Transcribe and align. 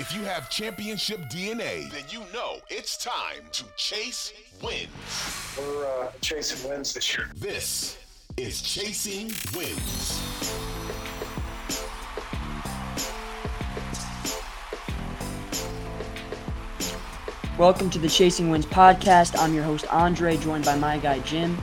If 0.00 0.14
you 0.14 0.22
have 0.22 0.48
championship 0.48 1.20
DNA, 1.28 1.90
then 1.90 2.04
you 2.08 2.20
know 2.32 2.56
it's 2.70 2.96
time 2.96 3.42
to 3.52 3.64
chase 3.76 4.32
wins. 4.62 4.88
We're 5.58 5.84
uh, 5.84 6.10
chasing 6.22 6.70
wins 6.70 6.94
this 6.94 7.14
year. 7.14 7.28
This 7.36 7.98
is 8.38 8.62
Chasing 8.62 9.26
Wins. 9.54 10.18
Welcome 17.58 17.90
to 17.90 17.98
the 17.98 18.08
Chasing 18.08 18.48
Wins 18.48 18.64
podcast. 18.64 19.38
I'm 19.38 19.52
your 19.52 19.64
host, 19.64 19.84
Andre, 19.92 20.38
joined 20.38 20.64
by 20.64 20.76
my 20.76 20.96
guy, 20.96 21.18
Jim. 21.18 21.58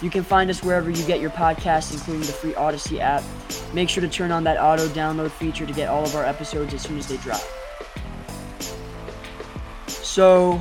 You 0.00 0.08
can 0.08 0.24
find 0.24 0.48
us 0.48 0.62
wherever 0.62 0.88
you 0.88 1.04
get 1.04 1.20
your 1.20 1.28
podcasts, 1.28 1.92
including 1.92 2.22
the 2.22 2.32
free 2.32 2.52
Audacy 2.52 3.00
app. 3.00 3.22
Make 3.74 3.90
sure 3.90 4.00
to 4.00 4.08
turn 4.08 4.32
on 4.32 4.44
that 4.44 4.58
auto 4.58 4.88
download 4.88 5.30
feature 5.30 5.66
to 5.66 5.72
get 5.74 5.90
all 5.90 6.04
of 6.04 6.14
our 6.16 6.24
episodes 6.24 6.72
as 6.72 6.80
soon 6.80 6.96
as 6.96 7.06
they 7.08 7.18
drop. 7.18 7.42
So, 10.16 10.58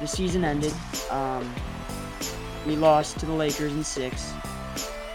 the 0.00 0.08
season 0.08 0.44
ended. 0.44 0.74
Um, 1.08 1.54
we 2.66 2.74
lost 2.74 3.16
to 3.20 3.26
the 3.26 3.32
Lakers 3.32 3.72
in 3.72 3.84
six. 3.84 4.32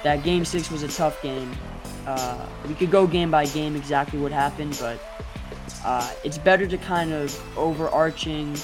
That 0.03 0.23
game 0.23 0.45
six 0.45 0.71
was 0.71 0.83
a 0.83 0.87
tough 0.87 1.21
game. 1.21 1.51
Uh, 2.07 2.45
we 2.65 2.75
could 2.75 2.91
go 2.91 3.05
game 3.05 3.29
by 3.29 3.47
game 3.47 3.75
exactly 3.75 4.19
what 4.19 4.31
happened, 4.31 4.77
but 4.79 5.01
uh, 5.83 6.09
it's 6.23 6.37
better 6.37 6.65
to 6.65 6.77
kind 6.77 7.11
of 7.11 7.57
overarching 7.57 8.55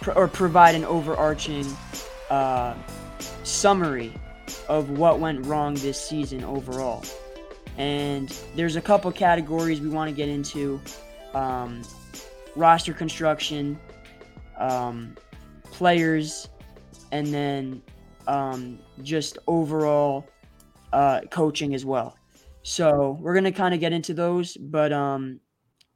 pr- 0.00 0.10
or 0.16 0.26
provide 0.26 0.74
an 0.74 0.84
overarching 0.84 1.64
uh, 2.28 2.74
summary 3.44 4.12
of 4.68 4.90
what 4.90 5.20
went 5.20 5.46
wrong 5.46 5.74
this 5.74 6.08
season 6.08 6.42
overall. 6.42 7.04
And 7.78 8.36
there's 8.56 8.74
a 8.74 8.82
couple 8.82 9.12
categories 9.12 9.80
we 9.80 9.90
want 9.90 10.10
to 10.10 10.16
get 10.16 10.28
into 10.28 10.80
um, 11.34 11.82
roster 12.56 12.92
construction, 12.92 13.78
um, 14.64 15.14
players, 15.64 16.48
and 17.12 17.26
then 17.26 17.82
um, 18.26 18.78
just 19.02 19.38
overall 19.46 20.26
uh, 20.92 21.20
coaching 21.30 21.74
as 21.74 21.84
well. 21.84 22.16
So 22.62 23.18
we're 23.20 23.34
gonna 23.34 23.52
kind 23.52 23.74
of 23.74 23.80
get 23.80 23.92
into 23.92 24.14
those, 24.14 24.56
but 24.56 24.92
um, 24.92 25.40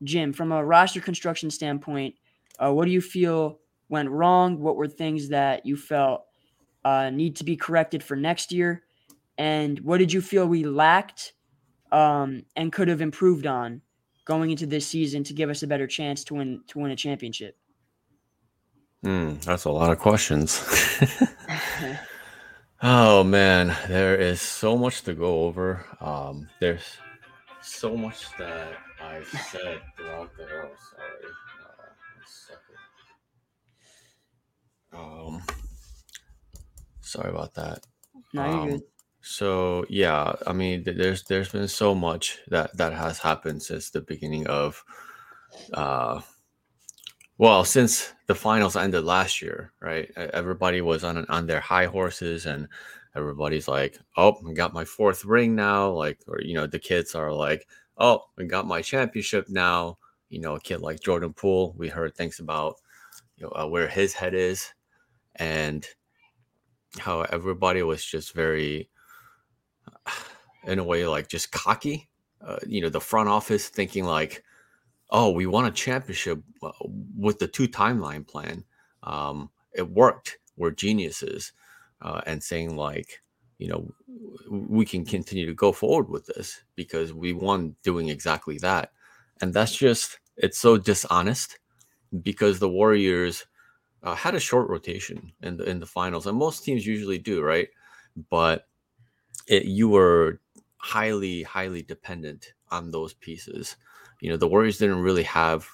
Jim, 0.05 0.33
from 0.33 0.53
a 0.53 0.65
roster 0.65 1.01
construction 1.01 1.51
standpoint, 1.51 2.15
uh, 2.59 2.73
what 2.73 2.85
do 2.85 2.91
you 2.91 3.01
feel 3.01 3.59
went 3.89 4.11
wrong? 4.11 4.61
What 4.61 4.77
were 4.77 4.87
things 4.87 5.29
that 5.31 5.65
you 5.65 5.77
felt 5.77 6.25
uh, 6.85 7.11
need 7.11 7.37
to 7.37 7.45
be 7.45 7.57
corrected 7.57 8.03
for 8.03 8.17
next 8.17 8.53
year? 8.53 8.83
And 9.39 9.79
what 9.81 9.99
did 9.99 10.13
you 10.13 10.21
feel 10.21 10.47
we 10.47 10.65
lacked 10.65 11.33
um, 11.91 12.45
and 12.55 12.73
could 12.73 12.89
have 12.89 13.01
improved 13.01 13.47
on 13.47 13.81
going 14.27 14.51
into 14.51 14.67
this 14.67 14.87
season 14.87 15.25
to 15.25 15.33
give 15.33 15.49
us 15.49 15.63
a 15.63 15.67
better 15.67 15.87
chance 15.87 16.23
to 16.25 16.35
win 16.35 16.61
to 16.69 16.79
win 16.81 16.91
a 16.91 16.97
championship? 16.97 17.57
Mm, 19.05 19.41
that's 19.43 19.65
a 19.65 19.71
lot 19.71 19.93
of 19.93 19.99
questions. 19.99 20.61
oh 22.83 23.23
man, 23.23 23.77
there 23.87 24.17
is 24.17 24.41
so 24.41 24.77
much 24.77 25.03
to 25.03 25.15
go 25.15 25.45
over. 25.45 25.85
Um, 26.01 26.49
there's 26.61 26.97
so 27.63 27.97
much 27.97 28.27
that 28.39 28.73
I've 29.01 29.27
said 29.29 29.81
throughout 29.97 30.37
the. 30.37 30.45
Oh, 30.45 30.71
sorry. 30.91 31.33
Uh, 34.93 35.27
um, 35.29 35.43
sorry 37.01 37.31
about 37.31 37.55
that. 37.55 37.87
No, 38.33 38.43
Um, 38.43 38.69
good. 38.71 38.83
so 39.21 39.85
yeah, 39.89 40.33
I 40.47 40.53
mean, 40.53 40.83
th- 40.85 40.97
there's 40.97 41.23
there's 41.25 41.51
been 41.51 41.69
so 41.69 41.95
much 41.95 42.39
that 42.49 42.77
that 42.77 42.93
has 42.95 43.19
happened 43.21 43.63
since 43.63 43.91
the 43.91 44.01
beginning 44.01 44.49
of, 44.49 44.83
uh, 45.73 46.21
well, 47.39 47.65
since 47.65 48.13
the 48.27 48.35
finals 48.35 48.77
ended 48.77 49.05
last 49.05 49.41
year, 49.43 49.73
right? 49.81 50.11
Everybody 50.17 50.81
was 50.81 51.05
on 51.05 51.25
on 51.29 51.47
their 51.47 51.61
high 51.61 51.87
horses, 51.87 52.47
and 52.47 52.69
everybody's 53.15 53.69
like, 53.69 53.99
"Oh, 54.17 54.37
I 54.49 54.53
got 54.53 54.75
my 54.75 54.85
fourth 54.85 55.25
ring 55.25 55.55
now." 55.55 55.91
Like, 55.91 56.19
or 56.29 56.41
you 56.43 56.55
know, 56.55 56.67
the 56.67 56.79
kids 56.81 57.15
are 57.15 57.33
like, 57.33 57.67
"Oh, 57.99 58.25
I 58.39 58.45
got 58.45 58.67
my 58.67 58.83
championship 58.83 59.49
now." 59.49 59.99
You 60.31 60.41
know, 60.41 60.57
a 60.57 60.61
kid 60.61 60.81
like 60.81 61.01
Jordan 61.01 61.33
Poole, 61.33 61.75
we 61.79 61.89
heard 61.89 62.15
things 62.15 62.39
about, 62.41 62.77
you 63.37 63.47
know, 63.47 63.53
uh, 63.57 63.67
where 63.69 63.89
his 63.89 64.15
head 64.15 64.35
is, 64.35 64.73
and 65.37 65.87
how 66.99 67.23
everybody 67.23 67.83
was 67.83 68.05
just 68.05 68.35
very 68.35 68.89
in 70.67 70.79
a 70.79 70.85
way 70.85 71.07
like 71.07 71.29
just 71.29 71.53
cocky 71.53 72.09
uh, 72.43 72.59
you 72.67 72.81
know 72.81 72.89
the 72.89 73.01
front 73.01 73.29
office 73.29 73.69
thinking 73.69 74.05
like 74.05 74.43
oh 75.11 75.31
we 75.31 75.47
won 75.47 75.67
a 75.67 75.71
championship 75.71 76.43
uh, 76.63 76.71
with 77.17 77.39
the 77.39 77.49
two 77.49 77.69
timeline 77.69 78.27
plan. 78.27 78.65
Um, 79.03 79.51
it 79.75 79.89
worked. 79.89 80.39
We're 80.57 80.71
geniuses 80.73 81.53
uh, 82.03 82.21
and 82.27 82.43
saying 82.43 82.77
like 82.77 83.23
you 83.59 83.69
know 83.69 83.93
we 84.51 84.85
can 84.85 85.05
continue 85.05 85.47
to 85.47 85.55
go 85.55 85.73
forward 85.73 86.09
with 86.09 86.27
this 86.27 86.63
because 86.75 87.13
we 87.13 87.33
won 87.33 87.77
doing 87.83 88.09
exactly 88.09 88.59
that. 88.59 88.93
And 89.41 89.55
that's 89.55 89.75
just 89.75 90.19
it's 90.37 90.59
so 90.59 90.77
dishonest 90.77 91.59
because 92.23 92.59
the 92.59 92.69
warriors 92.69 93.47
uh, 94.03 94.15
had 94.15 94.35
a 94.35 94.41
short 94.41 94.69
rotation 94.69 95.33
in 95.43 95.57
the 95.57 95.65
in 95.65 95.81
the 95.81 95.87
finals 95.87 96.27
and 96.27 96.39
most 96.39 96.65
teams 96.65 96.87
usually 96.87 97.19
do 97.19 97.43
right? 97.43 97.69
But 98.31 98.67
it, 99.47 99.65
you 99.65 99.89
were 99.89 100.41
highly 100.79 101.43
highly 101.43 101.83
dependent 101.83 102.53
on 102.71 102.91
those 102.91 103.15
pieces 103.15 103.77
you 104.21 104.31
know 104.31 104.37
the 104.37 104.49
warriors 104.49 104.79
didn't 104.79 105.03
really 105.03 105.23
have 105.23 105.67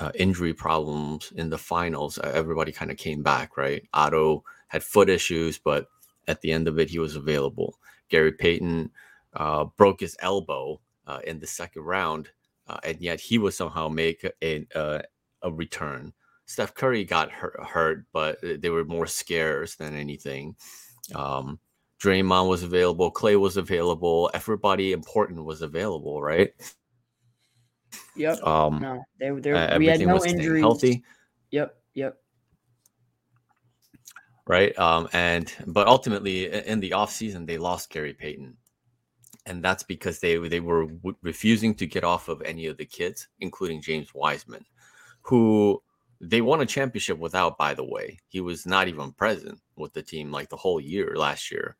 uh, 0.00 0.10
injury 0.14 0.52
problems 0.52 1.32
in 1.36 1.48
the 1.50 1.58
finals. 1.58 2.18
Everybody 2.18 2.72
kind 2.72 2.90
of 2.90 2.96
came 2.96 3.22
back 3.22 3.56
right? 3.56 3.82
Otto 3.94 4.44
had 4.68 4.82
foot 4.82 5.08
issues 5.08 5.58
but 5.58 5.86
at 6.28 6.40
the 6.40 6.52
end 6.52 6.68
of 6.68 6.78
it 6.78 6.90
he 6.90 6.98
was 6.98 7.16
available. 7.16 7.78
Gary 8.08 8.32
payton 8.32 8.90
uh, 9.34 9.64
broke 9.76 10.00
his 10.00 10.16
elbow 10.20 10.80
uh, 11.06 11.20
in 11.26 11.38
the 11.38 11.46
second 11.46 11.82
round 11.82 12.30
uh, 12.68 12.78
and 12.84 13.00
yet 13.00 13.20
he 13.20 13.38
would 13.38 13.54
somehow 13.54 13.88
make 13.88 14.24
a, 14.42 14.66
a, 14.74 15.02
a 15.42 15.52
return. 15.52 16.12
Steph 16.46 16.74
curry 16.74 17.04
got 17.04 17.30
hurt, 17.30 17.58
hurt 17.64 18.06
but 18.12 18.38
they 18.42 18.70
were 18.70 18.84
more 18.84 19.06
scares 19.06 19.76
than 19.76 19.96
anything. 19.96 20.56
Um, 21.14 21.58
Draymond 22.00 22.48
was 22.48 22.62
available, 22.62 23.10
Klay 23.10 23.40
was 23.40 23.56
available, 23.56 24.30
everybody 24.34 24.92
important 24.92 25.44
was 25.44 25.62
available, 25.62 26.20
right? 26.20 26.52
Yep. 28.16 28.42
Um, 28.42 28.80
No, 28.80 29.04
they, 29.18 29.30
they, 29.30 29.52
uh, 29.52 29.78
we 29.78 29.86
had 29.86 30.00
no 30.00 30.24
injuries. 30.24 30.62
healthy, 30.62 31.04
Yep. 31.50 31.76
Yep. 31.94 32.18
right? 34.46 34.78
Um, 34.78 35.08
and 35.12 35.52
but 35.66 35.86
ultimately 35.86 36.46
in 36.66 36.80
the 36.80 36.90
offseason, 36.90 37.46
they 37.46 37.58
lost 37.58 37.90
Gary 37.90 38.12
Payton. 38.14 38.56
And 39.46 39.62
that's 39.62 39.84
because 39.84 40.18
they 40.18 40.36
they 40.48 40.60
were 40.60 40.86
w- 40.86 41.16
refusing 41.22 41.74
to 41.76 41.86
get 41.86 42.02
off 42.04 42.28
of 42.28 42.42
any 42.42 42.66
of 42.66 42.76
the 42.78 42.84
kids, 42.84 43.28
including 43.40 43.80
James 43.80 44.12
Wiseman, 44.12 44.64
who 45.22 45.80
they 46.20 46.40
won 46.40 46.62
a 46.62 46.66
championship 46.66 47.18
without, 47.18 47.56
by 47.58 47.74
the 47.74 47.84
way. 47.84 48.18
He 48.26 48.40
was 48.40 48.66
not 48.66 48.88
even 48.88 49.12
present 49.12 49.60
with 49.76 49.92
the 49.92 50.02
team 50.02 50.32
like 50.32 50.48
the 50.48 50.56
whole 50.56 50.80
year 50.80 51.14
last 51.16 51.52
year. 51.52 51.76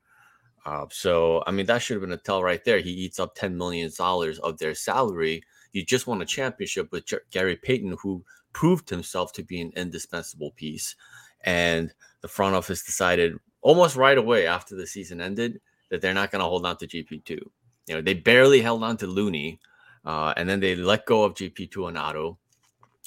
Uh, 0.65 0.87
so 0.91 1.43
I 1.47 1.51
mean 1.51 1.67
that 1.67 1.79
should 1.83 1.95
have 1.95 2.03
been 2.03 2.13
a 2.13 2.17
tell 2.17 2.43
right 2.43 2.65
there. 2.65 2.79
He 2.79 2.91
eats 2.91 3.19
up 3.19 3.35
ten 3.35 3.57
million 3.57 3.91
dollars 3.97 4.39
of 4.41 4.59
their 4.59 4.75
salary. 4.75 5.43
You 5.77 5.85
just 5.85 6.07
won 6.07 6.23
a 6.23 6.25
championship 6.25 6.91
with 6.91 7.05
Gary 7.31 7.55
Payton, 7.55 7.99
who 8.01 8.25
proved 8.55 8.89
himself 8.89 9.35
to 9.35 9.43
be 9.43 9.61
an 9.61 9.73
indispensable 9.77 10.53
piece. 10.53 10.97
And 11.45 11.93
the 12.23 12.29
front 12.29 12.55
office 12.55 12.83
decided 12.83 13.35
almost 13.61 13.95
right 13.95 14.17
away 14.17 14.47
after 14.47 14.75
the 14.75 14.87
season 14.87 15.21
ended 15.21 15.61
that 15.91 16.01
they're 16.01 16.15
not 16.15 16.31
going 16.31 16.41
to 16.41 16.49
hold 16.49 16.65
on 16.65 16.79
to 16.79 16.87
GP2. 16.87 17.29
You 17.29 17.95
know, 17.95 18.01
they 18.01 18.15
barely 18.15 18.63
held 18.63 18.83
on 18.83 18.97
to 18.97 19.07
Looney, 19.07 19.61
uh, 20.03 20.33
and 20.39 20.49
then 20.49 20.61
they 20.61 20.77
let 20.77 21.05
go 21.05 21.25
of 21.25 21.35
GP2 21.35 21.89
and 21.89 21.99
Otto. 21.99 22.39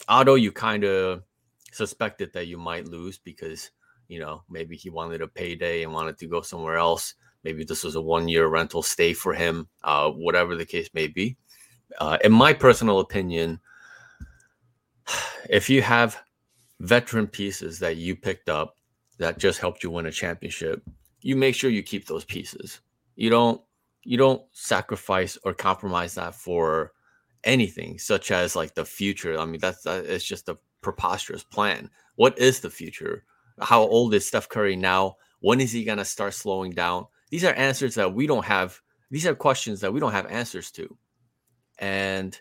Otto, 0.08 0.36
you 0.36 0.52
kind 0.52 0.84
of 0.84 1.24
suspected 1.72 2.34
that 2.34 2.46
you 2.46 2.60
might 2.60 2.88
lose 2.88 3.18
because 3.18 3.72
you 4.08 4.20
know 4.20 4.44
maybe 4.48 4.76
he 4.76 4.92
wanted 4.92 5.22
a 5.22 5.28
payday 5.28 5.82
and 5.82 5.92
wanted 5.92 6.20
to 6.20 6.28
go 6.28 6.42
somewhere 6.42 6.78
else. 6.78 7.16
Maybe 7.44 7.64
this 7.64 7.84
was 7.84 7.96
a 7.96 8.02
one-year 8.02 8.48
rental 8.48 8.84
stay 8.84 9.14
for 9.14 9.34
him. 9.34 9.70
Uh, 9.84 10.12
whatever 10.12 10.56
the 10.56 10.66
case 10.66 10.90
may 10.94 11.08
be. 11.08 11.36
Uh, 11.98 12.18
in 12.24 12.32
my 12.32 12.54
personal 12.54 13.00
opinion, 13.00 13.60
if 15.50 15.70
you 15.70 15.82
have 15.82 16.18
veteran 16.80 17.28
pieces 17.28 17.80
that 17.80 17.98
you 17.98 18.16
picked 18.16 18.50
up 18.50 18.76
that 19.18 19.38
just 19.38 19.60
helped 19.60 19.84
you 19.84 19.92
win 19.92 20.06
a 20.06 20.12
championship, 20.12 20.82
you 21.22 21.36
make 21.36 21.56
sure 21.56 21.70
you 21.70 21.84
keep 21.84 22.06
those 22.06 22.26
pieces. 22.26 22.80
You 23.16 23.30
don't 23.30 23.62
you 24.04 24.18
don't 24.18 24.42
sacrifice 24.54 25.38
or 25.44 25.54
compromise 25.54 26.16
that 26.16 26.34
for 26.34 26.94
anything 27.44 28.00
such 28.00 28.32
as 28.32 28.56
like 28.56 28.76
the 28.76 28.86
future. 28.86 29.38
I 29.38 29.46
mean 29.46 29.60
that's 29.60 29.84
that, 29.84 30.06
it's 30.06 30.26
just 30.26 30.50
a 30.50 30.58
preposterous 30.82 31.44
plan. 31.44 31.90
What 32.16 32.38
is 32.38 32.60
the 32.60 32.70
future? 32.70 33.24
How 33.60 33.82
old 33.82 34.14
is 34.14 34.26
Steph 34.26 34.50
Curry 34.50 34.76
now? 34.76 35.18
When 35.42 35.60
is 35.60 35.72
he 35.72 35.84
going 35.84 35.98
to 35.98 36.06
start 36.06 36.34
slowing 36.34 36.72
down? 36.72 37.08
These 37.30 37.44
are 37.44 37.54
answers 37.54 37.96
that 37.96 38.14
we 38.14 38.28
don't 38.28 38.46
have. 38.46 38.80
These 39.12 39.26
are 39.26 39.36
questions 39.36 39.82
that 39.82 39.94
we 39.94 40.00
don't 40.00 40.12
have 40.12 40.28
answers 40.28 40.72
to. 40.72 40.98
And 41.80 42.40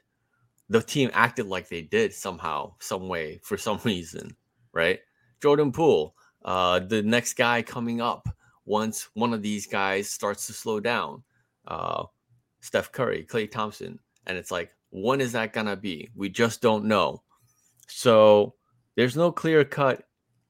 the 0.69 0.83
team 0.83 1.11
acted 1.15 1.47
like 1.47 1.69
they 1.69 1.83
did 1.83 2.13
somehow, 2.13 2.75
some 2.81 3.09
way, 3.09 3.41
for 3.43 3.57
some 3.57 3.81
reason, 3.85 4.37
right? 4.73 5.01
Jordan 5.41 5.73
Poole, 5.73 6.15
uh, 6.45 6.81
the 6.81 7.03
next 7.03 7.35
guy 7.35 7.63
coming 7.63 8.01
up 8.01 8.29
once 8.65 9.09
one 9.15 9.33
of 9.33 9.43
these 9.43 9.67
guys 9.67 10.11
starts 10.11 10.47
to 10.47 10.53
slow 10.53 10.81
down. 10.81 11.23
Uh, 11.67 12.05
Steph 12.61 12.93
Curry, 12.93 13.27
Klay 13.29 13.51
Thompson. 13.51 13.99
And 14.27 14.37
it's 14.37 14.51
like, 14.51 14.75
when 14.91 15.21
is 15.21 15.33
that 15.33 15.53
to 15.53 15.77
be? 15.77 16.11
We 16.15 16.29
just 16.29 16.61
don't 16.61 16.85
know. 16.85 17.23
So 17.87 18.55
there's 18.97 19.17
no 19.17 19.33
clear 19.33 19.65
cut 19.65 20.05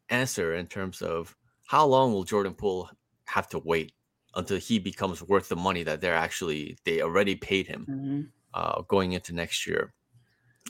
answer 0.08 0.54
in 0.54 0.66
terms 0.66 1.02
of 1.02 1.36
how 1.66 1.86
long 1.86 2.12
will 2.12 2.24
Jordan 2.24 2.54
Poole 2.54 2.90
have 3.26 3.48
to 3.50 3.58
wait 3.58 3.92
until 4.34 4.58
he 4.58 4.78
becomes 4.78 5.22
worth 5.22 5.48
the 5.48 5.56
money 5.56 5.82
that 5.82 6.00
they're 6.00 6.14
actually 6.14 6.78
they 6.84 7.02
already 7.02 7.34
paid 7.34 7.66
him 7.66 7.86
mm-hmm. 7.88 8.20
Uh, 8.54 8.82
going 8.82 9.12
into 9.12 9.34
next 9.34 9.66
year. 9.66 9.92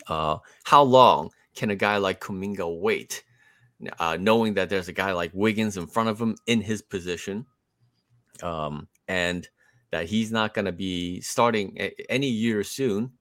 Uh, 0.06 0.38
how 0.64 0.82
long 0.82 1.30
can 1.54 1.70
a 1.70 1.76
guy 1.76 1.96
like 1.96 2.20
Kuminga 2.20 2.80
wait, 2.80 3.24
uh, 3.98 4.16
knowing 4.20 4.54
that 4.54 4.68
there's 4.68 4.88
a 4.88 4.92
guy 4.92 5.12
like 5.12 5.30
Wiggins 5.34 5.76
in 5.76 5.86
front 5.86 6.08
of 6.08 6.20
him 6.20 6.36
in 6.46 6.60
his 6.60 6.82
position, 6.82 7.46
um, 8.42 8.88
and 9.08 9.48
that 9.90 10.06
he's 10.06 10.30
not 10.30 10.54
going 10.54 10.64
to 10.64 10.72
be 10.72 11.20
starting 11.20 11.76
a- 11.78 12.10
any 12.10 12.28
year 12.28 12.62
soon, 12.62 13.12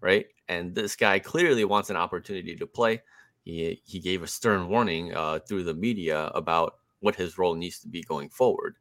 right? 0.00 0.26
And 0.48 0.74
this 0.74 0.96
guy 0.96 1.18
clearly 1.18 1.64
wants 1.64 1.90
an 1.90 1.96
opportunity 1.96 2.56
to 2.56 2.66
play. 2.66 3.02
He 3.44 3.80
he 3.84 4.00
gave 4.00 4.22
a 4.22 4.26
stern 4.26 4.68
warning 4.68 5.14
uh, 5.14 5.38
through 5.40 5.64
the 5.64 5.74
media 5.74 6.26
about 6.34 6.74
what 7.00 7.14
his 7.16 7.38
role 7.38 7.54
needs 7.54 7.78
to 7.80 7.88
be 7.88 8.02
going 8.02 8.28
forward, 8.28 8.76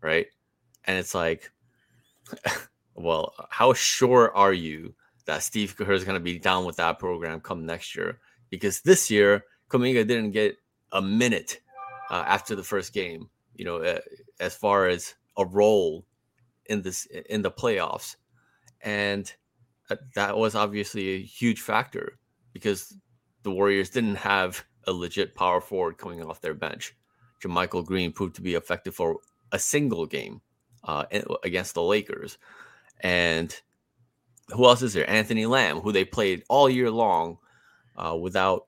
right? 0.00 0.26
And 0.84 0.98
it's 0.98 1.14
like, 1.14 1.50
well, 2.94 3.34
how 3.50 3.72
sure 3.72 4.34
are 4.34 4.52
you 4.52 4.94
that 5.26 5.42
Steve 5.42 5.76
Kerr 5.76 5.92
is 5.92 6.04
going 6.04 6.18
to 6.18 6.24
be 6.24 6.38
down 6.38 6.64
with 6.64 6.76
that 6.76 6.98
program 6.98 7.40
come 7.40 7.66
next 7.66 7.96
year? 7.96 8.20
Because 8.50 8.80
this 8.82 9.10
year, 9.10 9.44
Kuminga 9.68 10.06
didn't 10.06 10.30
get 10.30 10.56
a 10.92 11.02
minute 11.02 11.60
uh, 12.10 12.24
after 12.26 12.54
the 12.54 12.62
first 12.62 12.92
game. 12.92 13.28
You 13.56 13.64
know, 13.64 13.76
uh, 13.78 14.00
as 14.40 14.54
far 14.54 14.88
as 14.88 15.14
a 15.36 15.44
role 15.44 16.04
in 16.66 16.82
this 16.82 17.06
in 17.28 17.42
the 17.42 17.50
playoffs, 17.50 18.16
and 18.80 19.32
uh, 19.90 19.96
that 20.14 20.36
was 20.36 20.54
obviously 20.54 21.10
a 21.10 21.22
huge 21.22 21.60
factor 21.60 22.18
because 22.52 22.96
the 23.42 23.50
Warriors 23.50 23.90
didn't 23.90 24.16
have 24.16 24.64
a 24.86 24.92
legit 24.92 25.34
power 25.34 25.60
forward 25.60 25.98
coming 25.98 26.22
off 26.22 26.40
their 26.40 26.54
bench. 26.54 26.94
JaMychal 27.42 27.84
Green 27.84 28.12
proved 28.12 28.36
to 28.36 28.42
be 28.42 28.54
effective 28.54 28.94
for 28.94 29.18
a 29.52 29.58
single 29.58 30.06
game 30.06 30.40
uh, 30.84 31.04
against 31.42 31.74
the 31.74 31.82
Lakers. 31.82 32.38
And 33.04 33.54
who 34.48 34.64
else 34.64 34.82
is 34.82 34.94
there? 34.94 35.08
Anthony 35.08 35.44
Lamb, 35.46 35.80
who 35.80 35.92
they 35.92 36.04
played 36.04 36.42
all 36.48 36.70
year 36.70 36.90
long 36.90 37.36
uh, 37.96 38.16
without 38.20 38.66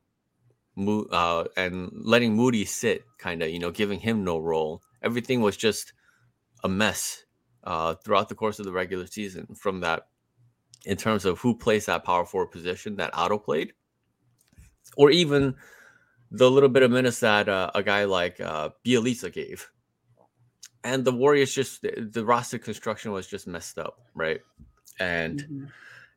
uh, 0.79 1.45
and 1.57 1.91
letting 1.95 2.35
Moody 2.35 2.67
sit, 2.67 3.03
kind 3.19 3.43
of, 3.43 3.49
you 3.49 3.59
know, 3.59 3.71
giving 3.71 3.99
him 3.99 4.25
no 4.25 4.39
role. 4.39 4.83
Everything 5.03 5.41
was 5.41 5.57
just 5.57 5.95
a 6.63 6.69
mess 6.69 7.25
uh, 7.65 7.95
throughout 7.95 8.29
the 8.29 8.35
course 8.35 8.59
of 8.59 8.67
the 8.67 8.73
regular 8.73 9.07
season 9.07 9.47
from 9.55 9.81
that, 9.81 10.07
in 10.85 10.99
terms 10.99 11.25
of 11.25 11.39
who 11.39 11.57
plays 11.57 11.87
that 11.87 12.05
power 12.05 12.27
forward 12.27 12.51
position 12.51 12.97
that 12.97 13.11
Otto 13.15 13.39
played, 13.39 13.73
or 14.99 15.11
even 15.11 15.55
the 16.31 16.51
little 16.51 16.69
bit 16.69 16.83
of 16.83 16.91
minutes 16.91 17.21
that 17.21 17.49
uh, 17.49 17.71
a 17.75 17.83
guy 17.83 18.05
like 18.05 18.39
uh, 18.39 18.69
gave 18.85 19.71
and 20.87 21.05
the 21.05 21.13
Warriors 21.13 21.53
just 21.53 21.83
the 21.83 22.25
roster 22.25 22.59
construction 22.59 23.11
was 23.11 23.27
just 23.27 23.49
messed 23.49 23.77
up, 23.77 23.99
right? 24.15 24.41
And 25.01 25.41
mm-hmm. 25.41 25.65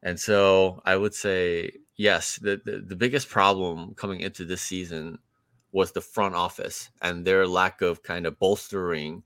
and 0.04 0.20
so 0.20 0.82
I 0.86 0.96
would 0.96 1.16
say 1.16 1.72
yes, 1.98 2.38
the, 2.38 2.62
the 2.64 2.84
the 2.86 2.96
biggest 2.96 3.30
problem 3.30 3.96
coming 3.96 4.20
into 4.20 4.46
this 4.46 4.62
season 4.62 5.18
was 5.72 5.92
the 5.92 6.02
front 6.02 6.36
office 6.36 6.92
and 7.02 7.26
their 7.26 7.48
lack 7.48 7.82
of 7.82 8.04
kind 8.04 8.28
of 8.28 8.38
bolstering 8.38 9.24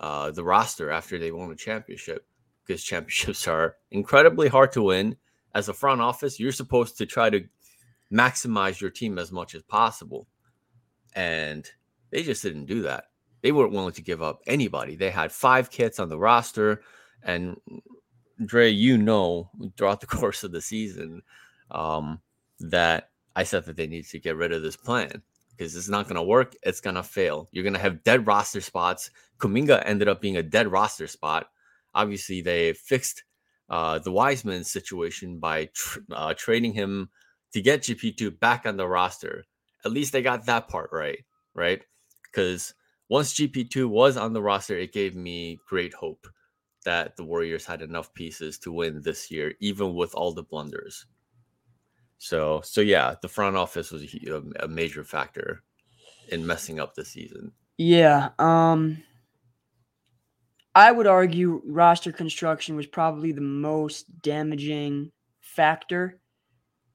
uh, 0.00 0.32
the 0.32 0.42
roster 0.44 0.90
after 0.90 1.16
they 1.16 1.30
won 1.30 1.52
a 1.52 1.56
championship 1.56 2.26
because 2.66 2.82
championships 2.92 3.46
are 3.46 3.76
incredibly 3.92 4.48
hard 4.48 4.72
to 4.72 4.82
win. 4.82 5.16
As 5.54 5.68
a 5.68 5.74
front 5.74 6.00
office, 6.00 6.40
you're 6.40 6.50
supposed 6.50 6.98
to 6.98 7.06
try 7.06 7.30
to 7.30 7.44
maximize 8.12 8.80
your 8.80 8.90
team 8.90 9.16
as 9.18 9.30
much 9.30 9.54
as 9.54 9.62
possible, 9.62 10.26
and 11.14 11.70
they 12.10 12.24
just 12.24 12.42
didn't 12.42 12.66
do 12.66 12.82
that 12.82 13.04
they 13.42 13.52
weren't 13.52 13.72
willing 13.72 13.92
to 13.94 14.02
give 14.02 14.22
up 14.22 14.40
anybody. 14.46 14.96
They 14.96 15.10
had 15.10 15.32
five 15.32 15.70
kits 15.70 15.98
on 15.98 16.08
the 16.08 16.18
roster, 16.18 16.82
and 17.22 17.56
Dre, 18.44 18.70
you 18.70 18.98
know, 18.98 19.50
throughout 19.76 20.00
the 20.00 20.06
course 20.18 20.44
of 20.44 20.52
the 20.52 20.60
season, 20.60 21.22
um, 21.70 22.20
that 22.60 23.10
I 23.34 23.44
said 23.44 23.64
that 23.64 23.76
they 23.76 23.86
need 23.86 24.06
to 24.06 24.20
get 24.20 24.36
rid 24.36 24.52
of 24.52 24.62
this 24.62 24.76
plan 24.76 25.22
because 25.56 25.76
it's 25.76 25.88
not 25.88 26.06
going 26.06 26.16
to 26.16 26.22
work. 26.22 26.54
It's 26.62 26.80
going 26.80 26.96
to 26.96 27.02
fail. 27.02 27.48
You're 27.52 27.64
going 27.64 27.74
to 27.74 27.80
have 27.80 28.04
dead 28.04 28.26
roster 28.26 28.60
spots. 28.60 29.10
Kuminga 29.38 29.82
ended 29.84 30.08
up 30.08 30.20
being 30.20 30.36
a 30.36 30.42
dead 30.42 30.70
roster 30.70 31.06
spot. 31.06 31.48
Obviously, 31.94 32.40
they 32.40 32.72
fixed 32.72 33.24
uh, 33.68 33.98
the 33.98 34.12
Wiseman 34.12 34.64
situation 34.64 35.38
by 35.38 35.68
tr- 35.74 36.00
uh, 36.12 36.34
trading 36.34 36.72
him 36.72 37.10
to 37.52 37.60
get 37.60 37.82
GP2 37.82 38.38
back 38.38 38.66
on 38.66 38.76
the 38.76 38.88
roster. 38.88 39.44
At 39.84 39.92
least 39.92 40.12
they 40.12 40.22
got 40.22 40.46
that 40.46 40.68
part 40.68 40.90
right, 40.92 41.24
right? 41.54 41.82
Because 42.24 42.74
once 43.12 43.34
GP2 43.34 43.90
was 43.90 44.16
on 44.16 44.32
the 44.32 44.40
roster, 44.40 44.78
it 44.78 44.90
gave 44.90 45.14
me 45.14 45.60
great 45.68 45.92
hope 45.92 46.26
that 46.86 47.14
the 47.14 47.22
Warriors 47.22 47.66
had 47.66 47.82
enough 47.82 48.14
pieces 48.14 48.58
to 48.60 48.72
win 48.72 49.02
this 49.02 49.30
year, 49.30 49.52
even 49.60 49.94
with 49.94 50.14
all 50.14 50.32
the 50.32 50.42
blunders. 50.42 51.04
So, 52.16 52.62
so 52.64 52.80
yeah, 52.80 53.16
the 53.20 53.28
front 53.28 53.54
office 53.54 53.90
was 53.90 54.02
a, 54.02 54.42
a 54.60 54.66
major 54.66 55.04
factor 55.04 55.62
in 56.28 56.46
messing 56.46 56.80
up 56.80 56.94
the 56.94 57.04
season. 57.04 57.52
Yeah, 57.76 58.30
um, 58.38 59.02
I 60.74 60.90
would 60.90 61.06
argue 61.06 61.60
roster 61.66 62.12
construction 62.12 62.76
was 62.76 62.86
probably 62.86 63.32
the 63.32 63.42
most 63.42 64.22
damaging 64.22 65.12
factor 65.42 66.18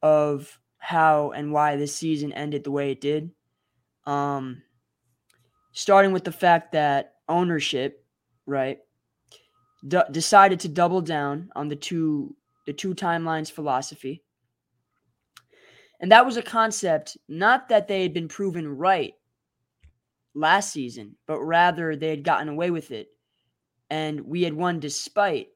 of 0.02 0.60
how 0.80 1.30
and 1.30 1.54
why 1.54 1.76
this 1.76 1.96
season 1.96 2.34
ended 2.34 2.64
the 2.64 2.72
way 2.72 2.90
it 2.90 3.02
did. 3.02 3.30
Um, 4.08 4.64
starting 5.78 6.12
with 6.12 6.24
the 6.24 6.32
fact 6.32 6.72
that 6.72 7.14
ownership, 7.30 8.04
right, 8.48 8.80
d- 9.88 10.02
decided 10.12 10.60
to 10.60 10.68
double 10.68 11.02
down 11.02 11.52
on 11.56 11.68
the 11.68 11.76
two 11.76 12.36
the 12.66 12.74
two 12.74 12.96
timelines 12.96 13.52
philosophy. 13.52 14.24
And 16.02 16.12
that 16.12 16.26
was 16.26 16.36
a 16.36 16.42
concept 16.42 17.16
not 17.30 17.70
that 17.70 17.88
they 17.88 18.02
had 18.02 18.12
been 18.12 18.28
proven 18.28 18.68
right 18.68 19.14
last 20.34 20.74
season, 20.74 21.16
but 21.28 21.40
rather 21.42 21.96
they 21.96 22.10
had 22.10 22.24
gotten 22.24 22.50
away 22.50 22.72
with 22.72 22.90
it. 22.90 23.10
And 23.92 24.22
we 24.22 24.42
had 24.42 24.56
won 24.56 24.80
despite 24.80 25.50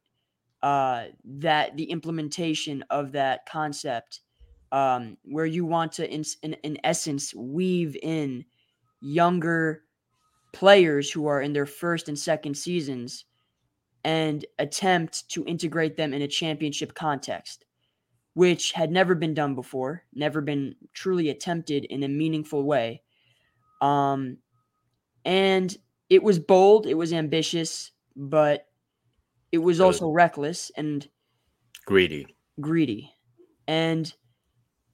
uh, 0.62 1.06
that 1.26 1.76
the 1.78 1.86
implementation 1.86 2.86
of 2.92 3.12
that 3.14 3.48
concept, 3.50 4.22
um, 4.72 5.18
where 5.24 5.48
you 5.48 5.66
want 5.66 5.94
to, 5.94 6.08
in, 6.08 6.24
in, 6.44 6.54
in 6.64 6.78
essence, 6.84 7.34
weave 7.34 7.98
in 8.04 8.46
younger 9.02 9.84
players 10.54 11.10
who 11.12 11.28
are 11.28 11.42
in 11.42 11.54
their 11.54 11.66
first 11.66 12.10
and 12.10 12.18
second 12.20 12.56
seasons 12.56 13.26
and 14.04 14.46
attempt 14.60 15.30
to 15.30 15.46
integrate 15.46 15.96
them 15.96 16.14
in 16.14 16.22
a 16.24 16.28
championship 16.28 16.94
context. 16.94 17.66
which 18.34 18.72
had 18.72 18.92
never 18.92 19.14
been 19.16 19.34
done 19.34 19.56
before, 19.56 20.04
never 20.14 20.42
been 20.42 20.76
truly 20.94 21.30
attempted 21.30 21.86
in 21.86 22.04
a 22.04 22.08
meaningful 22.08 22.64
way. 22.64 23.02
Um, 23.82 24.38
and 25.26 25.76
it 26.10 26.24
was 26.24 26.40
bold, 26.40 26.88
it 26.88 26.94
was 26.94 27.12
ambitious, 27.14 27.92
but 28.16 28.68
it 29.52 29.58
was 29.58 29.82
also 29.82 30.10
reckless 30.10 30.72
and 30.78 31.08
greedy. 31.86 32.26
Greedy. 32.60 33.14
And 33.68 34.12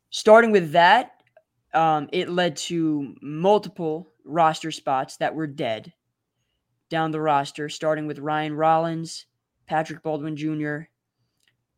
starting 0.09 0.51
with 0.51 0.71
that, 0.71 1.11
um, 1.73 2.09
it 2.11 2.29
led 2.29 2.55
to 2.57 3.13
multiple 3.21 4.11
roster 4.27 4.71
spots 4.71 5.17
that 5.17 5.35
were 5.35 5.47
dead 5.47 5.93
down 6.89 7.11
the 7.11 7.21
roster, 7.21 7.69
starting 7.69 8.07
with 8.07 8.19
Ryan 8.19 8.53
Rollins, 8.55 9.25
Patrick 9.65 10.03
Baldwin 10.03 10.35
Jr. 10.35 10.81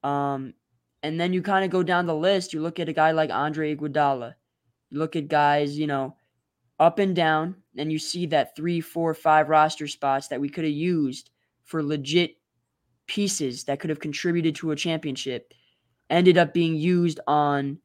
Um, 0.07 0.53
and 1.01 1.19
then 1.19 1.33
you 1.33 1.41
kind 1.41 1.65
of 1.65 1.71
go 1.71 1.83
down 1.83 2.05
the 2.05 2.15
list. 2.15 2.53
You 2.53 2.61
look 2.61 2.79
at 2.79 2.89
a 2.89 2.93
guy 2.93 3.11
like 3.11 3.31
Andre 3.31 3.75
Iguodala. 3.75 4.35
You 4.89 4.99
look 4.99 5.15
at 5.15 5.27
guys, 5.27 5.77
you 5.77 5.87
know, 5.87 6.15
up 6.79 6.99
and 6.99 7.15
down, 7.15 7.55
and 7.77 7.91
you 7.91 7.99
see 7.99 8.25
that 8.27 8.55
three, 8.55 8.81
four, 8.81 9.13
five 9.13 9.49
roster 9.49 9.87
spots 9.87 10.27
that 10.27 10.41
we 10.41 10.49
could 10.49 10.63
have 10.63 10.73
used 10.73 11.29
for 11.63 11.83
legit 11.83 12.37
pieces 13.07 13.63
that 13.65 13.79
could 13.79 13.89
have 13.89 13.99
contributed 13.99 14.55
to 14.55 14.71
a 14.71 14.75
championship 14.75 15.53
ended 16.09 16.37
up 16.37 16.53
being 16.53 16.75
used 16.75 17.19
on 17.27 17.77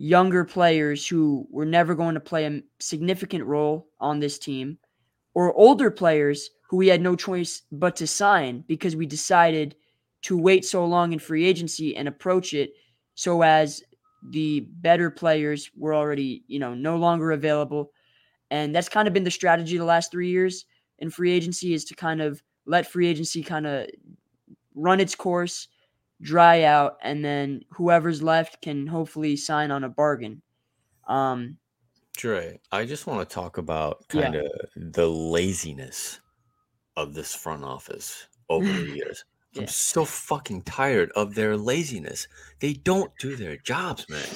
younger 0.00 0.46
players 0.46 1.06
who 1.06 1.46
were 1.50 1.66
never 1.66 1.94
going 1.94 2.14
to 2.14 2.20
play 2.20 2.46
a 2.46 2.62
significant 2.78 3.44
role 3.44 3.86
on 4.00 4.18
this 4.18 4.38
team 4.38 4.78
or 5.34 5.52
older 5.52 5.90
players 5.90 6.48
who 6.70 6.78
we 6.78 6.88
had 6.88 7.02
no 7.02 7.14
choice 7.14 7.60
but 7.70 7.94
to 7.96 8.06
sign 8.06 8.64
because 8.66 8.96
we 8.96 9.04
decided 9.04 9.76
to 10.22 10.38
wait 10.38 10.64
so 10.64 10.86
long 10.86 11.12
in 11.12 11.18
free 11.18 11.44
agency 11.44 11.94
and 11.94 12.08
approach 12.08 12.54
it 12.54 12.70
so 13.14 13.42
as 13.42 13.82
the 14.30 14.60
better 14.60 15.10
players 15.10 15.70
were 15.76 15.94
already, 15.94 16.44
you 16.46 16.58
know, 16.58 16.72
no 16.72 16.96
longer 16.96 17.32
available. 17.32 17.92
And 18.50 18.74
that's 18.74 18.88
kind 18.88 19.06
of 19.06 19.12
been 19.12 19.24
the 19.24 19.30
strategy 19.30 19.76
the 19.76 19.84
last 19.84 20.10
three 20.10 20.30
years 20.30 20.64
in 21.00 21.10
free 21.10 21.30
agency 21.30 21.74
is 21.74 21.84
to 21.84 21.94
kind 21.94 22.22
of 22.22 22.42
let 22.64 22.86
free 22.86 23.06
agency 23.06 23.42
kind 23.42 23.66
of 23.66 23.86
run 24.74 24.98
its 24.98 25.14
course, 25.14 25.68
dry 26.20 26.62
out, 26.62 26.96
and 27.02 27.24
then 27.24 27.62
whoever's 27.70 28.22
left 28.22 28.62
can 28.62 28.86
hopefully 28.86 29.36
sign 29.36 29.70
on 29.70 29.84
a 29.84 29.88
bargain. 29.88 30.42
Um, 31.08 31.58
Dre, 32.16 32.60
I 32.70 32.84
just 32.84 33.06
want 33.06 33.28
to 33.28 33.34
talk 33.34 33.58
about 33.58 34.06
kind 34.08 34.34
of 34.34 34.42
yeah. 34.44 34.82
the 34.92 35.08
laziness 35.08 36.20
of 36.96 37.14
this 37.14 37.34
front 37.34 37.64
office 37.64 38.28
over 38.48 38.66
the 38.66 38.90
years. 38.96 39.24
I'm 39.56 39.66
so 39.66 40.04
fucking 40.04 40.62
tired 40.62 41.10
of 41.16 41.34
their 41.34 41.56
laziness. 41.56 42.28
They 42.60 42.74
don't 42.74 43.10
do 43.18 43.34
their 43.34 43.56
jobs, 43.56 44.08
man. 44.08 44.26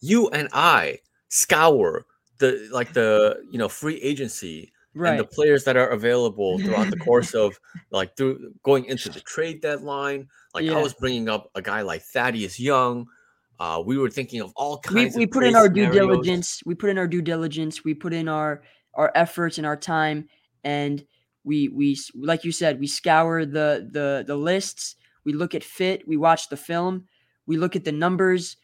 You 0.00 0.28
and 0.30 0.48
I 0.52 0.98
scour 1.28 2.06
the 2.38 2.68
like 2.72 2.92
the 2.92 3.42
you 3.50 3.58
know 3.58 3.68
free 3.68 4.00
agency 4.00 4.72
right. 4.94 5.10
and 5.10 5.20
the 5.20 5.24
players 5.24 5.64
that 5.64 5.76
are 5.76 5.88
available 5.88 6.58
throughout 6.58 6.90
the 6.90 6.96
course 7.04 7.34
of 7.34 7.58
like 7.90 8.16
through 8.16 8.52
going 8.62 8.84
into 8.86 9.08
the 9.08 9.20
trade 9.20 9.60
deadline. 9.60 10.28
Like 10.54 10.64
yeah. 10.64 10.78
I 10.78 10.82
was 10.82 10.94
bringing 10.94 11.28
up 11.28 11.50
a 11.54 11.62
guy 11.62 11.82
like 11.82 12.02
Thaddeus 12.02 12.60
Young. 12.60 13.06
Uh, 13.58 13.82
we 13.84 13.96
were 13.96 14.10
thinking 14.10 14.40
of 14.40 14.52
all 14.56 14.78
kinds. 14.78 15.14
We, 15.14 15.20
we 15.20 15.26
put 15.26 15.44
in 15.44 15.54
our 15.54 15.66
scenarios. 15.66 15.92
due 15.92 16.00
diligence. 16.00 16.62
We 16.66 16.74
put 16.74 16.90
in 16.90 16.98
our 16.98 17.06
due 17.06 17.22
diligence. 17.22 17.84
We 17.84 17.94
put 17.94 18.12
in 18.12 18.28
our 18.28 18.62
our 18.94 19.12
efforts 19.14 19.58
and 19.58 19.66
our 19.66 19.76
time, 19.76 20.28
and 20.64 21.04
we 21.44 21.68
we 21.68 21.98
like 22.14 22.44
you 22.44 22.52
said, 22.52 22.80
we 22.80 22.86
scour 22.86 23.44
the 23.44 23.88
the 23.90 24.24
the 24.26 24.36
lists. 24.36 24.96
We 25.24 25.32
look 25.32 25.54
at 25.54 25.62
fit. 25.62 26.06
We 26.08 26.16
watch 26.16 26.48
the 26.48 26.56
film. 26.56 27.06
We 27.46 27.56
look 27.56 27.76
at 27.76 27.84
the 27.84 27.92
numbers. 27.92 28.56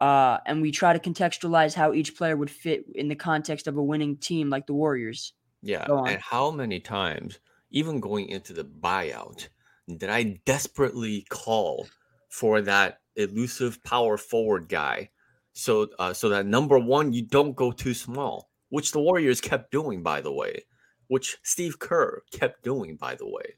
Uh, 0.00 0.38
and 0.46 0.60
we 0.60 0.72
try 0.72 0.92
to 0.92 0.98
contextualize 0.98 1.74
how 1.74 1.92
each 1.92 2.16
player 2.16 2.36
would 2.36 2.50
fit 2.50 2.84
in 2.96 3.06
the 3.06 3.14
context 3.14 3.68
of 3.68 3.76
a 3.76 3.82
winning 3.82 4.16
team 4.16 4.50
like 4.50 4.66
the 4.66 4.74
Warriors. 4.74 5.32
Yeah. 5.62 5.86
And 5.88 6.20
how 6.20 6.50
many 6.50 6.80
times, 6.80 7.38
even 7.70 8.00
going 8.00 8.28
into 8.28 8.52
the 8.52 8.64
buyout, 8.64 9.48
did 9.88 10.10
I 10.10 10.40
desperately 10.44 11.24
call 11.30 11.86
for 12.28 12.60
that 12.62 13.00
elusive 13.16 13.82
power 13.84 14.16
forward 14.16 14.68
guy? 14.68 15.10
So, 15.52 15.88
uh, 15.98 16.12
so 16.12 16.28
that 16.30 16.46
number 16.46 16.78
one, 16.78 17.12
you 17.12 17.22
don't 17.22 17.54
go 17.54 17.72
too 17.72 17.94
small, 17.94 18.50
which 18.70 18.92
the 18.92 19.00
Warriors 19.00 19.40
kept 19.40 19.70
doing, 19.70 20.02
by 20.02 20.20
the 20.20 20.32
way, 20.32 20.64
which 21.08 21.36
Steve 21.42 21.78
Kerr 21.78 22.22
kept 22.32 22.62
doing, 22.62 22.96
by 22.96 23.14
the 23.14 23.28
way, 23.28 23.54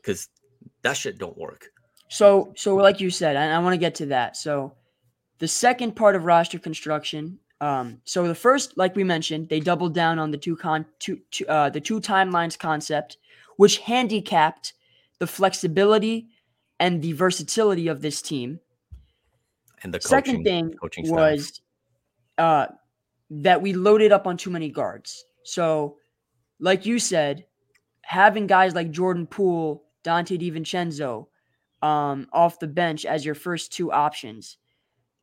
because 0.00 0.28
that 0.82 0.96
shit 0.96 1.18
don't 1.18 1.38
work. 1.38 1.70
So, 2.08 2.52
so 2.56 2.76
like 2.76 3.00
you 3.00 3.10
said, 3.10 3.36
I, 3.36 3.50
I 3.50 3.58
want 3.58 3.74
to 3.74 3.78
get 3.78 3.96
to 3.96 4.06
that. 4.06 4.36
So, 4.36 4.74
the 5.38 5.48
second 5.48 5.94
part 5.94 6.16
of 6.16 6.24
roster 6.24 6.58
construction 6.58 7.38
um, 7.60 8.00
so 8.04 8.26
the 8.28 8.34
first, 8.34 8.76
like 8.76 8.94
we 8.94 9.04
mentioned, 9.04 9.48
they 9.48 9.60
doubled 9.60 9.94
down 9.94 10.18
on 10.18 10.30
the 10.30 10.38
two 10.38 10.56
con 10.56 10.86
two, 10.98 11.20
two 11.30 11.46
uh, 11.46 11.70
the 11.70 11.80
two 11.80 12.00
timelines 12.00 12.58
concept, 12.58 13.18
which 13.56 13.78
handicapped 13.78 14.74
the 15.18 15.26
flexibility 15.26 16.28
and 16.78 17.02
the 17.02 17.12
versatility 17.12 17.88
of 17.88 18.00
this 18.00 18.22
team. 18.22 18.60
And 19.82 19.92
the 19.92 19.98
coaching, 19.98 20.08
second 20.08 20.44
thing 20.44 20.74
was 21.10 21.60
uh, 22.36 22.66
that 23.30 23.60
we 23.60 23.72
loaded 23.72 24.12
up 24.12 24.26
on 24.26 24.36
too 24.36 24.50
many 24.50 24.70
guards. 24.70 25.24
So, 25.42 25.96
like 26.60 26.86
you 26.86 27.00
said, 27.00 27.44
having 28.02 28.46
guys 28.46 28.74
like 28.74 28.90
Jordan 28.92 29.26
Poole, 29.26 29.84
Donte 30.04 30.40
DiVincenzo 30.40 31.26
um, 31.82 32.28
off 32.32 32.60
the 32.60 32.68
bench 32.68 33.04
as 33.04 33.24
your 33.24 33.34
first 33.34 33.72
two 33.72 33.90
options, 33.90 34.58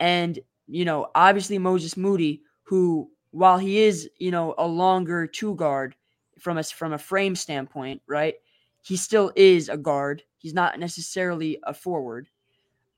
and 0.01 0.39
you 0.67 0.86
know, 0.86 1.07
obviously 1.15 1.57
Moses 1.57 1.98
Moody, 1.98 2.41
who 2.63 3.10
while 3.31 3.57
he 3.57 3.79
is, 3.79 4.10
you 4.17 4.31
know, 4.31 4.55
a 4.57 4.65
longer 4.65 5.27
two 5.27 5.55
guard 5.55 5.95
from 6.39 6.57
a 6.57 6.63
from 6.63 6.93
a 6.93 6.98
frame 6.98 7.36
standpoint, 7.36 8.01
right? 8.07 8.36
He 8.81 8.98
still 8.98 9.31
is 9.36 9.69
a 9.69 9.77
guard. 9.77 10.24
He's 10.38 10.53
not 10.53 10.79
necessarily 10.79 11.60
a 11.63 11.74
forward. 11.74 12.29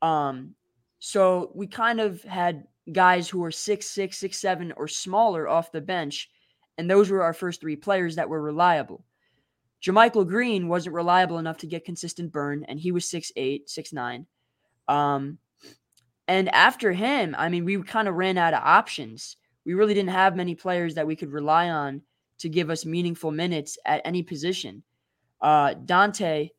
Um, 0.02 0.54
so 0.98 1.50
we 1.54 1.66
kind 1.66 2.00
of 2.00 2.22
had 2.22 2.64
guys 2.92 3.28
who 3.28 3.40
were 3.40 3.50
six 3.50 3.86
six, 3.86 4.18
six 4.18 4.38
seven, 4.38 4.72
or 4.76 4.88
smaller 4.88 5.48
off 5.48 5.72
the 5.72 5.80
bench, 5.80 6.30
and 6.78 6.90
those 6.90 7.10
were 7.10 7.22
our 7.22 7.34
first 7.34 7.60
three 7.60 7.76
players 7.76 8.16
that 8.16 8.28
were 8.28 8.42
reliable. 8.42 9.04
JaMychal 9.82 10.26
Green 10.26 10.68
wasn't 10.68 10.94
reliable 10.94 11.38
enough 11.38 11.58
to 11.58 11.66
get 11.66 11.84
consistent 11.84 12.32
burn, 12.32 12.64
and 12.64 12.80
he 12.80 12.92
was 12.92 13.08
six 13.08 13.30
eight, 13.36 13.68
six 13.68 13.92
nine. 13.92 14.26
Um, 14.88 15.38
and 16.28 16.48
after 16.54 16.92
him, 16.92 17.34
I 17.38 17.48
mean, 17.48 17.64
we 17.64 17.82
kind 17.82 18.06
of 18.06 18.14
ran 18.14 18.36
out 18.36 18.54
of 18.54 18.62
options. 18.62 19.36
We 19.64 19.74
really 19.74 19.94
didn't 19.94 20.10
have 20.10 20.36
many 20.36 20.54
players 20.54 20.94
that 20.94 21.06
we 21.06 21.16
could 21.16 21.32
rely 21.32 21.70
on 21.70 22.02
to 22.38 22.48
give 22.48 22.70
us 22.70 22.86
meaningful 22.86 23.32
minutes 23.32 23.78
at 23.86 24.02
any 24.04 24.22
position. 24.22 24.82
Uh, 25.40 25.74
Donte 25.74 26.50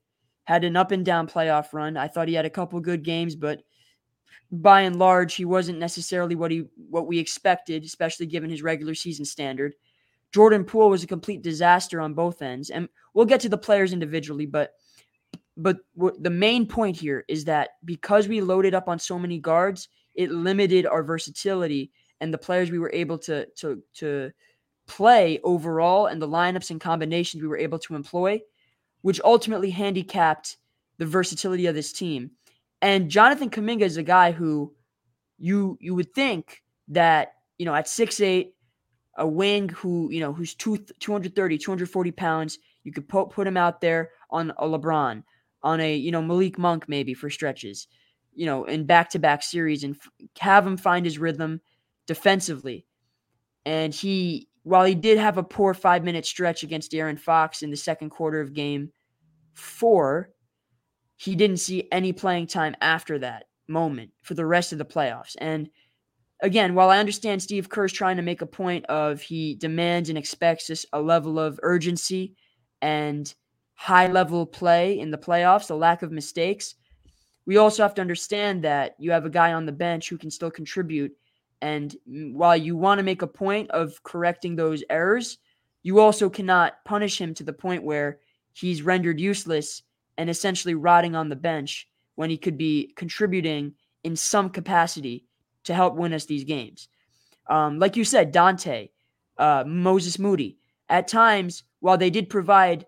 had 0.43 0.63
an 0.63 0.75
up 0.75 0.91
and 0.91 1.05
down 1.05 1.27
playoff 1.27 1.71
run. 1.71 1.95
I 1.95 2.07
thought 2.07 2.27
he 2.27 2.33
had 2.33 2.45
a 2.45 2.49
couple 2.49 2.79
good 2.79 3.03
games, 3.03 3.35
but 3.35 3.61
by 4.51 4.81
and 4.81 4.97
large, 4.97 5.35
he 5.35 5.45
wasn't 5.45 5.77
necessarily 5.77 6.35
what 6.35 6.49
he 6.49 6.65
what 6.89 7.07
we 7.07 7.19
expected, 7.19 7.83
especially 7.83 8.25
given 8.25 8.49
his 8.49 8.63
regular 8.63 8.95
season 8.95 9.25
standard. 9.25 9.75
Jordan 10.31 10.63
Poole 10.63 10.89
was 10.89 11.03
a 11.03 11.07
complete 11.07 11.43
disaster 11.43 12.01
on 12.01 12.15
both 12.15 12.41
ends, 12.41 12.71
and 12.71 12.89
we'll 13.13 13.25
get 13.25 13.41
to 13.41 13.49
the 13.49 13.57
players 13.57 13.93
individually, 13.93 14.47
but 14.47 14.73
but 15.61 15.77
the 16.19 16.29
main 16.29 16.65
point 16.65 16.95
here 16.95 17.25
is 17.27 17.45
that 17.45 17.71
because 17.83 18.27
we 18.27 18.39
loaded 18.39 18.73
up 18.73 18.87
on 18.87 18.97
so 18.97 19.19
many 19.19 19.39
guards, 19.39 19.89
it 20.15 20.31
limited 20.31 20.85
our 20.85 21.03
versatility 21.03 21.91
and 22.21 22.33
the 22.33 22.37
players 22.37 22.71
we 22.71 22.79
were 22.79 22.91
able 22.93 23.17
to 23.17 23.45
to 23.57 23.83
to 23.95 24.31
play 24.87 25.39
overall 25.43 26.07
and 26.07 26.21
the 26.21 26.27
lineups 26.27 26.71
and 26.71 26.81
combinations 26.81 27.43
we 27.43 27.47
were 27.49 27.57
able 27.57 27.77
to 27.79 27.95
employ, 27.95 28.39
which 29.01 29.21
ultimately 29.23 29.69
handicapped 29.69 30.57
the 30.97 31.05
versatility 31.05 31.65
of 31.65 31.75
this 31.75 31.91
team. 31.91 32.31
And 32.81 33.09
Jonathan 33.09 33.49
Kuminga 33.49 33.81
is 33.81 33.97
a 33.97 34.03
guy 34.03 34.31
who 34.31 34.73
you 35.37 35.77
you 35.81 35.93
would 35.93 36.13
think 36.13 36.63
that, 36.87 37.33
you 37.57 37.65
know, 37.65 37.75
at 37.75 37.87
six 37.87 38.21
eight, 38.21 38.55
a 39.17 39.27
wing 39.27 39.67
who, 39.69 40.09
you 40.09 40.21
know, 40.21 40.31
who's 40.31 40.55
two, 40.55 40.77
230, 40.99 41.57
240 41.57 42.11
pounds, 42.11 42.59
you 42.85 42.93
could 42.93 43.07
put, 43.09 43.29
put 43.29 43.45
him 43.45 43.57
out 43.57 43.81
there 43.81 44.11
on 44.31 44.51
a 44.51 44.65
LeBron, 44.65 45.23
on 45.63 45.79
a 45.81 45.95
you 45.95 46.11
know 46.11 46.21
Malik 46.21 46.57
Monk 46.57 46.87
maybe 46.87 47.13
for 47.13 47.29
stretches, 47.29 47.87
you 48.33 48.45
know, 48.45 48.65
in 48.65 48.85
back 48.85 49.09
to 49.11 49.19
back 49.19 49.43
series 49.43 49.83
and 49.83 49.95
f- 49.95 50.09
have 50.39 50.65
him 50.65 50.77
find 50.77 51.05
his 51.05 51.19
rhythm 51.19 51.61
defensively. 52.07 52.85
And 53.65 53.93
he, 53.93 54.47
while 54.63 54.85
he 54.85 54.95
did 54.95 55.17
have 55.17 55.37
a 55.37 55.43
poor 55.43 55.73
five 55.73 56.03
minute 56.03 56.25
stretch 56.25 56.63
against 56.63 56.93
Aaron 56.93 57.17
Fox 57.17 57.61
in 57.61 57.69
the 57.69 57.77
second 57.77 58.09
quarter 58.09 58.41
of 58.41 58.53
game 58.53 58.91
four, 59.53 60.29
he 61.17 61.35
didn't 61.35 61.57
see 61.57 61.87
any 61.91 62.13
playing 62.13 62.47
time 62.47 62.75
after 62.81 63.19
that 63.19 63.45
moment 63.67 64.11
for 64.21 64.33
the 64.33 64.45
rest 64.45 64.71
of 64.71 64.77
the 64.77 64.85
playoffs. 64.85 65.35
And 65.39 65.69
again, 66.41 66.75
while 66.75 66.89
I 66.89 66.99
understand 66.99 67.41
Steve 67.41 67.69
Kerr's 67.69 67.93
trying 67.93 68.17
to 68.17 68.23
make 68.23 68.41
a 68.41 68.47
point 68.47 68.85
of 68.85 69.21
he 69.21 69.55
demands 69.55 70.09
and 70.09 70.17
expects 70.17 70.67
this 70.67 70.85
a 70.93 71.01
level 71.01 71.39
of 71.39 71.59
urgency 71.61 72.35
and 72.81 73.33
high 73.79 74.07
level 74.07 74.45
play 74.45 74.99
in 74.99 75.09
the 75.09 75.17
playoffs, 75.17 75.71
a 75.71 75.73
lack 75.73 76.01
of 76.01 76.11
mistakes. 76.11 76.75
we 77.45 77.55
also 77.55 77.81
have 77.81 77.95
to 77.95 78.01
understand 78.01 78.61
that 78.61 78.93
you 78.99 79.09
have 79.09 79.23
a 79.23 79.29
guy 79.29 79.53
on 79.53 79.65
the 79.65 79.71
bench 79.71 80.09
who 80.09 80.17
can 80.17 80.29
still 80.29 80.51
contribute. 80.51 81.15
And 81.61 81.95
while 82.05 82.57
you 82.57 82.75
want 82.75 82.99
to 82.99 83.05
make 83.05 83.21
a 83.21 83.27
point 83.27 83.71
of 83.71 84.03
correcting 84.03 84.57
those 84.57 84.83
errors, 84.89 85.37
you 85.81 85.99
also 85.99 86.29
cannot 86.29 86.83
punish 86.83 87.19
him 87.19 87.33
to 87.35 87.43
the 87.43 87.53
point 87.53 87.81
where 87.81 88.19
he's 88.51 88.83
rendered 88.83 89.17
useless 89.17 89.81
and 90.17 90.29
essentially 90.29 90.75
rotting 90.75 91.15
on 91.15 91.29
the 91.29 91.37
bench 91.37 91.87
when 92.15 92.29
he 92.29 92.37
could 92.37 92.57
be 92.57 92.91
contributing 92.97 93.73
in 94.03 94.13
some 94.13 94.49
capacity 94.49 95.25
to 95.63 95.73
help 95.73 95.95
win 95.95 96.13
us 96.13 96.25
these 96.25 96.43
games. 96.43 96.89
Um, 97.49 97.79
like 97.79 97.95
you 97.95 98.03
said, 98.03 98.33
Donte, 98.33 98.89
uh, 99.37 99.63
Moses 99.65 100.19
Moody, 100.19 100.57
at 100.89 101.07
times, 101.07 101.63
while 101.79 101.97
they 101.97 102.09
did 102.09 102.29
provide 102.29 102.85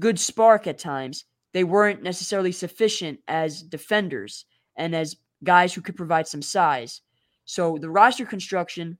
good 0.00 0.18
spark 0.18 0.66
at 0.66 0.78
times, 0.78 1.24
they 1.52 1.64
weren't 1.64 2.02
necessarily 2.02 2.52
sufficient 2.52 3.20
as 3.28 3.62
defenders 3.62 4.46
and 4.76 4.94
as 4.94 5.16
guys 5.44 5.74
who 5.74 5.80
could 5.80 5.96
provide 5.96 6.26
some 6.26 6.42
size. 6.42 7.00
So 7.44 7.78
the 7.78 7.90
roster 7.90 8.24
construction 8.24 8.98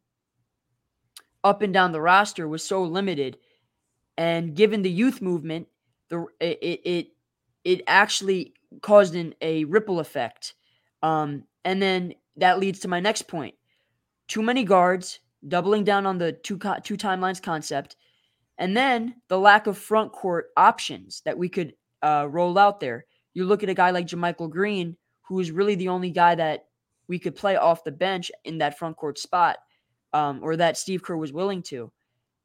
up 1.43 1.63
and 1.63 1.73
down 1.73 1.93
the 1.93 2.01
roster 2.01 2.47
was 2.47 2.63
so 2.63 2.83
limited, 2.83 3.39
and 4.17 4.55
given 4.55 4.83
the 4.83 4.91
youth 4.91 5.23
movement, 5.23 5.69
the 6.09 6.27
it 6.41 6.81
it 6.85 7.07
it 7.65 7.83
actually 7.87 8.55
caused 8.83 9.15
an, 9.15 9.35
a 9.41 9.65
ripple 9.65 10.01
effect. 10.01 10.55
Um, 11.03 11.45
and 11.65 11.81
then 11.81 12.15
that 12.37 12.59
leads 12.59 12.81
to 12.81 12.89
my 12.89 13.01
next 13.01 13.23
point: 13.23 13.55
too 14.29 14.43
many 14.43 14.65
guards, 14.65 15.21
doubling 15.47 15.85
down 15.85 16.05
on 16.07 16.19
the 16.19 16.33
two 16.33 16.59
co- 16.59 16.81
two 16.83 16.97
timelines 16.97 17.43
concept, 17.43 17.97
and 18.61 18.77
then 18.77 19.17
the 19.29 19.39
lack 19.39 19.67
of 19.67 19.79
front 19.79 20.13
court 20.13 20.51
options 20.55 21.23
that 21.25 21.37
we 21.37 21.49
could 21.49 21.73
uh, 22.03 22.27
roll 22.31 22.59
out 22.59 22.79
there. 22.79 23.07
You 23.33 23.47
look 23.47 23.63
at 23.63 23.71
a 23.71 23.75
guy 23.75 23.91
like 23.91 24.07
JaMychal 24.07 24.51
Green, 24.51 24.97
who 25.23 25.41
is 25.41 25.51
really 25.51 25.77
the 25.77 25.89
only 25.89 26.11
guy 26.11 26.35
that 26.35 26.67
we 27.09 27.19
could 27.19 27.35
play 27.35 27.57
off 27.57 27.85
the 27.85 27.91
bench 27.91 28.31
in 28.45 28.59
that 28.59 28.79
front 28.79 28.99
court 28.99 29.19
spot, 29.19 29.57
um, 30.13 30.41
or 30.43 30.57
that 30.57 30.77
Steve 30.77 31.03
Kerr 31.03 31.17
was 31.17 31.33
willing 31.33 31.63
to. 31.65 31.91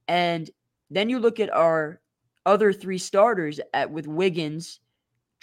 And 0.08 0.50
then 0.90 1.10
you 1.10 1.20
look 1.20 1.42
at 1.42 1.54
our 1.54 2.00
other 2.46 2.72
three 2.72 2.98
starters 2.98 3.60
at 3.74 3.92
with 3.92 4.08
Wiggins, 4.08 4.80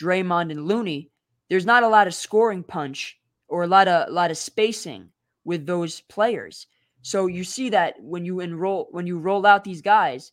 Draymond, 0.01 0.51
and 0.51 0.67
Looney. 0.67 1.11
There's 1.51 1.67
not 1.67 1.83
a 1.83 1.89
lot 1.89 2.07
of 2.07 2.15
scoring 2.15 2.63
punch 2.63 3.19
or 3.49 3.65
a 3.65 3.69
lot 3.69 3.89
of 3.89 4.09
a 4.09 4.13
lot 4.13 4.31
of 4.31 4.39
spacing 4.39 5.11
with 5.45 5.67
those 5.67 6.01
players. 6.01 6.67
So 7.03 7.27
you 7.27 7.45
see 7.45 7.69
that 7.71 7.97
when 8.01 8.25
you 8.25 8.41
enroll 8.41 8.89
when 8.91 9.07
you 9.07 9.19
roll 9.19 9.45
out 9.45 9.65
these 9.65 9.83
guys, 9.83 10.33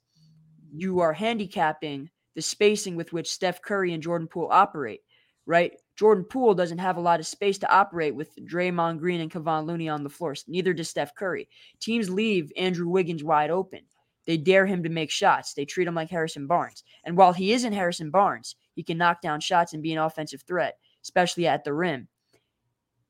you 0.74 1.00
are 1.00 1.14
handicapping 1.14 2.10
the 2.36 2.42
spacing 2.42 2.96
with 2.96 3.12
which 3.12 3.32
Steph 3.32 3.62
Curry 3.62 3.94
and 3.94 4.04
Jordan 4.04 4.28
Poole 4.28 4.50
operate, 4.52 5.02
right? 5.46 5.74
Jordan 5.98 6.24
Poole 6.24 6.54
doesn't 6.54 6.78
have 6.78 6.98
a 6.98 7.02
lot 7.02 7.20
of 7.20 7.28
space 7.28 7.58
to 7.58 7.72
operate 7.72 8.16
with 8.16 8.30
Draymond 8.46 9.00
Green 9.00 9.20
and 9.20 9.32
Kevon 9.32 9.66
Looney 9.66 9.90
on 9.90 10.04
the 10.04 10.10
floor. 10.10 10.36
Neither 10.48 10.74
does 10.74 10.90
Steph 10.90 11.16
Curry. 11.16 11.50
Teams 11.82 12.10
leave 12.10 12.52
Andrew 12.56 12.88
Wiggins 12.88 13.24
wide 13.24 13.50
open. 13.50 13.82
They 14.26 14.38
dare 14.38 14.66
him 14.66 14.84
to 14.84 14.90
make 14.90 15.10
shots. 15.10 15.54
They 15.54 15.66
treat 15.66 15.88
him 15.88 15.96
like 15.96 16.10
Harrison 16.10 16.46
Barnes. 16.48 16.84
And 17.04 17.18
while 17.18 17.34
he 17.34 17.52
isn't 17.52 17.74
Harrison 17.74 18.12
Barnes, 18.12 18.56
he 18.76 18.84
can 18.84 18.98
knock 18.98 19.22
down 19.22 19.40
shots 19.40 19.74
and 19.74 19.84
be 19.84 19.92
an 19.92 20.00
offensive 20.00 20.44
threat, 20.44 20.78
especially 21.04 21.48
at 21.48 21.64
the 21.64 21.74
rim. 21.74 22.08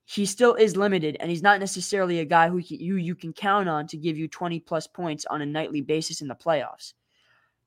He 0.05 0.25
still 0.25 0.55
is 0.55 0.75
limited, 0.75 1.17
and 1.19 1.29
he's 1.29 1.43
not 1.43 1.59
necessarily 1.59 2.19
a 2.19 2.25
guy 2.25 2.49
who 2.49 2.57
you, 2.57 2.95
you 2.95 3.13
can 3.13 3.33
count 3.33 3.69
on 3.69 3.85
to 3.87 3.97
give 3.97 4.17
you 4.17 4.27
20 4.27 4.61
plus 4.61 4.87
points 4.87 5.25
on 5.25 5.41
a 5.41 5.45
nightly 5.45 5.81
basis 5.81 6.21
in 6.21 6.27
the 6.27 6.35
playoffs. 6.35 6.93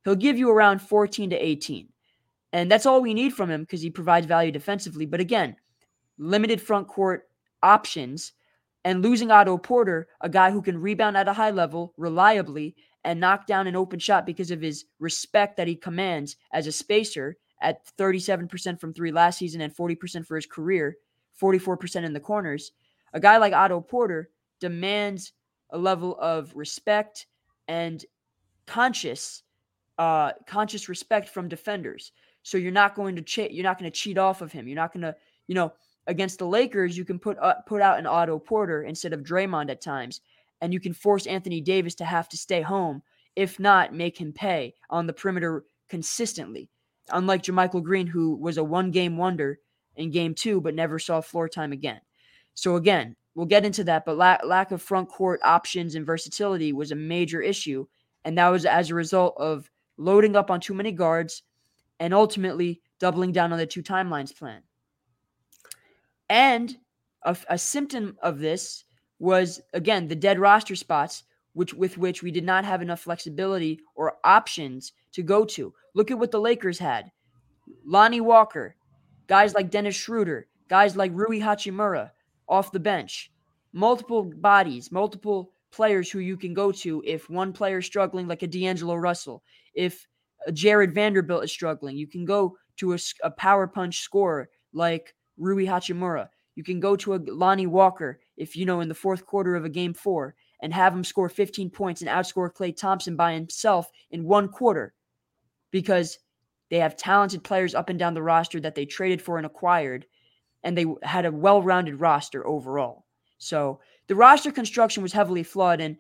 He'll 0.05 0.17
give 0.17 0.39
you 0.39 0.51
around 0.51 0.81
14 0.81 1.31
to 1.31 1.37
18. 1.37 1.89
And 2.53 2.71
that's 2.71 2.87
all 2.87 3.01
we 3.01 3.15
need 3.15 3.35
from 3.35 3.51
him 3.51 3.63
because 3.63 3.81
he 3.81 3.91
provides 3.91 4.27
value 4.27 4.53
defensively. 4.53 5.07
But 5.07 5.21
again, 5.21 5.57
limited 6.19 6.61
front 6.61 6.89
court 6.89 7.29
options 7.63 8.33
and 8.85 9.03
losing 9.03 9.31
Otto 9.31 9.57
Porter, 9.59 10.09
a 10.21 10.29
guy 10.29 10.51
who 10.51 10.61
can 10.61 10.81
rebound 10.81 11.17
at 11.17 11.29
a 11.29 11.33
high 11.33 11.51
level 11.51 11.95
reliably 11.97 12.75
and 13.05 13.21
knock 13.21 13.47
down 13.47 13.67
an 13.67 13.77
open 13.77 13.99
shot 13.99 14.27
because 14.27 14.51
of 14.51 14.61
his 14.61 14.85
respect 14.99 15.57
that 15.57 15.69
he 15.69 15.75
commands 15.75 16.37
as 16.53 16.67
a 16.67 16.73
spacer 16.73 17.37
at 17.61 17.85
37% 17.97 18.81
from 18.81 18.93
three 18.93 19.13
last 19.13 19.39
season 19.39 19.61
and 19.61 19.75
40% 19.75 20.27
for 20.27 20.37
his 20.37 20.47
career, 20.47 20.97
44% 21.41 22.05
in 22.05 22.13
the 22.13 22.21
corners. 22.21 22.73
A 23.13 23.21
guy 23.21 23.37
like 23.37 23.53
Otto 23.53 23.81
Porter 23.81 24.31
demands 24.61 25.33
a 25.71 25.79
level 25.79 26.19
of 26.19 26.53
respect 26.55 27.27
and 27.69 28.05
conscious 28.67 29.43
uh, 30.03 30.33
conscious 30.47 30.89
respect 30.89 31.29
from 31.29 31.49
defenders. 31.49 32.13
So 32.43 32.59
you're 32.59 32.73
not 32.73 32.95
going 32.95 33.15
to 33.17 33.23
cheat. 33.23 33.53
You're 33.53 33.71
not 33.71 33.79
going 33.79 33.91
to 33.91 33.99
cheat 34.03 34.19
off 34.19 34.43
of 34.43 34.51
him. 34.51 34.67
You're 34.67 34.83
not 34.83 34.93
going 34.93 35.03
to, 35.03 35.15
you 35.47 35.55
know, 35.55 35.73
against 36.07 36.39
the 36.39 36.47
Lakers, 36.47 36.97
you 36.97 37.05
can 37.05 37.19
put 37.19 37.39
uh, 37.39 37.55
put 37.67 37.81
out 37.81 37.99
an 37.99 38.07
Otto 38.07 38.39
Porter 38.39 38.83
instead 38.83 39.13
of 39.13 39.23
Draymond 39.23 39.71
at 39.71 39.81
times, 39.81 40.21
and 40.61 40.73
you 40.73 40.81
can 40.81 40.93
force 40.93 41.27
Anthony 41.27 41.61
Davis 41.61 41.95
to 41.97 42.05
have 42.05 42.29
to 42.31 42.37
stay 42.37 42.61
home. 42.61 43.03
If 43.37 43.61
not, 43.61 43.95
make 43.95 44.19
him 44.19 44.33
pay 44.33 44.75
on 44.91 45.07
the 45.07 45.13
perimeter 45.13 45.65
consistently. 45.89 46.69
Unlike 47.11 47.45
JaMychal 47.45 47.83
Green, 47.83 48.07
who 48.07 48.37
was 48.37 48.59
a 48.59 48.65
one 48.65 48.91
game 48.91 49.17
wonder 49.17 49.59
in 49.97 50.11
game 50.11 50.35
two, 50.35 50.61
but 50.61 50.75
never 50.75 50.99
saw 50.99 51.21
floor 51.21 51.49
time 51.49 51.73
again. 51.73 52.01
So 52.55 52.77
again, 52.77 53.17
we'll 53.35 53.47
get 53.47 53.65
into 53.65 53.85
that, 53.85 54.05
but 54.05 54.17
la- 54.17 54.45
lack 54.45 54.73
of 54.73 54.83
front 54.83 55.09
court 55.09 55.41
options 55.43 55.95
and 55.95 56.07
versatility 56.07 56.73
was 56.73 56.93
a 56.93 56.97
major 56.97 57.41
issue, 57.41 57.87
and 58.25 58.37
that 58.37 58.49
was 58.49 58.67
as 58.67 58.91
a 58.91 58.95
result 58.95 59.35
of 59.39 59.71
loading 59.97 60.37
up 60.37 60.51
on 60.51 60.61
too 60.61 60.75
many 60.75 60.93
guards, 60.93 61.43
and 62.01 62.13
ultimately 62.13 62.81
doubling 62.99 63.33
down 63.33 63.53
on 63.53 63.59
the 63.59 63.67
two 63.67 63.83
timelines 63.83 64.37
plan. 64.37 64.63
And 66.29 66.77
a, 67.25 67.37
a 67.49 67.59
symptom 67.59 68.17
of 68.23 68.39
this 68.39 68.85
was 69.19 69.61
again 69.73 70.09
the 70.09 70.17
dead 70.17 70.39
roster 70.39 70.75
spots, 70.75 71.25
which 71.53 71.75
with 71.75 71.99
which 71.99 72.23
we 72.23 72.31
did 72.31 72.45
not 72.45 72.65
have 72.65 72.83
enough 72.83 73.01
flexibility 73.01 73.81
or 73.95 74.17
options 74.25 74.93
to 75.13 75.23
go 75.23 75.45
to. 75.45 75.73
Look 75.95 76.11
at 76.11 76.19
what 76.19 76.31
the 76.31 76.41
Lakers 76.41 76.79
had: 76.79 77.13
Lonnie 77.85 78.21
Walker, 78.21 78.75
guys 79.27 79.55
like 79.55 79.71
Dennis 79.71 79.95
Schroeder, 79.95 80.49
guys 80.69 80.97
like 80.97 81.13
Rui 81.15 81.39
Hachimura 81.39 82.11
off 82.49 82.73
the 82.73 82.81
bench, 82.81 83.31
multiple 83.73 84.25
bodies, 84.25 84.91
multiple 84.91 85.53
players 85.71 86.11
who 86.11 86.19
you 86.19 86.37
can 86.37 86.55
go 86.55 86.73
to 86.73 87.03
if 87.07 87.31
one 87.31 87.53
player 87.53 87.79
is 87.79 87.87
struggling, 87.87 88.27
like 88.27 88.43
a 88.43 88.47
D'Angelo 88.47 88.95
Russell, 88.95 89.43
if 89.75 90.07
uh, 90.47 90.51
Jarred 90.51 90.95
Vanderbilt 90.95 91.45
is 91.45 91.53
struggling, 91.53 91.97
you 91.97 92.07
can 92.07 92.25
go 92.25 92.57
to 92.79 92.95
a, 92.95 92.99
a 93.23 93.31
power 93.31 93.67
punch 93.67 94.01
scorer 94.01 94.49
like 94.73 95.15
Rui 95.37 95.67
Hachimura. 95.67 96.29
You 96.55 96.65
can 96.65 96.81
go 96.81 96.97
to 96.97 97.15
a 97.15 97.21
Lonnie 97.27 97.67
Walker 97.67 98.21
if 98.37 98.57
you 98.57 98.67
know 98.67 98.81
in 98.81 98.89
the 98.89 98.95
fourth 98.95 99.25
quarter 99.25 99.57
of 99.57 99.65
a 99.65 99.71
game 99.71 99.95
four 99.95 100.35
and 100.61 100.73
have 100.73 100.95
him 100.95 101.05
score 101.05 101.29
15 101.29 101.71
points 101.71 102.03
and 102.03 102.11
outscore 102.11 102.53
Klay 102.53 102.77
Thompson 102.77 103.17
by 103.17 103.35
himself 103.35 103.91
in 104.11 104.25
one 104.25 104.49
quarter 104.49 104.95
because 105.71 106.19
they 106.71 106.79
have 106.79 106.97
talented 106.97 107.43
players 107.45 107.75
up 107.75 107.91
and 107.91 107.99
down 107.99 108.15
the 108.15 108.23
roster 108.23 108.61
that 108.61 108.75
they 108.75 108.87
traded 108.87 109.21
for 109.21 109.37
and 109.37 109.45
acquired, 109.45 110.07
and 110.63 110.77
they 110.77 110.87
had 111.03 111.27
a 111.27 111.33
well 111.33 111.63
rounded 111.63 112.01
roster 112.01 112.47
overall. 112.47 113.05
So 113.39 113.81
the 114.07 114.15
roster 114.15 114.53
construction 114.53 115.03
was 115.03 115.13
heavily 115.13 115.43
flawed. 115.43 115.81
And 115.81 115.97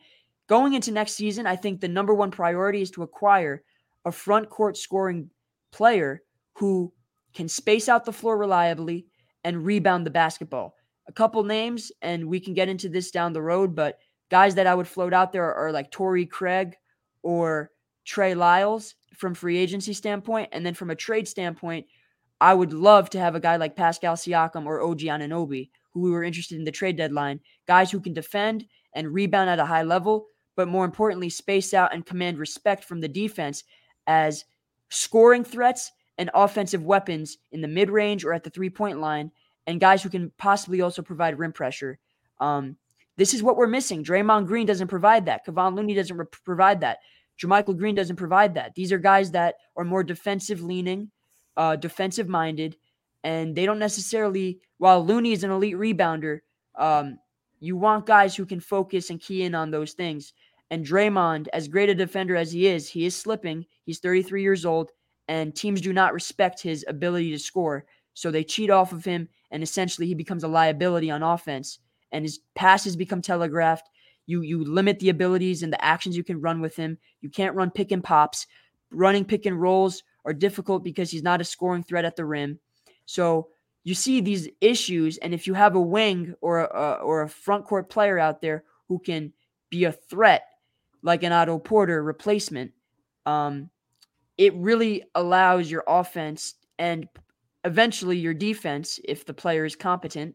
going 0.48 0.74
into 0.74 0.92
next 0.92 1.12
season, 1.12 1.46
I 1.46 1.56
think 1.56 1.80
the 1.80 1.88
number 1.88 2.14
one 2.14 2.30
priority 2.30 2.82
is 2.82 2.90
to 2.92 3.02
acquire 3.02 3.62
a 4.04 4.12
front 4.12 4.50
court 4.50 4.76
scoring 4.76 5.30
player 5.72 6.22
who 6.54 6.92
can 7.34 7.48
space 7.48 7.88
out 7.88 8.04
the 8.04 8.12
floor 8.12 8.36
reliably 8.36 9.06
and 9.44 9.64
rebound 9.64 10.06
the 10.06 10.10
basketball. 10.10 10.76
A 11.08 11.12
couple 11.12 11.42
names, 11.42 11.90
and 12.02 12.26
we 12.26 12.38
can 12.38 12.54
get 12.54 12.68
into 12.68 12.88
this 12.88 13.10
down 13.10 13.32
the 13.32 13.42
road, 13.42 13.74
but 13.74 13.98
guys 14.30 14.54
that 14.54 14.66
I 14.66 14.74
would 14.74 14.88
float 14.88 15.12
out 15.12 15.32
there 15.32 15.52
are, 15.54 15.72
like 15.72 15.90
Torrey 15.90 16.26
Craig 16.26 16.76
or 17.22 17.70
Trey 18.04 18.34
Lyles 18.34 18.94
from 19.16 19.34
free 19.34 19.58
agency 19.58 19.92
standpoint. 19.92 20.48
And 20.52 20.64
then 20.64 20.74
from 20.74 20.90
a 20.90 20.96
trade 20.96 21.28
standpoint, 21.28 21.86
I 22.40 22.54
would 22.54 22.72
love 22.72 23.10
to 23.10 23.20
have 23.20 23.34
a 23.34 23.40
guy 23.40 23.56
like 23.56 23.76
Pascal 23.76 24.14
Siakam 24.14 24.66
or 24.66 24.82
OG 24.82 25.00
Anunoby, 25.00 25.70
who 25.92 26.00
we 26.00 26.10
were 26.10 26.24
interested 26.24 26.58
in 26.58 26.64
the 26.64 26.72
trade 26.72 26.96
deadline, 26.96 27.40
guys 27.66 27.90
who 27.90 28.00
can 28.00 28.12
defend 28.12 28.64
and 28.94 29.12
rebound 29.12 29.48
at 29.50 29.58
a 29.60 29.64
high 29.64 29.82
level, 29.82 30.26
but 30.56 30.68
more 30.68 30.84
importantly, 30.84 31.28
space 31.28 31.74
out 31.74 31.94
and 31.94 32.06
command 32.06 32.38
respect 32.38 32.84
from 32.84 33.00
the 33.00 33.08
defense 33.08 33.64
as 34.06 34.44
scoring 34.88 35.44
threats 35.44 35.92
and 36.18 36.30
offensive 36.34 36.84
weapons 36.84 37.38
in 37.52 37.60
the 37.60 37.68
mid 37.68 37.90
range 37.90 38.24
or 38.24 38.32
at 38.32 38.44
the 38.44 38.50
three 38.50 38.70
point 38.70 39.00
line, 39.00 39.30
and 39.66 39.80
guys 39.80 40.02
who 40.02 40.10
can 40.10 40.30
possibly 40.36 40.80
also 40.80 41.02
provide 41.02 41.38
rim 41.38 41.52
pressure. 41.52 41.98
Um, 42.40 42.76
this 43.16 43.34
is 43.34 43.42
what 43.42 43.56
we're 43.56 43.66
missing. 43.66 44.04
Draymond 44.04 44.46
Green 44.46 44.66
doesn't 44.66 44.88
provide 44.88 45.26
that. 45.26 45.46
Kevon 45.46 45.74
Looney 45.76 45.94
doesn't 45.94 46.16
re- 46.16 46.26
provide 46.44 46.80
that. 46.80 46.98
JaMychal 47.40 47.76
Green 47.76 47.94
doesn't 47.94 48.16
provide 48.16 48.54
that. 48.54 48.74
These 48.74 48.92
are 48.92 48.98
guys 48.98 49.30
that 49.32 49.56
are 49.76 49.84
more 49.84 50.02
defensive 50.02 50.62
leaning, 50.62 51.10
uh, 51.56 51.76
defensive 51.76 52.28
minded, 52.28 52.76
and 53.24 53.54
they 53.54 53.66
don't 53.66 53.78
necessarily. 53.78 54.60
While 54.78 55.04
Looney 55.04 55.32
is 55.32 55.44
an 55.44 55.50
elite 55.50 55.76
rebounder, 55.76 56.40
um, 56.76 57.18
you 57.60 57.76
want 57.76 58.06
guys 58.06 58.34
who 58.34 58.44
can 58.44 58.60
focus 58.60 59.10
and 59.10 59.20
key 59.20 59.44
in 59.44 59.54
on 59.54 59.70
those 59.70 59.92
things. 59.92 60.32
And 60.72 60.86
Draymond, 60.86 61.48
as 61.52 61.68
great 61.68 61.90
a 61.90 61.94
defender 61.94 62.34
as 62.34 62.50
he 62.50 62.66
is, 62.66 62.88
he 62.88 63.04
is 63.04 63.14
slipping. 63.14 63.66
He's 63.84 63.98
33 63.98 64.42
years 64.42 64.64
old, 64.64 64.90
and 65.28 65.54
teams 65.54 65.82
do 65.82 65.92
not 65.92 66.14
respect 66.14 66.62
his 66.62 66.82
ability 66.88 67.30
to 67.32 67.38
score. 67.38 67.84
So 68.14 68.30
they 68.30 68.42
cheat 68.42 68.70
off 68.70 68.90
of 68.90 69.04
him, 69.04 69.28
and 69.50 69.62
essentially 69.62 70.06
he 70.06 70.14
becomes 70.14 70.44
a 70.44 70.48
liability 70.48 71.10
on 71.10 71.22
offense, 71.22 71.78
and 72.10 72.24
his 72.24 72.40
passes 72.54 72.96
become 72.96 73.20
telegraphed. 73.20 73.90
You 74.24 74.40
you 74.40 74.64
limit 74.64 74.98
the 74.98 75.10
abilities 75.10 75.62
and 75.62 75.70
the 75.70 75.84
actions 75.84 76.16
you 76.16 76.24
can 76.24 76.40
run 76.40 76.62
with 76.62 76.74
him. 76.74 76.96
You 77.20 77.28
can't 77.28 77.54
run 77.54 77.70
pick 77.70 77.92
and 77.92 78.02
pops. 78.02 78.46
Running 78.90 79.26
pick 79.26 79.44
and 79.44 79.60
rolls 79.60 80.02
are 80.24 80.32
difficult 80.32 80.82
because 80.82 81.10
he's 81.10 81.22
not 81.22 81.42
a 81.42 81.44
scoring 81.44 81.82
threat 81.82 82.06
at 82.06 82.16
the 82.16 82.24
rim. 82.24 82.58
So 83.04 83.48
you 83.84 83.94
see 83.94 84.22
these 84.22 84.48
issues, 84.62 85.18
and 85.18 85.34
if 85.34 85.46
you 85.46 85.52
have 85.52 85.74
a 85.74 85.80
wing 85.82 86.34
or 86.40 86.60
a, 86.60 86.92
or 87.04 87.20
a 87.20 87.28
front 87.28 87.66
court 87.66 87.90
player 87.90 88.18
out 88.18 88.40
there 88.40 88.64
who 88.88 88.98
can 88.98 89.34
be 89.68 89.84
a 89.84 89.92
threat, 89.92 90.44
like 91.02 91.22
an 91.22 91.32
Otto 91.32 91.58
Porter 91.58 92.02
replacement, 92.02 92.72
um, 93.26 93.70
it 94.38 94.54
really 94.54 95.04
allows 95.14 95.70
your 95.70 95.84
offense 95.86 96.54
and 96.78 97.08
eventually 97.64 98.18
your 98.18 98.34
defense, 98.34 98.98
if 99.04 99.24
the 99.24 99.34
player 99.34 99.64
is 99.64 99.76
competent, 99.76 100.34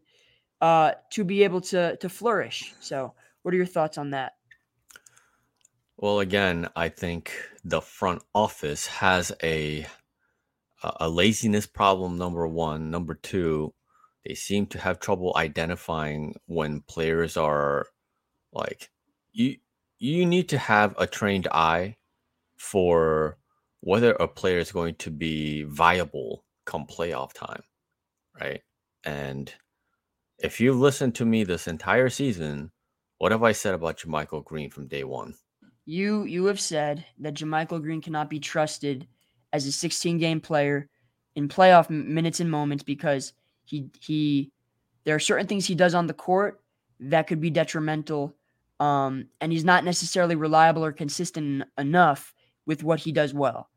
uh, 0.62 0.92
to 1.12 1.24
be 1.24 1.44
able 1.44 1.62
to 1.62 1.98
to 1.98 2.10
flourish. 2.10 2.74
So, 2.80 3.14
what 3.42 3.54
are 3.54 3.58
your 3.58 3.66
thoughts 3.66 3.98
on 3.98 4.12
that? 4.12 4.34
Well, 5.98 6.20
again, 6.20 6.68
I 6.76 6.90
think 6.90 7.32
the 7.64 7.82
front 7.82 8.22
office 8.34 8.88
has 8.88 9.32
a 9.44 9.88
a 10.84 11.10
laziness 11.10 11.66
problem 11.66 12.18
number 12.18 12.48
1, 12.48 12.92
number 12.92 13.16
2, 13.16 13.74
they 14.26 14.36
seem 14.36 14.68
to 14.68 14.80
have 14.80 15.00
trouble 15.00 15.34
identifying 15.36 16.36
when 16.46 16.82
players 16.82 17.38
are 17.38 17.88
like 18.52 18.90
you 19.32 19.58
you 20.00 20.26
need 20.26 20.50
to 20.50 20.58
have 20.58 20.96
a 20.98 21.08
trained 21.08 21.48
eye 21.52 21.98
for 22.58 23.38
whether 23.82 24.12
a 24.14 24.28
player 24.28 24.60
is 24.60 24.72
going 24.72 24.96
to 24.96 25.12
be 25.12 25.64
viable 25.64 26.44
come 26.66 26.86
playoff 26.86 27.34
time, 27.34 27.64
right? 28.40 28.62
And 29.04 29.52
if 30.40 30.60
you 30.60 30.74
listen 30.74 31.12
to 31.14 31.26
me 31.26 31.44
this 31.44 31.68
entire 31.68 32.10
season, 32.10 32.72
what 33.18 33.32
have 33.32 33.44
I 33.44 33.54
said 33.54 33.74
about 33.74 33.98
JaMychal 33.98 34.44
Green 34.44 34.70
from 34.70 34.88
day 34.88 35.04
one? 35.04 35.36
You 35.86 36.26
you 36.26 36.46
have 36.46 36.60
said 36.60 37.06
that 37.20 37.34
JaMychal 37.34 37.82
Green 37.82 38.02
cannot 38.02 38.30
be 38.30 38.40
trusted 38.40 39.08
as 39.54 39.66
a 39.66 39.72
16 39.72 40.18
game 40.18 40.42
player 40.42 40.90
in 41.36 41.48
playoff 41.48 41.90
minutes 41.90 42.40
and 42.40 42.52
moments 42.52 42.84
because 42.84 43.34
he 43.64 43.90
he 44.00 44.52
there 45.06 45.16
are 45.16 45.20
certain 45.20 45.48
things 45.48 45.66
he 45.66 45.76
does 45.76 45.96
on 45.96 46.08
the 46.08 46.14
court 46.14 46.60
that 47.00 47.28
could 47.28 47.40
be 47.40 47.50
detrimental 47.50 48.36
um, 48.80 49.28
and 49.42 49.52
he's 49.52 49.66
not 49.66 49.84
necessarily 49.84 50.36
reliable 50.36 50.84
or 50.86 50.92
consistent 50.92 51.64
enough 51.78 52.34
with 52.66 52.84
what 52.84 53.00
he 53.00 53.12
does 53.12 53.34
well. 53.34 53.70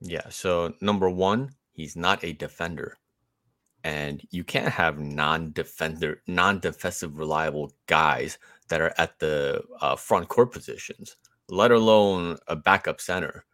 Yeah. 0.00 0.28
So 0.30 0.74
number 0.80 1.10
one, 1.10 1.50
he's 1.72 1.96
not 1.96 2.24
a 2.24 2.32
defender, 2.32 2.96
and 3.84 4.22
you 4.30 4.44
can't 4.44 4.72
have 4.72 4.98
non-defender, 4.98 6.22
non-defensive, 6.26 7.18
reliable 7.18 7.72
guys 7.86 8.38
that 8.68 8.80
are 8.80 8.94
at 8.98 9.18
the 9.18 9.62
uh, 9.80 9.96
front 9.96 10.28
court 10.28 10.52
positions, 10.52 11.16
let 11.48 11.70
alone 11.70 12.36
a 12.48 12.56
backup 12.56 13.00
center 13.00 13.44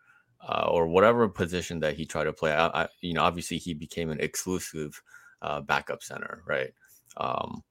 uh, 0.46 0.66
or 0.68 0.86
whatever 0.86 1.28
position 1.28 1.80
that 1.80 1.96
he 1.96 2.04
tried 2.04 2.24
to 2.24 2.32
play. 2.32 2.52
I, 2.52 2.66
I, 2.66 2.88
you 3.00 3.14
know, 3.14 3.22
obviously 3.22 3.58
he 3.58 3.74
became 3.74 4.10
an 4.10 4.20
exclusive 4.20 5.00
uh, 5.42 5.60
backup 5.60 6.02
center, 6.02 6.42
right? 6.46 6.72
Um, 7.16 7.62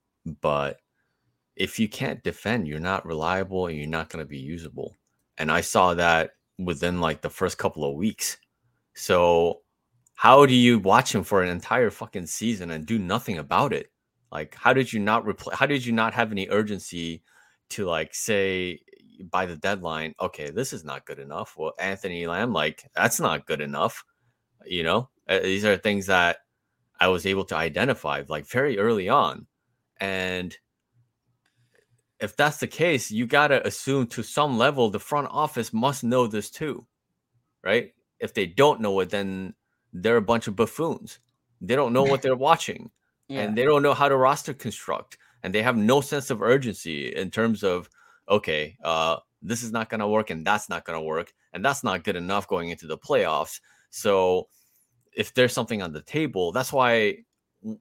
but 0.42 0.80
if 1.56 1.80
you 1.80 1.88
can't 1.88 2.24
defend, 2.24 2.68
you're 2.68 2.80
not 2.80 3.06
reliable 3.06 3.68
and 3.68 3.78
you're 3.78 3.88
not 3.88 4.10
going 4.10 4.24
to 4.24 4.30
be 4.30 4.40
usable. 4.40 4.98
And 5.38 5.52
I 5.52 5.62
saw 5.62 5.94
that 5.94 6.32
within 6.60 7.02
like 7.02 7.22
the 7.22 7.30
first 7.30 7.58
couple 7.58 7.84
of 7.86 7.96
weeks. 7.96 8.38
So 8.96 9.62
how 10.16 10.46
do 10.46 10.54
you 10.54 10.80
watch 10.80 11.14
him 11.14 11.24
for 11.24 11.44
an 11.44 11.50
entire 11.50 11.90
fucking 11.90 12.28
season 12.28 12.72
and 12.72 12.86
do 12.86 13.00
nothing 13.00 13.38
about 13.40 13.74
it? 13.74 13.92
Like, 14.32 14.56
how 14.56 14.74
did 14.74 14.92
you 14.92 15.00
not 15.00 15.26
reply? 15.26 15.56
How 15.56 15.66
did 15.66 15.86
you 15.86 15.92
not 15.92 16.14
have 16.14 16.32
any 16.32 16.48
urgency 16.50 17.24
to 17.70 17.86
like 17.86 18.16
say 18.16 18.80
by 19.32 19.46
the 19.46 19.56
deadline, 19.56 20.16
okay, 20.20 20.50
this 20.50 20.74
is 20.74 20.84
not 20.84 21.06
good 21.06 21.20
enough? 21.20 21.56
Well, 21.58 21.74
Anthony 21.80 22.26
Lamb, 22.26 22.54
like, 22.54 22.84
that's 22.96 23.20
not 23.20 23.46
good 23.46 23.62
enough. 23.62 24.04
You 24.66 24.84
know, 24.84 25.10
uh, 25.28 25.40
these 25.40 25.66
are 25.66 25.78
things 25.78 26.08
that 26.08 26.38
I 27.00 27.10
was 27.10 27.26
able 27.26 27.46
to 27.46 27.56
identify 27.56 28.24
like 28.28 28.48
very 28.48 28.80
early 28.80 29.10
on. 29.10 29.46
And 30.00 30.56
if 32.24 32.38
that's 32.38 32.58
the 32.58 32.68
case, 32.68 33.12
you 33.12 33.28
got 33.28 33.50
to 33.50 33.68
assume 33.68 34.08
to 34.08 34.24
some 34.24 34.58
level 34.58 34.90
the 34.90 35.00
front 35.00 35.28
office 35.30 35.74
must 35.74 36.06
know 36.06 36.26
this 36.26 36.50
too, 36.50 36.88
right? 37.62 37.94
If 38.20 38.34
they 38.34 38.46
don't 38.46 38.80
know 38.80 38.98
it, 39.02 39.10
then 39.10 39.54
they're 39.92 40.16
a 40.16 40.22
bunch 40.22 40.48
of 40.48 40.56
buffoons. 40.56 41.20
They 41.60 41.76
don't 41.76 41.92
know 41.92 42.04
what 42.04 42.22
they're 42.24 42.38
watching 42.38 42.92
yeah. 43.28 43.42
and 43.42 43.58
they 43.58 43.66
don't 43.66 43.84
know 43.84 43.94
how 43.94 44.08
to 44.08 44.16
roster 44.16 44.54
construct 44.54 45.18
and 45.44 45.54
they 45.54 45.62
have 45.62 45.76
no 45.76 46.00
sense 46.00 46.30
of 46.30 46.42
urgency 46.42 47.14
in 47.14 47.30
terms 47.30 47.62
of, 47.62 47.90
okay, 48.30 48.78
uh, 48.86 49.18
this 49.42 49.62
is 49.62 49.74
not 49.74 49.90
going 49.90 50.00
to 50.00 50.08
work 50.08 50.30
and 50.30 50.48
that's 50.48 50.70
not 50.70 50.86
going 50.86 50.98
to 50.98 51.06
work 51.06 51.34
and 51.52 51.64
that's 51.64 51.84
not 51.84 52.06
good 52.06 52.16
enough 52.16 52.48
going 52.48 52.70
into 52.70 52.88
the 52.88 52.98
playoffs. 52.98 53.60
So 53.90 54.48
if 55.12 55.34
there's 55.34 55.52
something 55.52 55.82
on 55.82 55.92
the 55.92 56.02
table, 56.02 56.54
that's 56.54 56.72
why 56.72 57.18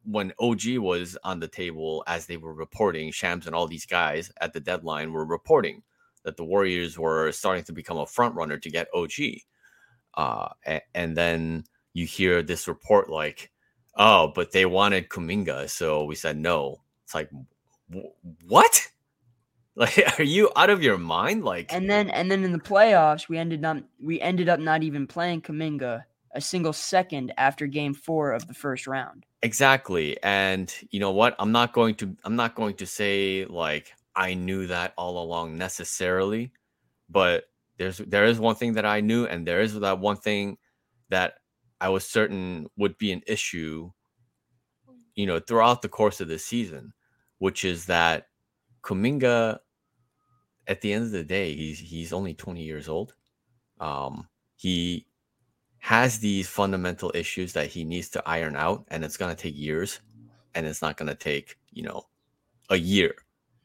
when 0.05 0.33
OG 0.39 0.79
was 0.79 1.17
on 1.25 1.41
the 1.41 1.49
table 1.49 2.05
as 2.07 2.27
they 2.27 2.37
were 2.37 2.55
reporting, 2.55 3.11
Shams 3.11 3.47
and 3.47 3.55
all 3.55 3.67
these 3.67 3.87
guys 3.87 4.31
at 4.41 4.53
the 4.53 4.61
deadline 4.61 5.13
were 5.13 5.25
reporting 5.25 5.83
that 6.25 6.37
the 6.37 6.45
Warriors 6.45 6.99
were 6.99 7.33
starting 7.33 7.65
to 7.65 7.73
become 7.73 7.99
a 7.99 8.07
front 8.07 8.35
runner 8.35 8.59
to 8.59 8.71
get 8.71 8.89
OG. 8.95 9.13
Uh, 10.15 10.49
and, 10.65 10.83
and 10.95 11.17
then 11.17 11.65
you 11.95 12.07
hear 12.07 12.43
this 12.43 12.69
report 12.69 13.11
like, 13.11 13.51
oh, 13.97 14.33
but 14.35 14.53
they 14.53 14.67
wanted 14.67 15.09
Kuminga, 15.09 15.69
so 15.69 16.05
we 16.05 16.15
said 16.15 16.37
no. 16.37 16.81
It's 17.05 17.15
like, 17.15 17.31
what? 18.47 18.89
Like, 19.75 20.05
are 20.19 20.23
you 20.23 20.51
out 20.55 20.69
of 20.69 20.83
your 20.83 20.99
mind? 20.99 21.47
Like, 21.47 21.73
and 21.73 21.89
then 21.89 22.11
and 22.11 22.31
then 22.31 22.45
in 22.45 22.53
the 22.53 22.59
playoffs, 22.59 23.31
we 23.31 23.39
ended 23.39 23.65
up 23.65 23.79
we 23.99 24.21
ended 24.21 24.51
up 24.51 24.61
not 24.61 24.83
even 24.83 25.07
playing 25.07 25.41
Kuminga 25.41 26.05
a 26.35 26.41
single 26.41 26.73
second 26.73 27.33
after 27.37 27.67
game 27.67 27.95
four 27.95 28.33
of 28.33 28.47
the 28.47 28.55
first 28.55 28.87
round. 28.87 29.27
Exactly. 29.43 30.17
And 30.23 30.73
you 30.91 31.01
know 31.01 31.11
what? 31.11 31.37
I'm 31.39 31.53
not 31.53 31.73
going 31.73 31.95
to 31.97 32.17
I'm 32.25 32.37
not 32.37 32.55
going 32.55 32.77
to 32.77 32.87
say 32.87 33.45
like 33.45 33.93
I 34.15 34.35
knew 34.35 34.67
that 34.67 34.95
all 34.97 35.23
along 35.23 35.57
necessarily, 35.59 36.53
but 37.09 37.45
there's 37.79 37.99
there 37.99 38.25
is 38.25 38.39
one 38.39 38.55
thing 38.55 38.75
that 38.75 38.87
I 38.87 39.01
knew, 39.01 39.27
and 39.27 39.47
there 39.47 39.61
is 39.61 39.79
that 39.81 39.99
one 39.99 40.17
thing 40.17 40.59
that 41.09 41.35
I 41.81 41.89
was 41.89 42.05
certain 42.05 42.69
would 42.77 42.97
be 42.99 43.13
an 43.13 43.23
issue, 43.27 43.91
you 45.15 45.27
know, 45.27 45.41
throughout 45.41 45.83
the 45.83 45.89
course 45.89 46.21
of 46.21 46.29
the 46.29 46.39
season, 46.39 46.93
which 47.39 47.65
is 47.65 47.87
that 47.87 48.29
Kuminga 48.83 49.59
at 50.67 50.81
the 50.81 50.93
end 50.93 51.05
of 51.05 51.11
the 51.11 51.25
day, 51.25 51.55
he's 51.55 51.79
he's 51.79 52.13
only 52.13 52.35
20 52.35 52.63
years 52.63 52.89
old. 52.89 53.15
Um, 53.81 54.29
he 54.57 55.07
has 55.83 56.21
these 56.21 56.49
fundamental 56.49 57.11
issues 57.13 57.53
that 57.55 57.67
he 57.67 57.83
needs 57.83 58.09
to 58.09 58.23
iron 58.25 58.55
out 58.55 58.85
and 58.89 59.05
it's 59.05 59.17
going 59.17 59.35
to 59.35 59.43
take 59.43 59.59
years 59.59 59.99
and 60.55 60.65
it's 60.65 60.81
not 60.81 60.97
going 60.97 61.09
to 61.09 61.15
take 61.17 61.59
you 61.73 61.83
know 61.83 62.05
a 62.71 62.77
year 62.77 63.13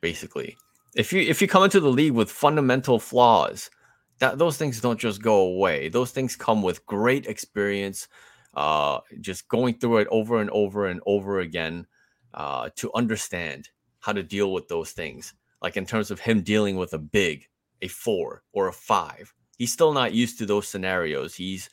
basically. 0.01 0.57
If 0.95 1.13
you 1.13 1.21
if 1.21 1.43
you 1.43 1.47
come 1.47 1.63
into 1.63 1.79
the 1.79 1.91
league 1.91 2.13
with 2.13 2.31
fundamental 2.31 2.97
flaws 2.97 3.69
that 4.17 4.39
those 4.39 4.57
things 4.57 4.81
don't 4.81 4.99
just 4.99 5.21
go 5.21 5.41
away. 5.41 5.89
Those 5.89 6.09
things 6.09 6.35
come 6.35 6.63
with 6.63 6.83
great 6.87 7.27
experience 7.27 8.07
uh 8.55 8.99
just 9.21 9.47
going 9.47 9.77
through 9.77 9.97
it 9.97 10.07
over 10.09 10.41
and 10.41 10.49
over 10.49 10.87
and 10.87 11.01
over 11.05 11.41
again 11.41 11.85
uh 12.33 12.71
to 12.77 12.91
understand 12.95 13.69
how 13.99 14.11
to 14.11 14.23
deal 14.23 14.51
with 14.53 14.67
those 14.69 14.89
things. 14.89 15.35
Like 15.61 15.77
in 15.77 15.85
terms 15.85 16.09
of 16.09 16.19
him 16.19 16.41
dealing 16.41 16.77
with 16.77 16.93
a 16.93 16.97
big 16.97 17.47
a 17.83 17.87
four 17.87 18.41
or 18.53 18.69
a 18.69 18.73
five 18.73 19.31
he's 19.59 19.71
still 19.71 19.93
not 19.93 20.15
used 20.15 20.39
to 20.39 20.47
those 20.47 20.67
scenarios. 20.67 21.35
He's 21.35 21.69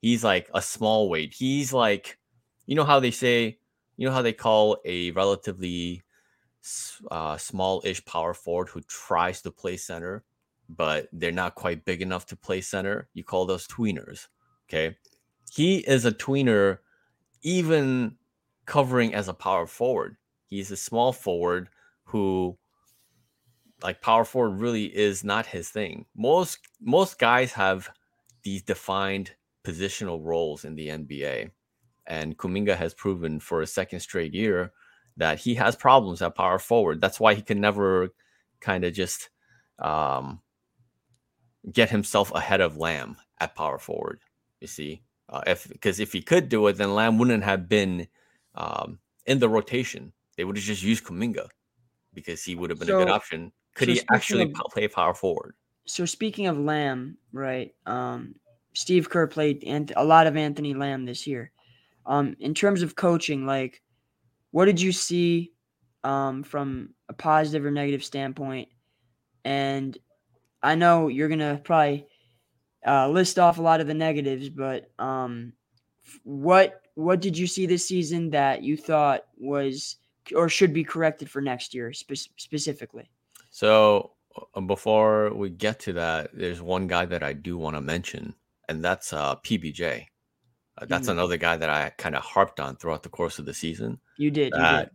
he's 0.00 0.24
like 0.24 0.48
a 0.54 0.62
small 0.62 1.08
weight. 1.08 1.34
He's 1.34 1.72
like, 1.72 2.18
you 2.66 2.74
know 2.74 2.84
how 2.84 3.00
they 3.00 3.10
say, 3.10 3.58
you 3.96 4.06
know 4.06 4.12
how 4.12 4.22
they 4.22 4.32
call 4.32 4.78
a 4.84 5.10
relatively 5.12 6.02
uh, 7.10 7.36
small-ish 7.36 8.04
power 8.04 8.34
forward 8.34 8.68
who 8.68 8.80
tries 8.82 9.42
to 9.42 9.50
play 9.50 9.76
center, 9.76 10.24
but 10.68 11.08
they're 11.12 11.32
not 11.32 11.54
quite 11.54 11.84
big 11.84 12.02
enough 12.02 12.26
to 12.26 12.36
play 12.36 12.60
center. 12.60 13.08
You 13.14 13.24
call 13.24 13.46
those 13.46 13.66
tweeners. 13.66 14.26
Okay, 14.68 14.96
he 15.50 15.78
is 15.78 16.04
a 16.04 16.12
tweener, 16.12 16.78
even 17.42 18.16
covering 18.66 19.14
as 19.14 19.28
a 19.28 19.34
power 19.34 19.66
forward. 19.66 20.16
He's 20.46 20.70
a 20.70 20.76
small 20.76 21.12
forward 21.12 21.68
who 22.04 22.58
like 23.82 24.00
power 24.00 24.24
forward 24.24 24.60
really 24.60 24.84
is 24.84 25.24
not 25.24 25.46
his 25.46 25.70
thing. 25.70 26.04
Most 26.16 26.58
most 26.80 27.18
guys 27.18 27.52
have 27.52 27.88
these 28.42 28.62
defined 28.62 29.32
positional 29.68 30.20
roles 30.22 30.64
in 30.64 30.74
the 30.74 30.88
NBA. 30.88 31.50
And 32.06 32.38
Kuminga 32.38 32.76
has 32.76 32.94
proven 32.94 33.38
for 33.40 33.60
a 33.60 33.66
second 33.66 34.00
straight 34.00 34.32
year 34.32 34.72
that 35.16 35.38
he 35.38 35.54
has 35.56 35.76
problems 35.76 36.22
at 36.22 36.34
power 36.34 36.58
forward. 36.58 37.00
That's 37.00 37.20
why 37.20 37.34
he 37.34 37.42
can 37.42 37.60
never 37.60 38.10
kind 38.60 38.84
of 38.84 38.94
just 38.94 39.28
um, 39.78 40.40
get 41.70 41.90
himself 41.90 42.32
ahead 42.32 42.60
of 42.60 42.76
Lamb 42.76 43.16
at 43.40 43.54
power 43.54 43.78
forward. 43.78 44.20
You 44.60 44.68
see, 44.68 45.02
uh, 45.28 45.42
if 45.46 45.68
because 45.68 46.00
if 46.00 46.12
he 46.12 46.22
could 46.22 46.48
do 46.48 46.66
it, 46.68 46.76
then 46.76 46.94
Lamb 46.94 47.18
wouldn't 47.18 47.44
have 47.44 47.68
been 47.68 48.08
um, 48.54 48.98
in 49.26 49.38
the 49.38 49.48
rotation, 49.48 50.12
they 50.36 50.44
would 50.44 50.56
have 50.56 50.64
just 50.64 50.82
used 50.82 51.04
Kuminga 51.04 51.48
because 52.14 52.42
he 52.42 52.54
would 52.54 52.70
have 52.70 52.78
been 52.78 52.88
so, 52.88 53.00
a 53.00 53.04
good 53.04 53.12
option. 53.12 53.52
Could 53.74 53.88
so 53.88 53.94
he 53.94 54.00
actually 54.12 54.42
of, 54.44 54.72
play 54.72 54.88
power 54.88 55.14
forward? 55.14 55.54
So 55.84 56.04
speaking 56.04 56.46
of 56.46 56.58
Lamb, 56.58 57.18
right? 57.32 57.74
Um, 57.86 58.34
Steve 58.74 59.10
Kerr 59.10 59.26
played 59.26 59.64
and 59.64 59.92
a 59.96 60.04
lot 60.04 60.26
of 60.26 60.36
Anthony 60.36 60.74
Lamb 60.74 61.04
this 61.04 61.26
year. 61.26 61.50
Um, 62.06 62.36
in 62.40 62.54
terms 62.54 62.82
of 62.82 62.96
coaching, 62.96 63.44
like, 63.44 63.82
what 64.50 64.64
did 64.64 64.80
you 64.80 64.92
see 64.92 65.52
um, 66.04 66.42
from 66.42 66.90
a 67.08 67.12
positive 67.12 67.64
or 67.64 67.70
negative 67.70 68.04
standpoint? 68.04 68.68
And 69.44 69.96
I 70.62 70.74
know 70.74 71.08
you're 71.08 71.28
gonna 71.28 71.60
probably 71.62 72.06
uh, 72.86 73.08
list 73.08 73.38
off 73.38 73.58
a 73.58 73.62
lot 73.62 73.80
of 73.80 73.86
the 73.86 73.94
negatives, 73.94 74.48
but 74.48 74.90
um, 74.98 75.52
what 76.24 76.82
what 76.94 77.20
did 77.20 77.38
you 77.38 77.46
see 77.46 77.66
this 77.66 77.86
season 77.86 78.30
that 78.30 78.62
you 78.62 78.76
thought 78.76 79.24
was 79.36 79.96
or 80.34 80.48
should 80.48 80.72
be 80.72 80.84
corrected 80.84 81.30
for 81.30 81.40
next 81.40 81.74
year 81.74 81.92
spe- 81.92 82.30
specifically? 82.36 83.08
So 83.50 84.12
uh, 84.54 84.60
before 84.60 85.32
we 85.32 85.50
get 85.50 85.78
to 85.80 85.92
that, 85.94 86.30
there's 86.34 86.60
one 86.60 86.86
guy 86.86 87.04
that 87.06 87.22
I 87.22 87.32
do 87.32 87.56
want 87.56 87.76
to 87.76 87.80
mention, 87.80 88.34
and 88.68 88.84
that's 88.84 89.12
uh, 89.12 89.36
PBJ. 89.36 90.06
Uh, 90.76 90.86
that's 90.86 91.08
mm. 91.08 91.12
another 91.12 91.36
guy 91.36 91.56
that 91.56 91.70
I 91.70 91.90
kind 91.98 92.14
of 92.14 92.22
harped 92.22 92.60
on 92.60 92.76
throughout 92.76 93.02
the 93.02 93.08
course 93.08 93.38
of 93.38 93.46
the 93.46 93.54
season. 93.54 93.98
You 94.16 94.30
did. 94.30 94.52
You 94.54 94.62
did. 94.62 94.90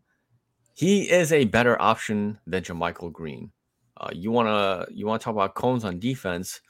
He 0.75 1.09
is 1.09 1.31
a 1.31 1.45
better 1.45 1.79
option 1.81 2.39
than 2.47 2.63
JaMychal 2.63 3.12
Green. 3.12 3.51
Uh, 3.95 4.09
you 4.12 4.31
wanna 4.31 4.88
you 4.91 5.05
wanna 5.05 5.19
talk 5.19 5.33
about 5.33 5.53
cones 5.53 5.86
on 5.86 5.99
defense? 5.99 6.62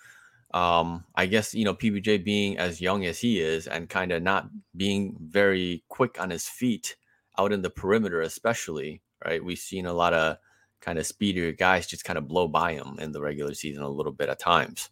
Um, 0.54 1.06
I 1.16 1.26
guess 1.26 1.54
you 1.54 1.66
know 1.66 1.74
PBJ 1.74 2.24
being 2.24 2.58
as 2.58 2.82
young 2.82 3.06
as 3.06 3.20
he 3.20 3.40
is 3.40 3.68
and 3.68 3.90
kind 3.90 4.12
of 4.12 4.22
not 4.22 4.50
being 4.76 5.16
very 5.20 5.84
quick 5.88 6.20
on 6.20 6.30
his 6.30 6.48
feet 6.48 6.96
out 7.40 7.54
in 7.54 7.62
the 7.62 7.70
perimeter, 7.70 8.22
especially 8.22 9.02
right. 9.26 9.44
We've 9.44 9.58
seen 9.58 9.86
a 9.86 9.94
lot 9.94 10.14
of 10.14 10.38
kind 10.82 11.00
of 11.00 11.08
speedier 11.08 11.54
guys 11.54 11.88
just 11.88 12.04
kind 12.04 12.18
of 12.18 12.28
blow 12.28 12.48
by 12.48 12.74
him 12.74 12.98
in 13.00 13.14
the 13.14 13.22
regular 13.22 13.54
season 13.54 13.84
a 13.84 13.90
little 13.90 14.12
bit 14.12 14.28
at 14.28 14.38
times. 14.38 14.90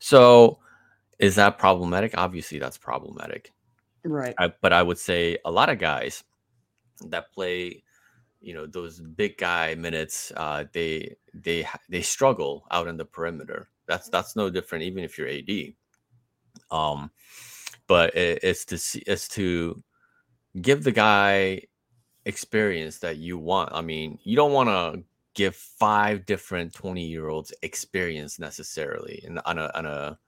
So, 0.00 0.58
is 1.20 1.34
that 1.36 1.58
problematic? 1.58 2.14
Obviously, 2.16 2.58
that's 2.58 2.78
problematic. 2.78 3.52
Right. 4.04 4.34
I, 4.38 4.52
but 4.60 4.72
I 4.72 4.82
would 4.82 4.98
say 4.98 5.36
a 5.44 5.50
lot 5.50 5.68
of 5.68 5.78
guys 5.78 6.24
that 7.08 7.32
play 7.32 7.82
you 8.40 8.54
know 8.54 8.66
those 8.66 9.00
big 9.00 9.36
guy 9.36 9.74
minutes 9.74 10.32
uh 10.36 10.64
they 10.72 11.14
they 11.34 11.66
they 11.88 12.00
struggle 12.00 12.66
out 12.70 12.88
in 12.88 12.96
the 12.96 13.04
perimeter 13.04 13.68
that's 13.86 14.08
that's 14.08 14.34
no 14.34 14.48
different 14.48 14.84
even 14.84 15.04
if 15.04 15.18
you're 15.18 15.28
AD 15.28 15.74
um 16.70 17.10
but 17.86 18.14
it, 18.16 18.40
it's 18.42 18.64
to 18.66 18.78
see 18.78 19.02
it's 19.06 19.28
to 19.28 19.82
give 20.60 20.84
the 20.84 20.92
guy 20.92 21.60
experience 22.24 22.98
that 22.98 23.18
you 23.18 23.38
want 23.38 23.70
i 23.72 23.80
mean 23.80 24.18
you 24.22 24.36
don't 24.36 24.52
want 24.52 24.68
to 24.68 25.02
give 25.34 25.54
five 25.54 26.24
different 26.26 26.72
20 26.72 27.04
year 27.04 27.28
olds 27.28 27.52
experience 27.62 28.38
necessarily 28.38 29.22
in, 29.24 29.38
on 29.38 29.58
a 29.58 29.70
on 29.74 29.86
a 29.86 30.18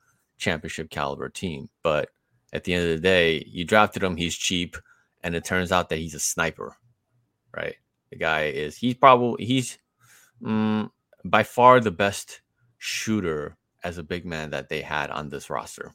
championship 0.42 0.90
caliber 0.90 1.28
team 1.28 1.68
but 1.82 2.10
at 2.52 2.64
the 2.64 2.74
end 2.74 2.84
of 2.84 2.90
the 2.90 3.00
day 3.00 3.44
you 3.48 3.64
drafted 3.64 4.02
him 4.02 4.16
he's 4.16 4.36
cheap 4.36 4.76
and 5.22 5.34
it 5.34 5.44
turns 5.44 5.72
out 5.72 5.88
that 5.88 5.98
he's 5.98 6.14
a 6.14 6.20
sniper 6.20 6.76
right 7.56 7.76
the 8.10 8.16
guy 8.16 8.44
is 8.44 8.76
he's 8.76 8.94
probably 8.94 9.44
he's 9.44 9.78
mm, 10.42 10.90
by 11.24 11.42
far 11.42 11.80
the 11.80 11.90
best 11.90 12.40
shooter 12.78 13.56
as 13.84 13.98
a 13.98 14.02
big 14.02 14.24
man 14.24 14.50
that 14.50 14.68
they 14.68 14.80
had 14.80 15.10
on 15.10 15.28
this 15.28 15.50
roster. 15.50 15.92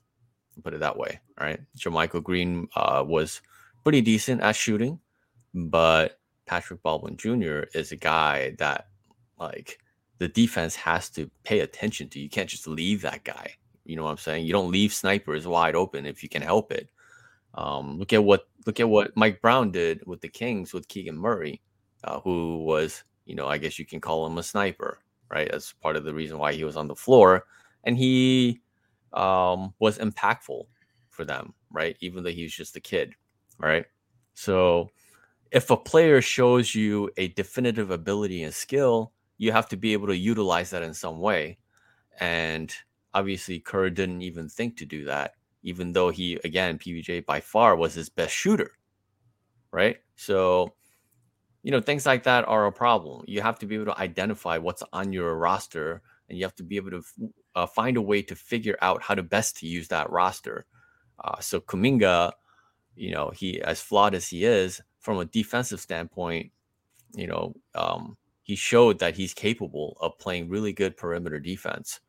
Put 0.63 0.73
it 0.73 0.79
that 0.79 0.97
way, 0.97 1.19
right? 1.39 1.59
JaMychal 1.77 2.23
Green 2.23 2.67
uh, 2.75 3.03
was 3.05 3.41
pretty 3.83 4.01
decent 4.01 4.41
at 4.41 4.55
shooting, 4.55 4.99
but 5.53 6.19
Patrick 6.45 6.81
Baldwin 6.81 7.17
Jr. 7.17 7.63
is 7.73 7.91
a 7.91 7.95
guy 7.95 8.55
that 8.57 8.87
like 9.39 9.79
the 10.17 10.27
defense 10.27 10.75
has 10.75 11.09
to 11.11 11.29
pay 11.43 11.59
attention 11.59 12.09
to. 12.09 12.19
You 12.19 12.29
can't 12.29 12.49
just 12.49 12.67
leave 12.67 13.01
that 13.01 13.23
guy. 13.23 13.53
You 13.87 13.95
know 13.95 14.03
what 14.03 14.11
I'm 14.11 14.17
saying? 14.17 14.45
You 14.45 14.53
don't 14.53 14.71
leave 14.71 14.93
snipers 14.93 15.47
wide 15.47 15.75
open 15.75 16.05
if 16.05 16.21
you 16.21 16.29
can 16.29 16.41
help 16.41 16.71
it. 16.71 16.89
Um, 17.53 17.97
look 17.97 18.13
at 18.13 18.23
what 18.23 18.47
look 18.65 18.79
at 18.79 18.89
what 18.89 19.15
Mike 19.15 19.41
Brown 19.41 19.71
did 19.71 20.05
with 20.05 20.21
the 20.21 20.27
Kings 20.27 20.73
with 20.73 20.87
Keegan 20.87 21.17
Murray 21.17 21.61
uh, 22.03 22.19
who 22.21 22.63
was, 22.63 23.03
you 23.25 23.35
know, 23.35 23.47
I 23.47 23.57
guess 23.57 23.79
you 23.79 23.85
can 23.85 24.01
call 24.01 24.25
him 24.25 24.37
a 24.37 24.43
sniper, 24.43 24.99
right? 25.29 25.49
As 25.49 25.73
part 25.81 25.95
of 25.95 26.03
the 26.03 26.13
reason 26.13 26.37
why 26.37 26.53
he 26.53 26.63
was 26.63 26.77
on 26.77 26.87
the 26.87 26.95
floor. 26.95 27.45
And 27.83 27.97
he 27.97 28.61
um, 29.13 29.73
was 29.79 29.97
impactful 29.97 30.65
for 31.09 31.25
them, 31.25 31.53
right? 31.71 31.97
Even 32.01 32.23
though 32.23 32.29
he 32.29 32.43
was 32.43 32.53
just 32.53 32.75
a 32.75 32.81
kid, 32.81 33.13
right? 33.57 33.85
So 34.33 34.89
if 35.51 35.69
a 35.69 35.77
player 35.77 36.21
shows 36.21 36.75
you 36.75 37.09
a 37.17 37.29
definitive 37.29 37.91
ability 37.91 38.43
and 38.43 38.53
skill, 38.53 39.13
you 39.37 39.51
have 39.51 39.69
to 39.69 39.77
be 39.77 39.93
able 39.93 40.07
to 40.07 40.17
utilize 40.17 40.69
that 40.71 40.83
in 40.83 40.93
some 40.93 41.19
way. 41.19 41.57
And 42.19 42.73
obviously, 43.17 43.59
Kerr 43.59 43.89
didn't 43.89 44.21
even 44.21 44.47
think 44.49 44.77
to 44.77 44.85
do 44.85 45.05
that, 45.05 45.33
even 45.63 45.93
though 45.93 46.09
he, 46.09 46.39
again, 46.43 46.77
PBJ 46.77 47.25
by 47.25 47.39
far 47.39 47.75
was 47.75 47.93
his 47.93 48.09
best 48.09 48.33
shooter, 48.33 48.71
right? 49.71 49.97
So 50.15 50.73
you 51.63 51.71
know 51.71 51.81
things 51.81 52.05
like 52.05 52.23
that 52.23 52.47
are 52.47 52.65
a 52.65 52.71
problem. 52.71 53.25
You 53.27 53.41
have 53.41 53.59
to 53.59 53.65
be 53.65 53.75
able 53.75 53.91
to 53.93 53.99
identify 53.99 54.57
what's 54.57 54.83
on 54.93 55.11
your 55.11 55.35
roster 55.35 56.01
and 56.29 56.37
you 56.37 56.45
have 56.45 56.55
to 56.55 56.63
be 56.63 56.77
able 56.77 56.91
to 56.91 57.03
uh, 57.55 57.65
find 57.65 57.97
a 57.97 58.01
way 58.01 58.21
to 58.21 58.35
figure 58.35 58.77
out 58.81 59.03
how 59.03 59.15
to 59.15 59.23
best 59.23 59.57
to 59.57 59.67
use 59.67 59.87
that 59.89 60.09
roster. 60.09 60.65
Uh, 61.23 61.39
so 61.41 61.59
kuminga 61.59 62.31
you 62.95 63.11
know 63.11 63.31
he 63.35 63.61
as 63.61 63.81
flawed 63.81 64.15
as 64.15 64.27
he 64.29 64.45
is 64.45 64.81
from 64.99 65.19
a 65.19 65.25
defensive 65.25 65.81
standpoint 65.81 66.51
you 67.15 67.27
know 67.27 67.53
um, 67.75 68.15
he 68.43 68.55
showed 68.55 68.99
that 68.99 69.15
he's 69.15 69.33
capable 69.33 69.97
of 69.99 70.17
playing 70.19 70.47
really 70.47 70.71
good 70.71 70.95
perimeter 70.95 71.39
defense 71.39 71.99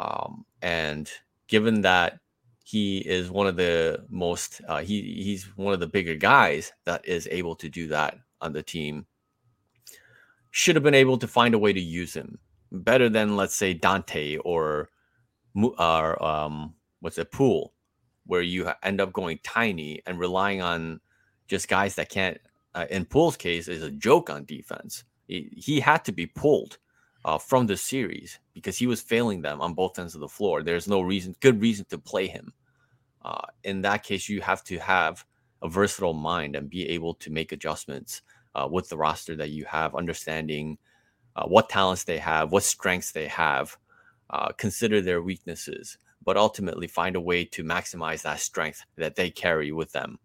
um, 0.00 0.44
and 0.62 1.10
given 1.46 1.82
that 1.82 2.18
he 2.64 2.98
is 2.98 3.30
one 3.30 3.46
of 3.46 3.56
the 3.56 4.04
most 4.08 4.60
uh, 4.66 4.80
he 4.80 5.02
he's 5.22 5.44
one 5.56 5.74
of 5.74 5.80
the 5.80 5.86
bigger 5.86 6.14
guys 6.14 6.72
that 6.84 7.06
is 7.06 7.28
able 7.30 7.54
to 7.54 7.68
do 7.68 7.86
that 7.88 8.18
on 8.40 8.52
the 8.52 8.62
team 8.62 9.06
should 10.50 10.74
have 10.74 10.82
been 10.82 10.94
able 10.94 11.18
to 11.18 11.28
find 11.28 11.54
a 11.54 11.58
way 11.58 11.72
to 11.72 11.80
use 11.80 12.14
him 12.14 12.38
better 12.72 13.08
than 13.08 13.36
let's 13.36 13.54
say 13.54 13.74
Donte 13.74 14.38
or 14.44 14.88
or 15.78 16.24
um, 16.24 16.74
what's 17.00 17.18
a 17.18 17.24
pool 17.24 17.72
where 18.26 18.42
you 18.42 18.70
end 18.82 19.00
up 19.00 19.12
going 19.12 19.38
tiny 19.42 20.00
and 20.06 20.18
relying 20.18 20.62
on 20.62 21.00
just 21.48 21.68
guys 21.68 21.96
that 21.96 22.08
can't. 22.08 22.38
Uh, 22.72 22.86
in 22.88 23.04
Poole's 23.04 23.36
case, 23.36 23.66
is 23.66 23.82
a 23.82 23.90
joke 23.90 24.30
on 24.30 24.44
defense. 24.44 25.02
He, 25.26 25.52
he 25.56 25.80
had 25.80 26.04
to 26.04 26.12
be 26.12 26.26
pulled 26.26 26.78
uh, 27.24 27.38
from 27.38 27.66
the 27.66 27.76
series 27.76 28.38
because 28.54 28.78
he 28.78 28.86
was 28.86 29.00
failing 29.00 29.42
them 29.42 29.60
on 29.60 29.74
both 29.74 29.98
ends 29.98 30.14
of 30.14 30.20
the 30.20 30.28
floor. 30.28 30.62
There's 30.62 30.88
no 30.88 31.00
reason, 31.00 31.34
good 31.40 31.60
reason 31.60 31.86
to 31.90 31.98
play 31.98 32.26
him. 32.26 32.52
Uh, 33.22 33.46
in 33.64 33.82
that 33.82 34.02
case, 34.02 34.28
you 34.28 34.40
have 34.40 34.64
to 34.64 34.78
have 34.78 35.24
a 35.62 35.68
versatile 35.68 36.14
mind 36.14 36.56
and 36.56 36.70
be 36.70 36.88
able 36.88 37.14
to 37.14 37.30
make 37.30 37.52
adjustments 37.52 38.22
uh, 38.54 38.66
with 38.70 38.88
the 38.88 38.96
roster 38.96 39.36
that 39.36 39.50
you 39.50 39.64
have, 39.66 39.94
understanding 39.94 40.78
uh, 41.36 41.44
what 41.46 41.68
talents 41.68 42.04
they 42.04 42.18
have, 42.18 42.50
what 42.50 42.62
strengths 42.62 43.12
they 43.12 43.28
have, 43.28 43.76
uh, 44.30 44.48
consider 44.52 45.00
their 45.00 45.22
weaknesses, 45.22 45.98
but 46.24 46.36
ultimately 46.36 46.86
find 46.86 47.16
a 47.16 47.20
way 47.20 47.44
to 47.44 47.62
maximize 47.62 48.22
that 48.22 48.40
strength 48.40 48.84
that 48.96 49.16
they 49.16 49.30
carry 49.30 49.70
with 49.70 49.92
them. 49.92 50.18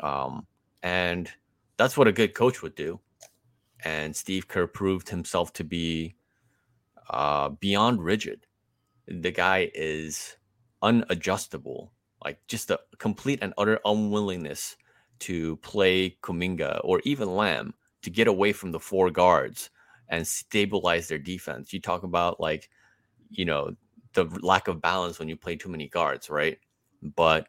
Um, 0.00 0.46
and 0.82 1.30
that's 1.76 1.96
what 1.96 2.08
a 2.08 2.12
good 2.12 2.34
coach 2.34 2.62
would 2.62 2.74
do. 2.74 3.00
And 3.84 4.14
Steve 4.14 4.48
Kerr 4.48 4.66
proved 4.66 5.08
himself 5.08 5.52
to 5.54 5.64
be 5.64 6.14
uh, 7.10 7.50
beyond 7.50 8.02
rigid. 8.02 8.46
The 9.08 9.30
guy 9.30 9.70
is 9.74 10.36
unadjustable 10.82 11.90
like 12.24 12.38
just 12.48 12.70
a 12.70 12.78
complete 12.98 13.38
and 13.42 13.54
utter 13.58 13.80
unwillingness 13.84 14.76
to 15.20 15.56
play 15.58 16.16
Kuminga 16.22 16.80
or 16.84 17.00
even 17.04 17.34
Lamb 17.34 17.74
to 18.02 18.10
get 18.10 18.28
away 18.28 18.52
from 18.52 18.72
the 18.72 18.80
four 18.80 19.10
guards 19.10 19.70
and 20.08 20.26
stabilize 20.26 21.08
their 21.08 21.18
defense. 21.18 21.72
You 21.72 21.80
talk 21.80 22.02
about 22.02 22.40
like, 22.40 22.68
you 23.30 23.44
know, 23.44 23.74
the 24.14 24.24
lack 24.42 24.68
of 24.68 24.80
balance 24.80 25.18
when 25.18 25.28
you 25.28 25.36
play 25.36 25.56
too 25.56 25.68
many 25.68 25.88
guards, 25.88 26.28
right? 26.30 26.58
But 27.02 27.48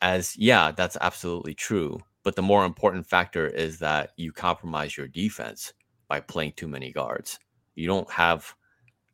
as 0.00 0.36
yeah, 0.36 0.72
that's 0.72 0.96
absolutely 1.00 1.54
true. 1.54 2.00
But 2.22 2.36
the 2.36 2.42
more 2.42 2.64
important 2.64 3.06
factor 3.06 3.46
is 3.46 3.78
that 3.78 4.12
you 4.16 4.32
compromise 4.32 4.96
your 4.96 5.08
defense 5.08 5.72
by 6.08 6.20
playing 6.20 6.52
too 6.56 6.68
many 6.68 6.92
guards. 6.92 7.38
You 7.74 7.86
don't 7.86 8.10
have 8.10 8.54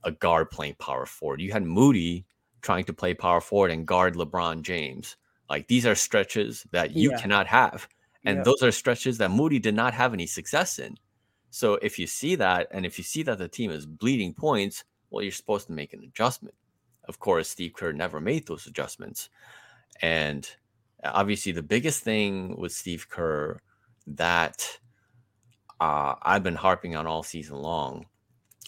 a 0.05 0.11
guard 0.11 0.51
playing 0.51 0.77
power 0.79 1.07
forward. 1.07 1.40
You 1.40 1.53
had 1.53 1.62
Moody 1.62 2.27
trying 2.62 2.85
to 2.85 2.92
play 2.92 3.14
power 3.14 3.40
forward 3.40 3.71
and 3.71 3.87
guard 3.87 4.14
LeBron 4.14 4.62
James. 4.62 5.16
Like 5.49 5.69
these 5.69 5.87
are 5.87 5.95
stretches 5.95 6.66
that 6.73 6.92
you 6.92 7.11
yeah. 7.11 7.21
cannot 7.21 7.47
have. 7.47 7.88
And 8.25 8.45
those 8.45 8.61
are 8.62 8.73
stretches 8.73 9.19
that 9.19 9.31
Moody 9.31 9.61
did 9.61 9.77
not 9.77 9.95
have 9.95 10.12
any 10.12 10.27
success 10.27 10.81
in. 10.81 10.97
So 11.51 11.75
if 11.75 11.97
you 11.97 12.09
see 12.09 12.35
that, 12.35 12.66
and 12.73 12.85
if 12.85 12.99
you 12.99 13.05
see 13.05 13.23
that 13.23 13.38
the 13.38 13.47
team 13.49 13.71
is 13.71 13.87
bleeding 13.87 14.35
points, 14.35 14.83
well, 15.11 15.23
you're 15.23 15.31
supposed 15.31 15.69
to 15.69 15.73
make 15.73 15.92
an 15.92 16.03
adjustment. 16.03 16.57
Of 17.05 17.21
course, 17.21 17.49
Steve 17.49 17.73
Kerr 17.75 17.92
never 17.92 18.21
made 18.21 18.47
those 18.47 18.66
adjustments. 18.66 19.31
And 20.03 20.51
obviously, 21.05 21.53
the 21.53 21.63
biggest 21.63 22.03
thing 22.03 22.57
with 22.57 22.73
Steve 22.73 23.09
Kerr 23.09 23.61
that 24.07 24.79
uh, 25.81 26.15
I've 26.23 26.43
been 26.43 26.55
harping 26.55 26.97
on 26.97 27.07
all 27.07 27.23
season 27.23 27.57
long. 27.57 28.07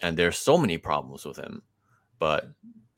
And 0.02 0.16
there's 0.16 0.38
so 0.38 0.56
many 0.58 0.78
problems 0.78 1.24
with 1.24 1.36
him. 1.36 1.62
But 2.18 2.48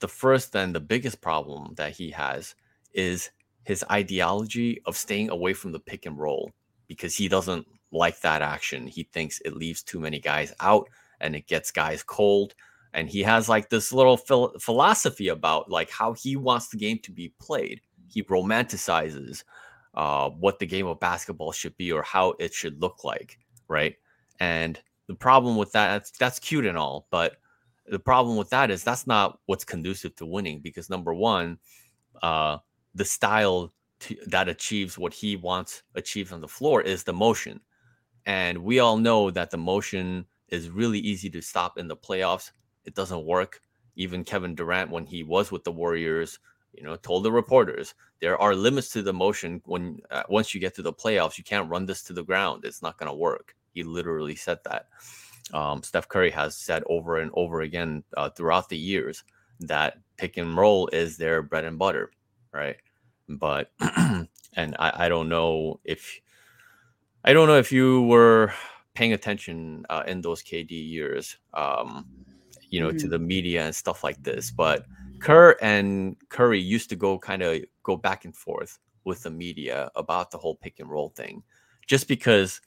the 0.01 0.09
first 0.09 0.55
and 0.57 0.75
the 0.75 0.81
biggest 0.81 1.21
problem 1.21 1.75
that 1.77 1.93
he 1.93 2.11
has 2.11 2.55
is 2.93 3.31
his 3.65 3.85
ideology 3.91 4.81
of 4.87 4.97
staying 4.97 5.31
away 5.31 5.53
from 5.53 5.73
the 5.73 5.81
pick 5.81 6.07
and 6.07 6.19
roll 6.19 6.51
because 6.89 7.15
he 7.15 7.29
doesn't 7.29 7.67
like 7.93 8.21
that 8.21 8.43
action. 8.43 8.87
He 8.87 9.05
thinks 9.05 9.41
it 9.45 9.57
leaves 9.57 9.83
too 9.83 10.01
many 10.01 10.19
guys 10.19 10.53
out 10.61 10.89
and 11.21 11.37
it 11.37 11.47
gets 11.47 11.71
guys 11.71 12.03
cold. 12.03 12.55
And 12.93 13.09
he 13.09 13.23
has 13.23 13.49
like 13.49 13.71
this 13.71 13.93
little 13.93 14.17
phil- 14.17 14.55
philosophy 14.59 15.29
about 15.29 15.71
like 15.71 15.91
how 15.91 16.15
he 16.15 16.37
wants 16.37 16.69
the 16.69 16.79
game 16.79 16.99
to 17.05 17.13
be 17.13 17.33
played. 17.41 17.81
He 18.11 18.23
romanticizes 18.25 19.45
uh, 19.95 20.31
what 20.31 20.59
the 20.59 20.67
game 20.67 20.87
of 20.87 21.01
basketball 21.01 21.53
should 21.53 21.77
be 21.77 21.93
or 21.93 22.03
how 22.03 22.35
it 22.39 22.53
should 22.53 22.81
look 22.81 23.05
like, 23.05 23.39
right? 23.69 23.97
And 24.39 24.79
the 25.07 25.15
problem 25.15 25.57
with 25.57 25.73
that, 25.73 25.93
that's, 25.93 26.11
that's 26.13 26.39
cute 26.39 26.67
and 26.67 26.79
all, 26.79 27.07
but 27.11 27.37
the 27.87 27.99
problem 27.99 28.37
with 28.37 28.51
that 28.51 28.71
is 28.71 28.85
that's 28.85 29.07
not 29.07 29.39
what's 29.47 29.65
conducive 29.65 30.15
to 30.17 30.27
winning 30.27 30.61
because 30.61 30.89
number 30.89 31.13
one, 31.13 31.59
uh, 32.23 32.59
the 32.95 33.05
style 33.05 33.73
to, 34.01 34.17
that 34.27 34.49
achieves 34.49 34.97
what 34.97 35.13
he 35.13 35.37
wants 35.37 35.83
achieved 35.95 36.33
on 36.33 36.41
the 36.41 36.49
floor 36.49 36.81
is 36.83 37.05
the 37.05 37.13
motion. 37.13 37.61
And 38.27 38.59
we 38.59 38.79
all 38.79 38.97
know 38.97 39.31
that 39.31 39.51
the 39.51 39.59
motion 39.59 40.27
is 40.49 40.71
really 40.71 40.99
easy 40.99 41.31
to 41.31 41.43
stop 41.43 41.79
in 41.79 41.89
the 41.89 41.97
playoffs. 41.97 42.51
It 42.85 42.95
doesn't 42.95 43.25
work. 43.25 43.61
Even 43.97 44.25
Kevin 44.25 44.55
Durant, 44.55 44.91
when 44.91 45.05
he 45.05 45.23
was 45.23 45.51
with 45.51 45.65
the 45.65 45.73
Warriors, 45.73 46.39
you 46.75 46.83
know, 46.83 46.97
told 46.97 47.25
the 47.25 47.33
reporters 47.33 47.95
there 48.21 48.41
are 48.41 48.55
limits 48.55 48.91
to 48.91 49.03
the 49.03 49.13
motion. 49.13 49.63
When 49.65 50.01
uh, 50.11 50.23
once 50.29 50.55
you 50.55 50.61
get 50.61 50.75
to 50.77 50.83
the 50.83 50.93
playoffs, 50.93 51.39
you 51.39 51.45
can't 51.45 51.71
run 51.71 51.87
this 51.87 52.03
to 52.05 52.13
the 52.13 52.23
ground. 52.23 52.65
It's 52.65 52.83
not 52.83 52.99
going 52.99 53.11
to 53.11 53.17
work. 53.17 53.55
He 53.73 53.83
literally 53.83 54.37
said 54.37 54.59
that. 54.65 54.89
Um, 55.53 55.83
Steph 55.83 56.09
Curry 56.09 56.31
has 56.31 56.57
said 56.57 56.83
over 56.87 57.19
and 57.19 57.31
over 57.35 57.63
again 57.63 58.05
uh, 58.17 58.31
throughout 58.31 58.69
the 58.69 58.79
years 58.79 59.25
that 59.61 59.99
pick 60.17 60.37
and 60.37 60.57
roll 60.57 60.89
is 60.89 61.17
their 61.17 61.43
bread 61.43 61.65
and 61.65 61.79
butter, 61.79 62.13
right? 62.53 62.77
But 63.29 63.73
and 63.81 64.77
I, 64.79 65.07
I 65.07 65.09
don't 65.09 65.29
know 65.29 65.81
if 65.85 66.21
I 67.25 67.33
don't 67.33 67.49
know 67.49 67.59
if 67.59 67.71
you 67.71 68.03
were 68.03 68.53
paying 68.95 69.13
attention 69.13 69.85
uh, 69.91 70.03
in 70.07 70.21
those 70.21 70.43
KD 70.43 70.71
years, 70.71 71.37
um, 71.55 72.07
you 72.69 72.81
know, 72.81 72.89
mm-hmm. 72.89 72.99
to 72.99 73.09
the 73.09 73.19
media 73.19 73.65
and 73.65 73.75
stuff 73.75 74.03
like 74.03 74.23
this. 74.23 74.51
But 74.51 74.87
Kerr 75.21 75.57
and 75.61 76.17
Curry 76.29 76.61
used 76.61 76.89
to 76.91 76.97
go 76.97 77.19
kind 77.19 77.43
of 77.43 77.63
go 77.83 77.97
back 77.97 78.25
and 78.25 78.37
forth 78.37 78.79
with 79.05 79.23
the 79.23 79.31
media 79.31 79.91
about 79.97 80.31
the 80.31 80.39
whole 80.39 80.57
pick 80.57 80.81
and 80.81 80.91
roll 80.91 81.11
thing, 81.11 81.43
just 81.87 82.09
because 82.09 82.61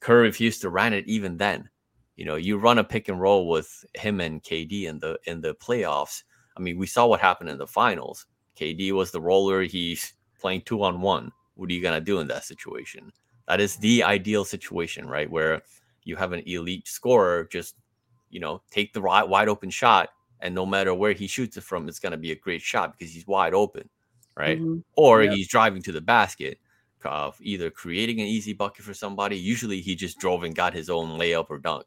Kerr 0.00 0.22
refused 0.22 0.60
to 0.62 0.70
run 0.70 0.92
it 0.92 1.06
even 1.06 1.36
then. 1.36 1.68
You 2.16 2.24
know, 2.24 2.36
you 2.36 2.58
run 2.58 2.78
a 2.78 2.84
pick 2.84 3.08
and 3.08 3.20
roll 3.20 3.48
with 3.48 3.84
him 3.94 4.20
and 4.20 4.42
KD 4.42 4.84
in 4.84 4.98
the 4.98 5.18
in 5.26 5.40
the 5.40 5.54
playoffs. 5.54 6.22
I 6.56 6.60
mean, 6.60 6.78
we 6.78 6.86
saw 6.86 7.06
what 7.06 7.20
happened 7.20 7.50
in 7.50 7.58
the 7.58 7.66
finals. 7.66 8.26
KD 8.58 8.92
was 8.92 9.10
the 9.10 9.20
roller. 9.20 9.62
He's 9.62 10.14
playing 10.40 10.62
two 10.62 10.82
on 10.82 11.00
one. 11.00 11.30
What 11.54 11.70
are 11.70 11.72
you 11.72 11.82
gonna 11.82 12.00
do 12.00 12.20
in 12.20 12.28
that 12.28 12.44
situation? 12.44 13.12
That 13.46 13.60
is 13.60 13.76
the 13.76 14.02
ideal 14.02 14.44
situation, 14.44 15.08
right? 15.08 15.30
Where 15.30 15.62
you 16.04 16.16
have 16.16 16.32
an 16.32 16.42
elite 16.46 16.88
scorer 16.88 17.48
just, 17.50 17.76
you 18.30 18.40
know, 18.40 18.62
take 18.70 18.92
the 18.92 19.00
wide 19.00 19.48
open 19.48 19.70
shot, 19.70 20.10
and 20.40 20.54
no 20.54 20.66
matter 20.66 20.94
where 20.94 21.12
he 21.12 21.26
shoots 21.26 21.56
it 21.56 21.64
from, 21.64 21.88
it's 21.88 21.98
gonna 21.98 22.16
be 22.16 22.32
a 22.32 22.36
great 22.36 22.62
shot 22.62 22.96
because 22.96 23.12
he's 23.12 23.26
wide 23.26 23.54
open, 23.54 23.88
right? 24.36 24.60
Mm-hmm. 24.60 24.78
Or 24.96 25.22
yep. 25.22 25.34
he's 25.34 25.48
driving 25.48 25.82
to 25.82 25.92
the 25.92 26.00
basket, 26.00 26.58
of 27.04 27.36
either 27.40 27.70
creating 27.70 28.20
an 28.20 28.26
easy 28.26 28.52
bucket 28.52 28.84
for 28.84 28.94
somebody. 28.94 29.36
Usually, 29.36 29.80
he 29.80 29.94
just 29.94 30.18
drove 30.18 30.42
and 30.42 30.54
got 30.54 30.74
his 30.74 30.90
own 30.90 31.18
layup 31.18 31.46
or 31.50 31.58
dunk, 31.58 31.86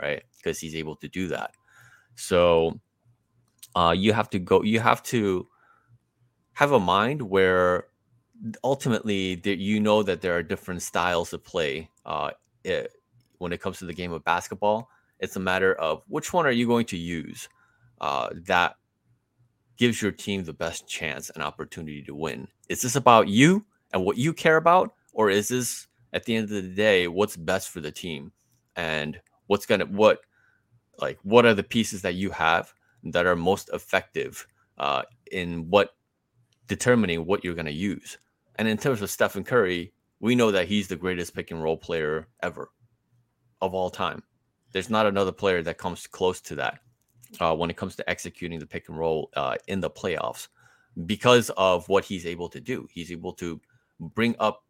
right? 0.00 0.22
Because 0.36 0.58
he's 0.58 0.74
able 0.74 0.96
to 0.96 1.08
do 1.08 1.28
that. 1.28 1.54
So, 2.16 2.80
uh, 3.74 3.94
you 3.96 4.12
have 4.12 4.30
to 4.30 4.38
go. 4.38 4.62
You 4.62 4.80
have 4.80 5.02
to 5.04 5.48
have 6.54 6.72
a 6.72 6.80
mind 6.80 7.22
where 7.22 7.86
ultimately 8.62 9.36
that 9.36 9.58
you 9.58 9.80
know 9.80 10.02
that 10.02 10.20
there 10.20 10.36
are 10.36 10.42
different 10.42 10.82
styles 10.82 11.32
of 11.32 11.44
play 11.44 11.88
uh, 12.04 12.32
it, 12.64 12.92
when 13.38 13.52
it 13.52 13.60
comes 13.60 13.78
to 13.78 13.86
the 13.86 13.94
game 13.94 14.12
of 14.12 14.24
basketball. 14.24 14.88
It's 15.20 15.36
a 15.36 15.40
matter 15.40 15.74
of 15.74 16.02
which 16.08 16.32
one 16.32 16.46
are 16.46 16.52
you 16.52 16.66
going 16.66 16.86
to 16.86 16.96
use 16.96 17.48
uh, 18.02 18.28
that 18.46 18.76
gives 19.78 20.02
your 20.02 20.12
team 20.12 20.44
the 20.44 20.52
best 20.52 20.86
chance 20.86 21.30
and 21.30 21.42
opportunity 21.42 22.02
to 22.02 22.14
win. 22.14 22.46
Is 22.68 22.82
this 22.82 22.96
about 22.96 23.28
you 23.28 23.64
and 23.92 24.04
what 24.04 24.18
you 24.18 24.32
care 24.32 24.56
about, 24.56 24.92
or 25.12 25.30
is 25.30 25.48
this 25.48 25.86
at 26.12 26.24
the 26.24 26.36
end 26.36 26.44
of 26.44 26.50
the 26.50 26.62
day 26.62 27.08
what's 27.08 27.36
best 27.36 27.70
for 27.70 27.80
the 27.80 27.90
team 27.90 28.32
and 28.76 29.18
what's 29.46 29.66
gonna 29.66 29.86
what 29.86 30.20
like 30.98 31.18
what 31.22 31.46
are 31.46 31.54
the 31.54 31.62
pieces 31.62 32.02
that 32.02 32.14
you 32.14 32.30
have 32.30 32.72
that 33.04 33.26
are 33.26 33.36
most 33.36 33.70
effective 33.72 34.46
uh, 34.78 35.02
in 35.30 35.68
what 35.70 35.94
determining 36.66 37.24
what 37.24 37.42
you're 37.44 37.54
to 37.54 37.72
use 37.72 38.18
and 38.56 38.68
in 38.68 38.76
terms 38.76 39.00
of 39.02 39.10
Stephen 39.10 39.44
Curry, 39.44 39.92
we 40.20 40.34
know 40.34 40.50
that 40.50 40.68
he's 40.68 40.88
the 40.88 40.96
greatest 40.96 41.34
pick 41.34 41.50
and 41.50 41.62
roll 41.62 41.76
player 41.76 42.28
ever 42.42 42.70
of 43.60 43.74
all 43.74 43.90
time. 43.90 44.22
There's 44.72 44.90
not 44.90 45.06
another 45.06 45.32
player 45.32 45.62
that 45.62 45.78
comes 45.78 46.06
close 46.06 46.40
to 46.42 46.54
that 46.56 46.78
uh, 47.40 47.54
when 47.54 47.70
it 47.70 47.76
comes 47.76 47.96
to 47.96 48.10
executing 48.10 48.58
the 48.58 48.66
pick 48.66 48.88
and 48.88 48.98
roll 48.98 49.30
uh, 49.34 49.56
in 49.66 49.80
the 49.80 49.90
playoffs 49.90 50.48
because 51.06 51.50
of 51.56 51.88
what 51.88 52.04
he's 52.04 52.26
able 52.26 52.48
to 52.50 52.60
do. 52.60 52.86
He's 52.90 53.10
able 53.10 53.32
to 53.34 53.60
bring 53.98 54.36
up 54.38 54.64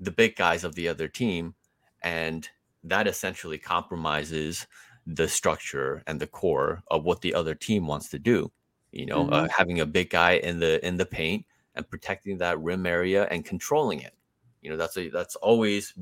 the 0.00 0.10
big 0.10 0.36
guys 0.36 0.64
of 0.64 0.74
the 0.74 0.88
other 0.88 1.08
team, 1.08 1.54
and 2.02 2.48
that 2.84 3.06
essentially 3.06 3.58
compromises 3.58 4.66
the 5.06 5.28
structure 5.28 6.02
and 6.06 6.20
the 6.20 6.26
core 6.26 6.82
of 6.90 7.04
what 7.04 7.20
the 7.20 7.34
other 7.34 7.54
team 7.54 7.86
wants 7.86 8.08
to 8.10 8.18
do. 8.18 8.50
You 8.92 9.06
know, 9.06 9.22
uh, 9.22 9.24
mm-hmm. 9.24 9.32
uh, 9.32 9.48
having 9.56 9.80
a 9.80 9.86
big 9.86 10.10
guy 10.10 10.32
in 10.32 10.58
the 10.58 10.84
in 10.86 10.96
the 10.96 11.06
paint 11.06 11.46
and 11.74 11.88
protecting 11.88 12.38
that 12.38 12.60
rim 12.60 12.86
area 12.86 13.26
and 13.30 13.44
controlling 13.44 14.00
it. 14.00 14.14
You 14.60 14.70
know, 14.70 14.76
that's 14.76 14.96
a 14.96 15.08
that's 15.08 15.36
always 15.36 15.94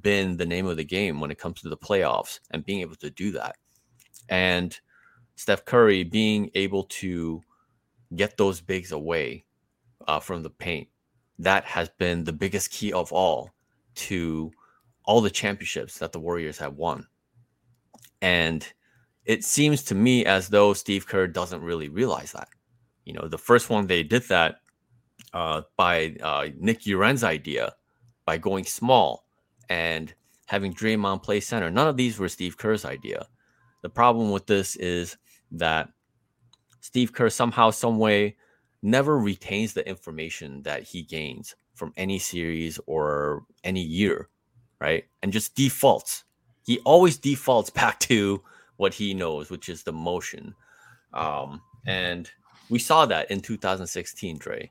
been 0.00 0.36
the 0.36 0.46
name 0.46 0.66
of 0.66 0.76
the 0.76 0.84
game 0.84 1.20
when 1.20 1.30
it 1.30 1.38
comes 1.38 1.60
to 1.62 1.68
the 1.68 1.76
playoffs 1.76 2.40
and 2.50 2.64
being 2.64 2.80
able 2.80 2.96
to 2.96 3.10
do 3.10 3.32
that. 3.32 3.56
And 4.28 4.78
Steph 5.38 5.64
Curry 5.64 6.02
being 6.02 6.50
able 6.56 6.82
to 6.82 7.40
get 8.16 8.36
those 8.36 8.60
bigs 8.60 8.90
away 8.90 9.44
uh, 10.08 10.18
from 10.18 10.42
the 10.42 10.50
paint, 10.50 10.88
that 11.38 11.64
has 11.64 11.88
been 11.90 12.24
the 12.24 12.32
biggest 12.32 12.72
key 12.72 12.92
of 12.92 13.12
all 13.12 13.50
to 13.94 14.50
all 15.04 15.20
the 15.20 15.30
championships 15.30 15.98
that 15.98 16.10
the 16.10 16.18
Warriors 16.18 16.58
have 16.58 16.74
won. 16.74 17.06
And 18.20 18.66
it 19.26 19.44
seems 19.44 19.84
to 19.84 19.94
me 19.94 20.26
as 20.26 20.48
though 20.48 20.72
Steve 20.72 21.06
Kerr 21.06 21.28
doesn't 21.28 21.62
really 21.62 21.88
realize 21.88 22.32
that. 22.32 22.48
You 23.04 23.12
know, 23.12 23.28
the 23.28 23.38
first 23.38 23.70
one 23.70 23.86
they 23.86 24.02
did 24.02 24.24
that 24.24 24.56
uh, 25.32 25.62
by 25.76 26.16
uh, 26.20 26.48
Nick 26.58 26.80
U'Ren's 26.80 27.22
idea 27.22 27.74
by 28.24 28.38
going 28.38 28.64
small 28.64 29.24
and 29.68 30.12
having 30.46 30.74
Draymond 30.74 31.22
play 31.22 31.38
center. 31.38 31.70
None 31.70 31.86
of 31.86 31.96
these 31.96 32.18
were 32.18 32.28
Steve 32.28 32.56
Kerr's 32.56 32.84
idea. 32.84 33.28
The 33.82 33.88
problem 33.88 34.32
with 34.32 34.46
this 34.46 34.74
is 34.76 35.16
that 35.52 35.90
Steve 36.80 37.12
Kerr 37.12 37.30
somehow, 37.30 37.70
some 37.70 37.98
way, 37.98 38.36
never 38.82 39.18
retains 39.18 39.74
the 39.74 39.88
information 39.88 40.62
that 40.62 40.82
he 40.82 41.02
gains 41.02 41.54
from 41.74 41.92
any 41.96 42.18
series 42.18 42.78
or 42.86 43.44
any 43.64 43.82
year, 43.82 44.28
right? 44.80 45.04
And 45.22 45.32
just 45.32 45.54
defaults. 45.54 46.24
He 46.64 46.78
always 46.80 47.18
defaults 47.18 47.70
back 47.70 47.98
to 48.00 48.42
what 48.76 48.94
he 48.94 49.14
knows, 49.14 49.50
which 49.50 49.68
is 49.68 49.82
the 49.82 49.92
motion. 49.92 50.54
Um, 51.12 51.62
and 51.86 52.30
we 52.70 52.78
saw 52.78 53.06
that 53.06 53.30
in 53.30 53.40
2016, 53.40 54.38
Dre 54.38 54.70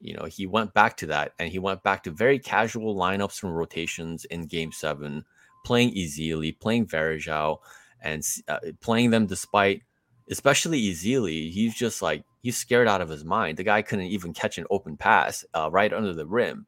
you 0.00 0.14
know, 0.14 0.24
he 0.24 0.46
went 0.46 0.74
back 0.74 0.96
to 0.98 1.06
that 1.06 1.32
and 1.38 1.50
he 1.50 1.58
went 1.58 1.82
back 1.82 2.04
to 2.04 2.10
very 2.10 2.38
casual 2.38 2.94
lineups 2.94 3.42
and 3.42 3.56
rotations 3.56 4.24
in 4.26 4.46
game 4.46 4.72
seven, 4.72 5.24
playing 5.64 5.94
Ezeli, 5.94 6.58
playing 6.58 6.86
Varejao, 6.86 7.58
and 8.00 8.22
uh, 8.46 8.58
playing 8.80 9.10
them 9.10 9.26
despite, 9.26 9.82
especially 10.30 10.90
Ezeli, 10.90 11.50
he's 11.50 11.74
just 11.74 12.02
like, 12.02 12.24
he's 12.42 12.56
scared 12.56 12.88
out 12.88 13.00
of 13.00 13.08
his 13.08 13.24
mind. 13.24 13.56
The 13.56 13.64
guy 13.64 13.82
couldn't 13.82 14.06
even 14.06 14.32
catch 14.32 14.58
an 14.58 14.66
open 14.70 14.96
pass 14.96 15.44
uh, 15.54 15.68
right 15.70 15.92
under 15.92 16.12
the 16.12 16.26
rim 16.26 16.66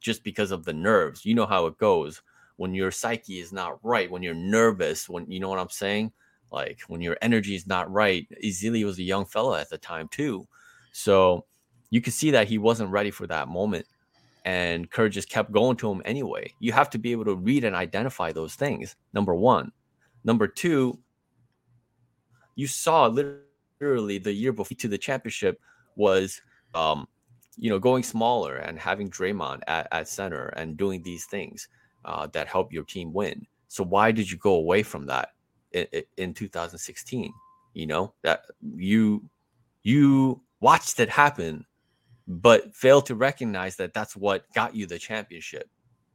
just 0.00 0.24
because 0.24 0.50
of 0.50 0.64
the 0.64 0.72
nerves. 0.72 1.24
You 1.24 1.34
know 1.34 1.46
how 1.46 1.66
it 1.66 1.78
goes 1.78 2.22
when 2.56 2.74
your 2.74 2.90
psyche 2.90 3.40
is 3.40 3.52
not 3.52 3.78
right, 3.84 4.10
when 4.10 4.22
you're 4.22 4.34
nervous, 4.34 5.08
when 5.08 5.30
you 5.30 5.40
know 5.40 5.48
what 5.48 5.58
I'm 5.58 5.70
saying? 5.70 6.12
Like 6.52 6.80
when 6.88 7.00
your 7.00 7.16
energy 7.22 7.54
is 7.54 7.66
not 7.66 7.90
right. 7.90 8.26
Ezeli 8.44 8.84
was 8.84 8.98
a 8.98 9.02
young 9.02 9.24
fella 9.24 9.60
at 9.60 9.70
the 9.70 9.78
time, 9.78 10.08
too. 10.08 10.46
So, 10.92 11.44
you 11.90 12.00
could 12.00 12.12
see 12.12 12.30
that 12.30 12.48
he 12.48 12.58
wasn't 12.58 12.90
ready 12.90 13.10
for 13.10 13.26
that 13.26 13.48
moment. 13.48 13.86
And 14.44 14.90
Kerr 14.90 15.08
just 15.08 15.28
kept 15.28 15.52
going 15.52 15.76
to 15.78 15.90
him 15.90 16.02
anyway. 16.04 16.54
You 16.60 16.72
have 16.72 16.88
to 16.90 16.98
be 16.98 17.12
able 17.12 17.24
to 17.26 17.34
read 17.34 17.64
and 17.64 17.76
identify 17.76 18.32
those 18.32 18.54
things. 18.54 18.96
Number 19.12 19.34
one. 19.34 19.72
Number 20.24 20.46
two, 20.46 20.98
you 22.60 22.66
saw 22.66 23.06
literally 23.06 24.18
the 24.18 24.32
year 24.32 24.52
before 24.52 24.76
to 24.76 24.88
the 24.88 24.98
championship 24.98 25.60
was 25.96 26.40
um, 26.74 27.08
you 27.56 27.70
know, 27.70 27.78
going 27.78 28.02
smaller 28.02 28.56
and 28.56 28.78
having 28.78 29.10
Draymond 29.10 29.60
at, 29.66 29.88
at 29.92 30.08
center 30.08 30.46
and 30.56 30.76
doing 30.76 31.02
these 31.02 31.24
things. 31.26 31.68
uh, 32.04 32.26
that 32.32 32.48
help 32.48 32.72
your 32.72 32.84
team 32.84 33.12
win. 33.12 33.46
So 33.68 33.84
why 33.84 34.12
did 34.12 34.30
you 34.30 34.38
go 34.38 34.54
away 34.54 34.82
from 34.82 35.06
that 35.06 35.30
in, 35.72 35.86
in 36.16 36.34
2016? 36.34 37.32
You 37.74 37.86
know 37.86 38.14
that 38.22 38.46
you 38.74 39.28
you 39.82 40.42
watched 40.60 40.98
it 40.98 41.08
happen, 41.08 41.64
but 42.26 42.74
failed 42.74 43.06
to 43.06 43.14
recognize 43.14 43.76
that 43.76 43.94
that's 43.94 44.16
what 44.16 44.52
got 44.54 44.74
you 44.74 44.86
the 44.86 44.98
championship. 44.98 45.68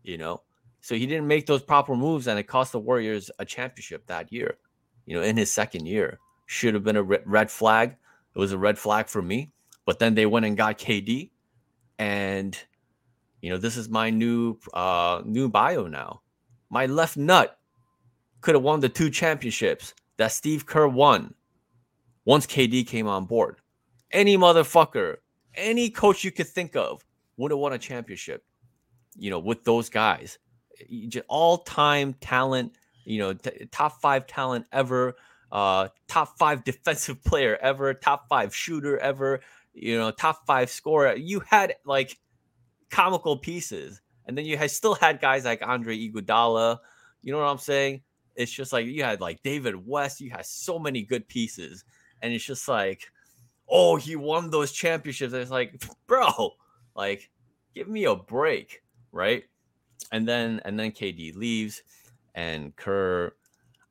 You 0.04 0.18
know, 0.18 0.42
so 0.82 0.96
he 0.96 1.06
didn't 1.08 1.28
make 1.28 1.46
those 1.46 1.64
proper 1.64 1.96
moves, 1.96 2.28
and 2.28 2.38
it 2.38 2.44
cost 2.44 2.74
the 2.74 2.80
Warriors 2.80 3.32
a 3.40 3.46
championship 3.46 4.06
that 4.08 4.34
year. 4.34 4.58
You 5.06 5.16
know, 5.16 5.24
in 5.24 5.38
his 5.38 5.54
second 5.54 5.86
year, 5.86 6.20
should 6.46 6.74
have 6.74 6.84
been 6.84 6.96
a 6.96 7.04
red 7.04 7.52
flag. 7.52 7.96
It 8.36 8.40
was 8.40 8.52
a 8.52 8.58
red 8.58 8.78
flag 8.78 9.08
for 9.08 9.22
me. 9.22 9.52
But 9.86 10.00
then 10.00 10.16
they 10.16 10.26
went 10.26 10.46
and 10.46 10.58
got 10.58 10.78
KD, 10.78 11.30
and 12.00 12.58
you 13.42 13.52
know 13.52 13.58
this 13.58 13.78
is 13.78 13.88
my 13.88 14.10
new 14.10 14.58
uh 14.74 15.22
new 15.26 15.48
bio 15.48 15.88
now. 15.88 16.22
My 16.70 16.88
left 16.88 17.18
nut 17.18 17.60
could 18.42 18.56
have 18.56 18.64
won 18.64 18.80
the 18.80 18.90
two 18.90 19.10
championships 19.10 19.94
that 20.18 20.32
Steve 20.32 20.66
Kerr 20.66 20.88
won 20.88 21.34
once 22.26 22.48
KD 22.48 22.88
came 22.88 23.08
on 23.08 23.26
board. 23.26 23.58
Any 24.12 24.38
motherfucker, 24.38 25.18
any 25.54 25.90
coach 25.90 26.24
you 26.24 26.32
could 26.32 26.48
think 26.48 26.76
of 26.76 27.06
would 27.38 27.52
have 27.52 27.60
won 27.60 27.74
a 27.74 27.78
championship. 27.78 28.44
You 29.16 29.30
know, 29.30 29.40
with 29.40 29.64
those 29.64 29.90
guys, 29.90 30.40
all 31.28 31.60
time 31.60 32.14
talent. 32.22 32.74
You 33.08 33.20
know, 33.20 33.34
t- 33.34 33.68
top 33.72 34.02
five 34.02 34.26
talent 34.26 34.66
ever 34.72 35.14
uh, 35.56 35.88
top 36.10 36.38
five 36.38 36.66
defensive 36.66 37.24
player 37.24 37.58
ever, 37.62 37.94
top 37.94 38.28
five 38.28 38.54
shooter 38.54 38.98
ever, 39.00 39.40
you 39.74 39.98
know, 39.98 40.12
top 40.12 40.46
five 40.46 40.70
scorer. 40.70 41.16
You 41.16 41.40
had 41.40 41.76
like 41.86 42.20
comical 42.90 43.38
pieces, 43.38 44.02
and 44.26 44.38
then 44.38 44.46
you 44.46 44.58
had 44.58 44.70
still 44.70 44.96
had 44.96 45.22
guys 45.22 45.46
like 45.46 45.66
Andre 45.66 45.98
Iguodala. 45.98 46.80
You 47.22 47.32
know 47.32 47.40
what 47.40 47.46
I'm 47.46 47.58
saying? 47.58 48.02
It's 48.36 48.52
just 48.52 48.74
like 48.74 48.86
you 48.86 49.04
had 49.04 49.22
like 49.22 49.42
David 49.44 49.88
West. 49.88 50.20
You 50.20 50.30
had 50.30 50.46
so 50.46 50.78
many 50.78 51.04
good 51.04 51.26
pieces, 51.30 51.86
and 52.22 52.34
it's 52.34 52.44
just 52.44 52.68
like, 52.68 53.10
oh, 53.70 53.96
he 53.96 54.18
won 54.18 54.50
those 54.50 54.74
championships. 54.74 55.32
And 55.32 55.42
it's 55.42 55.52
like, 55.52 55.82
bro, 56.06 56.52
like, 56.98 57.32
give 57.74 57.88
me 57.88 58.04
a 58.04 58.16
break, 58.16 58.84
right? 59.14 59.46
And 60.12 60.28
then 60.28 60.60
and 60.66 60.78
then 60.78 60.92
KD 60.92 61.34
leaves, 61.34 61.82
and 62.34 62.76
Kerr 62.76 63.32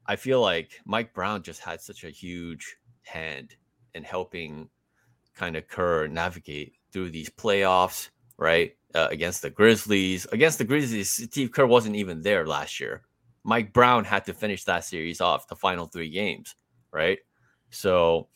I 0.07 0.17
feel 0.17 0.41
like 0.41 0.81
Mike 0.85 1.15
Brown 1.15 1.43
just 1.43 1.61
had 1.61 1.81
such 1.81 2.05
a 2.05 2.11
huge 2.11 2.77
hand 3.03 3.57
in 3.95 4.05
helping 4.05 4.69
kind 5.35 5.57
of 5.57 5.69
Kerr 5.69 6.07
navigate 6.07 6.75
through 6.93 7.11
these 7.11 7.31
playoffs, 7.31 8.11
right? 8.39 8.73
Uh, 8.95 9.09
against 9.11 9.43
the 9.43 9.51
Grizzlies. 9.51 10.27
Against 10.33 10.59
the 10.59 10.65
Grizzlies, 10.65 11.11
Steve 11.11 11.51
Kerr 11.51 11.67
wasn't 11.67 11.97
even 11.97 12.23
there 12.23 12.47
last 12.47 12.79
year. 12.79 13.03
Mike 13.43 13.73
Brown 13.73 14.05
had 14.05 14.25
to 14.27 14.35
finish 14.35 14.65
that 14.65 14.85
series 14.85 15.21
off 15.21 15.49
the 15.49 15.57
final 15.57 15.87
three 15.87 16.11
games, 16.11 16.55
right? 16.93 17.19
So 17.71 18.29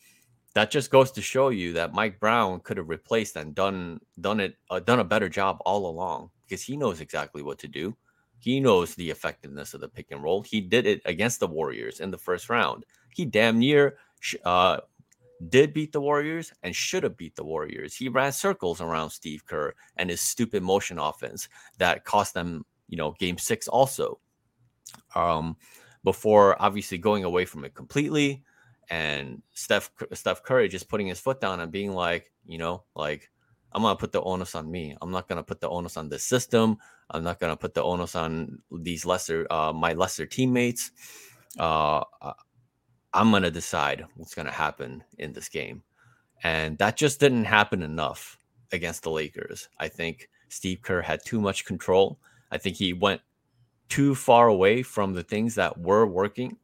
that 0.53 0.71
just 0.71 0.91
goes 0.91 1.11
to 1.11 1.21
show 1.21 1.49
you 1.49 1.73
that 1.73 1.93
Mike 1.93 2.19
Brown 2.19 2.59
could 2.59 2.77
have 2.77 2.89
replaced 2.89 3.35
and 3.35 3.55
done 3.55 3.99
done 4.19 4.39
it 4.39 4.55
uh, 4.69 4.79
done 4.79 4.99
a 4.99 5.03
better 5.03 5.29
job 5.29 5.57
all 5.61 5.87
along 5.87 6.29
because 6.47 6.61
he 6.61 6.75
knows 6.75 7.01
exactly 7.01 7.41
what 7.41 7.59
to 7.59 7.67
do. 7.67 7.95
He 8.39 8.59
knows 8.59 8.95
the 8.95 9.09
effectiveness 9.09 9.73
of 9.73 9.81
the 9.81 9.89
pick 9.89 10.11
and 10.11 10.23
roll. 10.23 10.41
He 10.41 10.61
did 10.61 10.85
it 10.85 11.01
against 11.05 11.39
the 11.39 11.47
Warriors 11.47 11.99
in 11.99 12.11
the 12.11 12.17
first 12.17 12.49
round. 12.49 12.85
He 13.13 13.25
damn 13.25 13.59
near 13.59 13.97
uh, 14.45 14.79
did 15.49 15.73
beat 15.73 15.91
the 15.91 16.01
Warriors 16.01 16.51
and 16.63 16.75
should 16.75 17.03
have 17.03 17.17
beat 17.17 17.35
the 17.35 17.43
Warriors. 17.43 17.95
He 17.95 18.09
ran 18.09 18.31
circles 18.31 18.81
around 18.81 19.09
Steve 19.09 19.45
Kerr 19.45 19.73
and 19.97 20.09
his 20.09 20.21
stupid 20.21 20.63
motion 20.63 20.99
offense 20.99 21.49
that 21.77 22.05
cost 22.05 22.33
them, 22.33 22.65
you 22.87 22.97
know, 22.97 23.13
game 23.19 23.37
six 23.37 23.67
also. 23.67 24.19
Um, 25.15 25.57
before 26.03 26.61
obviously 26.61 26.97
going 26.97 27.23
away 27.23 27.45
from 27.45 27.65
it 27.65 27.73
completely. 27.73 28.43
And 28.89 29.41
Steph 29.53 29.91
Steph 30.13 30.43
Curry 30.43 30.67
just 30.67 30.89
putting 30.89 31.07
his 31.07 31.19
foot 31.19 31.39
down 31.39 31.59
and 31.59 31.71
being 31.71 31.93
like, 31.93 32.31
you 32.45 32.57
know, 32.57 32.83
like 32.95 33.29
I'm 33.71 33.83
gonna 33.83 33.95
put 33.95 34.11
the 34.11 34.21
onus 34.21 34.55
on 34.55 34.69
me. 34.69 34.95
I'm 35.01 35.11
not 35.11 35.27
gonna 35.27 35.43
put 35.43 35.61
the 35.61 35.69
onus 35.69 35.97
on 35.97 36.09
the 36.09 36.19
system. 36.19 36.77
I'm 37.09 37.23
not 37.23 37.39
gonna 37.39 37.57
put 37.57 37.73
the 37.73 37.83
onus 37.83 38.15
on 38.15 38.59
these 38.71 39.05
lesser, 39.05 39.45
uh, 39.51 39.73
my 39.73 39.93
lesser 39.93 40.25
teammates. 40.25 40.91
Uh, 41.57 42.03
I'm 43.13 43.31
gonna 43.31 43.51
decide 43.51 44.05
what's 44.15 44.35
gonna 44.35 44.51
happen 44.51 45.03
in 45.17 45.33
this 45.33 45.49
game, 45.49 45.83
and 46.43 46.77
that 46.79 46.97
just 46.97 47.19
didn't 47.19 47.45
happen 47.45 47.83
enough 47.83 48.37
against 48.71 49.03
the 49.03 49.11
Lakers. 49.11 49.69
I 49.79 49.87
think 49.87 50.29
Steve 50.49 50.81
Kerr 50.81 51.01
had 51.01 51.23
too 51.25 51.39
much 51.39 51.65
control. 51.65 52.19
I 52.51 52.57
think 52.57 52.75
he 52.75 52.93
went 52.93 53.21
too 53.87 54.15
far 54.15 54.47
away 54.47 54.83
from 54.83 55.13
the 55.13 55.23
things 55.23 55.55
that 55.55 55.77
were 55.77 56.05
working. 56.05 56.57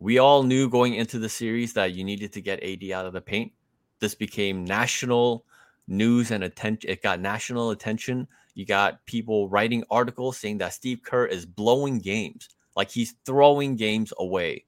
We 0.00 0.18
all 0.18 0.42
knew 0.42 0.68
going 0.68 0.94
into 0.94 1.18
the 1.18 1.28
series 1.28 1.72
that 1.74 1.92
you 1.92 2.02
needed 2.02 2.32
to 2.32 2.40
get 2.40 2.62
AD 2.62 2.90
out 2.90 3.06
of 3.06 3.12
the 3.12 3.20
paint. 3.20 3.52
This 4.00 4.16
became 4.16 4.64
national 4.64 5.44
news 5.92 6.30
and 6.30 6.42
attention. 6.42 6.90
It 6.90 7.02
got 7.02 7.20
national 7.20 7.70
attention. 7.70 8.26
You 8.54 8.66
got 8.66 9.04
people 9.06 9.48
writing 9.48 9.84
articles 9.90 10.38
saying 10.38 10.58
that 10.58 10.72
Steve 10.72 11.02
Kerr 11.02 11.26
is 11.26 11.46
blowing 11.46 11.98
games, 11.98 12.48
like 12.74 12.90
he's 12.90 13.14
throwing 13.24 13.76
games 13.76 14.12
away. 14.18 14.64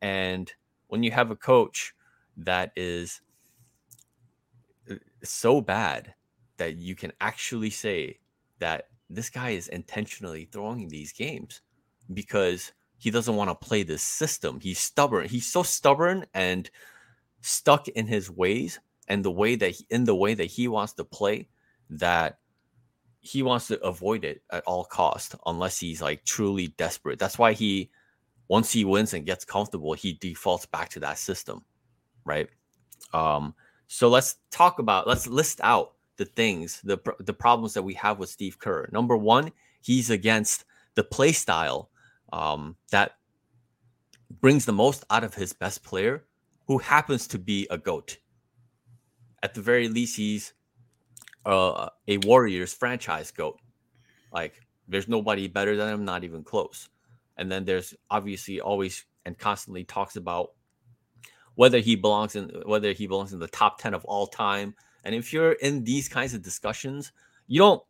And 0.00 0.52
when 0.88 1.02
you 1.02 1.12
have 1.12 1.30
a 1.30 1.36
coach 1.36 1.94
that 2.38 2.72
is 2.74 3.20
uh, 4.90 4.94
so 5.22 5.60
bad 5.60 6.14
that 6.56 6.76
you 6.76 6.94
can 6.94 7.12
actually 7.20 7.70
say 7.70 8.18
that 8.58 8.88
this 9.08 9.30
guy 9.30 9.50
is 9.50 9.68
intentionally 9.68 10.48
throwing 10.50 10.88
these 10.88 11.12
games 11.12 11.60
because 12.14 12.72
he 12.98 13.10
doesn't 13.10 13.36
want 13.36 13.50
to 13.50 13.66
play 13.66 13.82
this 13.82 14.02
system. 14.02 14.60
He's 14.60 14.78
stubborn. 14.78 15.28
He's 15.28 15.46
so 15.46 15.62
stubborn 15.62 16.24
and 16.34 16.70
stuck 17.40 17.88
in 17.88 18.06
his 18.06 18.30
ways 18.30 18.78
and 19.08 19.24
the 19.24 19.30
way 19.30 19.54
that 19.56 19.70
he, 19.70 19.86
in 19.90 20.04
the 20.04 20.14
way 20.14 20.34
that 20.34 20.46
he 20.46 20.68
wants 20.68 20.92
to 20.94 21.04
play 21.04 21.48
that 21.90 22.38
he 23.20 23.42
wants 23.42 23.68
to 23.68 23.80
avoid 23.82 24.24
it 24.24 24.42
at 24.50 24.64
all 24.64 24.84
cost 24.84 25.36
unless 25.46 25.78
he's 25.78 26.02
like 26.02 26.24
truly 26.24 26.68
desperate. 26.68 27.18
That's 27.18 27.38
why 27.38 27.52
he 27.52 27.90
once 28.48 28.72
he 28.72 28.84
wins 28.84 29.14
and 29.14 29.24
gets 29.24 29.44
comfortable 29.44 29.92
he 29.94 30.14
defaults 30.14 30.66
back 30.66 30.88
to 30.90 31.00
that 31.00 31.18
system 31.18 31.64
right? 32.24 32.48
Um 33.12 33.54
so 33.86 34.08
let's 34.08 34.36
talk 34.50 34.78
about 34.78 35.06
let's 35.06 35.26
list 35.26 35.60
out 35.62 35.92
the 36.16 36.24
things 36.24 36.80
the 36.82 36.98
the 37.20 37.32
problems 37.32 37.74
that 37.74 37.82
we 37.82 37.94
have 37.94 38.18
with 38.18 38.28
Steve 38.28 38.58
Kerr. 38.58 38.88
Number 38.92 39.16
1 39.16 39.52
he's 39.82 40.10
against 40.10 40.64
the 40.94 41.04
play 41.04 41.32
style 41.32 41.90
um 42.32 42.76
that 42.90 43.12
brings 44.40 44.64
the 44.64 44.72
most 44.72 45.04
out 45.10 45.24
of 45.24 45.34
his 45.34 45.52
best 45.52 45.82
player 45.82 46.24
who 46.66 46.78
happens 46.78 47.26
to 47.28 47.38
be 47.38 47.66
a 47.70 47.78
goat 47.78 48.18
at 49.42 49.54
the 49.54 49.60
very 49.60 49.88
least, 49.88 50.16
he's 50.16 50.52
uh, 51.44 51.88
a 52.06 52.18
Warriors 52.18 52.72
franchise 52.72 53.30
goat. 53.30 53.58
Like, 54.32 54.60
there's 54.88 55.08
nobody 55.08 55.48
better 55.48 55.76
than 55.76 55.92
him, 55.92 56.04
not 56.04 56.24
even 56.24 56.44
close. 56.44 56.88
And 57.36 57.50
then 57.50 57.64
there's 57.64 57.94
obviously 58.10 58.60
always 58.60 59.04
and 59.24 59.38
constantly 59.38 59.84
talks 59.84 60.16
about 60.16 60.50
whether 61.54 61.78
he 61.78 61.96
belongs 61.96 62.34
in 62.34 62.50
whether 62.66 62.92
he 62.92 63.06
belongs 63.06 63.32
in 63.32 63.38
the 63.38 63.48
top 63.48 63.78
10 63.78 63.94
of 63.94 64.04
all 64.04 64.26
time. 64.26 64.74
And 65.04 65.14
if 65.14 65.32
you're 65.32 65.52
in 65.52 65.84
these 65.84 66.08
kinds 66.08 66.34
of 66.34 66.42
discussions, 66.42 67.12
you 67.46 67.58
don't 67.58 67.82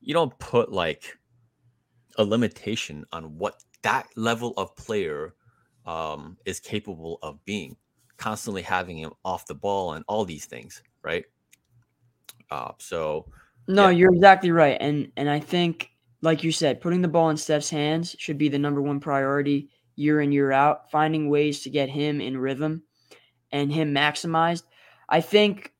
you 0.00 0.14
don't 0.14 0.36
put 0.38 0.72
like 0.72 1.18
a 2.18 2.24
limitation 2.24 3.04
on 3.12 3.38
what 3.38 3.62
that 3.82 4.08
level 4.16 4.54
of 4.56 4.74
player 4.76 5.34
um, 5.84 6.36
is 6.44 6.60
capable 6.60 7.18
of 7.22 7.44
being 7.44 7.76
constantly 8.16 8.62
having 8.62 8.98
him 8.98 9.12
off 9.24 9.46
the 9.46 9.54
ball 9.54 9.92
and 9.92 10.04
all 10.08 10.24
these 10.24 10.46
things, 10.46 10.82
right? 11.02 11.24
Uh, 12.50 12.72
so 12.78 13.26
no, 13.68 13.88
yeah. 13.88 13.90
you're 13.90 14.14
exactly 14.14 14.50
right, 14.50 14.76
and 14.80 15.10
and 15.16 15.28
I 15.28 15.40
think, 15.40 15.90
like 16.22 16.44
you 16.44 16.52
said, 16.52 16.80
putting 16.80 17.02
the 17.02 17.08
ball 17.08 17.30
in 17.30 17.36
Steph's 17.36 17.70
hands 17.70 18.14
should 18.18 18.38
be 18.38 18.48
the 18.48 18.58
number 18.58 18.80
one 18.80 19.00
priority 19.00 19.70
year 19.96 20.20
in 20.20 20.32
year 20.32 20.52
out. 20.52 20.90
Finding 20.90 21.28
ways 21.28 21.62
to 21.62 21.70
get 21.70 21.88
him 21.88 22.20
in 22.20 22.38
rhythm 22.38 22.82
and 23.52 23.72
him 23.72 23.94
maximized. 23.94 24.64
I 25.08 25.20
think 25.20 25.72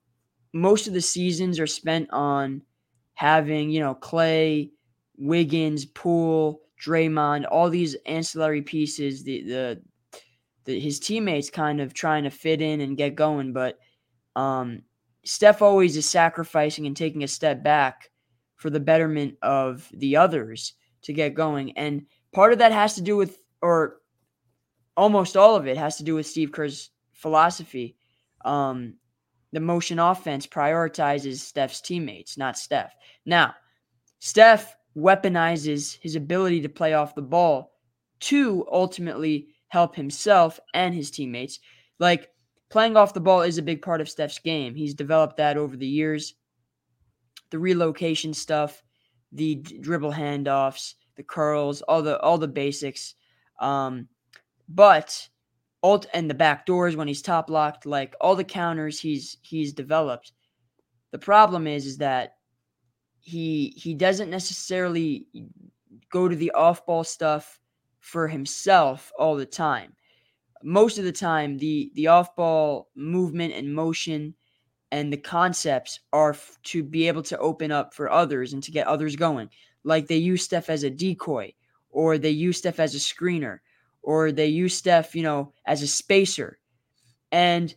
most 0.52 0.88
of 0.88 0.94
the 0.94 1.00
seasons 1.00 1.60
are 1.60 1.66
spent 1.66 2.08
on 2.10 2.62
having 3.14 3.70
you 3.70 3.80
know 3.80 3.94
Klay, 3.94 4.70
Wiggins, 5.16 5.84
Poole, 5.84 6.62
Draymond, 6.84 7.46
all 7.50 7.70
these 7.70 7.94
ancillary 8.06 8.62
pieces, 8.62 9.22
the 9.22 9.42
the 9.42 9.82
the, 10.66 10.78
his 10.78 11.00
teammates 11.00 11.50
kind 11.50 11.80
of 11.80 11.94
trying 11.94 12.24
to 12.24 12.30
fit 12.30 12.60
in 12.60 12.80
and 12.80 12.96
get 12.96 13.14
going, 13.14 13.52
but 13.52 13.78
um, 14.36 14.82
Steph 15.24 15.62
always 15.62 15.96
is 15.96 16.08
sacrificing 16.08 16.86
and 16.86 16.96
taking 16.96 17.24
a 17.24 17.28
step 17.28 17.62
back 17.62 18.10
for 18.56 18.70
the 18.70 18.80
betterment 18.80 19.36
of 19.42 19.88
the 19.94 20.16
others 20.16 20.74
to 21.02 21.12
get 21.12 21.34
going. 21.34 21.76
And 21.76 22.06
part 22.32 22.52
of 22.52 22.58
that 22.58 22.72
has 22.72 22.94
to 22.94 23.02
do 23.02 23.16
with, 23.16 23.38
or 23.62 23.96
almost 24.96 25.36
all 25.36 25.56
of 25.56 25.66
it 25.66 25.76
has 25.76 25.96
to 25.96 26.04
do 26.04 26.14
with 26.14 26.26
Steve 26.26 26.52
Kerr's 26.52 26.90
philosophy. 27.12 27.96
Um, 28.44 28.94
the 29.52 29.60
motion 29.60 29.98
offense 29.98 30.46
prioritizes 30.46 31.38
Steph's 31.38 31.80
teammates, 31.80 32.36
not 32.36 32.58
Steph. 32.58 32.94
Now, 33.24 33.54
Steph 34.18 34.76
weaponizes 34.96 35.98
his 36.00 36.16
ability 36.16 36.60
to 36.62 36.68
play 36.68 36.94
off 36.94 37.14
the 37.14 37.22
ball 37.22 37.72
to 38.18 38.66
ultimately 38.70 39.48
help 39.68 39.96
himself 39.96 40.60
and 40.74 40.94
his 40.94 41.10
teammates. 41.10 41.60
Like 41.98 42.28
playing 42.70 42.96
off 42.96 43.14
the 43.14 43.20
ball 43.20 43.42
is 43.42 43.58
a 43.58 43.62
big 43.62 43.82
part 43.82 44.00
of 44.00 44.08
Steph's 44.08 44.38
game. 44.38 44.74
He's 44.74 44.94
developed 44.94 45.36
that 45.36 45.56
over 45.56 45.76
the 45.76 45.86
years. 45.86 46.34
The 47.50 47.58
relocation 47.58 48.34
stuff, 48.34 48.82
the 49.32 49.56
dribble 49.56 50.12
handoffs, 50.12 50.94
the 51.16 51.22
curls, 51.22 51.82
all 51.82 52.02
the 52.02 52.18
all 52.20 52.38
the 52.38 52.48
basics. 52.48 53.14
Um, 53.60 54.08
but 54.68 55.28
alt 55.82 56.06
and 56.12 56.28
the 56.28 56.34
back 56.34 56.66
doors 56.66 56.96
when 56.96 57.08
he's 57.08 57.22
top 57.22 57.48
locked, 57.48 57.86
like 57.86 58.14
all 58.20 58.34
the 58.34 58.44
counters 58.44 59.00
he's 59.00 59.38
he's 59.42 59.72
developed. 59.72 60.32
The 61.12 61.18
problem 61.18 61.66
is 61.66 61.86
is 61.86 61.98
that 61.98 62.36
he 63.20 63.74
he 63.76 63.94
doesn't 63.94 64.30
necessarily 64.30 65.26
go 66.10 66.28
to 66.28 66.36
the 66.36 66.50
off 66.52 66.84
ball 66.86 67.04
stuff 67.04 67.60
for 68.06 68.28
himself 68.28 69.12
all 69.18 69.34
the 69.34 69.44
time. 69.44 69.92
Most 70.62 70.96
of 70.96 71.04
the 71.04 71.12
time, 71.12 71.58
the 71.58 71.90
the 71.94 72.06
off 72.06 72.36
ball 72.36 72.88
movement 72.94 73.52
and 73.52 73.74
motion 73.74 74.34
and 74.92 75.12
the 75.12 75.16
concepts 75.16 75.98
are 76.12 76.30
f- 76.30 76.56
to 76.62 76.84
be 76.84 77.08
able 77.08 77.24
to 77.24 77.38
open 77.38 77.72
up 77.72 77.92
for 77.92 78.10
others 78.10 78.52
and 78.52 78.62
to 78.62 78.70
get 78.70 78.86
others 78.86 79.16
going. 79.16 79.50
Like 79.82 80.06
they 80.06 80.16
use 80.16 80.44
Steph 80.44 80.70
as 80.70 80.84
a 80.84 80.90
decoy, 80.90 81.52
or 81.90 82.16
they 82.16 82.30
use 82.30 82.58
Steph 82.58 82.78
as 82.78 82.94
a 82.94 82.98
screener, 82.98 83.58
or 84.02 84.30
they 84.30 84.46
use 84.46 84.74
Steph, 84.76 85.16
you 85.16 85.24
know, 85.24 85.52
as 85.66 85.82
a 85.82 85.88
spacer. 85.88 86.58
And 87.32 87.74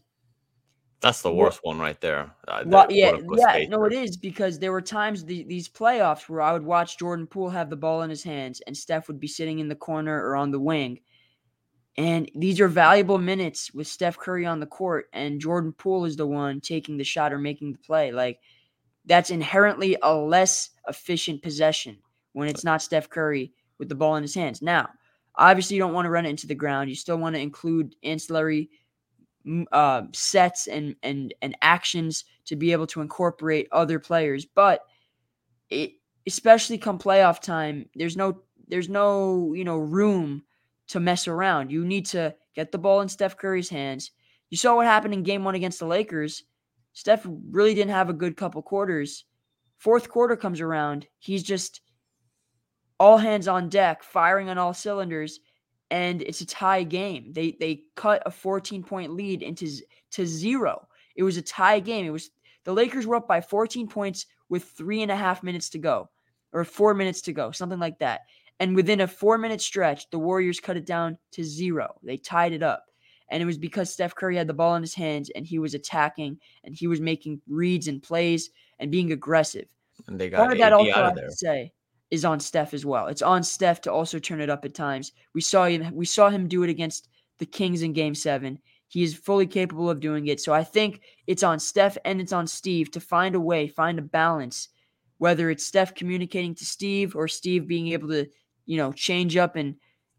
That's 1.02 1.22
the 1.22 1.34
worst 1.34 1.62
one 1.64 1.80
right 1.80 2.00
there. 2.02 2.30
Uh, 2.48 2.64
well, 2.66 2.88
yeah, 2.90 3.18
yeah, 3.36 3.66
no, 3.70 3.86
it 3.86 3.94
is 3.94 4.18
because 4.18 4.60
there 4.60 4.74
were 4.74 4.82
times 4.82 5.24
the, 5.24 5.44
these 5.44 5.70
playoffs 5.70 6.28
where 6.28 6.42
I 6.42 6.52
would 6.52 6.64
watch 6.64 6.98
Jordan 6.98 7.26
Poole 7.26 7.50
have 7.50 7.70
the 7.70 7.78
ball 7.78 8.02
in 8.02 8.10
his 8.10 8.24
hands 8.24 8.62
and 8.68 8.76
Steph 8.76 9.08
would 9.08 9.20
be 9.20 9.28
sitting 9.28 9.60
in 9.60 9.70
the 9.70 9.76
corner 9.76 10.22
or 10.22 10.36
on 10.36 10.52
the 10.52 10.60
wing. 10.60 11.00
And 11.98 12.30
these 12.36 12.60
are 12.60 12.68
valuable 12.68 13.18
minutes 13.18 13.74
with 13.74 13.88
Steph 13.88 14.18
Curry 14.18 14.46
on 14.46 14.60
the 14.60 14.66
court, 14.66 15.10
and 15.12 15.42
Jordan 15.42 15.74
Poole 15.74 16.06
is 16.06 16.16
the 16.16 16.28
one 16.28 16.62
taking 16.62 16.98
the 16.98 17.04
shot 17.04 17.34
or 17.34 17.40
making 17.40 17.72
the 17.72 17.78
play. 17.78 18.12
Like 18.12 18.40
that's 19.06 19.32
inherently 19.32 19.98
a 20.02 20.14
less 20.14 20.70
efficient 20.88 21.42
possession 21.42 21.98
when 22.34 22.48
it's 22.48 22.64
not 22.64 22.82
Steph 22.82 23.10
Curry 23.10 23.54
with 23.80 23.90
the 23.90 23.96
ball 23.96 24.16
in 24.16 24.22
his 24.22 24.36
hands. 24.36 24.62
Now, 24.62 24.90
obviously, 25.36 25.76
you 25.76 25.82
don't 25.82 25.94
want 25.94 26.06
to 26.06 26.10
run 26.10 26.26
it 26.26 26.30
into 26.30 26.48
the 26.48 26.56
ground. 26.56 26.90
You 26.90 26.96
still 26.96 27.18
want 27.18 27.36
to 27.36 27.42
include 27.42 27.96
ancillary 28.04 28.70
uh, 29.72 30.04
sets 30.14 30.68
and 30.68 30.96
and 31.04 31.34
and 31.42 31.56
actions 31.62 32.26
to 32.46 32.56
be 32.56 32.72
able 32.72 32.88
to 32.88 33.02
incorporate 33.02 33.68
other 33.72 34.00
players. 34.00 34.46
But 34.46 34.84
it, 35.70 35.94
especially 36.28 36.78
come 36.78 37.00
playoff 37.00 37.42
time, 37.42 37.88
there's 37.96 38.18
no 38.18 38.42
there's 38.68 38.90
no 38.90 39.54
you 39.54 39.64
know 39.64 39.78
room 39.78 40.44
to 40.88 41.00
mess 41.00 41.28
around. 41.28 41.72
You 41.72 41.86
need 41.86 42.06
to 42.08 42.36
get 42.56 42.72
the 42.72 42.78
ball 42.78 43.02
in 43.02 43.10
Steph 43.10 43.38
Curry's 43.38 43.70
hands. 43.70 44.12
You 44.50 44.58
saw 44.58 44.76
what 44.76 44.86
happened 44.86 45.14
in 45.14 45.24
Game 45.24 45.44
One 45.44 45.56
against 45.56 45.80
the 45.80 45.86
Lakers. 45.86 46.44
Steph 46.94 47.26
really 47.52 47.76
didn't 47.76 47.92
have 47.92 48.10
a 48.10 48.14
good 48.14 48.36
couple 48.36 48.62
quarters. 48.62 49.26
Fourth 49.78 50.10
quarter 50.10 50.36
comes 50.36 50.60
around, 50.60 51.08
he's 51.20 51.44
just 51.44 51.82
all 53.00 53.18
hands 53.18 53.48
on 53.48 53.70
deck, 53.70 54.04
firing 54.04 54.50
on 54.50 54.58
all 54.58 54.74
cylinders, 54.74 55.40
and 55.92 56.22
it's 56.22 56.42
a 56.42 56.46
tie 56.46 56.84
game. 56.84 57.34
They 57.34 57.58
they 57.60 57.84
cut 57.96 58.22
a 58.26 58.32
14 58.32 58.84
point 58.84 59.14
lead 59.14 59.42
into 59.42 59.68
to 60.12 60.26
zero. 60.26 60.88
It 61.16 61.24
was 61.24 61.38
a 61.38 61.42
tie 61.42 61.80
game. 61.80 62.06
It 62.06 62.12
was 62.12 62.30
the 62.64 62.74
Lakers 62.74 63.08
were 63.08 63.16
up 63.16 63.28
by 63.28 63.42
14 63.42 63.88
points 63.88 64.26
with 64.50 64.64
three 64.64 65.02
and 65.02 65.12
a 65.12 65.16
half 65.16 65.44
minutes 65.44 65.70
to 65.70 65.78
go, 65.80 66.10
or 66.54 66.64
four 66.64 66.94
minutes 66.94 67.22
to 67.24 67.34
go, 67.34 67.52
something 67.52 67.80
like 67.80 68.00
that. 68.00 68.22
And 68.60 68.76
within 68.76 69.02
a 69.02 69.08
four 69.08 69.38
minute 69.38 69.62
stretch, 69.62 70.10
the 70.10 70.20
Warriors 70.20 70.60
cut 70.60 70.78
it 70.78 70.86
down 70.86 71.18
to 71.32 71.44
zero. 71.44 71.96
They 72.04 72.18
tied 72.18 72.54
it 72.54 72.64
up. 72.64 72.86
And 73.32 73.42
it 73.44 73.46
was 73.46 73.58
because 73.60 73.94
Steph 73.94 74.16
Curry 74.16 74.36
had 74.36 74.48
the 74.48 74.54
ball 74.54 74.76
in 74.76 74.82
his 74.82 74.96
hands 74.96 75.30
and 75.36 75.46
he 75.46 75.60
was 75.60 75.76
attacking 75.76 76.40
and 76.64 76.76
he 76.76 76.88
was 76.88 77.00
making 77.00 77.42
reads 77.48 77.88
and 77.88 78.02
plays 78.02 78.50
and 78.80 78.90
being 78.92 79.12
aggressive. 79.12 79.68
and 80.08 80.20
they 80.20 80.30
got 80.30 80.38
Part 80.40 80.52
of 80.54 80.58
that 80.58 80.74
AD 80.74 80.74
also, 80.74 80.92
out 80.92 80.98
I 80.98 81.00
of 81.02 81.06
have 81.06 81.16
there. 81.16 81.26
to 81.28 81.32
say, 81.32 81.72
is 82.12 82.26
on 82.26 82.40
Steph 82.40 82.74
as 82.74 82.86
well. 82.86 83.08
It's 83.08 83.22
on 83.22 83.44
Steph 83.44 83.82
to 83.82 83.92
also 83.92 84.20
turn 84.20 84.42
it 84.42 84.50
up 84.50 84.66
at 84.66 84.74
times. 84.74 85.12
We 85.34 85.42
saw 85.42 85.66
him. 85.66 85.94
We 85.94 86.06
saw 86.06 86.30
him 86.30 86.48
do 86.48 86.64
it 86.64 86.70
against 86.70 87.08
the 87.38 87.46
Kings 87.46 87.82
in 87.82 87.94
Game 87.94 88.16
Seven. 88.16 88.60
He 88.88 89.04
is 89.04 89.14
fully 89.14 89.46
capable 89.46 89.90
of 89.90 90.00
doing 90.00 90.28
it. 90.28 90.42
So 90.42 90.52
I 90.52 90.64
think 90.64 91.02
it's 91.28 91.44
on 91.44 91.60
Steph 91.60 91.98
and 92.06 92.20
it's 92.20 92.34
on 92.34 92.48
Steve 92.48 92.90
to 92.92 93.00
find 93.00 93.36
a 93.36 93.40
way, 93.40 93.68
find 93.68 94.00
a 94.00 94.04
balance. 94.04 94.70
Whether 95.20 95.50
it's 95.50 95.66
Steph 95.66 95.94
communicating 95.94 96.56
to 96.56 96.66
Steve 96.66 97.16
or 97.16 97.28
Steve 97.28 97.68
being 97.68 97.90
able 97.90 98.08
to, 98.08 98.26
you 98.66 98.78
know, 98.78 98.92
change 98.92 99.38
up 99.38 99.56
and 99.56 99.76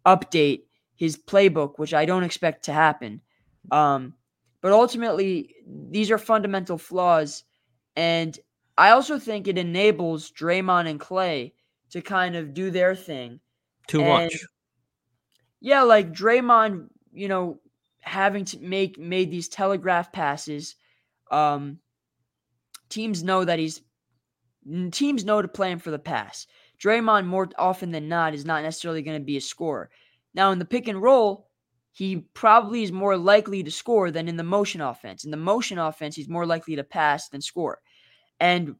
update 0.07 0.62
his 0.95 1.16
playbook, 1.16 1.78
which 1.78 1.95
I 1.95 2.05
don't 2.05 2.22
expect 2.22 2.66
to 2.66 2.72
happen. 2.72 3.22
Um, 3.72 4.14
but 4.61 4.72
ultimately, 4.72 5.55
these 5.66 6.11
are 6.11 6.18
fundamental 6.18 6.76
flaws, 6.76 7.45
and 7.97 8.38
I 8.76 8.91
also 8.91 9.18
think 9.18 9.49
it 9.49 9.57
enables 9.59 10.30
Draymond 10.30 10.88
and 10.88 11.01
Klay 11.01 11.53
to 11.91 12.01
kind 12.01 12.36
of 12.36 12.55
do 12.55 12.70
their 12.70 12.95
thing. 12.95 13.41
Too 13.86 14.01
and- 14.01 14.09
much. 14.09 14.45
Yeah, 15.61 15.82
like 15.82 16.12
Draymond, 16.12 16.88
you 17.12 17.28
know, 17.28 17.61
having 18.01 18.47
to 18.47 18.59
make 18.61 18.99
made 18.99 19.30
these 19.30 19.49
telegraph 19.49 20.11
passes. 20.11 20.74
Um, 21.30 21.78
teams 22.88 23.22
know 23.22 23.45
that 23.45 23.59
he's 23.59 23.82
teams 24.91 25.24
know 25.24 25.43
to 25.43 25.49
play 25.49 25.70
him 25.70 25.78
for 25.78 25.91
the 25.91 25.99
pass. 25.99 26.47
Draymond 26.82 27.26
more 27.26 27.49
often 27.59 27.91
than 27.91 28.09
not 28.09 28.34
is 28.34 28.47
not 28.47 28.62
necessarily 28.62 29.03
going 29.03 29.20
to 29.20 29.24
be 29.24 29.36
a 29.36 29.41
scorer. 29.41 29.91
Now 30.32 30.51
in 30.51 30.59
the 30.59 30.64
pick 30.64 30.88
and 30.88 31.03
roll, 31.03 31.49
he 31.93 32.18
probably 32.34 32.82
is 32.82 32.93
more 32.93 33.16
likely 33.16 33.62
to 33.62 33.70
score 33.70 34.11
than 34.11 34.28
in 34.28 34.36
the 34.36 34.43
motion 34.45 34.80
offense. 34.80 35.24
In 35.24 35.30
the 35.30 35.36
motion 35.36 35.78
offense, 35.78 36.16
he's 36.16 36.28
more 36.28 36.47
likely 36.47 36.76
to 36.76 36.84
pass 36.84 37.28
than 37.28 37.43
score. 37.43 37.80
And 38.38 38.76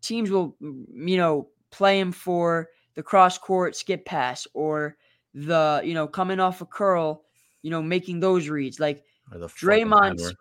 teams 0.00 0.30
will, 0.30 0.56
you 0.60 1.16
know, 1.16 1.48
play 1.74 1.98
him 1.98 2.12
for 2.12 2.68
the 2.94 3.02
cross 3.02 3.36
court 3.36 3.74
skip 3.74 4.04
pass 4.04 4.46
or 4.54 4.96
the, 5.34 5.82
you 5.84 5.92
know, 5.92 6.06
coming 6.06 6.38
off 6.38 6.60
a 6.60 6.66
curl, 6.66 7.24
you 7.62 7.70
know, 7.70 7.82
making 7.82 8.20
those 8.20 8.48
reads. 8.48 8.78
Like 8.78 9.04
Or 9.32 9.38
the 9.38 9.48
fucking 9.48 9.88
Draymond's. 9.88 10.34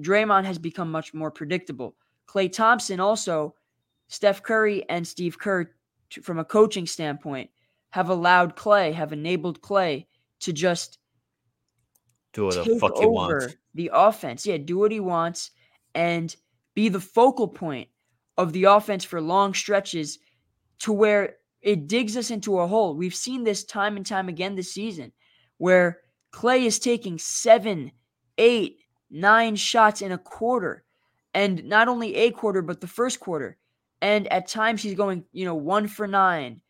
Draymond 0.00 0.44
has 0.44 0.58
become 0.58 0.90
much 0.90 1.14
more 1.14 1.30
predictable. 1.30 1.94
Klay 2.26 2.50
Thompson 2.50 2.98
also, 2.98 3.54
Steph 4.08 4.42
Curry 4.42 4.84
and 4.88 5.06
Steve 5.06 5.38
Kerr, 5.38 5.70
from 6.22 6.38
a 6.40 6.44
coaching 6.44 6.86
standpoint, 6.86 7.48
have 7.90 8.08
allowed 8.08 8.56
Klay, 8.56 8.92
have 8.92 9.12
enabled 9.12 9.60
Klay 9.60 10.06
to 10.40 10.52
just 10.52 10.98
do 12.32 12.46
what 12.46 12.64
the 12.64 12.78
fuck 12.80 12.98
he 12.98 13.06
wants. 13.06 13.54
the 13.74 13.90
offense. 13.92 14.44
Yeah, 14.46 14.56
do 14.56 14.78
what 14.78 14.90
he 14.90 14.98
wants 14.98 15.50
and 15.94 16.34
be 16.74 16.88
the 16.88 17.00
focal 17.00 17.46
point 17.46 17.88
of 18.38 18.52
the 18.52 18.64
offense 18.64 19.04
for 19.04 19.20
long 19.20 19.54
stretches 19.54 20.18
to 20.82 20.92
where 20.92 21.36
it 21.60 21.88
digs 21.88 22.16
us 22.16 22.30
into 22.30 22.58
a 22.58 22.66
hole. 22.66 22.94
We've 22.94 23.14
seen 23.14 23.44
this 23.44 23.64
time 23.64 23.96
and 23.96 24.04
time 24.04 24.28
again 24.28 24.54
this 24.54 24.72
season 24.72 25.12
where 25.58 26.00
Klay 26.32 26.66
is 26.66 26.78
taking 26.78 27.18
seven, 27.18 27.92
eight, 28.38 28.80
nine 29.10 29.56
shots 29.56 30.02
in 30.02 30.12
a 30.12 30.18
quarter. 30.18 30.84
And 31.34 31.64
not 31.64 31.88
only 31.88 32.14
a 32.16 32.30
quarter, 32.30 32.62
but 32.62 32.80
the 32.80 32.86
first 32.86 33.20
quarter. 33.20 33.56
And 34.00 34.26
at 34.32 34.48
times 34.48 34.82
he's 34.82 34.94
going, 34.94 35.24
you 35.32 35.44
know, 35.44 35.54
one 35.54 35.86
for 35.86 36.06
nine, 36.06 36.60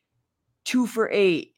two 0.64 0.86
for 0.86 1.10
eight, 1.10 1.54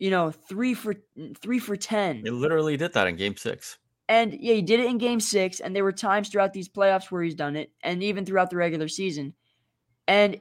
you 0.00 0.10
know, 0.10 0.30
three 0.30 0.74
for 0.74 0.94
three 1.40 1.58
for 1.58 1.76
ten. 1.76 2.22
He 2.24 2.30
literally 2.30 2.76
did 2.76 2.94
that 2.94 3.06
in 3.06 3.16
Game 3.16 3.36
Six. 3.36 3.78
And 4.08 4.32
yeah, 4.40 4.54
he 4.54 4.62
did 4.62 4.80
it 4.80 4.86
in 4.86 4.98
game 4.98 5.20
six. 5.20 5.60
And 5.60 5.74
there 5.74 5.84
were 5.84 5.92
times 5.92 6.28
throughout 6.28 6.52
these 6.52 6.68
playoffs 6.68 7.10
where 7.10 7.22
he's 7.22 7.34
done 7.34 7.56
it, 7.56 7.72
and 7.82 8.02
even 8.02 8.24
throughout 8.24 8.50
the 8.50 8.56
regular 8.56 8.88
season. 8.88 9.34
And 10.08 10.40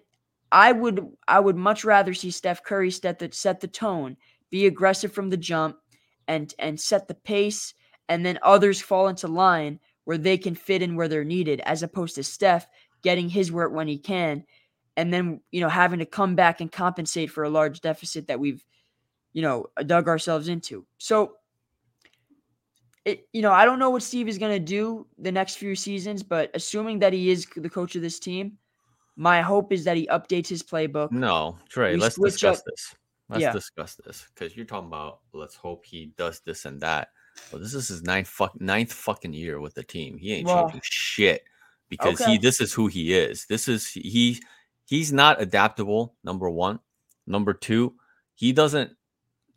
I 0.52 0.72
would 0.72 1.08
I 1.28 1.40
would 1.40 1.56
much 1.56 1.84
rather 1.84 2.14
see 2.14 2.32
Steph 2.32 2.64
Curry 2.64 2.92
set 2.92 3.20
the 3.20 3.30
set 3.32 3.60
the 3.60 3.68
tone, 3.68 4.18
be 4.50 4.68
aggressive 4.68 5.12
from 5.12 5.30
the 5.30 5.38
jump, 5.38 5.78
and 6.28 6.54
and 6.60 6.80
set 6.80 7.08
the 7.08 7.16
pace, 7.16 7.74
and 8.10 8.26
then 8.26 8.40
others 8.42 8.82
fall 8.82 9.08
into 9.08 9.28
line 9.28 9.80
where 10.06 10.18
they 10.18 10.38
can 10.38 10.56
fit 10.56 10.82
in 10.82 10.96
where 10.96 11.08
they're 11.08 11.24
needed, 11.24 11.62
as 11.62 11.84
opposed 11.84 12.16
to 12.16 12.24
Steph 12.24 12.68
getting 13.02 13.28
his 13.28 13.52
work 13.52 13.74
when 13.74 13.88
he 13.88 13.98
can, 13.98 14.46
and 14.98 15.14
then 15.14 15.42
you 15.52 15.62
know 15.62 15.70
having 15.70 16.00
to 16.00 16.06
come 16.06 16.36
back 16.36 16.62
and 16.62 16.72
compensate 16.72 17.32
for 17.32 17.44
a 17.44 17.50
large 17.50 17.82
deficit 17.82 18.28
that 18.28 18.40
we've 18.40 18.64
you 19.34 19.42
know 19.42 19.68
dug 19.86 20.08
ourselves 20.08 20.48
into. 20.48 20.86
So 21.00 21.34
it, 23.06 23.28
you 23.34 23.44
know, 23.44 23.52
I 23.52 23.66
don't 23.66 23.80
know 23.80 23.92
what 23.92 24.02
Steve 24.02 24.28
is 24.28 24.40
going 24.40 24.52
to 24.52 24.60
do 24.60 25.06
the 25.20 25.32
next 25.32 25.56
few 25.56 25.76
seasons, 25.76 26.24
but 26.24 26.50
assuming 26.56 27.00
that 27.00 27.14
he 27.14 27.30
is 27.30 27.46
the 27.56 27.70
coach 27.70 27.96
of 27.96 28.02
this 28.02 28.20
team, 28.20 28.58
my 29.16 29.42
hope 29.42 29.72
is 29.72 29.84
that 29.86 29.98
he 29.98 30.08
updates 30.08 30.48
his 30.48 30.64
playbook. 30.64 31.12
No, 31.12 31.58
Trey, 31.70 31.94
We 31.94 32.00
let's 32.02 32.16
discuss 32.20 32.60
up- 32.60 32.66
this. 32.66 32.96
Let's 33.30 33.42
Yeah. 33.42 33.52
discuss 33.54 33.96
this 33.96 34.26
because 34.34 34.56
you're 34.56 34.66
talking 34.68 34.88
about 34.88 35.22
let's 35.34 35.56
hope 35.56 35.84
he 35.86 36.08
does 36.18 36.42
this 36.42 36.66
and 36.66 36.80
that. 36.82 37.10
Well, 37.52 37.60
this 37.62 37.74
is 37.74 37.88
his 37.88 38.04
ninth 38.04 38.28
fuck 38.28 38.60
ninth 38.62 38.94
fucking 38.94 39.34
year 39.34 39.60
with 39.60 39.74
the 39.74 39.84
team. 39.84 40.18
He 40.18 40.34
ain't 40.34 40.46
Well, 40.48 40.66
changing 40.66 40.82
shit 40.84 41.44
because 41.90 42.22
okay. 42.22 42.34
he 42.34 42.38
this 42.38 42.62
is 42.62 42.72
who 42.74 42.88
he 42.88 43.14
is. 43.14 43.46
This 43.48 43.68
is 43.68 43.88
he 43.90 44.42
he's 44.86 45.12
not 45.12 45.42
adaptable. 45.42 46.16
Number 46.24 46.50
one, 46.50 46.80
Number 47.28 47.54
two, 47.56 47.96
he 48.36 48.54
doesn't 48.54 48.96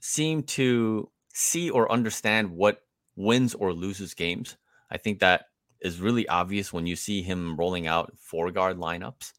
seem 0.01 0.43
to 0.45 1.11
see 1.35 1.69
or 1.69 1.91
understand 1.93 2.51
what 2.51 2.87
wins 3.17 3.55
or 3.55 3.75
loses 3.75 4.15
games. 4.15 4.57
I 4.91 4.97
think 4.97 5.19
that 5.19 5.47
is 5.81 6.01
really 6.01 6.27
obvious 6.29 6.73
when 6.73 6.87
you 6.87 6.97
see 6.97 7.21
him 7.23 7.57
rolling 7.57 7.87
out 7.87 8.17
four 8.19 8.51
guard 8.51 8.79
lineups, 8.79 9.35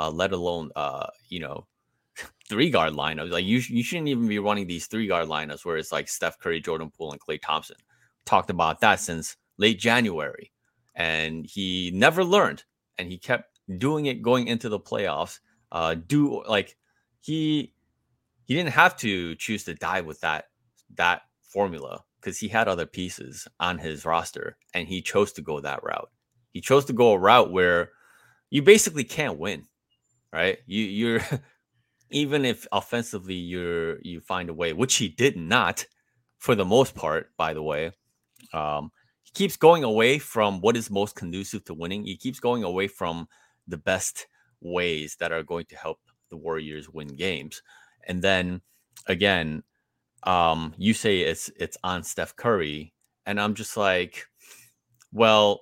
uh, 0.00 0.10
let 0.10 0.32
alone 0.32 0.70
uh, 0.76 1.06
you 1.28 1.40
know 1.40 1.66
three 2.48 2.70
guard 2.70 2.94
lineups. 2.94 3.30
Like 3.30 3.44
you, 3.44 3.60
you 3.68 3.82
shouldn't 3.82 4.08
even 4.08 4.26
be 4.26 4.38
running 4.38 4.66
these 4.66 4.86
three 4.86 5.06
guard 5.06 5.28
lineups 5.28 5.64
where 5.64 5.76
it's 5.76 5.92
like 5.92 6.08
Steph 6.08 6.38
Curry, 6.38 6.60
Jordan 6.60 6.90
Poole, 6.90 7.12
and 7.12 7.20
Klay 7.20 7.40
Thompson. 7.40 7.76
Talked 8.24 8.50
about 8.50 8.80
that 8.80 9.00
since 9.00 9.36
late 9.58 9.78
January, 9.78 10.52
and 10.94 11.46
he 11.46 11.90
never 11.94 12.24
learned, 12.24 12.64
and 12.98 13.08
he 13.08 13.18
kept 13.18 13.60
doing 13.78 14.06
it 14.06 14.22
going 14.22 14.46
into 14.46 14.68
the 14.68 14.80
playoffs. 14.80 15.38
Uh, 15.70 15.94
do 15.94 16.42
like 16.48 16.76
he 17.20 17.74
he 18.44 18.54
didn't 18.54 18.72
have 18.72 18.96
to 18.96 19.34
choose 19.36 19.64
to 19.64 19.74
die 19.74 20.00
with 20.00 20.20
that 20.20 20.46
that 20.96 21.22
formula 21.42 22.02
because 22.20 22.38
he 22.38 22.48
had 22.48 22.68
other 22.68 22.86
pieces 22.86 23.46
on 23.58 23.78
his 23.78 24.04
roster 24.04 24.56
and 24.74 24.88
he 24.88 25.02
chose 25.02 25.32
to 25.32 25.42
go 25.42 25.60
that 25.60 25.82
route. 25.82 26.10
He 26.52 26.60
chose 26.60 26.84
to 26.86 26.92
go 26.92 27.12
a 27.12 27.18
route 27.18 27.52
where 27.52 27.90
you 28.50 28.62
basically 28.62 29.04
can't 29.04 29.38
win, 29.38 29.66
right? 30.32 30.58
You 30.66 30.84
you're 30.84 31.20
even 32.10 32.44
if 32.44 32.66
offensively 32.72 33.34
you're 33.34 34.00
you 34.02 34.20
find 34.20 34.50
a 34.50 34.54
way, 34.54 34.72
which 34.72 34.96
he 34.96 35.08
did 35.08 35.36
not 35.36 35.84
for 36.38 36.54
the 36.54 36.64
most 36.64 36.94
part, 36.94 37.30
by 37.36 37.54
the 37.54 37.62
way. 37.62 37.92
Um, 38.52 38.90
he 39.22 39.30
keeps 39.34 39.56
going 39.56 39.84
away 39.84 40.18
from 40.18 40.60
what 40.60 40.76
is 40.76 40.90
most 40.90 41.14
conducive 41.14 41.64
to 41.66 41.74
winning. 41.74 42.04
He 42.04 42.16
keeps 42.16 42.40
going 42.40 42.64
away 42.64 42.88
from 42.88 43.28
the 43.68 43.76
best 43.76 44.26
ways 44.60 45.16
that 45.20 45.32
are 45.32 45.42
going 45.42 45.66
to 45.66 45.76
help 45.76 45.98
the 46.30 46.36
Warriors 46.36 46.88
win 46.88 47.08
games. 47.08 47.62
And 48.08 48.22
then 48.22 48.62
again, 49.06 49.62
um, 50.24 50.74
you 50.78 50.94
say 50.94 51.20
it's 51.20 51.50
it's 51.58 51.78
on 51.84 52.02
Steph 52.02 52.36
Curry, 52.36 52.92
and 53.26 53.40
I'm 53.40 53.54
just 53.54 53.76
like, 53.76 54.26
well, 55.12 55.60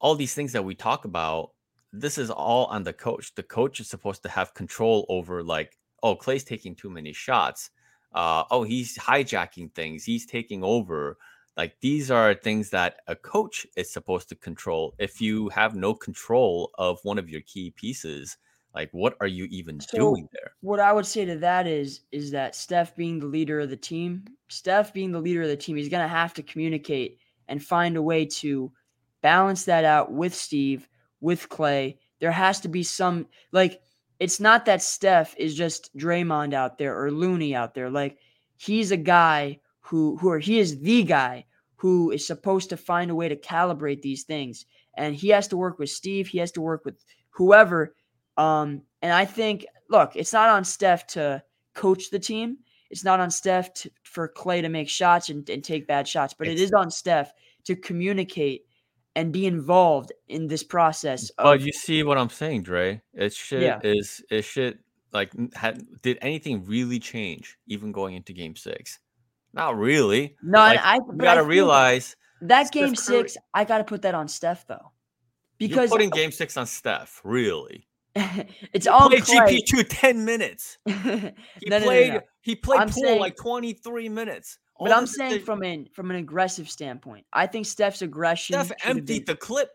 all 0.00 0.14
these 0.14 0.34
things 0.34 0.52
that 0.52 0.64
we 0.64 0.74
talk 0.74 1.04
about, 1.04 1.50
this 1.92 2.18
is 2.18 2.30
all 2.30 2.66
on 2.66 2.82
the 2.82 2.92
coach. 2.92 3.34
The 3.34 3.42
coach 3.42 3.80
is 3.80 3.88
supposed 3.88 4.22
to 4.24 4.28
have 4.28 4.54
control 4.54 5.06
over 5.08 5.42
like, 5.42 5.78
oh, 6.02 6.16
Klay's 6.16 6.44
taking 6.44 6.74
too 6.74 6.90
many 6.90 7.12
shots. 7.12 7.70
Uh, 8.12 8.44
oh, 8.50 8.62
he's 8.62 8.96
hijacking 8.96 9.74
things. 9.74 10.04
He's 10.04 10.26
taking 10.26 10.62
over. 10.64 11.18
Like 11.56 11.76
these 11.80 12.10
are 12.10 12.34
things 12.34 12.70
that 12.70 13.00
a 13.08 13.16
coach 13.16 13.66
is 13.76 13.90
supposed 13.92 14.28
to 14.30 14.36
control. 14.36 14.94
If 14.98 15.20
you 15.20 15.48
have 15.50 15.74
no 15.74 15.94
control 15.94 16.70
of 16.78 17.00
one 17.02 17.18
of 17.18 17.28
your 17.28 17.40
key 17.42 17.72
pieces, 17.72 18.36
like, 18.74 18.90
what 18.92 19.16
are 19.20 19.26
you 19.26 19.46
even 19.50 19.80
So 19.80 19.96
doing 19.96 20.28
there? 20.32 20.52
what 20.60 20.80
I 20.80 20.92
would 20.92 21.06
say 21.06 21.24
to 21.24 21.36
that 21.38 21.66
is 21.66 22.02
is 22.12 22.30
that 22.32 22.54
Steph 22.54 22.94
being 22.96 23.18
the 23.18 23.26
leader 23.26 23.60
of 23.60 23.70
the 23.70 23.76
team, 23.76 24.24
Steph 24.48 24.92
being 24.92 25.12
the 25.12 25.20
leader 25.20 25.42
of 25.42 25.48
the 25.48 25.56
team, 25.56 25.76
he's 25.76 25.88
gonna 25.88 26.08
have 26.08 26.34
to 26.34 26.42
communicate 26.42 27.18
and 27.48 27.62
find 27.62 27.96
a 27.96 28.02
way 28.02 28.26
to 28.26 28.72
balance 29.22 29.64
that 29.64 29.84
out 29.84 30.12
with 30.12 30.34
Steve, 30.34 30.88
with 31.20 31.48
Klay. 31.48 31.96
There 32.20 32.32
has 32.32 32.60
to 32.60 32.68
be 32.68 32.82
some 32.82 33.26
like 33.52 33.80
it's 34.18 34.40
not 34.40 34.64
that 34.66 34.82
Steph 34.82 35.34
is 35.36 35.54
just 35.54 35.96
Draymond 35.96 36.52
out 36.54 36.78
there 36.78 37.00
or 37.00 37.10
Looney 37.10 37.54
out 37.54 37.74
there. 37.74 37.90
Like 37.90 38.18
he's 38.56 38.90
a 38.90 38.96
guy 38.96 39.60
who 39.80 40.16
who 40.18 40.30
or 40.30 40.38
he 40.38 40.58
is 40.58 40.80
the 40.80 41.02
guy 41.04 41.44
who 41.76 42.10
is 42.10 42.26
supposed 42.26 42.68
to 42.70 42.76
find 42.76 43.10
a 43.10 43.14
way 43.14 43.28
to 43.28 43.36
calibrate 43.36 44.02
these 44.02 44.24
things. 44.24 44.66
And 44.94 45.14
he 45.14 45.28
has 45.28 45.46
to 45.48 45.56
work 45.56 45.78
with 45.78 45.90
Steve, 45.90 46.26
he 46.26 46.38
has 46.38 46.50
to 46.52 46.60
work 46.60 46.84
with 46.84 46.96
whoever 47.30 47.94
um, 48.38 48.82
and 49.02 49.12
I 49.12 49.24
think, 49.24 49.66
look, 49.90 50.12
it's 50.14 50.32
not 50.32 50.48
on 50.48 50.64
Steph 50.64 51.06
to 51.08 51.42
coach 51.74 52.10
the 52.10 52.20
team. 52.20 52.58
It's 52.88 53.04
not 53.04 53.20
on 53.20 53.30
Steph 53.30 53.74
to, 53.74 53.90
for 54.04 54.28
Klay 54.28 54.62
to 54.62 54.68
make 54.68 54.88
shots 54.88 55.28
and, 55.28 55.46
and 55.50 55.62
take 55.62 55.86
bad 55.88 56.06
shots, 56.08 56.32
but 56.32 56.46
It's- 56.46 56.60
it 56.60 56.64
is 56.64 56.72
on 56.72 56.90
Steph 56.90 57.32
to 57.64 57.76
communicate 57.76 58.64
and 59.18 59.32
be 59.32 59.46
involved 59.46 60.12
in 60.28 60.46
this 60.46 60.62
process. 60.62 61.30
But 61.36 61.60
you 61.60 61.72
see 61.72 62.02
what 62.04 62.16
I'm 62.18 62.30
saying, 62.30 62.62
Dre? 62.62 63.02
It 63.12 63.32
shit 63.34 63.62
Yeah. 63.62 63.80
is 63.82 64.22
it 64.30 64.42
shit 64.42 64.78
like 65.12 65.30
had 65.54 65.82
did 66.02 66.18
anything 66.22 66.64
really 66.64 67.00
change 67.00 67.58
even 67.66 67.90
going 67.92 68.14
into 68.14 68.32
game 68.32 68.54
six? 68.56 68.98
Not 69.52 69.76
really. 69.76 70.36
no, 70.42 70.58
like, 70.58 70.78
I, 70.82 70.98
gotta 71.16 71.42
realize 71.42 72.14
that 72.42 72.66
Steph 72.68 72.72
game 72.72 72.94
Curry- 72.94 72.96
six, 73.28 73.36
I 73.52 73.64
got 73.64 73.78
to 73.78 73.84
put 73.84 74.02
that 74.02 74.14
on 74.14 74.28
Steph 74.28 74.66
though, 74.66 74.92
you're 75.58 75.68
because 75.68 75.90
putting 75.90 76.10
game 76.10 76.30
six 76.30 76.56
on 76.56 76.66
Steph, 76.66 77.20
really. 77.24 77.88
it's 78.72 78.86
He 78.86 78.90
on 78.90 79.08
played 79.10 79.22
Klay. 79.24 79.58
GP2 79.66 79.86
10 79.88 80.24
minutes. 80.24 80.78
He 80.86 80.92
No, 80.94 81.32
no, 81.66 81.78
no, 81.78 81.84
played 81.84 82.12
no. 82.14 82.20
he 82.42 82.54
played 82.54 82.80
I'm 82.80 82.88
Poole 82.88 83.04
saying- 83.04 83.20
like 83.20 83.36
23 83.36 84.08
minutes. 84.08 84.58
But 84.80 84.92
I'm 84.92 85.06
saying 85.06 85.40
from 85.40 85.62
an 85.62 85.88
from 85.92 86.10
an 86.10 86.16
aggressive 86.16 86.70
standpoint, 86.70 87.26
I 87.32 87.46
think 87.46 87.66
Steph's 87.66 88.02
aggression. 88.02 88.54
Steph 88.54 88.76
emptied 88.84 89.06
been- 89.06 89.24
the 89.24 89.36
clip. 89.36 89.70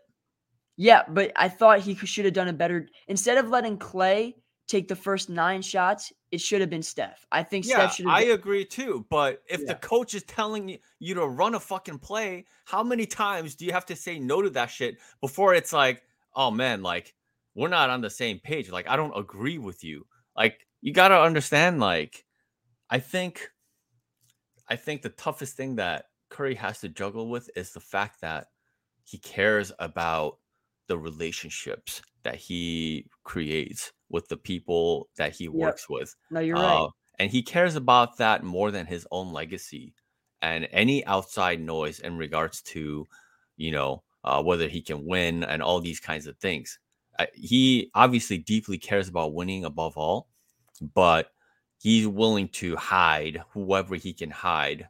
Yeah, 0.76 1.02
but 1.08 1.30
I 1.36 1.48
thought 1.48 1.80
he 1.80 1.94
should 1.94 2.24
have 2.24 2.34
done 2.34 2.48
a 2.48 2.52
better. 2.52 2.88
Instead 3.06 3.38
of 3.38 3.48
letting 3.48 3.78
Klay 3.78 4.34
take 4.66 4.88
the 4.88 4.96
first 4.96 5.28
nine 5.28 5.62
shots, 5.62 6.12
it 6.32 6.40
should 6.40 6.60
have 6.60 6.70
been 6.70 6.82
Steph. 6.82 7.24
I 7.30 7.42
think 7.42 7.64
Yeah, 7.64 7.76
Steph 7.76 7.94
should 7.94 8.06
have. 8.06 8.14
I 8.14 8.22
agree 8.22 8.64
too. 8.64 9.06
But 9.08 9.42
if 9.48 9.64
the 9.66 9.74
coach 9.76 10.14
is 10.14 10.24
telling 10.24 10.68
you, 10.68 10.78
you 10.98 11.14
to 11.14 11.26
run 11.26 11.54
a 11.54 11.60
fucking 11.60 11.98
play, 12.00 12.46
how 12.64 12.82
many 12.82 13.06
times 13.06 13.54
do 13.54 13.64
you 13.64 13.72
have 13.72 13.86
to 13.86 13.94
say 13.96 14.18
no 14.18 14.42
to 14.42 14.50
that 14.50 14.70
shit 14.70 14.96
before 15.20 15.54
it's 15.54 15.72
like, 15.72 16.02
oh 16.34 16.50
man, 16.50 16.82
like 16.82 17.14
we're 17.54 17.68
not 17.68 17.90
on 17.90 18.00
the 18.00 18.10
same 18.10 18.40
page. 18.40 18.70
Like 18.70 18.88
I 18.88 18.96
don't 18.96 19.16
agree 19.16 19.58
with 19.58 19.84
you. 19.84 20.06
Like 20.36 20.66
you 20.80 20.92
gotta 20.92 21.20
understand. 21.20 21.78
Like 21.78 22.24
I 22.90 22.98
think, 22.98 23.50
I 24.68 24.76
think 24.76 25.02
the 25.02 25.10
toughest 25.10 25.56
thing 25.56 25.76
that 25.76 26.06
Curry 26.30 26.54
has 26.54 26.80
to 26.80 26.88
juggle 26.88 27.28
with 27.28 27.50
is 27.56 27.72
the 27.72 27.80
fact 27.80 28.20
that 28.22 28.48
he 29.04 29.18
cares 29.18 29.72
about 29.78 30.38
the 30.88 30.98
relationships 30.98 32.02
that 32.22 32.36
he 32.36 33.06
creates 33.22 33.92
with 34.08 34.28
the 34.28 34.36
people 34.36 35.08
that 35.16 35.32
he 35.32 35.48
works 35.48 35.88
with. 35.88 36.14
no, 36.30 36.40
you're 36.40 36.56
right. 36.56 36.84
Uh, 36.84 36.88
and 37.18 37.30
he 37.30 37.42
cares 37.42 37.76
about 37.76 38.16
that 38.18 38.42
more 38.42 38.70
than 38.70 38.86
his 38.86 39.06
own 39.10 39.32
legacy 39.32 39.94
and 40.42 40.68
any 40.72 41.04
outside 41.06 41.60
noise 41.60 42.00
in 42.00 42.16
regards 42.16 42.60
to, 42.62 43.06
you 43.56 43.70
know, 43.70 44.02
uh, 44.24 44.42
whether 44.42 44.68
he 44.68 44.80
can 44.80 45.06
win 45.06 45.44
and 45.44 45.62
all 45.62 45.80
these 45.80 46.00
kinds 46.00 46.26
of 46.26 46.36
things. 46.38 46.78
Uh, 47.18 47.26
he 47.34 47.90
obviously 47.94 48.38
deeply 48.38 48.78
cares 48.78 49.08
about 49.08 49.34
winning 49.34 49.64
above 49.64 49.96
all, 49.96 50.28
but 50.94 51.28
he's 51.84 52.08
willing 52.08 52.48
to 52.48 52.76
hide 52.76 53.42
whoever 53.52 53.94
he 53.94 54.14
can 54.14 54.30
hide 54.30 54.88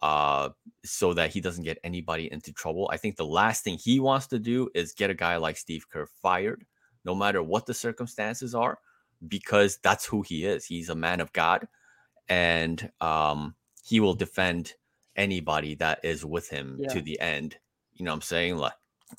uh, 0.00 0.48
so 0.82 1.12
that 1.12 1.28
he 1.28 1.38
doesn't 1.38 1.64
get 1.64 1.76
anybody 1.84 2.32
into 2.32 2.50
trouble. 2.50 2.88
I 2.90 2.96
think 2.96 3.16
the 3.16 3.26
last 3.26 3.62
thing 3.62 3.76
he 3.76 4.00
wants 4.00 4.26
to 4.28 4.38
do 4.38 4.70
is 4.74 4.94
get 4.94 5.10
a 5.10 5.14
guy 5.14 5.36
like 5.36 5.58
Steve 5.58 5.86
Kerr 5.90 6.06
fired, 6.06 6.64
no 7.04 7.14
matter 7.14 7.42
what 7.42 7.66
the 7.66 7.74
circumstances 7.74 8.54
are 8.54 8.78
because 9.28 9.78
that's 9.82 10.06
who 10.06 10.22
he 10.22 10.46
is. 10.46 10.64
He's 10.64 10.88
a 10.88 10.94
man 10.94 11.20
of 11.20 11.30
God, 11.34 11.68
and 12.26 12.90
um, 13.02 13.54
he 13.84 14.00
will 14.00 14.14
defend 14.14 14.72
anybody 15.16 15.74
that 15.74 16.00
is 16.02 16.24
with 16.24 16.48
him 16.48 16.80
to 16.88 17.02
the 17.02 17.20
end. 17.20 17.58
You 17.92 18.06
know 18.06 18.12
what 18.12 18.16
I'm 18.16 18.22
saying? 18.22 18.56
Like 18.56 18.72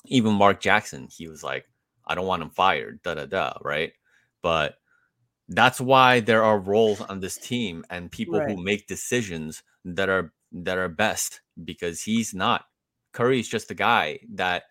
even 0.06 0.32
Mark 0.32 0.60
Jackson, 0.60 1.06
he 1.08 1.28
was 1.28 1.44
like, 1.44 1.66
I 2.04 2.16
don't 2.16 2.26
want 2.26 2.42
him 2.42 2.50
fired, 2.50 3.00
da 3.04 3.14
da 3.14 3.26
da, 3.26 3.52
right? 3.62 3.92
But 4.42 4.74
that's 5.54 5.80
why 5.80 6.20
there 6.20 6.42
are 6.44 6.58
roles 6.58 7.00
on 7.00 7.20
this 7.20 7.36
team 7.36 7.84
and 7.90 8.10
people 8.10 8.38
Right. 8.38 8.48
who 8.48 8.62
make 8.62 8.86
decisions 8.86 9.62
that 9.84 10.08
are 10.08 10.32
that 10.52 10.78
are 10.78 10.88
best 10.88 11.40
because 11.64 12.02
he's 12.02 12.34
not 12.34 12.66
Curry 13.12 13.40
is 13.40 13.48
just 13.48 13.70
a 13.70 13.74
guy 13.74 14.20
that 14.34 14.64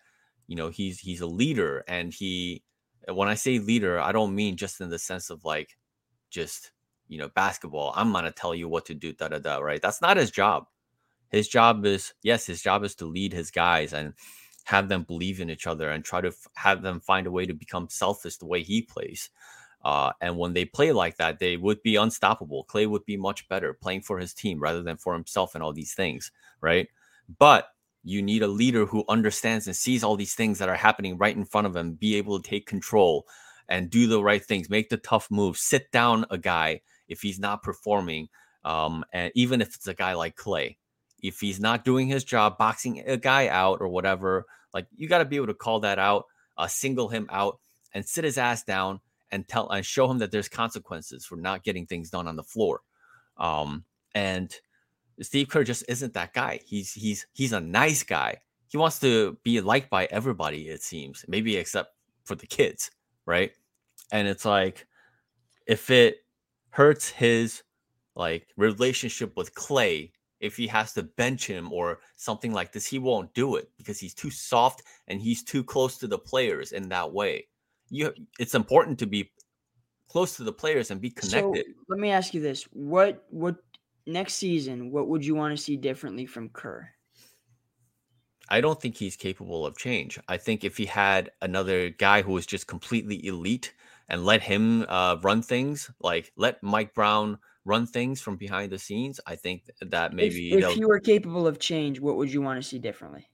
you 0.46 0.56
know 0.56 0.68
he's 0.68 0.98
he's 1.00 1.20
a 1.20 1.26
leader 1.26 1.84
and 1.88 2.12
he 2.12 2.64
when 3.08 3.28
I 3.28 3.34
say 3.34 3.58
leader, 3.58 4.00
I 4.00 4.12
don't 4.12 4.34
mean 4.34 4.56
just 4.56 4.80
in 4.80 4.90
the 4.90 4.98
sense 4.98 5.28
of 5.30 5.44
like 5.44 5.76
just 6.30 6.72
you 7.08 7.18
know 7.18 7.28
basketball. 7.28 7.92
I'm 7.96 8.12
gonna 8.12 8.32
tell 8.32 8.54
you 8.54 8.68
what 8.68 8.86
to 8.86 8.94
do, 8.94 9.12
da 9.12 9.28
da 9.28 9.38
da. 9.38 9.58
Right? 9.58 9.82
That's 9.82 10.00
not 10.02 10.16
his 10.16 10.30
job. 10.30 10.66
His 11.30 11.48
job 11.48 11.84
is 11.86 12.14
yes, 12.22 12.46
his 12.46 12.62
job 12.62 12.84
is 12.84 12.94
to 12.96 13.06
lead 13.06 13.32
his 13.32 13.50
guys 13.50 13.92
and 13.92 14.14
have 14.64 14.88
them 14.88 15.02
believe 15.04 15.40
in 15.40 15.50
each 15.50 15.66
other 15.66 15.90
and 15.90 16.04
try 16.04 16.20
to 16.20 16.28
f- 16.28 16.46
have 16.54 16.82
them 16.82 17.00
find 17.00 17.26
a 17.26 17.30
way 17.30 17.46
to 17.46 17.54
become 17.54 17.88
selfish 17.88 18.36
the 18.36 18.46
way 18.46 18.62
he 18.62 18.82
plays. 18.82 19.30
Uh, 19.84 20.12
and 20.20 20.38
when 20.38 20.52
they 20.52 20.64
play 20.64 20.92
like 20.92 21.16
that, 21.16 21.38
they 21.38 21.56
would 21.56 21.82
be 21.82 21.96
unstoppable. 21.96 22.64
Klay 22.68 22.88
would 22.88 23.04
be 23.04 23.16
much 23.16 23.48
better 23.48 23.74
playing 23.74 24.02
for 24.02 24.18
his 24.18 24.32
team 24.32 24.60
rather 24.60 24.82
than 24.82 24.96
for 24.96 25.12
himself 25.12 25.54
and 25.54 25.62
all 25.62 25.72
these 25.72 25.94
things, 25.94 26.30
right? 26.60 26.88
But 27.38 27.68
you 28.04 28.22
need 28.22 28.42
a 28.42 28.48
leader 28.48 28.86
who 28.86 29.04
understands 29.08 29.66
and 29.66 29.76
sees 29.76 30.02
all 30.04 30.16
these 30.16 30.34
things 30.34 30.58
that 30.58 30.68
are 30.68 30.76
happening 30.76 31.18
right 31.18 31.36
in 31.36 31.44
front 31.44 31.66
of 31.66 31.76
him, 31.76 31.94
be 31.94 32.16
able 32.16 32.40
to 32.40 32.48
take 32.48 32.66
control 32.66 33.26
and 33.68 33.90
do 33.90 34.06
the 34.06 34.22
right 34.22 34.44
things, 34.44 34.68
make 34.68 34.88
the 34.88 34.96
tough 34.96 35.30
moves, 35.30 35.60
sit 35.60 35.90
down 35.92 36.26
a 36.30 36.38
guy 36.38 36.80
if 37.08 37.22
he's 37.22 37.38
not 37.38 37.62
performing, 37.62 38.28
um, 38.64 39.04
and 39.12 39.32
even 39.34 39.60
if 39.60 39.74
it's 39.74 39.86
a 39.86 39.94
guy 39.94 40.14
like 40.14 40.36
Klay, 40.36 40.76
if 41.22 41.40
he's 41.40 41.60
not 41.60 41.84
doing 41.84 42.08
his 42.08 42.24
job, 42.24 42.58
boxing 42.58 43.02
a 43.06 43.16
guy 43.16 43.48
out 43.48 43.80
or 43.80 43.88
whatever, 43.88 44.46
like 44.74 44.86
you 44.94 45.08
got 45.08 45.18
to 45.18 45.24
be 45.24 45.36
able 45.36 45.46
to 45.48 45.54
call 45.54 45.80
that 45.80 45.98
out, 45.98 46.26
uh, 46.56 46.66
single 46.66 47.08
him 47.08 47.26
out, 47.30 47.58
and 47.94 48.06
sit 48.06 48.24
his 48.24 48.38
ass 48.38 48.62
down 48.64 49.00
and 49.32 49.48
tell 49.48 49.68
and 49.70 49.84
show 49.84 50.08
him 50.08 50.18
that 50.18 50.30
there's 50.30 50.48
consequences 50.48 51.24
for 51.24 51.36
not 51.36 51.64
getting 51.64 51.86
things 51.86 52.10
done 52.10 52.28
on 52.28 52.36
the 52.36 52.42
floor. 52.42 52.80
Um, 53.38 53.84
and 54.14 54.54
Steve 55.20 55.48
Kerr 55.48 55.64
just 55.64 55.84
isn't 55.88 56.14
that 56.14 56.32
guy. 56.34 56.60
He's 56.64 56.92
he's 56.92 57.26
he's 57.32 57.52
a 57.52 57.60
nice 57.60 58.02
guy. 58.02 58.36
He 58.68 58.78
wants 58.78 59.00
to 59.00 59.36
be 59.42 59.60
liked 59.60 59.90
by 59.90 60.06
everybody, 60.06 60.68
it 60.68 60.82
seems, 60.82 61.24
maybe 61.28 61.56
except 61.56 61.94
for 62.24 62.34
the 62.34 62.46
kids, 62.46 62.90
right? 63.26 63.52
And 64.12 64.28
it's 64.28 64.44
like 64.44 64.86
if 65.66 65.90
it 65.90 66.18
hurts 66.70 67.08
his 67.08 67.62
like 68.14 68.48
relationship 68.56 69.36
with 69.36 69.54
Klay, 69.54 70.12
if 70.40 70.56
he 70.56 70.66
has 70.66 70.92
to 70.94 71.02
bench 71.02 71.46
him 71.46 71.72
or 71.72 72.00
something 72.16 72.52
like 72.52 72.72
this, 72.72 72.86
he 72.86 72.98
won't 72.98 73.32
do 73.34 73.56
it 73.56 73.70
because 73.76 74.00
he's 74.00 74.14
too 74.14 74.30
soft 74.30 74.82
and 75.06 75.20
he's 75.20 75.44
too 75.44 75.62
close 75.62 75.98
to 75.98 76.08
the 76.08 76.18
players 76.18 76.72
in 76.72 76.88
that 76.88 77.12
way. 77.12 77.46
You 77.92 78.12
it's 78.40 78.54
important 78.54 78.98
to 79.00 79.06
be 79.06 79.30
close 80.08 80.36
to 80.36 80.44
the 80.44 80.52
players 80.52 80.90
and 80.90 80.98
be 80.98 81.10
connected. 81.10 81.66
So 81.66 81.84
let 81.88 81.98
me 82.00 82.10
ask 82.10 82.32
you 82.32 82.40
this: 82.40 82.64
what 82.72 83.24
what 83.28 83.56
next 84.06 84.34
season? 84.34 84.90
What 84.90 85.08
would 85.08 85.24
you 85.24 85.34
want 85.34 85.54
to 85.56 85.62
see 85.62 85.76
differently 85.76 86.24
from 86.24 86.48
Kerr? 86.48 86.88
I 88.48 88.62
don't 88.62 88.80
think 88.80 88.96
he's 88.96 89.16
capable 89.16 89.66
of 89.66 89.76
change. 89.76 90.18
I 90.26 90.38
think 90.38 90.64
if 90.64 90.78
he 90.78 90.86
had 90.86 91.30
another 91.42 91.90
guy 91.90 92.22
who 92.22 92.32
was 92.32 92.46
just 92.46 92.66
completely 92.66 93.26
elite 93.26 93.74
and 94.08 94.24
let 94.24 94.42
him 94.42 94.84
uh, 94.88 95.16
run 95.22 95.42
things, 95.42 95.90
like 96.00 96.32
let 96.36 96.62
Mike 96.62 96.94
Brown 96.94 97.38
run 97.64 97.86
things 97.86 98.20
from 98.22 98.36
behind 98.36 98.72
the 98.72 98.78
scenes, 98.78 99.20
I 99.26 99.36
think 99.36 99.70
that 99.80 100.14
maybe 100.14 100.52
if, 100.52 100.64
if 100.64 100.76
you 100.76 100.88
were 100.88 100.98
capable 100.98 101.46
of 101.46 101.58
change, 101.58 102.00
what 102.00 102.16
would 102.16 102.32
you 102.32 102.42
want 102.42 102.62
to 102.62 102.66
see 102.66 102.78
differently? 102.78 103.28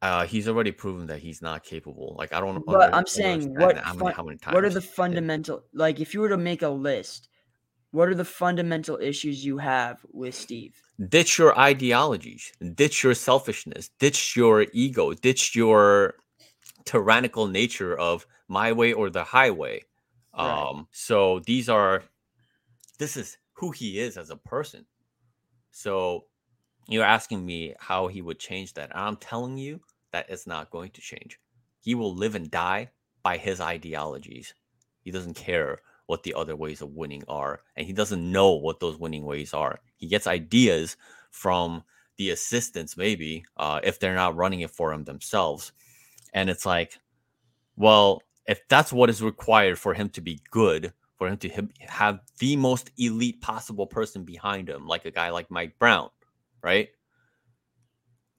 Uh, 0.00 0.24
he's 0.26 0.46
already 0.46 0.70
proven 0.70 1.06
that 1.08 1.18
he's 1.18 1.42
not 1.42 1.64
capable. 1.64 2.14
Like 2.18 2.32
I 2.32 2.40
don't. 2.40 2.64
But 2.64 2.94
I'm 2.94 3.06
saying 3.06 3.54
what 3.54 3.76
how 3.78 3.94
many, 3.94 4.12
how 4.14 4.22
many 4.22 4.38
what 4.50 4.64
are 4.64 4.70
the 4.70 4.80
fundamental 4.80 5.64
like 5.72 5.98
if 5.98 6.14
you 6.14 6.20
were 6.20 6.28
to 6.28 6.36
make 6.36 6.62
a 6.62 6.68
list, 6.68 7.28
what 7.90 8.08
are 8.08 8.14
the 8.14 8.24
fundamental 8.24 8.98
issues 9.00 9.44
you 9.44 9.58
have 9.58 9.98
with 10.12 10.34
Steve? 10.34 10.80
Ditch 11.08 11.38
your 11.38 11.58
ideologies, 11.58 12.52
ditch 12.74 13.02
your 13.02 13.14
selfishness, 13.14 13.90
ditch 13.98 14.36
your 14.36 14.66
ego, 14.72 15.14
ditch 15.14 15.56
your 15.56 16.14
tyrannical 16.84 17.46
nature 17.46 17.98
of 17.98 18.26
my 18.46 18.72
way 18.72 18.92
or 18.92 19.10
the 19.10 19.24
highway. 19.24 19.82
Right. 20.36 20.68
Um, 20.68 20.86
so 20.92 21.40
these 21.40 21.68
are 21.68 22.04
this 22.98 23.16
is 23.16 23.36
who 23.54 23.72
he 23.72 23.98
is 23.98 24.16
as 24.16 24.30
a 24.30 24.36
person. 24.36 24.86
So 25.70 26.26
you're 26.88 27.04
asking 27.04 27.44
me 27.44 27.74
how 27.78 28.08
he 28.08 28.22
would 28.22 28.38
change 28.38 28.74
that. 28.74 28.90
And 28.90 29.00
I'm 29.00 29.16
telling 29.16 29.58
you 29.58 29.80
that 30.12 30.26
it's 30.28 30.46
not 30.46 30.70
going 30.70 30.90
to 30.92 31.00
change. 31.00 31.38
He 31.80 31.94
will 31.94 32.14
live 32.14 32.34
and 32.34 32.50
die 32.50 32.90
by 33.22 33.36
his 33.36 33.60
ideologies. 33.60 34.54
He 35.02 35.10
doesn't 35.10 35.34
care 35.34 35.80
what 36.06 36.22
the 36.22 36.34
other 36.34 36.56
ways 36.56 36.80
of 36.80 36.94
winning 36.94 37.22
are, 37.28 37.60
and 37.76 37.86
he 37.86 37.92
doesn't 37.92 38.32
know 38.32 38.52
what 38.52 38.80
those 38.80 38.98
winning 38.98 39.24
ways 39.24 39.52
are. 39.52 39.80
He 39.96 40.06
gets 40.06 40.26
ideas 40.26 40.96
from 41.30 41.84
the 42.16 42.30
assistants, 42.30 42.96
maybe, 42.96 43.44
uh, 43.56 43.80
if 43.84 44.00
they're 44.00 44.14
not 44.14 44.36
running 44.36 44.60
it 44.60 44.70
for 44.70 44.92
him 44.92 45.04
themselves. 45.04 45.72
And 46.34 46.50
it's 46.50 46.66
like, 46.66 46.98
well, 47.76 48.22
if 48.46 48.66
that's 48.68 48.92
what 48.92 49.10
is 49.10 49.22
required 49.22 49.78
for 49.78 49.94
him 49.94 50.08
to 50.10 50.20
be 50.20 50.40
good, 50.50 50.92
for 51.16 51.28
him 51.28 51.36
to 51.38 51.68
have 51.80 52.20
the 52.38 52.56
most 52.56 52.90
elite 52.96 53.40
possible 53.40 53.86
person 53.86 54.24
behind 54.24 54.68
him, 54.68 54.86
like 54.86 55.04
a 55.04 55.10
guy 55.10 55.30
like 55.30 55.50
Mike 55.50 55.78
Brown, 55.78 56.10
right? 56.62 56.88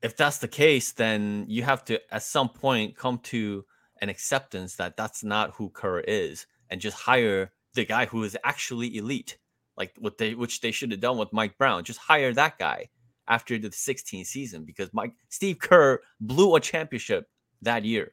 If 0.02 0.16
that's 0.16 0.38
the 0.38 0.48
case, 0.48 0.94
then 0.94 1.46
you 1.48 1.64
have 1.64 1.84
to 1.86 2.00
at 2.14 2.24
some 2.24 2.50
point 2.50 2.96
come 2.96 3.20
to 3.20 3.66
an 4.02 4.10
acceptance 4.10 4.76
that 4.76 4.96
that's 4.96 5.24
not 5.24 5.52
who 5.56 5.70
Kerr 5.70 6.00
is 6.00 6.46
and 6.70 6.80
just 6.80 6.98
hire 6.98 7.52
the 7.74 7.86
guy 7.86 8.06
who 8.06 8.24
is 8.24 8.38
actually 8.44 8.98
elite, 8.98 9.38
like 9.78 9.94
what 10.00 10.18
they 10.18 10.36
which 10.36 10.62
they 10.62 10.72
should 10.72 10.92
have 10.92 11.02
done 11.02 11.18
with 11.18 11.34
Mike 11.34 11.58
Brown. 11.58 11.84
Just 11.84 12.00
hire 12.00 12.34
that 12.34 12.58
guy 12.58 12.90
after 13.28 13.58
the 13.58 13.70
16th 13.70 14.26
season 14.26 14.64
because 14.64 14.90
Mike 14.94 15.14
Steve 15.30 15.60
Kerr 15.60 16.00
blew 16.20 16.56
a 16.56 16.60
championship 16.60 17.28
that 17.62 17.84
year, 17.86 18.12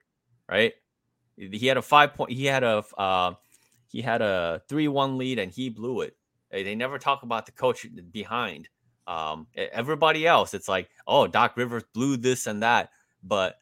right? 0.48 0.72
He 1.36 1.66
had 1.66 1.76
a 1.76 1.82
five 1.82 2.14
point. 2.14 2.32
He 2.32 2.46
had 2.46 2.64
a 2.64 2.82
uh, 2.98 3.34
he 3.88 4.02
had 4.02 4.22
a 4.22 4.62
three 4.68 4.88
one 4.88 5.18
lead 5.18 5.38
and 5.38 5.52
he 5.52 5.70
blew 5.70 6.00
it. 6.00 6.16
They 6.50 6.74
never 6.74 6.98
talk 6.98 7.22
about 7.22 7.46
the 7.46 7.52
coach 7.52 7.86
behind. 8.12 8.68
Um, 9.06 9.46
everybody 9.54 10.26
else, 10.26 10.54
it's 10.54 10.68
like, 10.68 10.88
oh, 11.06 11.26
Doc 11.26 11.56
Rivers 11.56 11.84
blew 11.94 12.16
this 12.16 12.46
and 12.46 12.62
that, 12.62 12.90
but 13.22 13.60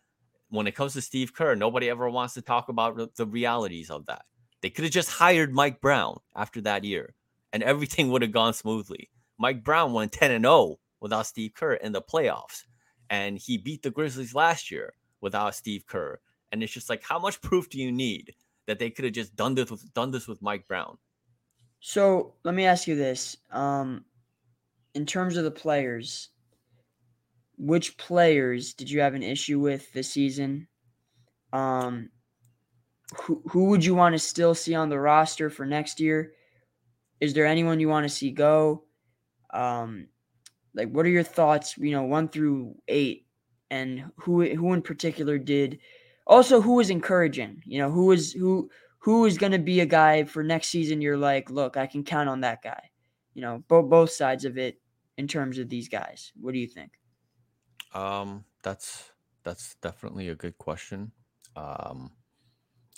when 0.49 0.67
it 0.67 0.75
comes 0.75 0.93
to 0.95 1.03
Steve 1.03 1.35
Kerr, 1.35 1.55
nobody 1.55 1.91
ever 1.91 2.09
wants 2.09 2.35
to 2.35 2.43
talk 2.43 2.69
about 2.69 3.17
the 3.17 3.27
realities 3.27 3.91
of 3.91 4.07
that. 4.07 4.25
They 4.63 4.71
could 4.71 4.85
have 4.85 4.93
just 4.93 5.11
hired 5.11 5.53
Mike 5.53 5.81
Brown 5.81 6.21
after 6.35 6.61
that 6.63 6.85
year, 6.85 7.15
and 7.53 7.63
everything 7.63 8.09
would 8.11 8.23
have 8.23 8.33
gone 8.33 8.55
smoothly. 8.55 9.11
Mike 9.39 9.65
Brown 9.65 9.93
went 9.93 10.13
10 10.13 10.31
and 10.31 10.45
0 10.45 10.77
without 11.01 11.27
Steve 11.27 11.53
Kerr 11.55 11.75
in 11.75 11.93
the 11.93 12.01
playoffs, 12.01 12.63
and 13.11 13.37
he 13.37 13.59
beat 13.59 13.83
the 13.83 13.91
Grizzlies 13.91 14.35
last 14.35 14.71
year 14.71 14.95
without 15.21 15.55
Steve 15.55 15.87
Kerr. 15.87 16.21
And 16.53 16.63
it's 16.63 16.73
just 16.73 16.89
like, 16.89 17.03
how 17.03 17.19
much 17.19 17.43
proof 17.43 17.69
do 17.69 17.79
you 17.79 17.91
need 17.91 18.35
that 18.67 18.79
they 18.79 18.91
could 18.91 19.05
have 19.05 19.15
just 19.15 19.35
done 19.35 19.55
this 19.55 19.71
with 19.71 19.93
done 19.93 20.13
this 20.13 20.29
with 20.29 20.41
Mike 20.41 20.69
Brown? 20.69 20.99
So 21.81 22.35
let 22.45 22.55
me 22.55 22.65
ask 22.65 22.87
you 22.87 22.97
this: 22.97 23.37
um, 23.51 24.05
in 24.95 25.07
terms 25.07 25.37
of 25.37 25.45
the 25.45 25.51
players, 25.51 26.31
which 27.57 27.97
players 27.97 28.75
did 28.75 28.91
you 28.91 29.01
have 29.01 29.15
an 29.15 29.23
issue 29.23 29.61
with 29.61 29.93
this 29.93 30.11
season? 30.11 30.69
Um, 31.53 32.11
who, 33.23 33.43
who 33.49 33.67
would 33.67 33.85
you 33.85 33.95
want 33.95 34.15
to 34.15 34.19
still 34.19 34.55
see 34.55 34.75
on 34.75 34.89
the 34.89 34.99
roster 34.99 35.51
for 35.51 35.67
next 35.67 36.01
year? 36.01 36.33
Is 37.21 37.35
there 37.35 37.47
anyone 37.47 37.81
you 37.81 37.89
want 37.89 38.05
to 38.05 38.15
see 38.15 38.31
go? 38.31 38.85
Um, 39.53 40.09
like, 40.75 40.89
what 40.89 41.07
are 41.07 41.11
your 41.11 41.23
thoughts? 41.23 41.79
You 41.79 41.93
know, 41.93 42.03
one 42.03 42.29
through 42.29 42.75
eight, 42.89 43.27
and 43.71 44.11
who 44.17 44.45
who 44.55 44.73
in 44.73 44.83
particular 44.83 45.39
did? 45.39 45.79
Also, 46.27 46.61
who 46.61 46.81
is 46.81 46.91
encouraging? 46.91 47.63
You 47.65 47.79
know, 47.79 47.91
who 47.91 48.11
is 48.11 48.33
who 48.33 48.69
who 48.99 49.27
is 49.27 49.39
going 49.39 49.53
to 49.53 49.59
be 49.59 49.81
a 49.81 49.87
guy 49.87 50.25
for 50.25 50.43
next 50.43 50.69
season? 50.69 51.01
You're 51.01 51.17
like, 51.17 51.51
look, 51.51 51.77
I 51.77 51.87
can 51.87 52.03
count 52.03 52.29
on 52.29 52.41
that 52.41 52.63
guy. 52.63 52.91
You 53.35 53.43
know, 53.43 53.63
both 53.69 53.89
both 53.89 54.11
sides 54.11 54.45
of 54.45 54.59
it 54.59 54.81
in 55.17 55.29
terms 55.29 55.59
of 55.59 55.69
these 55.69 55.89
guys. 55.89 56.33
What 56.41 56.53
do 56.53 56.59
you 56.59 56.67
think? 56.67 56.93
Um, 57.95 58.45
that's 58.63 59.11
that's 59.45 59.77
definitely 59.77 60.29
a 60.29 60.35
good 60.35 60.59
question. 60.59 61.13
Um, 61.57 62.11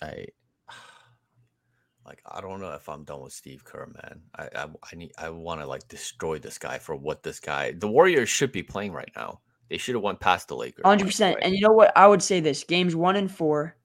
I 0.02 0.26
like 2.06 2.22
I 2.24 2.40
don't 2.40 2.60
know 2.60 2.72
if 2.72 2.88
I'm 2.88 3.04
done 3.04 3.22
with 3.22 3.32
Steve 3.32 3.64
Kerr, 3.64 3.86
man. 3.86 4.22
I 4.34 4.48
I, 4.54 4.66
I 4.92 4.96
need 4.96 5.12
I 5.18 5.30
want 5.30 5.60
to 5.60 5.66
like 5.66 5.86
destroy 5.88 6.38
this 6.38 6.58
guy 6.58 6.78
for 6.78 6.96
what 6.96 7.22
this 7.22 7.40
guy. 7.40 7.72
The 7.72 7.88
Warriors 7.88 8.28
should 8.28 8.52
be 8.52 8.62
playing 8.62 8.92
right 8.92 9.10
now. 9.14 9.40
They 9.68 9.78
should 9.78 9.96
have 9.96 10.02
won 10.02 10.16
past 10.16 10.48
the 10.48 10.56
Lakers. 10.56 10.84
Hundred 10.84 11.06
percent. 11.06 11.38
And 11.42 11.54
you 11.54 11.60
know 11.60 11.72
what? 11.72 11.96
I 11.96 12.06
would 12.06 12.22
say 12.22 12.40
this: 12.40 12.64
games 12.64 12.94
one 12.94 13.16
and 13.16 13.30
four, 13.30 13.76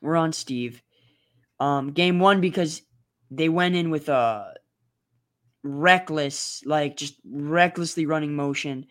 we're 0.00 0.16
on 0.16 0.32
Steve. 0.32 0.82
Um, 1.60 1.92
game 1.92 2.18
one 2.18 2.40
because 2.40 2.80
they 3.30 3.50
went 3.50 3.76
in 3.76 3.90
with 3.90 4.08
a 4.08 4.54
reckless, 5.62 6.62
like 6.64 6.96
just 6.96 7.14
recklessly 7.24 8.06
running 8.06 8.34
motion, 8.34 8.86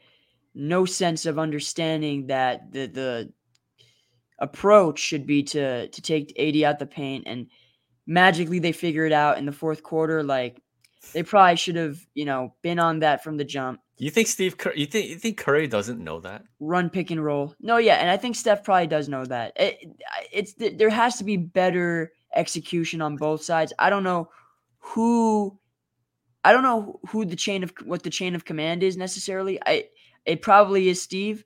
no 0.53 0.85
sense 0.85 1.25
of 1.25 1.39
understanding 1.39 2.27
that 2.27 2.71
the 2.71 2.87
the 2.87 3.33
approach 4.39 4.99
should 4.99 5.27
be 5.27 5.43
to 5.43 5.87
to 5.89 6.01
take 6.01 6.39
AD 6.39 6.61
out 6.63 6.79
the 6.79 6.85
paint 6.85 7.25
and 7.27 7.47
magically 8.07 8.59
they 8.59 8.71
figure 8.71 9.05
it 9.05 9.11
out 9.11 9.37
in 9.37 9.45
the 9.45 9.51
fourth 9.51 9.83
quarter. 9.83 10.23
Like 10.23 10.61
they 11.13 11.23
probably 11.23 11.55
should 11.55 11.75
have, 11.75 11.97
you 12.13 12.25
know, 12.25 12.53
been 12.61 12.79
on 12.79 12.99
that 12.99 13.23
from 13.23 13.37
the 13.37 13.45
jump. 13.45 13.79
You 13.97 14.09
think 14.09 14.27
Steve 14.27 14.57
Curry? 14.57 14.79
You 14.79 14.85
think 14.85 15.09
you 15.09 15.17
think 15.17 15.37
Curry 15.37 15.67
doesn't 15.67 16.03
know 16.03 16.19
that? 16.21 16.43
Run 16.59 16.89
pick 16.89 17.11
and 17.11 17.23
roll. 17.23 17.53
No, 17.59 17.77
yeah, 17.77 17.95
and 17.95 18.09
I 18.09 18.17
think 18.17 18.35
Steph 18.35 18.63
probably 18.63 18.87
does 18.87 19.09
know 19.09 19.25
that. 19.25 19.53
It, 19.57 19.77
it's 20.31 20.53
there 20.53 20.89
has 20.89 21.17
to 21.17 21.23
be 21.23 21.37
better 21.37 22.13
execution 22.33 23.01
on 23.01 23.17
both 23.17 23.43
sides. 23.43 23.73
I 23.77 23.89
don't 23.89 24.03
know 24.03 24.29
who, 24.79 25.59
I 26.43 26.53
don't 26.53 26.63
know 26.63 26.99
who 27.09 27.25
the 27.25 27.35
chain 27.35 27.63
of 27.63 27.73
what 27.83 28.03
the 28.03 28.09
chain 28.09 28.35
of 28.35 28.45
command 28.45 28.83
is 28.83 28.97
necessarily. 28.97 29.59
I 29.65 29.85
it 30.25 30.41
probably 30.41 30.89
is 30.89 31.01
Steve, 31.01 31.43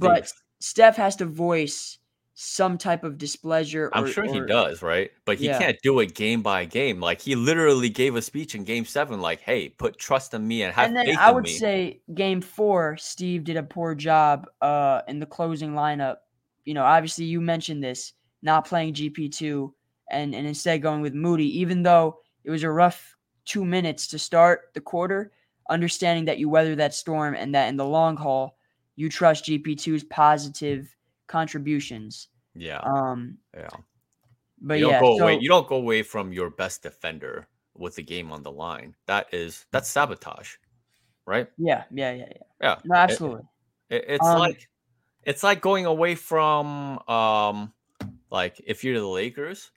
but 0.00 0.32
Steph 0.60 0.96
has 0.96 1.16
to 1.16 1.26
voice 1.26 1.98
some 2.34 2.78
type 2.78 3.04
of 3.04 3.18
displeasure. 3.18 3.86
Or, 3.86 3.96
I'm 3.96 4.10
sure 4.10 4.24
or, 4.24 4.32
he 4.32 4.40
does, 4.40 4.82
right? 4.82 5.10
But 5.24 5.38
he 5.38 5.46
yeah. 5.46 5.58
can't 5.58 5.78
do 5.82 6.00
it 6.00 6.14
game 6.14 6.42
by 6.42 6.64
game. 6.64 7.00
Like 7.00 7.20
he 7.20 7.34
literally 7.34 7.88
gave 7.88 8.16
a 8.16 8.22
speech 8.22 8.54
in 8.54 8.64
Game 8.64 8.84
Seven, 8.84 9.20
like, 9.20 9.40
"Hey, 9.40 9.68
put 9.68 9.98
trust 9.98 10.34
in 10.34 10.46
me 10.46 10.62
and 10.62 10.74
have." 10.74 10.90
Me. 10.90 11.00
And 11.00 11.08
then 11.08 11.16
I 11.18 11.30
would 11.30 11.48
say 11.48 12.00
Game 12.14 12.40
Four, 12.40 12.96
Steve 12.96 13.44
did 13.44 13.56
a 13.56 13.62
poor 13.62 13.94
job 13.94 14.46
uh, 14.60 15.02
in 15.08 15.20
the 15.20 15.26
closing 15.26 15.72
lineup. 15.72 16.16
You 16.64 16.74
know, 16.74 16.84
obviously 16.84 17.24
you 17.26 17.40
mentioned 17.40 17.82
this, 17.82 18.12
not 18.42 18.66
playing 18.66 18.94
GP 18.94 19.32
two, 19.32 19.74
and 20.10 20.34
and 20.34 20.46
instead 20.46 20.82
going 20.82 21.00
with 21.00 21.14
Moody, 21.14 21.60
even 21.60 21.82
though 21.82 22.18
it 22.44 22.50
was 22.50 22.62
a 22.62 22.70
rough 22.70 23.16
two 23.44 23.64
minutes 23.64 24.06
to 24.08 24.18
start 24.18 24.70
the 24.74 24.80
quarter. 24.80 25.32
Understanding 25.70 26.24
that 26.26 26.38
you 26.38 26.48
weather 26.48 26.74
that 26.76 26.94
storm 26.94 27.34
and 27.34 27.54
that 27.54 27.68
in 27.68 27.76
the 27.76 27.86
long 27.86 28.16
haul, 28.16 28.58
you 28.96 29.08
trust 29.08 29.44
GP2's 29.46 30.04
positive 30.04 30.94
contributions. 31.28 32.28
Yeah. 32.54 32.78
Um, 32.78 33.38
yeah. 33.54 33.68
but 34.60 34.74
you 34.74 34.84
don't 34.84 34.92
yeah, 34.92 35.00
go 35.00 35.16
so, 35.18 35.22
away. 35.24 35.38
You 35.40 35.48
don't 35.48 35.68
go 35.68 35.76
away 35.76 36.02
from 36.02 36.32
your 36.32 36.50
best 36.50 36.82
defender 36.82 37.46
with 37.74 37.96
the 37.96 38.02
game 38.02 38.32
on 38.32 38.42
the 38.42 38.50
line. 38.50 38.94
That 39.06 39.32
is 39.32 39.64
that's 39.70 39.88
sabotage, 39.88 40.54
right? 41.26 41.48
yeah, 41.56 41.84
yeah, 41.90 42.12
yeah, 42.12 42.26
yeah. 42.28 42.42
Yeah. 42.60 42.76
No, 42.84 42.94
absolutely. 42.96 43.42
It, 43.88 44.04
it's 44.08 44.26
Um, 44.26 44.38
like 44.38 44.68
it's 45.22 45.42
like 45.42 45.60
going 45.60 45.86
away 45.86 46.14
from 46.14 46.98
um 47.08 47.72
like 48.30 48.60
if 48.66 48.84
you're 48.84 48.98
the 48.98 49.06
Lakers, 49.06 49.70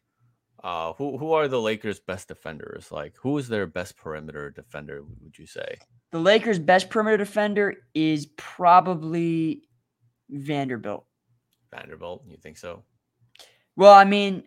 uh 0.66 0.94
who 0.94 1.16
who 1.18 1.32
are 1.32 1.48
the 1.48 1.62
Lakers' 1.62 2.00
best 2.00 2.28
defenders? 2.28 2.92
Like 2.92 3.16
who 3.18 3.38
is 3.38 3.48
their 3.48 3.68
best 3.68 3.96
perimeter 3.96 4.50
defender? 4.50 5.04
Would 5.22 5.38
you 5.38 5.46
say? 5.46 5.78
The 6.12 6.20
Lakers' 6.20 6.58
best 6.58 6.90
perimeter 6.90 7.18
defender 7.18 7.76
is 7.94 8.26
probably 8.36 9.62
Vanderbilt. 10.30 11.06
Vanderbilt? 11.72 12.24
You 12.28 12.38
think 12.38 12.58
so? 12.58 12.84
Well, 13.76 13.94
I 13.94 14.06
mean, 14.06 14.44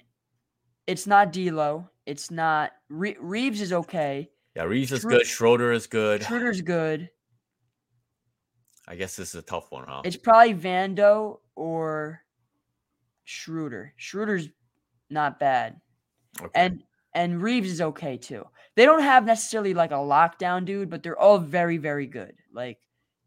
it's 0.89 1.07
not 1.07 1.33
D'Lo. 1.33 1.89
It's 2.05 2.31
not 2.31 2.73
Re- 2.89 3.17
Reaves 3.21 3.61
is 3.61 3.73
okay. 3.73 4.29
Yeah, 4.57 4.65
Reaves 4.65 4.91
is 4.91 5.05
good. 5.05 5.25
Schroeder 5.25 5.71
is 5.71 5.87
good. 5.87 6.25
Schroeder's 6.25 6.63
good. 6.63 7.11
I 8.89 8.97
guess 8.97 9.15
this 9.15 9.35
is 9.35 9.35
a 9.37 9.43
tough 9.43 9.71
one, 9.71 9.85
huh? 9.87 10.03
It's 10.05 10.17
probably 10.17 10.55
Vando 10.55 11.41
or 11.55 12.23
Schroeder. 13.25 13.93
Schroeder's 13.99 14.49
not 15.11 15.39
bad. 15.39 15.81
Okay. 16.41 16.51
And 16.55 16.83
and 17.15 17.43
Reaves 17.43 17.71
is 17.71 17.81
okay 17.81 18.17
too. 18.17 18.45
They 18.77 18.85
don't 18.85 19.03
have 19.03 19.25
necessarily 19.25 19.75
like 19.75 19.91
a 19.91 19.95
lockdown 19.95 20.65
dude, 20.65 20.91
but 20.91 21.03
they're 21.03 21.19
all 21.19 21.39
very, 21.39 21.79
very 21.79 22.07
good. 22.07 22.35
Like 22.53 22.79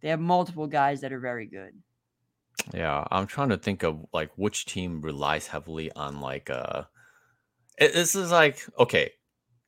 they 0.01 0.09
have 0.09 0.19
multiple 0.19 0.67
guys 0.67 1.01
that 1.01 1.11
are 1.11 1.19
very 1.19 1.47
good. 1.47 1.73
Yeah, 2.73 3.05
I'm 3.11 3.27
trying 3.27 3.49
to 3.49 3.57
think 3.57 3.83
of 3.83 4.05
like 4.13 4.31
which 4.35 4.65
team 4.65 5.01
relies 5.01 5.47
heavily 5.47 5.91
on 5.93 6.21
like 6.21 6.49
uh 6.49 6.83
it- 7.77 7.93
this 7.93 8.15
is 8.15 8.31
like 8.31 8.59
okay, 8.79 9.11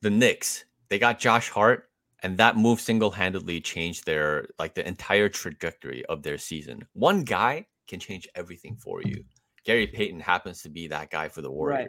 the 0.00 0.10
Knicks, 0.10 0.64
they 0.88 0.98
got 0.98 1.18
Josh 1.18 1.50
Hart 1.50 1.90
and 2.22 2.38
that 2.38 2.56
move 2.56 2.80
single-handedly 2.80 3.60
changed 3.60 4.06
their 4.06 4.46
like 4.58 4.74
the 4.74 4.86
entire 4.86 5.28
trajectory 5.28 6.04
of 6.06 6.22
their 6.22 6.38
season. 6.38 6.86
One 6.94 7.24
guy 7.24 7.66
can 7.88 8.00
change 8.00 8.26
everything 8.34 8.76
for 8.76 9.02
you. 9.02 9.24
Gary 9.64 9.86
Payton 9.86 10.20
happens 10.20 10.62
to 10.62 10.70
be 10.70 10.88
that 10.88 11.10
guy 11.10 11.28
for 11.28 11.42
the 11.42 11.50
Right. 11.50 11.88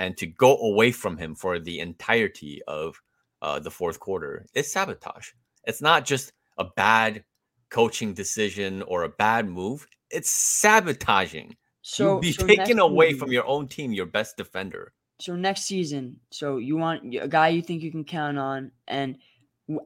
And 0.00 0.16
to 0.16 0.26
go 0.26 0.56
away 0.56 0.92
from 0.92 1.18
him 1.18 1.34
for 1.34 1.58
the 1.60 1.78
entirety 1.78 2.62
of 2.66 3.00
uh, 3.42 3.58
the 3.58 3.70
fourth 3.70 4.00
quarter 4.00 4.46
is 4.54 4.72
sabotage. 4.72 5.28
It's 5.64 5.82
not 5.82 6.06
just 6.06 6.32
a 6.56 6.64
bad 6.64 7.22
coaching 7.68 8.14
decision 8.14 8.82
or 8.82 9.02
a 9.02 9.10
bad 9.10 9.46
move. 9.46 9.86
It's 10.10 10.30
sabotaging. 10.30 11.54
So 11.82 12.14
You'd 12.14 12.22
be 12.22 12.32
so 12.32 12.46
taken 12.46 12.78
away 12.78 13.08
season- 13.08 13.18
from 13.20 13.32
your 13.32 13.46
own 13.46 13.68
team, 13.68 13.92
your 13.92 14.06
best 14.06 14.36
defender. 14.38 14.92
So 15.20 15.36
next 15.36 15.64
season, 15.64 16.18
so 16.30 16.56
you 16.56 16.78
want 16.78 17.14
a 17.14 17.28
guy 17.28 17.48
you 17.48 17.60
think 17.60 17.82
you 17.82 17.90
can 17.90 18.04
count 18.04 18.38
on, 18.38 18.72
and 18.88 19.18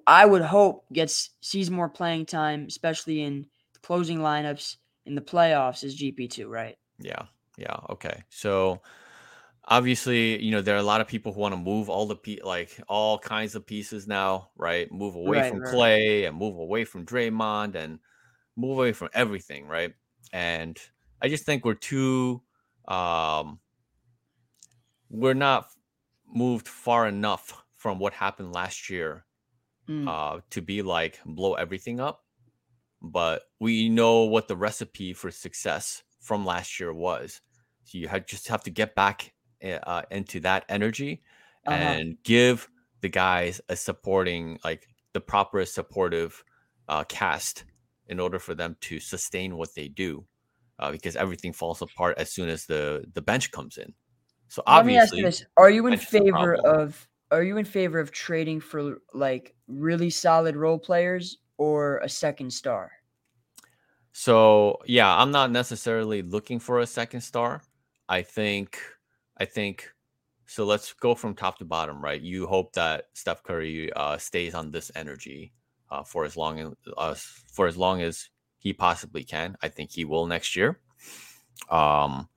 I 0.06 0.24
would 0.24 0.42
hope 0.42 0.84
gets 0.92 1.30
sees 1.40 1.72
more 1.72 1.88
playing 1.88 2.26
time, 2.26 2.66
especially 2.68 3.20
in 3.22 3.46
closing 3.82 4.18
lineups 4.18 4.76
in 5.06 5.16
the 5.16 5.20
playoffs, 5.20 5.82
is 5.82 5.96
GP 6.00 6.30
two, 6.30 6.48
right? 6.48 6.78
Yeah. 7.00 7.22
Yeah. 7.58 7.76
Okay. 7.90 8.22
So 8.28 8.80
obviously, 9.66 10.42
you 10.42 10.50
know, 10.50 10.60
there 10.62 10.74
are 10.76 10.78
a 10.78 10.82
lot 10.82 11.00
of 11.00 11.08
people 11.08 11.32
who 11.32 11.40
want 11.40 11.52
to 11.54 11.60
move 11.60 11.88
all 11.88 12.06
the 12.06 12.16
pe- 12.16 12.40
like 12.42 12.80
all 12.88 13.18
kinds 13.18 13.54
of 13.54 13.66
pieces 13.66 14.06
now, 14.06 14.50
right? 14.56 14.90
Move 14.92 15.14
away 15.14 15.42
Right, 15.42 15.50
from 15.50 15.62
right. 15.62 15.62
Klay 15.62 16.26
and 16.28 16.36
move 16.36 16.56
away 16.58 16.84
from 16.84 17.06
Draymond 17.06 17.74
and 17.74 18.00
move 18.56 18.78
away 18.78 18.92
from 18.92 19.10
everything, 19.14 19.66
right? 19.68 19.94
And 20.32 20.78
I 21.22 21.28
just 21.28 21.46
think 21.46 21.64
we're 21.64 21.74
too 21.74 22.42
um 22.88 23.60
we're 25.08 25.34
not 25.34 25.70
moved 26.26 26.68
far 26.68 27.06
enough 27.06 27.64
from 27.74 27.98
what 27.98 28.12
happened 28.12 28.52
last 28.52 28.90
year 28.90 29.26
Mm. 29.88 30.08
uh, 30.08 30.40
to 30.50 30.62
be 30.62 30.82
like 30.82 31.20
blow 31.26 31.54
everything 31.54 32.00
up. 32.00 32.24
But 33.02 33.44
we 33.60 33.90
know 33.90 34.24
what 34.24 34.48
the 34.48 34.56
recipe 34.56 35.14
for 35.14 35.30
success 35.32 36.04
from 36.20 36.46
last 36.46 36.80
year 36.80 36.94
was. 36.94 37.42
So 37.84 37.98
you 37.98 38.08
had, 38.08 38.28
just 38.28 38.48
have 38.48 38.64
to 38.64 38.70
get 38.70 38.96
back 38.96 39.33
uh, 39.64 39.78
uh, 39.86 40.02
into 40.10 40.40
that 40.40 40.64
energy 40.68 41.22
Uh-huh. 41.66 41.76
and 41.76 42.16
give 42.22 42.68
the 43.00 43.08
guys 43.08 43.60
a 43.68 43.76
supporting, 43.76 44.58
like 44.64 44.86
the 45.14 45.20
proper 45.20 45.64
supportive 45.64 46.44
uh, 46.88 47.04
cast 47.04 47.64
in 48.08 48.20
order 48.20 48.38
for 48.38 48.54
them 48.54 48.76
to 48.80 49.00
sustain 49.00 49.56
what 49.56 49.74
they 49.74 49.88
do. 49.88 50.26
Uh, 50.78 50.90
because 50.90 51.14
everything 51.16 51.52
falls 51.52 51.80
apart 51.82 52.18
as 52.18 52.32
soon 52.32 52.48
as 52.48 52.66
the 52.66 53.04
the 53.14 53.22
bench 53.22 53.50
comes 53.52 53.78
in. 53.78 53.94
So 54.48 54.62
Let 54.66 54.84
me 54.84 54.96
ask 54.98 55.12
obviously, 55.12 55.18
you 55.20 55.24
this: 55.26 55.44
Are 55.56 55.70
you 55.70 55.86
in 55.86 55.92
bench 55.92 56.02
is 56.02 56.08
a 56.08 56.10
favor 56.10 56.54
of 56.56 57.08
Are 57.30 57.44
you 57.44 57.56
in 57.58 57.64
favor 57.64 58.00
of 58.00 58.10
trading 58.10 58.60
for 58.60 58.98
like 59.12 59.54
really 59.68 60.10
solid 60.10 60.56
role 60.56 60.78
players 60.78 61.38
or 61.58 61.98
a 61.98 62.08
second 62.08 62.52
star? 62.52 62.90
So 64.12 64.78
yeah, 64.86 65.14
I'm 65.16 65.30
not 65.30 65.50
necessarily 65.50 66.22
looking 66.22 66.58
for 66.60 66.80
a 66.80 66.86
second 66.86 67.20
star. 67.22 67.62
I 68.08 68.22
think 68.22 68.78
I 69.38 69.44
think 69.44 69.90
so 70.46 70.64
let's 70.64 70.92
go 70.92 71.14
from 71.14 71.34
top 71.34 71.58
to 71.58 71.64
bottom, 71.64 72.02
right? 72.02 72.20
You 72.20 72.46
hope 72.46 72.72
that 72.74 73.06
Steph 73.14 73.42
Curry 73.42 73.92
uh, 73.94 74.18
stays 74.18 74.54
on 74.54 74.70
this 74.70 74.90
energy 74.94 75.52
uh, 75.90 76.02
for 76.02 76.24
as 76.24 76.36
long 76.36 76.60
as 76.60 76.70
uh, 76.96 77.14
for 77.14 77.66
as 77.66 77.76
long 77.76 78.02
as 78.02 78.28
he 78.58 78.72
possibly 78.72 79.24
can. 79.24 79.56
I 79.62 79.68
think 79.68 79.90
he 79.90 80.04
will 80.04 80.26
next 80.26 80.54
year. 80.56 80.80
Um, 81.70 82.28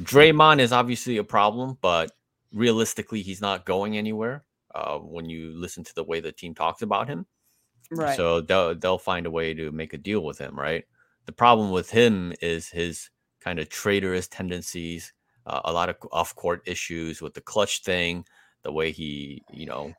Draymond 0.00 0.60
is 0.60 0.72
obviously 0.72 1.18
a 1.18 1.24
problem, 1.24 1.78
but 1.80 2.10
realistically, 2.52 3.22
he's 3.22 3.40
not 3.40 3.66
going 3.66 3.96
anywhere. 3.96 4.44
Uh, 4.74 4.98
when 4.98 5.28
you 5.28 5.52
listen 5.54 5.84
to 5.84 5.94
the 5.94 6.02
way 6.04 6.18
the 6.20 6.32
team 6.32 6.54
talks 6.54 6.80
about 6.80 7.06
him, 7.06 7.26
Right. 7.90 8.16
so 8.16 8.40
they'll 8.40 8.74
they'll 8.74 8.98
find 8.98 9.26
a 9.26 9.30
way 9.30 9.52
to 9.52 9.70
make 9.70 9.92
a 9.92 9.98
deal 9.98 10.24
with 10.24 10.38
him, 10.38 10.58
right? 10.58 10.84
The 11.26 11.32
problem 11.32 11.70
with 11.70 11.90
him 11.90 12.32
is 12.40 12.68
his 12.70 13.10
kind 13.40 13.58
of 13.58 13.68
traitorous 13.68 14.28
tendencies, 14.28 15.12
uh, 15.46 15.60
a 15.64 15.72
lot 15.72 15.88
of 15.88 15.96
off 16.12 16.34
court 16.34 16.62
issues 16.66 17.20
with 17.22 17.34
the 17.34 17.40
clutch 17.40 17.82
thing, 17.82 18.24
the 18.62 18.72
way 18.72 18.92
he 18.92 19.42
you 19.52 19.66
know 19.66 19.92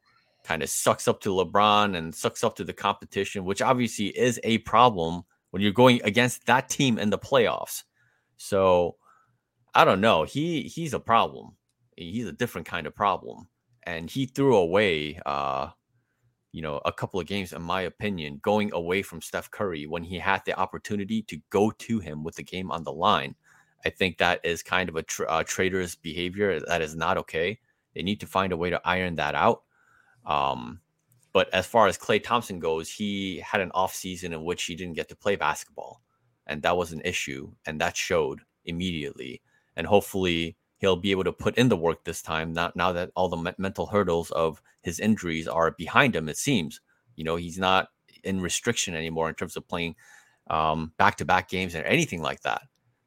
kind 0.43 0.63
of 0.63 0.69
sucks 0.69 1.07
up 1.07 1.21
to 1.21 1.29
LeBron 1.29 1.95
and 1.97 2.13
sucks 2.13 2.43
up 2.43 2.55
to 2.57 2.63
the 2.63 2.73
competition, 2.73 3.45
which 3.45 3.61
obviously 3.61 4.07
is 4.07 4.39
a 4.43 4.57
problem 4.59 5.23
when 5.51 5.61
you're 5.61 5.71
going 5.71 6.01
against 6.03 6.45
that 6.47 6.69
team 6.69 6.99
in 6.99 7.09
the 7.09 7.17
playoffs. 7.17 7.83
So 8.37 8.97
I 9.73 9.85
don't 9.85 10.01
know. 10.01 10.23
He 10.23 10.63
he's 10.63 10.93
a 10.93 10.99
problem. 10.99 11.57
He's 11.97 12.27
a 12.27 12.31
different 12.33 12.67
kind 12.67 12.87
of 12.87 12.95
problem, 12.95 13.47
and 13.83 14.09
he 14.09 14.25
threw 14.25 14.55
away. 14.57 15.19
uh 15.25 15.69
you 16.53 16.61
know, 16.61 16.79
a 16.85 16.93
couple 16.93 17.19
of 17.19 17.25
games, 17.25 17.51
in 17.51 17.61
my 17.63 17.81
opinion, 17.81 18.39
going 18.43 18.71
away 18.73 19.01
from 19.01 19.21
Steph 19.21 19.49
Curry 19.49 19.87
when 19.87 20.03
he 20.03 20.19
had 20.19 20.43
the 20.45 20.57
opportunity 20.57 21.23
to 21.23 21.39
go 21.49 21.71
to 21.71 21.99
him 21.99 22.23
with 22.23 22.35
the 22.35 22.43
game 22.43 22.71
on 22.71 22.83
the 22.83 22.93
line. 22.93 23.35
I 23.85 23.89
think 23.89 24.17
that 24.17 24.39
is 24.43 24.63
kind 24.63 24.89
of 24.89 24.95
a 24.95 25.03
tra- 25.03 25.27
uh, 25.27 25.43
traitorous 25.43 25.95
behavior. 25.95 26.59
That 26.59 26.81
is 26.81 26.95
not 26.95 27.17
okay. 27.17 27.59
They 27.93 28.01
need 28.01 28.19
to 28.21 28.27
find 28.27 28.53
a 28.53 28.57
way 28.57 28.69
to 28.69 28.81
iron 28.85 29.15
that 29.15 29.35
out. 29.35 29.63
Um, 30.25 30.79
but 31.33 31.53
as 31.53 31.65
far 31.65 31.87
as 31.87 31.97
Klay 31.97 32.23
Thompson 32.23 32.59
goes, 32.59 32.89
he 32.89 33.39
had 33.39 33.61
an 33.61 33.71
off 33.73 33.93
season 33.93 34.33
in 34.33 34.45
which 34.45 34.63
he 34.63 34.75
didn't 34.75 34.95
get 34.95 35.09
to 35.09 35.15
play 35.15 35.35
basketball, 35.35 36.01
and 36.47 36.61
that 36.61 36.77
was 36.77 36.91
an 36.91 37.01
issue, 37.03 37.51
and 37.65 37.81
that 37.81 37.97
showed 37.97 38.41
immediately. 38.65 39.41
And 39.75 39.87
hopefully, 39.87 40.55
he'll 40.77 40.95
be 40.95 41.11
able 41.11 41.23
to 41.23 41.33
put 41.33 41.57
in 41.57 41.69
the 41.69 41.77
work 41.77 42.03
this 42.03 42.21
time. 42.21 42.53
Now, 42.53 42.71
now 42.75 42.91
that 42.93 43.11
all 43.15 43.29
the 43.29 43.37
me- 43.37 43.51
mental 43.57 43.87
hurdles 43.87 44.31
of 44.31 44.61
his 44.81 44.99
injuries 44.99 45.47
are 45.47 45.71
behind 45.71 46.15
him, 46.15 46.29
it 46.29 46.37
seems. 46.37 46.79
You 47.15 47.23
know, 47.23 47.35
he's 47.35 47.57
not 47.57 47.89
in 48.23 48.39
restriction 48.39 48.95
anymore 48.95 49.29
in 49.29 49.35
terms 49.35 49.57
of 49.57 49.67
playing 49.67 49.95
um, 50.49 50.93
back-to-back 50.97 51.49
games 51.49 51.75
or 51.75 51.83
anything 51.83 52.21
like 52.21 52.41
that. 52.41 52.61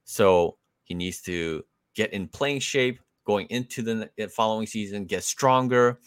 So 0.05 0.59
he 0.87 0.95
needs 0.95 1.21
to 1.23 1.65
get 1.95 2.13
in 2.13 2.29
playing 2.29 2.61
shape 2.61 3.01
going 3.27 3.47
into 3.49 3.83
the 3.83 4.29
following 4.29 4.67
season, 4.67 5.05
get 5.05 5.25
stronger, 5.25 5.99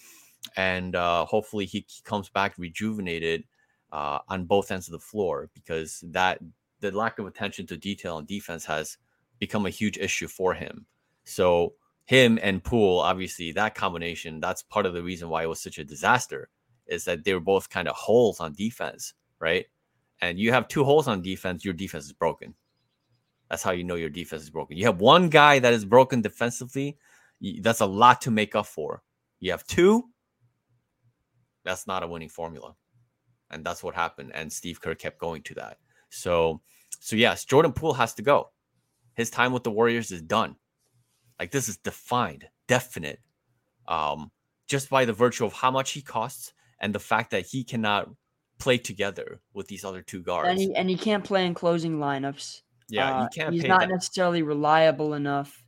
and 0.55 0.95
uh, 0.95 1.25
hopefully 1.25 1.65
he, 1.65 1.85
comes 2.05 2.29
back 2.29 2.57
rejuvenated 2.57 3.43
uh, 3.91 4.19
on 4.29 4.45
both 4.45 4.71
ends 4.71 4.87
of 4.87 4.93
the 4.93 4.99
floor 4.99 5.49
because 5.53 6.03
that 6.07 6.39
the 6.79 6.91
lack 6.91 7.19
of 7.19 7.27
attention 7.27 7.67
to 7.67 7.77
detail 7.77 8.15
on 8.15 8.25
defense 8.25 8.65
has 8.65 8.97
become 9.37 9.65
a 9.65 9.69
huge 9.69 9.97
issue 9.97 10.27
for 10.27 10.53
him. 10.53 10.85
So 11.25 11.73
him 12.05 12.39
and 12.41 12.63
Poole, 12.63 12.99
obviously, 12.99 13.51
that 13.51 13.75
combination, 13.75 14.39
that's 14.39 14.63
part 14.63 14.85
of 14.85 14.93
the 14.93 15.03
reason 15.03 15.29
why 15.29 15.43
it 15.43 15.49
was 15.49 15.61
such 15.61 15.77
a 15.77 15.83
disaster, 15.83 16.49
is 16.87 17.03
that 17.05 17.23
they 17.23 17.33
were 17.33 17.39
both 17.39 17.69
kind 17.69 17.87
of 17.87 17.95
holes 17.95 18.39
on 18.39 18.53
defense, 18.53 19.13
right? 19.39 19.65
And 20.21 20.39
you 20.39 20.51
have 20.51 20.67
two 20.67 20.83
holes 20.83 21.07
on 21.07 21.21
defense, 21.21 21.63
your 21.63 21.73
defense 21.73 22.05
is 22.05 22.13
broken. 22.13 22.55
That's 23.49 23.63
how 23.63 23.71
you 23.71 23.83
know 23.83 23.95
your 23.95 24.09
defense 24.09 24.43
is 24.43 24.49
broken. 24.49 24.77
You 24.77 24.85
have 24.85 25.01
one 25.01 25.29
guy 25.29 25.59
that 25.59 25.73
is 25.73 25.85
broken 25.85 26.21
defensively, 26.21 26.97
that's 27.61 27.81
a 27.81 27.85
lot 27.85 28.21
to 28.21 28.31
make 28.31 28.55
up 28.55 28.67
for. 28.67 29.01
You 29.39 29.51
have 29.51 29.65
two, 29.65 30.09
that's 31.63 31.87
not 31.87 32.03
a 32.03 32.07
winning 32.07 32.29
formula. 32.29 32.75
And 33.49 33.65
that's 33.65 33.83
what 33.83 33.95
happened. 33.95 34.31
And 34.35 34.51
Steve 34.51 34.81
Kerr 34.81 34.95
kept 34.95 35.19
going 35.19 35.41
to 35.43 35.55
that. 35.55 35.77
So, 36.09 36.61
so 36.99 37.15
yes, 37.15 37.45
Jordan 37.45 37.73
Poole 37.73 37.93
has 37.93 38.13
to 38.15 38.21
go. 38.21 38.51
His 39.15 39.29
time 39.29 39.53
with 39.53 39.63
the 39.63 39.71
Warriors 39.71 40.11
is 40.11 40.21
done. 40.21 40.55
Like 41.39 41.51
this 41.51 41.69
is 41.69 41.77
defined, 41.77 42.47
definite, 42.67 43.19
um, 43.87 44.31
just 44.67 44.89
by 44.89 45.05
the 45.05 45.13
virtue 45.13 45.45
of 45.45 45.53
how 45.53 45.71
much 45.71 45.91
he 45.91 46.01
costs 46.01 46.53
and 46.79 46.93
the 46.93 46.99
fact 46.99 47.31
that 47.31 47.47
he 47.47 47.63
cannot 47.63 48.09
play 48.59 48.77
together 48.77 49.41
with 49.53 49.67
these 49.67 49.83
other 49.85 50.01
two 50.01 50.21
guards. 50.21 50.49
And 50.49 50.59
he 50.59 50.75
and 50.75 50.89
he 50.89 50.97
can't 50.97 51.23
play 51.23 51.45
in 51.45 51.53
closing 51.53 51.97
lineups. 51.97 52.61
Yeah, 52.89 53.21
Uh, 53.21 53.23
you 53.23 53.29
can't. 53.29 53.53
He's 53.53 53.61
pay 53.63 53.67
not 53.67 53.81
that. 53.81 53.89
necessarily 53.89 54.41
reliable 54.43 55.13
enough 55.13 55.65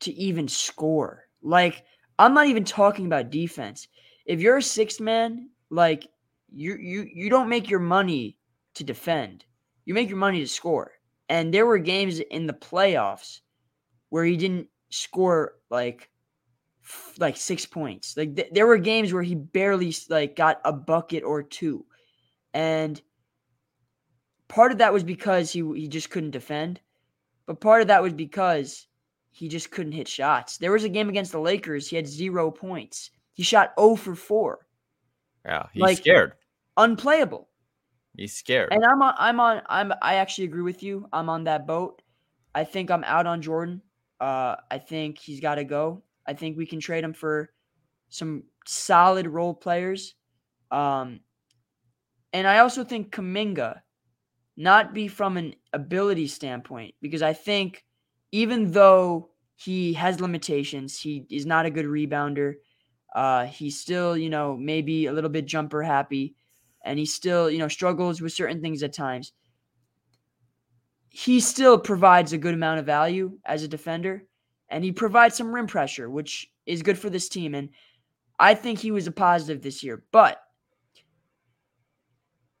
to 0.00 0.12
even 0.12 0.48
score. 0.48 1.24
Like 1.42 1.84
I'm 2.18 2.34
not 2.34 2.46
even 2.46 2.64
talking 2.64 3.06
about 3.06 3.30
defense. 3.30 3.88
If 4.26 4.40
you're 4.40 4.58
a 4.58 4.62
sixth 4.62 5.00
man, 5.00 5.50
like 5.70 6.06
you 6.52 6.76
you 6.76 7.06
you 7.12 7.30
don't 7.30 7.48
make 7.48 7.68
your 7.70 7.80
money 7.80 8.38
to 8.74 8.84
defend. 8.84 9.44
You 9.84 9.94
make 9.94 10.08
your 10.08 10.18
money 10.18 10.40
to 10.40 10.48
score. 10.48 10.92
And 11.28 11.52
there 11.52 11.66
were 11.66 11.78
games 11.78 12.20
in 12.20 12.46
the 12.46 12.52
playoffs 12.54 13.40
where 14.08 14.24
he 14.24 14.36
didn't 14.36 14.68
score 14.90 15.56
like 15.70 16.10
like 17.18 17.36
six 17.36 17.66
points. 17.66 18.16
Like 18.16 18.36
th- 18.36 18.48
there 18.52 18.66
were 18.66 18.78
games 18.78 19.12
where 19.12 19.22
he 19.22 19.34
barely 19.34 19.94
like 20.08 20.36
got 20.36 20.60
a 20.64 20.72
bucket 20.72 21.22
or 21.24 21.42
two, 21.42 21.84
and 22.54 23.00
part 24.48 24.72
of 24.72 24.78
that 24.78 24.92
was 24.92 25.04
because 25.04 25.52
he 25.52 25.60
he 25.74 25.88
just 25.88 26.10
couldn't 26.10 26.30
defend, 26.32 26.80
but 27.46 27.60
part 27.60 27.82
of 27.82 27.88
that 27.88 28.02
was 28.02 28.12
because 28.12 28.86
he 29.30 29.48
just 29.48 29.70
couldn't 29.70 29.92
hit 29.92 30.08
shots. 30.08 30.58
There 30.58 30.72
was 30.72 30.84
a 30.84 30.88
game 30.88 31.08
against 31.08 31.32
the 31.32 31.38
Lakers. 31.40 31.88
He 31.88 31.96
had 31.96 32.08
zero 32.08 32.50
points. 32.50 33.10
He 33.34 33.44
shot 33.44 33.72
0 33.78 33.94
for 33.94 34.16
4. 34.16 34.66
Yeah, 35.44 35.66
he's 35.72 35.80
like- 35.80 35.98
scared. 35.98 36.32
Unplayable. 36.76 37.48
He's 38.16 38.34
scared. 38.34 38.72
And 38.72 38.84
I'm 38.84 39.00
on 39.00 39.14
I'm 39.16 39.38
on 39.38 39.62
I'm 39.66 39.92
I 40.02 40.16
actually 40.16 40.44
agree 40.44 40.62
with 40.62 40.82
you. 40.82 41.08
I'm 41.12 41.28
on 41.28 41.44
that 41.44 41.66
boat. 41.68 42.02
I 42.54 42.64
think 42.64 42.90
I'm 42.90 43.04
out 43.04 43.26
on 43.26 43.40
Jordan. 43.42 43.80
Uh 44.20 44.56
I 44.70 44.78
think 44.78 45.18
he's 45.18 45.40
got 45.40 45.54
to 45.56 45.64
go. 45.64 46.02
I 46.26 46.34
think 46.34 46.56
we 46.56 46.66
can 46.66 46.80
trade 46.80 47.04
him 47.04 47.12
for 47.12 47.50
some 48.08 48.42
solid 48.66 49.28
role 49.28 49.54
players. 49.54 50.14
Um 50.72 51.20
and 52.32 52.46
I 52.46 52.58
also 52.58 52.82
think 52.82 53.12
Kuminga 53.12 53.82
not 54.58 54.92
be 54.92 55.08
from 55.08 55.36
an 55.36 55.54
ability 55.72 56.26
standpoint 56.26 56.94
because 57.00 57.22
I 57.22 57.32
think 57.32 57.84
even 58.32 58.72
though 58.72 59.30
he 59.54 59.94
has 59.94 60.20
limitations, 60.20 60.98
he 60.98 61.24
is 61.30 61.46
not 61.46 61.64
a 61.64 61.70
good 61.70 61.86
rebounder. 61.86 62.54
Uh 63.14 63.46
he's 63.46 63.80
still, 63.80 64.16
you 64.16 64.28
know, 64.28 64.56
maybe 64.56 65.06
a 65.06 65.12
little 65.12 65.30
bit 65.30 65.46
jumper 65.46 65.82
happy 65.82 66.34
and 66.84 66.98
he 66.98 67.06
still, 67.06 67.50
you 67.50 67.58
know, 67.58 67.68
struggles 67.68 68.20
with 68.20 68.32
certain 68.32 68.60
things 68.60 68.82
at 68.82 68.92
times. 68.92 69.32
He 71.10 71.40
still 71.40 71.78
provides 71.78 72.32
a 72.32 72.38
good 72.38 72.54
amount 72.54 72.80
of 72.80 72.86
value 72.86 73.38
as 73.44 73.62
a 73.62 73.68
defender, 73.68 74.24
and 74.68 74.84
he 74.84 74.92
provides 74.92 75.36
some 75.36 75.54
rim 75.54 75.66
pressure, 75.66 76.08
which 76.10 76.50
is 76.66 76.82
good 76.82 76.98
for 76.98 77.10
this 77.10 77.28
team. 77.28 77.54
And 77.54 77.70
I 78.38 78.54
think 78.54 78.78
he 78.78 78.90
was 78.90 79.06
a 79.06 79.12
positive 79.12 79.62
this 79.62 79.82
year, 79.82 80.04
but 80.12 80.40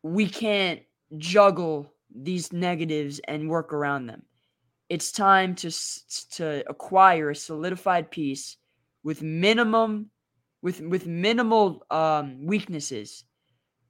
we 0.02 0.28
can't 0.28 0.80
juggle 1.16 1.92
these 2.14 2.52
negatives 2.52 3.20
and 3.26 3.48
work 3.48 3.72
around 3.72 4.06
them. 4.06 4.22
It's 4.88 5.12
time 5.12 5.54
to 5.56 5.70
to 6.32 6.64
acquire 6.68 7.30
a 7.30 7.36
solidified 7.36 8.10
piece 8.10 8.56
with 9.02 9.22
minimum 9.22 10.10
with 10.62 10.80
with 10.80 11.06
minimal 11.06 11.84
um, 11.90 12.44
weaknesses 12.46 13.24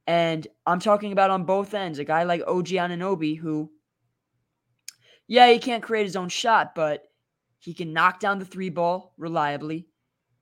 and 0.09 0.47
I'm 0.65 0.81
talking 0.81 1.13
about 1.13 1.31
on 1.31 1.45
both 1.45 1.75
ends, 1.75 1.99
a 1.99 2.05
guy 2.05 2.23
like 2.23 2.41
OG 2.47 2.69
Anunoby 2.69 3.39
who, 3.39 3.71
yeah, 5.27 5.51
he 5.51 5.59
can't 5.59 5.83
create 5.83 6.07
his 6.07 6.17
own 6.17 6.31
shot, 6.31 6.75
but 6.75 7.03
he 7.59 7.75
can 7.75 7.93
knock 7.93 8.19
down 8.19 8.39
the 8.39 8.47
three 8.47 8.71
ball 8.71 9.13
reliably. 9.19 9.87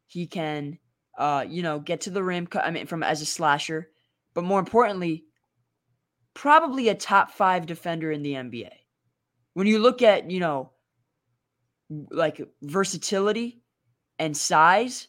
He 0.06 0.28
can, 0.28 0.78
uh, 1.18 1.46
you 1.48 1.64
know, 1.64 1.80
get 1.80 2.02
to 2.02 2.10
the 2.10 2.22
rim. 2.22 2.46
I 2.54 2.70
mean, 2.70 2.86
from 2.86 3.02
as 3.02 3.22
a 3.22 3.26
slasher, 3.26 3.90
but 4.34 4.44
more 4.44 4.60
importantly, 4.60 5.24
probably 6.36 6.90
a 6.90 6.94
top 6.94 7.30
five 7.30 7.66
defender 7.66 8.12
in 8.12 8.22
the 8.22 8.34
NBA. 8.34 8.70
When 9.54 9.66
you 9.66 9.78
look 9.78 10.02
at, 10.02 10.30
you 10.30 10.38
know, 10.38 10.70
like 12.10 12.40
versatility 12.62 13.62
and 14.18 14.36
size, 14.36 15.08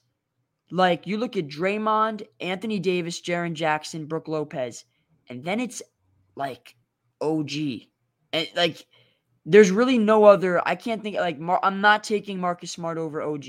like 0.72 1.06
you 1.06 1.18
look 1.18 1.36
at 1.36 1.50
Draymond, 1.50 2.26
Anthony 2.40 2.80
Davis, 2.80 3.22
Jaren 3.22 3.54
Jackson, 3.54 4.06
Brook 4.06 4.30
Lopez, 4.30 4.86
and 5.30 5.44
then 5.44 5.60
it's 5.60 5.82
like 6.38 6.76
OG. 7.20 7.52
And 8.32 8.48
like 8.56 8.86
there's 9.46 9.72
really 9.72 9.98
no 9.98 10.24
other 10.24 10.66
I 10.66 10.76
can't 10.76 11.04
think 11.04 11.18
like 11.18 11.40
Mar- 11.40 11.60
I'm 11.62 11.82
not 11.82 12.06
taking 12.06 12.40
Marcus 12.40 12.72
Smart 12.72 12.98
over 12.98 13.22
OG. 13.22 13.46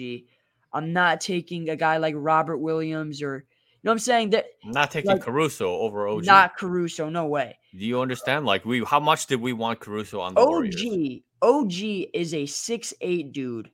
I'm 0.73 0.93
not 0.93 1.21
taking 1.21 1.69
a 1.69 1.77
guy 1.77 1.99
like 1.99 2.15
Robert 2.17 2.59
Williams 2.59 3.23
or 3.23 3.47
know 3.85 3.91
what 3.91 3.95
I'm 3.95 3.99
saying 3.99 4.31
that 4.31 4.47
not 4.65 4.91
taking 4.91 5.13
like, 5.13 5.23
Caruso 5.23 5.71
over 5.71 6.09
OG. 6.09 6.25
not 6.25 6.57
Caruso, 6.57 7.09
no 7.09 7.27
way. 7.27 7.59
Do 7.77 7.85
you 7.85 8.01
understand? 8.01 8.47
Like 8.47 8.65
we, 8.65 8.85
how 8.85 9.01
much 9.01 9.27
did 9.27 9.41
we 9.41 9.53
want 9.53 9.81
Caruso 9.81 10.21
on 10.21 10.35
the 10.35 10.45
Warriors? 10.45 11.23
OG 11.43 11.51
OG 11.51 12.09
is 12.15 12.35
a 12.35 12.47
six 12.47 12.93
eight 13.01 13.33
dude 13.33 13.71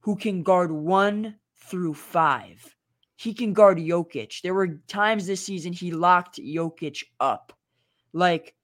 who 0.00 0.16
can 0.16 0.42
guard 0.42 0.72
one 0.72 1.36
through 1.56 1.94
five. 1.94 2.76
He 3.16 3.34
can 3.34 3.52
guard 3.52 3.78
Jokic. 3.78 4.42
There 4.42 4.54
were 4.54 4.80
times 4.88 5.26
this 5.26 5.44
season 5.44 5.72
he 5.72 5.92
locked 5.92 6.38
Jokic 6.38 7.04
up. 7.20 7.52
Like 8.12 8.54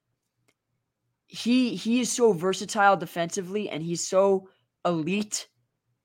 he 1.27 1.75
he 1.75 2.01
is 2.01 2.11
so 2.11 2.33
versatile 2.33 2.97
defensively 2.97 3.69
and 3.69 3.83
he's 3.83 4.07
so 4.07 4.49
elite 4.85 5.47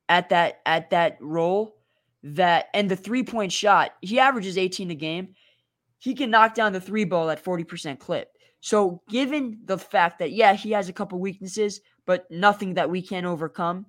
at 0.09 0.29
that 0.29 0.61
at 0.67 0.91
that 0.91 1.17
role 1.21 1.77
that 2.25 2.67
and 2.75 2.91
the 2.91 2.97
three-point 2.97 3.53
shot, 3.53 3.93
he 4.01 4.19
averages 4.19 4.57
18 4.59 4.91
a 4.91 4.95
game. 4.95 5.35
He 5.99 6.15
can 6.15 6.31
knock 6.31 6.55
down 6.55 6.73
the 6.73 6.81
three 6.81 7.05
ball 7.05 7.31
at 7.31 7.43
40% 7.45 7.99
clip. 7.99 8.31
So, 8.61 9.03
given 9.09 9.61
the 9.65 9.77
fact 9.79 10.19
that, 10.21 10.33
yeah, 10.33 10.55
he 10.55 10.71
has 10.73 10.89
a 10.89 10.93
couple 10.93 11.19
weaknesses, 11.19 11.81
but 12.07 12.31
nothing 12.31 12.75
that 12.75 12.89
we 12.91 13.03
can't 13.03 13.27
overcome, 13.27 13.87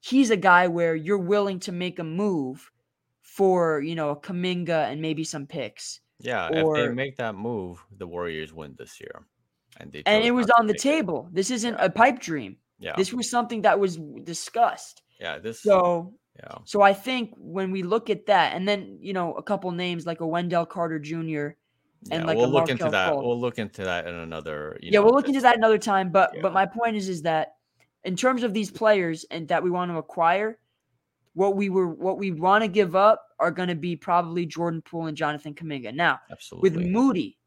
he's 0.00 0.30
a 0.30 0.36
guy 0.36 0.68
where 0.68 0.94
you're 0.94 1.18
willing 1.18 1.58
to 1.60 1.72
make 1.72 1.98
a 1.98 2.04
move 2.04 2.70
for, 3.22 3.80
you 3.80 3.94
know, 3.96 4.10
a 4.10 4.16
Kuminga 4.16 4.90
and 4.90 5.00
maybe 5.02 5.24
some 5.24 5.46
picks. 5.46 6.00
Yeah, 6.20 6.48
if 6.52 6.64
Or- 6.64 6.76
they 6.76 6.88
make 6.88 7.16
that 7.16 7.34
move, 7.34 7.84
the 7.96 8.06
Warriors 8.06 8.52
win 8.52 8.76
this 8.78 9.00
year. 9.00 9.26
And 9.80 9.90
they 9.90 10.04
And 10.06 10.22
it 10.24 10.30
was 10.30 10.48
on 10.50 10.66
the 10.68 10.72
take 10.74 10.78
it. 10.78 10.96
table. 10.98 11.28
This 11.32 11.50
isn't 11.50 11.74
a 11.80 11.90
pipe 11.90 12.20
dream. 12.20 12.58
Yeah, 12.78 12.94
This 12.96 13.12
was 13.12 13.28
something 13.28 13.62
that 13.62 13.80
was 13.80 13.96
discussed. 14.22 15.02
yeah, 15.18 15.38
this. 15.38 15.60
So, 15.62 16.14
yeah, 16.42 16.58
so 16.64 16.82
I 16.82 16.92
think 16.92 17.32
when 17.36 17.70
we 17.70 17.82
look 17.82 18.10
at 18.10 18.26
that, 18.26 18.54
and 18.54 18.66
then, 18.66 18.98
you 19.00 19.12
know, 19.12 19.34
a 19.34 19.42
couple 19.42 19.70
names 19.70 20.04
like 20.04 20.20
a 20.20 20.26
Wendell 20.26 20.66
Carter 20.66 20.98
Jr. 20.98 21.14
yeah. 21.22 21.52
and 22.10 22.26
like 22.26 22.36
we'll 22.36 22.48
look 22.48 22.68
into 22.68 22.88
that. 22.88 23.12
Fultz. 23.12 23.22
We'll 23.22 23.40
look 23.40 23.58
into 23.58 23.84
that 23.84 24.08
in 24.08 24.14
another. 24.14 24.76
You 24.82 24.90
yeah, 24.90 24.98
know, 24.98 25.04
we'll 25.04 25.14
look 25.14 25.28
into 25.28 25.40
that 25.42 25.56
another 25.56 25.78
time. 25.78 26.10
But 26.10 26.32
Yeah. 26.34 26.42
but 26.42 26.52
my 26.52 26.66
point 26.66 26.96
is 26.96 27.08
is 27.08 27.22
that 27.22 27.54
in 28.02 28.16
terms 28.16 28.42
of 28.42 28.52
these 28.52 28.70
players 28.70 29.24
and 29.30 29.46
that 29.48 29.62
we 29.62 29.70
want 29.70 29.92
to 29.92 29.98
acquire, 29.98 30.58
what 31.34 31.56
we 31.56 31.68
were 31.68 31.88
what 31.88 32.18
we 32.18 32.32
want 32.32 32.62
to 32.62 32.68
give 32.68 32.96
up 32.96 33.24
are 33.38 33.52
going 33.52 33.68
to 33.68 33.76
be 33.76 33.94
probably 33.94 34.44
Jordan 34.44 34.82
Poole 34.82 35.06
and 35.06 35.16
Jonathan 35.16 35.54
Kuminga. 35.54 35.94
Now 35.94 36.18
Absolutely. 36.32 36.70
with 36.70 36.86
Moody, 36.86 37.38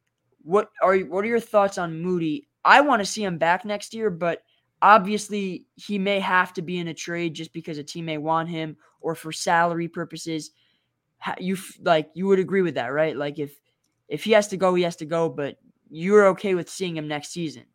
what 0.44 0.70
are 0.82 0.98
what 1.00 1.26
are 1.26 1.28
your 1.28 1.42
thoughts 1.42 1.78
on 1.78 2.02
Moody? 2.02 2.48
I 2.64 2.80
want 2.82 3.02
to 3.02 3.06
see 3.06 3.24
him 3.24 3.38
back 3.38 3.66
next 3.66 3.94
year, 3.94 4.10
but 4.10 4.44
obviously 4.82 5.66
he 5.76 5.98
may 5.98 6.20
have 6.20 6.54
to 6.54 6.62
be 6.62 6.78
in 6.78 6.88
a 6.88 6.94
trade 6.94 7.34
just 7.34 7.54
because 7.54 7.78
a 7.78 7.84
team 7.84 8.06
may 8.06 8.18
want 8.18 8.50
him 8.50 8.78
or 9.02 9.16
for 9.16 9.32
salary 9.32 9.88
purposes. 9.88 10.52
You 11.40 11.58
like 11.82 12.10
you 12.14 12.28
would 12.28 12.40
agree 12.40 12.62
with 12.62 12.76
that, 12.76 12.88
right? 12.88 13.16
Like 13.16 13.40
if 13.40 13.56
if 14.08 14.24
he 14.24 14.32
has 14.32 14.48
to 14.50 14.58
go, 14.58 14.76
he 14.76 14.84
has 14.84 14.96
to 14.98 15.06
go, 15.06 15.30
but 15.30 15.58
you're 15.90 16.28
okay 16.28 16.56
with 16.56 16.70
seeing 16.70 16.96
him 16.96 17.08
next 17.08 17.30
season. 17.30 17.66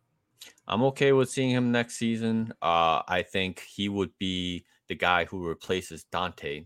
I'm 0.67 0.83
okay 0.83 1.11
with 1.11 1.29
seeing 1.29 1.49
him 1.49 1.71
next 1.71 1.95
season. 1.95 2.53
Uh, 2.61 3.01
I 3.07 3.23
think 3.23 3.59
he 3.59 3.89
would 3.89 4.17
be 4.17 4.65
the 4.87 4.95
guy 4.95 5.25
who 5.25 5.47
replaces 5.47 6.05
Donte 6.11 6.65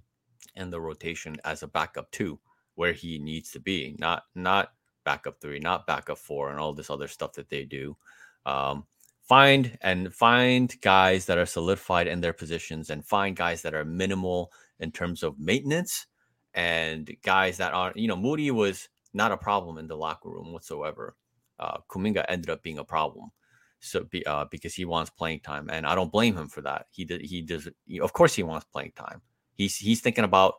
in 0.56 0.70
the 0.70 0.80
rotation 0.80 1.38
as 1.46 1.64
a 1.64 1.68
backup 1.68 2.12
two, 2.12 2.40
where 2.76 2.94
he 2.94 3.18
needs 3.18 3.52
to 3.52 3.60
be. 3.60 3.96
Not 4.00 4.24
not 4.36 4.74
backup 5.04 5.42
three, 5.42 5.60
not 5.60 5.88
backup 5.88 6.18
four, 6.18 6.52
and 6.52 6.60
all 6.60 6.74
this 6.74 6.90
other 6.90 7.08
stuff 7.08 7.34
that 7.34 7.50
they 7.50 7.64
do. 7.64 7.98
Um, 8.46 8.86
find 9.28 9.78
and 9.82 10.14
find 10.14 10.76
guys 10.82 11.26
that 11.26 11.38
are 11.38 11.46
solidified 11.46 12.08
in 12.08 12.22
their 12.22 12.34
positions, 12.34 12.90
and 12.90 13.06
find 13.06 13.36
guys 13.36 13.62
that 13.62 13.74
are 13.74 13.86
minimal 13.86 14.52
in 14.80 14.92
terms 14.92 15.24
of 15.24 15.40
maintenance, 15.40 16.08
and 16.54 17.12
guys 17.24 17.58
that 17.58 17.74
are 17.74 17.92
you 17.96 18.08
know 18.08 18.16
Moody 18.16 18.52
was 18.52 18.90
not 19.14 19.32
a 19.32 19.38
problem 19.38 19.78
in 19.78 19.88
the 19.88 19.98
locker 19.98 20.30
room 20.30 20.54
whatsoever. 20.54 21.16
Uh, 21.60 21.78
Kuminga 21.90 22.24
ended 22.30 22.50
up 22.50 22.62
being 22.62 22.78
a 22.78 22.84
problem 22.84 23.32
so 23.80 24.04
be, 24.04 24.26
uh, 24.26 24.46
because 24.50 24.74
he 24.74 24.86
wants 24.86 25.10
playing 25.10 25.42
time, 25.42 25.70
and 25.70 25.86
I 25.86 25.96
don't 25.96 26.12
blame 26.12 26.36
him 26.36 26.48
for 26.48 26.62
that. 26.62 26.88
He 26.92 27.06
did. 27.06 27.22
He 27.22 27.42
does. 27.42 27.68
Of 28.02 28.14
course, 28.14 28.34
he 28.34 28.44
wants 28.44 28.66
playing 28.72 28.94
time. 28.96 29.22
He's 29.54 29.78
he's 29.78 30.02
thinking 30.02 30.24
about 30.24 30.56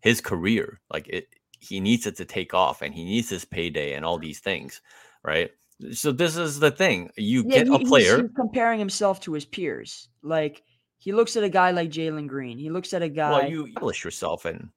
his 0.00 0.20
career. 0.20 0.80
Like 0.90 1.08
it, 1.08 1.28
he 1.60 1.80
needs 1.80 2.06
it 2.06 2.16
to 2.16 2.24
take 2.24 2.54
off, 2.54 2.82
and 2.82 2.94
he 2.94 3.04
needs 3.04 3.30
his 3.30 3.44
payday 3.44 3.94
and 3.94 4.04
all 4.04 4.18
these 4.18 4.40
things, 4.40 4.80
right? 5.22 5.50
So 5.92 6.10
this 6.12 6.36
is 6.36 6.58
the 6.58 6.70
thing. 6.70 7.10
You 7.16 7.44
get 7.44 7.66
he- 7.66 7.74
a 7.74 7.78
player. 7.80 8.22
he's 8.22 8.30
comparing 8.34 8.78
himself 8.78 9.20
to 9.20 9.32
his 9.32 9.44
peers. 9.44 10.08
Like 10.22 10.62
He 10.98 11.12
looks 11.12 11.36
at 11.36 11.44
a 11.44 11.48
guy 11.48 11.70
like 11.70 11.90
Jalen 11.90 12.28
Green. 12.28 12.58
He 12.58 12.70
looks 12.70 12.94
at 12.94 13.02
a 13.02 13.08
guy. 13.08 13.30
Well, 13.30 13.50
you, 13.50 13.68
list 13.80 14.04
yourself 14.04 14.46
in 14.46 14.70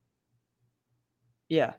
yeah. 1.50 1.74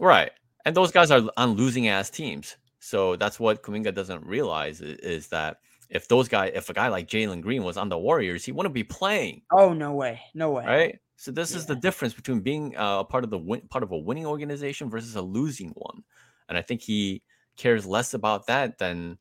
right, 0.00 0.32
and 0.64 0.74
those 0.74 0.90
guys 0.90 1.10
are 1.10 1.22
on 1.36 1.50
losing 1.52 1.88
ass 1.88 2.10
teams. 2.10 2.56
So 2.80 3.14
that's 3.16 3.38
what 3.38 3.62
Kuminga 3.62 3.94
doesn't 3.94 4.26
realize 4.26 4.80
is, 4.80 4.98
is 4.98 5.28
that 5.28 5.58
if 5.88 6.08
those 6.08 6.26
guys, 6.26 6.52
if 6.54 6.68
a 6.70 6.72
guy 6.72 6.88
like 6.88 7.06
Jalen 7.06 7.42
Green 7.42 7.62
was 7.62 7.76
on 7.76 7.88
the 7.88 7.98
Warriors, 7.98 8.44
he 8.44 8.50
wouldn't 8.50 8.74
be 8.74 8.82
playing, 8.82 9.42
Oh 9.52 9.72
no 9.72 9.92
way, 9.92 10.20
no 10.34 10.50
way. 10.50 10.64
right? 10.64 10.98
So 11.16 11.30
this 11.30 11.54
is 11.54 11.66
the 11.66 11.76
difference 11.76 12.14
between 12.14 12.40
being 12.40 12.76
uh, 12.76 13.00
a 13.00 13.04
part 13.04 13.22
of 13.22 13.30
the 13.30 13.38
win, 13.38 13.60
part 13.68 13.84
of 13.84 13.92
a 13.92 13.98
winning 13.98 14.26
organization 14.26 14.90
versus 14.90 15.14
a 15.14 15.22
losing 15.22 15.68
one, 15.70 16.02
and 16.48 16.58
I 16.58 16.62
think 16.62 16.80
he 16.80 17.22
cares 17.56 17.86
less 17.86 18.14
about 18.14 18.46
that 18.46 18.78
than 18.78 19.18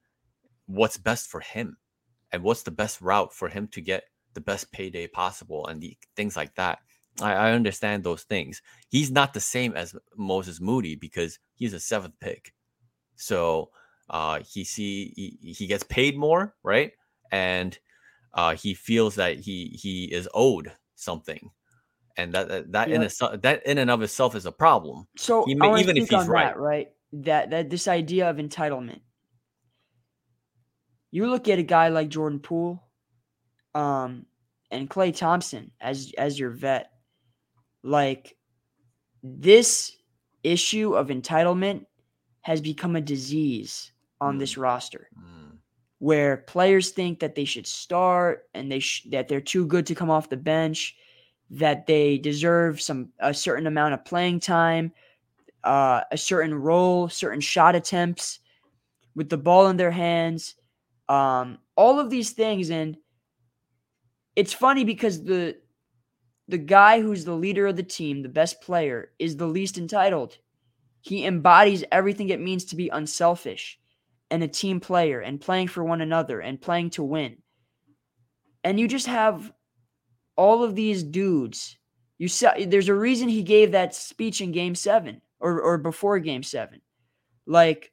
what's 0.65 0.97
best 0.97 1.29
for 1.29 1.41
him 1.41 1.77
and 2.31 2.43
what's 2.43 2.63
the 2.63 2.71
best 2.71 3.01
route 3.01 3.33
for 3.33 3.49
him 3.49 3.67
to 3.69 3.81
get 3.81 4.03
the 4.33 4.41
best 4.41 4.71
payday 4.71 5.07
possible 5.07 5.67
and 5.67 5.81
the 5.81 5.97
things 6.15 6.35
like 6.35 6.55
that. 6.55 6.79
I, 7.21 7.33
I 7.33 7.51
understand 7.51 8.03
those 8.03 8.23
things. 8.23 8.61
He's 8.89 9.11
not 9.11 9.33
the 9.33 9.41
same 9.41 9.73
as 9.73 9.95
Moses 10.15 10.61
Moody 10.61 10.95
because 10.95 11.39
he's 11.55 11.73
a 11.73 11.79
seventh 11.79 12.15
pick. 12.19 12.53
So 13.15 13.71
uh, 14.09 14.39
he 14.47 14.63
see 14.63 15.13
he, 15.15 15.53
he 15.53 15.67
gets 15.67 15.83
paid 15.83 16.17
more, 16.17 16.55
right? 16.63 16.93
And 17.31 17.77
uh, 18.33 18.55
he 18.55 18.73
feels 18.73 19.15
that 19.15 19.39
he 19.39 19.77
he 19.81 20.05
is 20.05 20.27
owed 20.33 20.71
something, 20.95 21.51
and 22.17 22.33
that 22.33 22.47
that, 22.47 22.71
that 22.71 22.89
in 22.89 23.01
Yeah. 23.03 23.09
a, 23.21 23.37
that 23.37 23.65
in 23.65 23.77
and 23.77 23.91
of 23.91 24.01
itself 24.01 24.35
is 24.35 24.45
a 24.45 24.51
problem. 24.51 25.07
So 25.17 25.45
may- 25.47 25.81
even 25.81 25.97
if 25.97 26.09
he's 26.09 26.27
right. 26.27 26.47
that, 26.47 26.57
right? 26.57 26.91
That 27.13 27.49
that 27.49 27.69
this 27.69 27.87
idea 27.87 28.29
of 28.29 28.37
entitlement. 28.37 29.01
You 31.11 31.29
look 31.29 31.49
at 31.49 31.59
a 31.59 31.63
guy 31.63 31.89
like 31.89 32.07
Jordan 32.07 32.39
Poole, 32.39 32.81
um, 33.75 34.25
and 34.69 34.89
Klay 34.89 35.15
Thompson 35.15 35.71
as 35.81 36.13
as 36.17 36.39
your 36.39 36.51
vet. 36.51 36.91
Like 37.83 38.37
this 39.23 39.95
issue 40.43 40.95
of 40.95 41.07
entitlement 41.07 41.85
has 42.41 42.61
become 42.61 42.95
a 42.95 43.01
disease 43.01 43.91
on 44.19 44.37
this 44.37 44.57
roster 44.57 45.09
Mm, 45.17 45.57
where 45.99 46.37
players 46.37 46.89
think 46.91 47.19
that 47.19 47.35
they 47.35 47.45
should 47.45 47.67
start 47.67 48.47
and 48.53 48.71
they 48.71 48.79
sh- 48.79 49.07
that 49.11 49.27
they're 49.27 49.41
too 49.41 49.65
good 49.67 49.85
to 49.87 49.95
come 49.95 50.09
off 50.09 50.29
the 50.29 50.37
bench, 50.37 50.95
that 51.49 51.85
they 51.87 52.17
deserve 52.17 52.81
some 52.81 53.09
a 53.19 53.33
certain 53.33 53.67
amount 53.67 53.93
of 53.93 54.05
playing 54.05 54.39
time, 54.39 54.91
uh, 55.63 56.01
a 56.11 56.17
certain 56.17 56.53
role, 56.53 57.09
certain 57.09 57.41
shot 57.41 57.75
attempts 57.75 58.39
with 59.15 59.29
the 59.29 59.37
ball 59.37 59.67
in 59.67 59.77
their 59.77 59.91
hands, 59.91 60.55
um, 61.09 61.57
all 61.75 61.99
of 61.99 62.09
these 62.09 62.31
things, 62.31 62.69
and 62.69 62.97
it's 64.35 64.53
funny 64.53 64.83
because 64.83 65.23
the 65.23 65.57
the 66.47 66.57
guy 66.57 67.01
who's 67.01 67.23
the 67.23 67.33
leader 67.33 67.67
of 67.67 67.77
the 67.77 67.83
team, 67.83 68.21
the 68.21 68.29
best 68.29 68.61
player, 68.61 69.11
is 69.19 69.37
the 69.37 69.47
least 69.47 69.77
entitled. 69.77 70.37
He 71.01 71.25
embodies 71.25 71.83
everything 71.91 72.29
it 72.29 72.41
means 72.41 72.65
to 72.65 72.75
be 72.75 72.89
unselfish 72.89 73.79
and 74.29 74.43
a 74.43 74.47
team 74.47 74.79
player 74.79 75.19
and 75.21 75.39
playing 75.39 75.69
for 75.69 75.83
one 75.83 76.01
another 76.01 76.39
and 76.39 76.59
playing 76.59 76.89
to 76.91 77.03
win. 77.03 77.37
And 78.63 78.79
you 78.79 78.87
just 78.87 79.07
have 79.07 79.51
all 80.35 80.63
of 80.63 80.75
these 80.75 81.03
dudes. 81.03 81.77
You 82.17 82.27
saw 82.27 82.51
there's 82.67 82.89
a 82.89 82.93
reason 82.93 83.29
he 83.29 83.43
gave 83.43 83.71
that 83.71 83.95
speech 83.95 84.41
in 84.41 84.51
game 84.51 84.75
7 84.75 85.21
or 85.41 85.61
or 85.61 85.77
before 85.77 86.19
game 86.19 86.43
7. 86.43 86.81
Like 87.45 87.91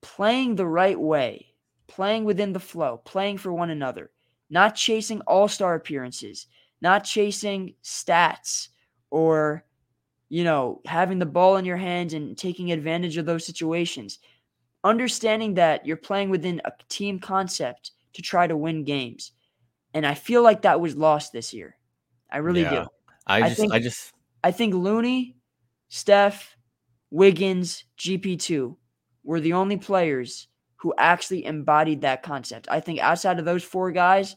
playing 0.00 0.56
the 0.56 0.66
right 0.66 0.98
way, 0.98 1.54
playing 1.86 2.24
within 2.24 2.52
the 2.52 2.60
flow, 2.60 2.98
playing 2.98 3.38
for 3.38 3.52
one 3.52 3.70
another, 3.70 4.10
not 4.48 4.74
chasing 4.74 5.20
all-star 5.22 5.74
appearances, 5.74 6.46
not 6.80 7.04
chasing 7.04 7.74
stats 7.82 8.68
or 9.10 9.64
you 10.32 10.44
know, 10.44 10.80
having 10.86 11.18
the 11.18 11.26
ball 11.26 11.56
in 11.56 11.64
your 11.64 11.76
hands 11.76 12.14
and 12.14 12.38
taking 12.38 12.70
advantage 12.70 13.16
of 13.16 13.26
those 13.26 13.44
situations 13.44 14.20
understanding 14.84 15.54
that 15.54 15.84
you're 15.84 15.96
playing 15.96 16.30
within 16.30 16.60
a 16.64 16.72
team 16.88 17.18
concept 17.18 17.90
to 18.12 18.22
try 18.22 18.46
to 18.46 18.56
win 18.56 18.84
games. 18.84 19.32
And 19.92 20.06
I 20.06 20.14
feel 20.14 20.42
like 20.42 20.62
that 20.62 20.80
was 20.80 20.96
lost 20.96 21.32
this 21.32 21.52
year. 21.52 21.76
I 22.30 22.38
really 22.38 22.62
Yeah. 22.62 22.70
do. 22.84 22.86
I 23.26 23.42
I 23.42 23.48
just 23.48 23.60
think- 23.60 23.72
I 23.72 23.78
just 23.80 24.12
I 24.42 24.52
think 24.52 24.72
Looney, 24.72 25.36
Steph, 25.90 26.56
Wiggins, 27.10 27.84
GP2 27.98 28.76
were 29.24 29.40
the 29.40 29.52
only 29.52 29.76
players 29.76 30.46
who 30.76 30.94
actually 30.96 31.44
embodied 31.44 32.00
that 32.00 32.22
concept. 32.22 32.68
I 32.70 32.78
think 32.80 33.00
outside 33.00 33.38
of 33.40 33.44
those 33.44 33.64
four 33.64 33.90
guys, 33.90 34.36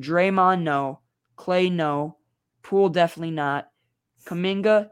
Draymond, 0.00 0.62
no. 0.62 1.00
Klay, 1.36 1.70
no. 1.70 2.16
Poole, 2.62 2.88
definitely 2.88 3.32
not. 3.32 3.68
Kuminga, 4.24 4.88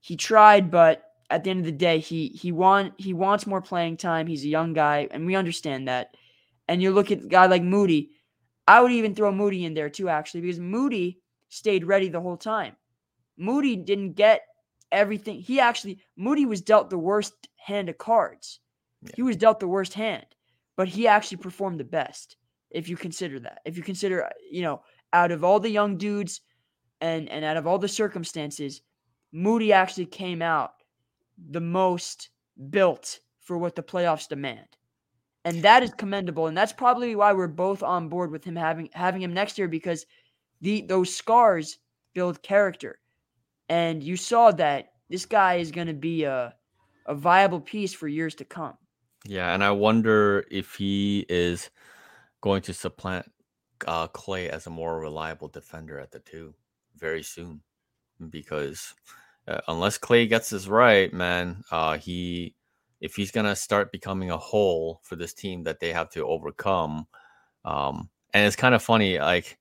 he 0.00 0.16
tried, 0.16 0.70
but 0.70 1.02
at 1.30 1.42
the 1.42 1.50
end 1.50 1.60
of 1.60 1.66
the 1.66 1.72
day, 1.72 1.98
he 1.98 2.28
he 2.28 2.52
want 2.52 2.92
he 2.98 3.14
wants 3.14 3.46
more 3.46 3.62
playing 3.62 3.96
time. 3.96 4.26
He's 4.26 4.44
a 4.44 4.48
young 4.48 4.74
guy, 4.74 5.08
and 5.10 5.24
we 5.24 5.36
understand 5.36 5.88
that. 5.88 6.16
And 6.68 6.82
you 6.82 6.92
look 6.92 7.10
at 7.10 7.24
a 7.24 7.28
guy 7.28 7.46
like 7.46 7.62
Moody. 7.62 8.10
I 8.68 8.82
would 8.82 8.92
even 8.92 9.14
throw 9.14 9.32
Moody 9.32 9.64
in 9.64 9.74
there 9.74 9.90
too, 9.90 10.08
actually, 10.08 10.42
because 10.42 10.60
Moody 10.60 11.20
stayed 11.48 11.86
ready 11.86 12.08
the 12.08 12.20
whole 12.20 12.36
time. 12.36 12.76
Moody 13.38 13.76
didn't 13.76 14.12
get 14.12 14.42
everything. 14.94 15.40
He 15.40 15.60
actually 15.60 15.98
Moody 16.16 16.46
was 16.46 16.60
dealt 16.60 16.90
the 16.90 16.98
worst 16.98 17.34
hand 17.56 17.88
of 17.88 17.98
cards. 17.98 18.60
He 19.14 19.22
was 19.22 19.36
dealt 19.36 19.60
the 19.60 19.68
worst 19.68 19.92
hand, 19.92 20.24
but 20.76 20.88
he 20.88 21.06
actually 21.06 21.38
performed 21.38 21.78
the 21.78 21.84
best. 21.84 22.36
If 22.70 22.88
you 22.88 22.96
consider 22.96 23.38
that, 23.40 23.60
if 23.64 23.76
you 23.76 23.82
consider, 23.82 24.24
uh, 24.24 24.30
you 24.50 24.62
know, 24.62 24.82
out 25.12 25.30
of 25.30 25.44
all 25.44 25.60
the 25.60 25.70
young 25.70 25.96
dudes, 25.96 26.40
and 27.00 27.28
and 27.28 27.44
out 27.44 27.56
of 27.56 27.66
all 27.66 27.78
the 27.78 27.88
circumstances, 27.88 28.80
Moody 29.32 29.72
actually 29.72 30.06
came 30.06 30.40
out 30.40 30.72
the 31.50 31.60
most 31.60 32.30
built 32.70 33.20
for 33.40 33.58
what 33.58 33.76
the 33.76 33.82
playoffs 33.82 34.28
demand. 34.28 34.66
And 35.44 35.62
that 35.62 35.82
is 35.82 35.92
commendable. 35.92 36.46
And 36.46 36.56
that's 36.56 36.72
probably 36.72 37.14
why 37.14 37.32
we're 37.32 37.48
both 37.48 37.82
on 37.82 38.08
board 38.08 38.30
with 38.30 38.44
him 38.44 38.56
having 38.56 38.88
having 38.92 39.20
him 39.20 39.34
next 39.34 39.58
year 39.58 39.68
because 39.68 40.06
the 40.62 40.82
those 40.82 41.14
scars 41.14 41.78
build 42.14 42.42
character. 42.42 42.98
And 43.68 44.02
you 44.02 44.16
saw 44.16 44.50
that 44.52 44.92
this 45.08 45.26
guy 45.26 45.54
is 45.54 45.70
going 45.70 45.86
to 45.86 45.94
be 45.94 46.24
a 46.24 46.54
a 47.06 47.14
viable 47.14 47.60
piece 47.60 47.92
for 47.92 48.08
years 48.08 48.34
to 48.36 48.44
come. 48.44 48.76
Yeah, 49.26 49.54
and 49.54 49.62
I 49.62 49.70
wonder 49.70 50.44
if 50.50 50.74
he 50.74 51.26
is 51.28 51.70
going 52.40 52.62
to 52.62 52.74
supplant 52.74 53.30
uh, 53.86 54.08
Klay 54.08 54.48
as 54.48 54.66
a 54.66 54.70
more 54.70 55.00
reliable 55.00 55.48
defender 55.48 55.98
at 55.98 56.10
the 56.10 56.20
two 56.20 56.54
very 56.96 57.22
soon, 57.22 57.60
because 58.30 58.94
uh, 59.48 59.60
unless 59.68 59.98
Klay 59.98 60.28
gets 60.28 60.50
this 60.50 60.66
right, 60.66 61.12
man, 61.12 61.62
uh, 61.70 61.98
he 61.98 62.54
if 63.00 63.16
he's 63.16 63.30
gonna 63.30 63.56
start 63.56 63.92
becoming 63.92 64.30
a 64.30 64.38
hole 64.38 65.00
for 65.02 65.16
this 65.16 65.34
team 65.34 65.62
that 65.64 65.80
they 65.80 65.92
have 65.92 66.08
to 66.10 66.26
overcome, 66.26 67.06
um, 67.64 68.08
and 68.32 68.46
it's 68.46 68.56
kind 68.56 68.74
of 68.74 68.82
funny, 68.82 69.18
like 69.18 69.58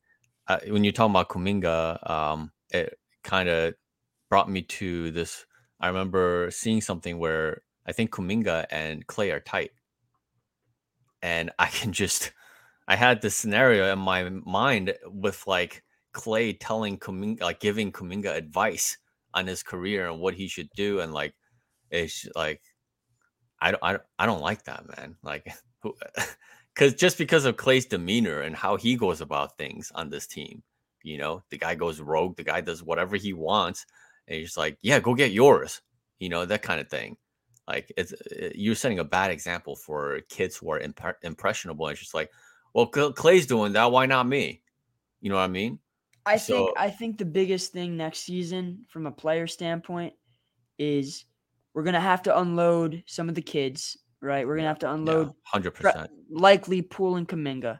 uh, 0.47 0.59
when 0.67 0.84
you're 0.84 0.93
talking 0.93 1.11
about 1.11 1.30
Kuminga, 1.30 2.09
um, 2.09 2.51
it 2.69 2.97
kind 3.23 3.49
of 3.49 3.73
brought 4.34 4.49
me 4.49 4.64
to 4.64 5.11
this. 5.11 5.45
I 5.80 5.89
remember 5.89 6.49
seeing 6.49 6.81
something 6.81 7.19
where 7.19 7.61
I 7.85 7.91
think 7.91 8.10
Kuminga 8.10 8.65
and 8.72 9.05
Klay 9.05 9.31
are 9.31 9.39
tight. 9.39 9.69
And 11.22 11.51
I 11.60 11.68
can 11.68 11.93
just, 12.01 12.31
I 12.88 12.95
had 12.95 13.22
this 13.22 13.35
scenario 13.35 13.93
in 13.93 13.99
my 13.99 14.27
mind 14.30 14.95
with 15.05 15.45
like 15.45 15.84
Klay 16.15 16.57
telling 16.60 16.97
Kuminga, 16.97 17.41
like 17.41 17.60
giving 17.60 17.91
Kuminga 17.91 18.35
advice 18.35 18.97
on 19.35 19.45
his 19.45 19.61
career 19.61 20.10
and 20.10 20.19
what 20.19 20.34
he 20.34 20.47
should 20.47 20.69
do. 20.76 21.01
And 21.01 21.14
like, 21.14 21.35
it's 21.91 22.27
like, 22.35 22.64
I 23.61 23.69
don't, 23.69 23.84
I 23.84 23.91
don't, 23.91 24.03
I 24.18 24.26
don't 24.26 24.41
like 24.41 24.64
that, 24.64 24.97
man. 24.97 25.15
Like, 25.22 25.53
because 26.73 26.95
just 27.05 27.19
because 27.19 27.45
of 27.45 27.55
Klay's 27.55 27.85
demeanor 27.85 28.41
and 28.41 28.55
how 28.55 28.77
he 28.77 28.95
goes 28.95 29.22
about 29.22 29.60
things 29.60 29.91
on 29.93 30.10
this 30.10 30.26
team, 30.26 30.64
you 31.03 31.19
know, 31.19 31.43
the 31.51 31.57
guy 31.60 31.76
goes 31.76 31.99
rogue, 31.99 32.35
the 32.35 32.43
guy 32.43 32.61
does 32.61 32.81
whatever 32.81 33.15
he 33.15 33.34
wants. 33.34 33.85
And 34.27 34.39
he's 34.39 34.57
like, 34.57 34.77
yeah, 34.81 34.99
go 34.99 35.13
get 35.13 35.31
yours, 35.31 35.81
you 36.19 36.29
know, 36.29 36.45
that 36.45 36.61
kind 36.61 36.79
of 36.79 36.89
thing 36.89 37.17
like 37.67 37.93
it's 37.95 38.13
uh, 38.13 38.49
you're 38.53 38.75
setting 38.75 38.99
a 38.99 39.03
bad 39.03 39.31
example 39.31 39.75
for 39.75 40.19
kids 40.29 40.57
who 40.57 40.69
are 40.69 40.79
imp- 40.79 41.15
impressionable 41.21 41.87
and 41.87 41.93
it's 41.93 42.01
just 42.01 42.13
like 42.13 42.29
well 42.73 42.87
Klay's 42.87 43.45
doing 43.45 43.71
that 43.71 43.89
why 43.89 44.05
not 44.05 44.27
me 44.27 44.61
you 45.21 45.29
know 45.29 45.37
what 45.37 45.43
i 45.43 45.47
mean 45.47 45.79
I 46.25 46.37
think 46.37 46.69
I 46.77 46.89
think 46.89 47.17
the 47.17 47.25
biggest 47.25 47.73
thing 47.73 47.97
next 47.97 48.19
season 48.19 48.85
from 48.87 49.07
a 49.07 49.11
player 49.11 49.47
standpoint 49.47 50.13
is 50.77 51.25
we're 51.73 51.83
gonna 51.83 51.99
have 51.99 52.23
to 52.23 52.39
unload 52.39 53.03
some 53.07 53.27
of 53.29 53.35
the 53.35 53.41
kids, 53.41 53.97
right? 54.21 54.47
We're 54.47 54.55
gonna 54.55 54.69
have 54.69 54.79
to 54.79 54.91
unload 54.91 55.33
yeah, 55.53 55.59
100% 55.59 55.73
pre- 55.73 55.93
likely 56.29 56.81
Poole 56.81 57.17
and 57.17 57.27
Kuminga. 57.27 57.79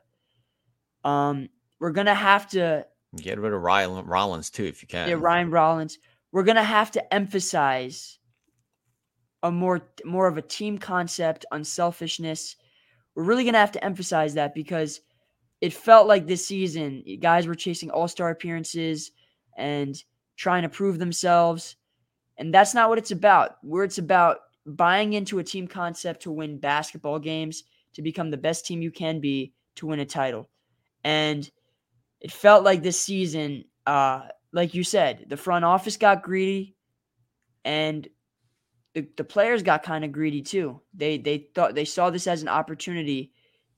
Um, 1.06 1.50
we're 1.80 1.92
gonna 1.92 2.16
have 2.16 2.50
to 2.50 2.86
get 3.16 3.40
rid 3.40 3.54
of 3.54 3.62
Ryan 3.62 4.06
Rollins 4.06 4.50
too 4.50 4.66
if 4.66 4.82
you 4.82 4.88
can 4.88 5.08
yeah, 5.08 5.16
Ryan 5.18 5.50
Rollins. 5.50 5.98
We're 6.34 6.44
gonna 6.44 6.64
have 6.64 6.90
to 6.92 7.14
emphasize 7.14 8.18
a 9.44 9.52
more 9.52 9.88
more 10.04 10.28
of 10.28 10.38
a 10.38 10.42
team 10.42 10.80
concept, 10.80 11.46
unselfishness. 11.52 12.56
We're 13.14 13.24
really 13.24 13.46
gonna 13.46 13.60
have 13.60 13.72
to 13.74 13.86
emphasize 13.86 14.34
that 14.34 14.56
because 14.56 15.02
it 15.62 15.74
felt 15.74 16.08
like 16.08 16.26
this 16.26 16.46
season 16.46 17.04
guys 17.22 17.46
were 17.46 17.54
chasing 17.56 17.92
all-star 17.92 18.32
appearances 18.32 19.12
and 19.58 20.04
trying 20.36 20.64
to 20.64 20.70
prove 20.70 20.98
themselves. 20.98 21.76
And 22.38 22.52
that's 22.52 22.74
not 22.74 22.90
what 22.90 22.98
it's 22.98 23.12
about. 23.12 23.58
Where 23.62 23.84
it's 23.84 24.00
about 24.00 24.40
buying 24.66 25.14
into 25.14 25.38
a 25.38 25.44
team 25.44 25.68
concept 25.68 26.24
to 26.24 26.32
win 26.32 26.58
basketball 26.58 27.20
games, 27.20 27.64
to 27.94 28.02
become 28.02 28.32
the 28.32 28.38
best 28.38 28.66
team 28.66 28.82
you 28.82 28.90
can 28.90 29.20
be, 29.20 29.54
to 29.76 29.86
win 29.86 30.00
a 30.00 30.06
title. 30.06 30.50
And 31.04 31.48
it 32.22 32.32
felt 32.32 32.64
like 32.64 32.82
this 32.82 33.00
season, 33.00 33.66
uh, 33.86 34.22
like 34.54 34.74
you 34.74 34.84
said, 34.84 35.26
the 35.28 35.36
front 35.36 35.66
office 35.66 35.98
got 35.98 36.24
greedy 36.24 36.76
and 37.66 38.08
the, 38.94 39.08
the 39.18 39.24
players 39.24 39.64
got 39.64 39.84
kind 39.84 40.06
of 40.06 40.12
greedy 40.12 40.42
too. 40.42 40.80
They 40.94 41.18
they 41.18 41.50
thought 41.56 41.76
they 41.76 41.86
saw 41.86 42.12
this 42.12 42.28
as 42.28 42.44
an 42.44 42.48
opportunity 42.48 43.32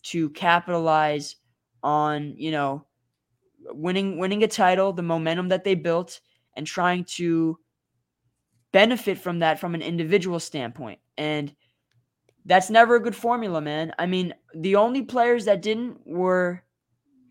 to 0.03 0.29
capitalize 0.31 1.37
on, 1.81 2.35
you 2.37 2.51
know, 2.51 2.85
winning 3.71 4.17
winning 4.19 4.43
a 4.43 4.47
title, 4.47 4.91
the 4.91 5.01
momentum 5.01 5.47
that 5.49 5.63
they 5.63 5.75
built 5.75 6.19
and 6.57 6.67
trying 6.67 7.05
to 7.05 7.57
benefit 8.73 9.17
from 9.17 9.39
that 9.39 9.59
from 9.59 9.73
an 9.73 9.81
individual 9.81 10.39
standpoint. 10.39 10.99
And 11.17 11.55
that's 12.45 12.69
never 12.69 12.95
a 12.95 13.01
good 13.01 13.15
formula, 13.15 13.61
man. 13.61 13.93
I 13.97 14.05
mean, 14.05 14.33
the 14.53 14.75
only 14.75 15.01
players 15.01 15.45
that 15.45 15.61
didn't 15.61 16.05
were 16.05 16.61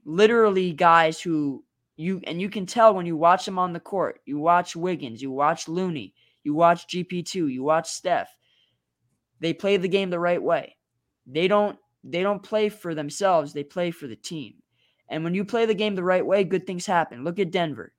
literally 0.06 0.72
guys 0.72 1.20
who 1.20 1.64
you 1.96 2.20
and 2.24 2.40
you 2.40 2.48
can 2.50 2.66
tell 2.66 2.94
when 2.94 3.06
you 3.06 3.16
watch 3.16 3.44
them 3.44 3.58
on 3.58 3.72
the 3.72 3.80
court. 3.80 4.20
You 4.24 4.38
watch 4.38 4.74
Wiggins, 4.74 5.22
you 5.22 5.30
watch 5.30 5.68
Looney, 5.68 6.14
you 6.42 6.54
watch 6.54 6.86
GP2, 6.88 7.52
you 7.52 7.62
watch 7.62 7.88
Steph. 7.88 8.34
They 9.40 9.52
play 9.52 9.76
the 9.76 9.88
game 9.88 10.10
the 10.10 10.18
right 10.18 10.42
way. 10.42 10.76
They 11.26 11.48
don't 11.48 11.78
they 12.02 12.22
don't 12.22 12.42
play 12.42 12.68
for 12.68 12.94
themselves, 12.94 13.52
they 13.52 13.64
play 13.64 13.90
for 13.90 14.06
the 14.06 14.16
team. 14.16 14.54
And 15.08 15.22
when 15.22 15.34
you 15.34 15.44
play 15.44 15.66
the 15.66 15.74
game 15.74 15.94
the 15.94 16.04
right 16.04 16.24
way, 16.24 16.44
good 16.44 16.66
things 16.66 16.86
happen. 16.86 17.24
Look 17.24 17.38
at 17.38 17.50
Denver. 17.50 17.92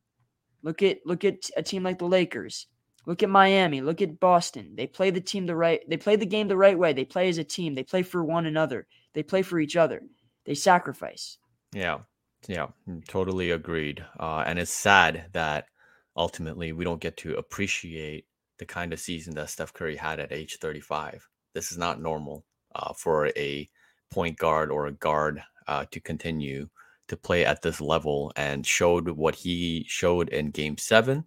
Look 0.64 0.82
at 0.82 1.00
look 1.06 1.24
at 1.24 1.50
a 1.56 1.64
team 1.64 1.84
like 1.84 2.00
the 2.00 2.06
Lakers. 2.06 2.68
Look 3.06 3.22
at 3.22 3.30
Miami. 3.30 3.82
Look 3.82 4.02
at 4.02 4.20
Boston. 4.20 4.74
They 4.76 4.88
play 4.88 5.12
the 5.12 5.22
team 5.22 5.46
the 5.46 5.56
right. 5.56 5.82
They 5.88 5.98
play 5.98 6.16
the 6.16 6.26
game 6.26 6.48
the 6.48 6.58
right 6.58 6.78
way. 6.78 6.92
They 6.94 7.06
play 7.06 7.30
as 7.30 7.38
a 7.38 7.44
team. 7.44 7.76
They 7.76 7.84
play 7.84 8.02
for 8.02 8.24
one 8.24 8.48
another. 8.48 8.88
They 9.14 9.22
play 9.22 9.44
for 9.44 9.60
each 9.60 9.76
other. 9.76 10.02
They 10.46 10.56
sacrifice. 10.56 11.38
Yeah, 11.72 12.00
yeah, 12.48 12.68
mm, 12.88 13.06
totally 13.08 13.52
agreed. 13.52 14.06
Uh, 14.20 14.44
and 14.46 14.60
it's 14.60 14.72
sad 14.72 15.26
that 15.34 15.68
ultimately 16.16 16.72
we 16.72 16.84
don't 16.84 17.02
get 17.02 17.18
to 17.18 17.36
appreciate 17.36 18.26
the 18.58 18.66
kind 18.66 18.94
of 18.94 19.00
season 19.00 19.36
that 19.36 19.50
Steph 19.50 19.74
Curry 19.74 19.96
had 19.96 20.20
at 20.20 20.32
age 20.32 20.58
35. 20.60 21.28
This 21.54 21.72
is 21.72 21.78
not 21.78 22.02
normal 22.02 22.46
uh, 22.76 22.94
for 22.94 23.28
a 23.28 23.70
point 24.12 24.38
guard 24.38 24.72
or 24.72 24.88
a 24.88 24.92
guard 24.92 25.42
uh, 25.68 25.86
to 25.92 26.00
continue 26.00 26.70
to 27.08 27.18
play 27.18 27.46
at 27.46 27.62
this 27.62 27.82
level 27.82 28.32
and 28.36 28.66
showed 28.66 29.10
what 29.10 29.36
he 29.36 29.86
showed 29.88 30.30
in 30.30 30.52
game 30.52 30.78
seven. 30.78 31.24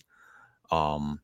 Um, 0.70 1.20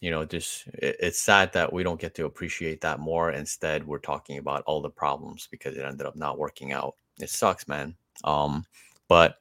you 0.00 0.10
know, 0.10 0.24
just 0.24 0.66
it, 0.68 0.96
it's 1.00 1.20
sad 1.20 1.52
that 1.52 1.72
we 1.72 1.82
don't 1.82 2.00
get 2.00 2.14
to 2.16 2.24
appreciate 2.24 2.80
that 2.80 2.98
more. 2.98 3.30
Instead, 3.30 3.86
we're 3.86 3.98
talking 3.98 4.38
about 4.38 4.62
all 4.66 4.80
the 4.80 4.90
problems 4.90 5.48
because 5.50 5.76
it 5.76 5.84
ended 5.84 6.06
up 6.06 6.16
not 6.16 6.38
working 6.38 6.72
out. 6.72 6.94
It 7.20 7.30
sucks, 7.30 7.68
man. 7.68 7.94
Um, 8.24 8.64
but 9.12 9.36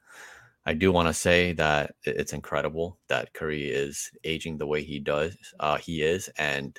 I 0.66 0.74
do 0.74 0.92
want 0.92 1.08
to 1.08 1.14
say 1.14 1.54
that 1.54 1.96
it's 2.04 2.34
incredible 2.34 3.00
that 3.08 3.34
Curry 3.34 3.70
is 3.72 4.12
aging 4.26 4.58
the 4.58 4.68
way 4.68 4.84
he 4.84 5.00
does. 5.00 5.38
Uh, 5.62 5.78
he 5.78 6.02
is, 6.02 6.28
and 6.38 6.78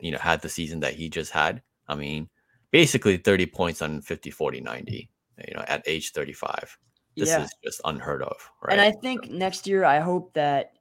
you 0.00 0.10
know, 0.10 0.18
had 0.18 0.42
the 0.42 0.48
season 0.48 0.80
that 0.80 0.94
he 0.94 1.08
just 1.08 1.30
had. 1.30 1.62
I 1.86 1.94
mean, 1.94 2.28
basically 2.72 3.18
30 3.18 3.46
points 3.46 3.82
on 3.82 4.02
50, 4.02 4.32
40, 4.32 4.60
90, 4.62 5.08
you 5.46 5.54
know, 5.54 5.64
at 5.68 5.84
age 5.86 6.10
35. 6.10 6.76
This 7.16 7.28
Yeah. 7.28 7.44
is 7.44 7.54
just 7.62 7.80
unheard 7.84 8.24
of, 8.24 8.50
right? 8.64 8.72
And 8.72 8.80
I 8.80 8.90
think 8.90 9.30
next 9.30 9.68
year, 9.68 9.84
I 9.84 10.00
hope 10.00 10.34
that 10.34 10.72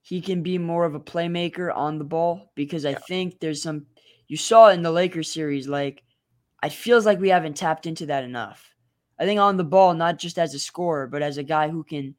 he 0.00 0.22
can 0.22 0.42
be 0.42 0.56
more 0.56 0.86
of 0.86 0.94
a 0.94 1.00
playmaker 1.00 1.70
on 1.76 1.98
the 1.98 2.04
ball 2.04 2.50
because 2.54 2.86
I 2.86 2.92
Yeah. 2.92 3.04
think 3.06 3.40
there's 3.40 3.62
some. 3.62 3.84
You 4.26 4.38
saw 4.38 4.70
in 4.70 4.80
the 4.80 4.90
Lakers 4.90 5.30
series, 5.30 5.68
like 5.68 6.02
it 6.64 6.72
feels 6.72 7.04
like 7.04 7.20
we 7.20 7.28
haven't 7.28 7.58
tapped 7.58 7.84
into 7.84 8.06
that 8.06 8.24
enough. 8.24 8.72
I 9.18 9.24
think 9.24 9.40
on 9.40 9.56
the 9.56 9.64
ball, 9.64 9.94
not 9.94 10.18
just 10.18 10.38
as 10.38 10.54
a 10.54 10.58
scorer, 10.58 11.06
but 11.06 11.22
as 11.22 11.38
a 11.38 11.42
guy 11.42 11.68
who 11.68 11.84
can, 11.84 12.14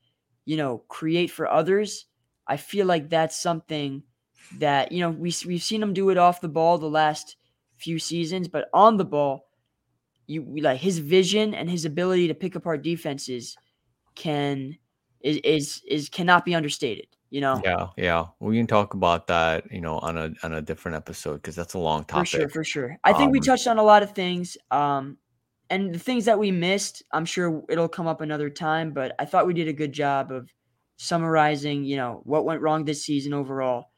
you 0.45 0.57
know, 0.57 0.80
create 0.88 1.32
for 1.32 1.48
others. 1.48 2.06
I 2.48 2.57
feel 2.57 2.86
like 2.86 3.10
that's 3.10 3.38
something 3.38 4.03
that 4.60 4.91
you 4.91 5.02
know 5.02 5.10
we 5.11 5.34
we've 5.45 5.61
seen 5.64 5.84
him 5.84 5.94
do 5.94 6.10
it 6.10 6.18
off 6.18 6.41
the 6.41 6.48
ball 6.49 6.78
the 6.78 6.90
last 6.90 7.36
few 7.76 7.99
seasons, 7.99 8.48
but 8.48 8.69
on 8.74 8.98
the 8.98 9.06
ball, 9.06 9.48
you 10.26 10.44
like 10.61 10.80
his 10.80 10.99
vision 10.99 11.53
and 11.53 11.69
his 11.69 11.86
ability 11.86 12.28
to 12.28 12.34
pick 12.34 12.56
apart 12.56 12.84
defenses 12.84 13.57
can 14.15 14.78
is 15.22 15.38
is, 15.44 15.82
is 15.88 16.10
cannot 16.10 16.45
be 16.45 16.56
understated. 16.56 17.07
You 17.30 17.41
know, 17.41 17.61
yeah, 17.64 17.88
yeah, 17.98 18.28
we 18.40 18.57
can 18.57 18.68
talk 18.68 18.94
about 18.94 19.28
that, 19.28 19.72
you 19.72 19.82
know, 19.82 19.99
on 19.99 20.18
a 20.18 20.34
on 20.44 20.53
a 20.53 20.61
different 20.61 20.95
episode 20.95 21.36
because 21.36 21.56
that's 21.56 21.74
a 21.74 21.80
long 21.80 22.06
topic. 22.06 22.19
for 22.19 22.26
sure, 22.26 22.49
for 22.49 22.64
sure. 22.64 22.98
I 23.03 23.14
think 23.14 23.32
we 23.32 23.40
Um, 23.40 23.44
touched 23.44 23.68
on 23.68 23.78
a 23.78 23.84
lot 23.84 24.03
of 24.03 24.11
things. 24.11 24.57
Um, 24.72 25.18
and 25.69 25.94
the 25.94 25.99
things 25.99 26.26
that 26.26 26.39
we 26.39 26.52
missed, 26.52 27.03
I'm 27.11 27.26
sure 27.26 27.64
it'll 27.69 27.88
come 27.89 28.07
up 28.07 28.22
another 28.22 28.49
time. 28.49 28.91
But 28.91 29.15
I 29.19 29.26
thought 29.26 29.48
we 29.48 29.53
did 29.53 29.68
a 29.68 29.73
good 29.73 29.91
job 29.91 30.31
of 30.31 30.49
summarizing, 30.98 31.84
you 31.84 31.98
know, 31.98 32.22
what 32.23 32.45
went 32.45 32.61
wrong 32.61 32.85
this 32.85 33.03
season 33.03 33.34
overall. 33.34 33.91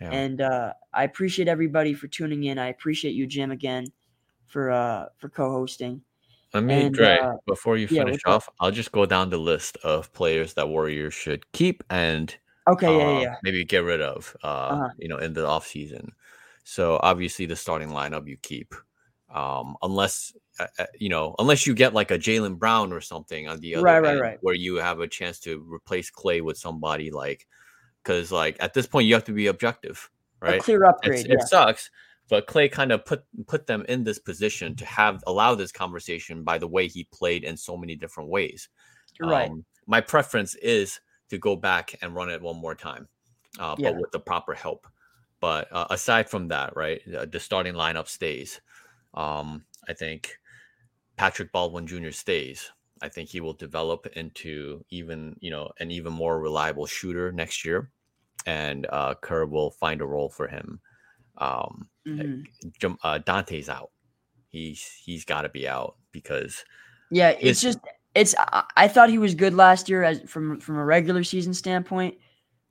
Yeah. 0.00 0.10
And 0.10 0.40
uh, 0.40 0.72
I 0.92 1.04
appreciate 1.04 1.48
everybody 1.48 1.94
for 1.94 2.08
tuning 2.08 2.44
in. 2.44 2.58
I 2.58 2.68
appreciate 2.68 3.14
you, 3.14 3.26
Jim, 3.26 3.50
again 3.50 3.86
for 4.46 4.70
uh 4.70 5.06
for 5.18 5.28
co-hosting. 5.28 6.00
Let 6.52 6.62
me, 6.62 6.84
And, 6.86 6.94
Dre, 6.94 7.18
uh, 7.18 7.32
before 7.46 7.76
you 7.76 7.88
finish 7.88 8.20
up? 8.26 8.34
off, 8.34 8.48
I'll 8.60 8.70
just 8.70 8.92
go 8.92 9.06
down 9.06 9.30
the 9.30 9.38
list 9.38 9.76
of 9.82 10.12
players 10.12 10.54
that 10.54 10.68
Warriors 10.68 11.14
should 11.14 11.50
keep 11.52 11.82
and 11.90 12.34
Okay, 12.68 12.96
yeah, 12.96 13.10
yeah, 13.10 13.20
yeah. 13.20 13.34
maybe 13.42 13.64
get 13.64 13.82
rid 13.84 14.00
of, 14.00 14.36
uh, 14.44 14.46
Uh-huh. 14.46 14.88
you 14.98 15.08
know, 15.08 15.18
in 15.18 15.34
the 15.34 15.44
off 15.46 15.66
season. 15.66 16.12
So 16.62 17.00
obviously 17.02 17.46
the 17.46 17.56
starting 17.56 17.88
lineup 17.88 18.28
you 18.28 18.36
keep, 18.36 18.74
um, 19.34 19.76
unless 19.82 20.32
uh, 20.60 20.66
uh, 20.78 20.86
you 20.98 21.08
know, 21.08 21.34
unless 21.40 21.66
you 21.66 21.74
get 21.74 21.92
like 21.92 22.12
a 22.12 22.18
Jaylen 22.18 22.56
Brown 22.58 22.92
or 22.92 23.00
something 23.00 23.48
on 23.48 23.58
the 23.60 23.74
other 23.74 23.84
Right, 23.84 23.98
right, 24.00 24.10
end, 24.12 24.20
right. 24.20 24.38
where 24.40 24.54
you 24.54 24.76
have 24.76 25.00
a 25.00 25.08
chance 25.08 25.40
to 25.40 25.60
replace 25.68 26.10
Klay 26.10 26.40
with 26.40 26.56
somebody 26.56 27.10
like, 27.10 27.46
because 28.02 28.30
like 28.30 28.56
at 28.60 28.72
this 28.72 28.86
point 28.86 29.06
you 29.08 29.14
have 29.14 29.24
to 29.24 29.32
be 29.32 29.48
objective, 29.48 30.08
right? 30.40 30.60
A 30.60 30.62
clear 30.62 30.84
upgrade. 30.84 31.26
it 31.28 31.42
sucks, 31.42 31.90
but 32.28 32.46
Klay 32.46 32.70
kind 32.70 32.92
of 32.92 33.04
put 33.04 33.24
put 33.48 33.66
them 33.66 33.84
in 33.88 34.04
this 34.04 34.20
position 34.20 34.76
to 34.76 34.86
have 34.86 35.22
allow 35.26 35.56
this 35.56 35.72
conversation 35.72 36.44
by 36.44 36.56
the 36.58 36.68
way 36.68 36.86
he 36.86 37.04
played 37.12 37.42
in 37.42 37.56
so 37.56 37.76
many 37.76 37.96
different 37.96 38.30
ways. 38.30 38.68
Right. 39.20 39.50
Um, 39.50 39.64
my 39.86 40.00
preference 40.00 40.54
is 40.56 41.00
to 41.30 41.38
go 41.38 41.56
back 41.56 41.96
and 42.00 42.14
run 42.14 42.30
it 42.30 42.40
one 42.40 42.56
more 42.56 42.74
time, 42.76 43.08
uh, 43.58 43.74
Yeah. 43.78 43.90
but 43.90 44.00
with 44.00 44.10
the 44.12 44.20
proper 44.20 44.54
help. 44.54 44.86
But 45.40 45.68
uh, 45.72 45.86
aside 45.90 46.30
from 46.30 46.48
that, 46.48 46.76
right, 46.76 47.00
uh, 47.12 47.26
the 47.26 47.40
starting 47.40 47.74
lineup 47.74 48.08
stays. 48.08 48.60
Um, 49.14 49.64
I 49.88 49.92
think 49.92 50.38
Patrick 51.16 51.52
Baldwin 51.52 51.86
Jr. 51.86 52.10
stays. 52.10 52.70
I 53.02 53.08
think 53.08 53.28
he 53.28 53.40
will 53.40 53.52
develop 53.52 54.06
into 54.16 54.84
even 54.90 55.36
you 55.40 55.50
know 55.50 55.70
an 55.80 55.90
even 55.90 56.12
more 56.12 56.40
reliable 56.40 56.86
shooter 56.86 57.32
next 57.32 57.64
year, 57.64 57.90
and 58.46 58.86
uh, 58.90 59.14
Kerr 59.20 59.46
will 59.46 59.70
find 59.70 60.00
a 60.00 60.06
role 60.06 60.28
for 60.28 60.46
him. 60.48 60.80
Um, 61.38 61.88
Mhm. 62.06 62.44
Uh, 63.02 63.18
Donte's 63.18 63.68
out. 63.68 63.90
He's 64.50 64.84
he's 65.04 65.24
got 65.24 65.42
to 65.42 65.48
be 65.48 65.66
out 65.66 65.96
because 66.12 66.64
Yeah, 67.10 67.30
it's 67.30 67.40
It's- 67.40 67.62
just 67.62 67.78
it's. 68.14 68.34
I, 68.38 68.64
I 68.76 68.88
thought 68.88 69.08
he 69.10 69.18
was 69.18 69.34
good 69.34 69.54
last 69.54 69.88
year 69.88 70.04
as 70.04 70.20
from 70.22 70.60
from 70.60 70.76
a 70.76 70.84
regular 70.84 71.24
season 71.24 71.52
standpoint, 71.54 72.16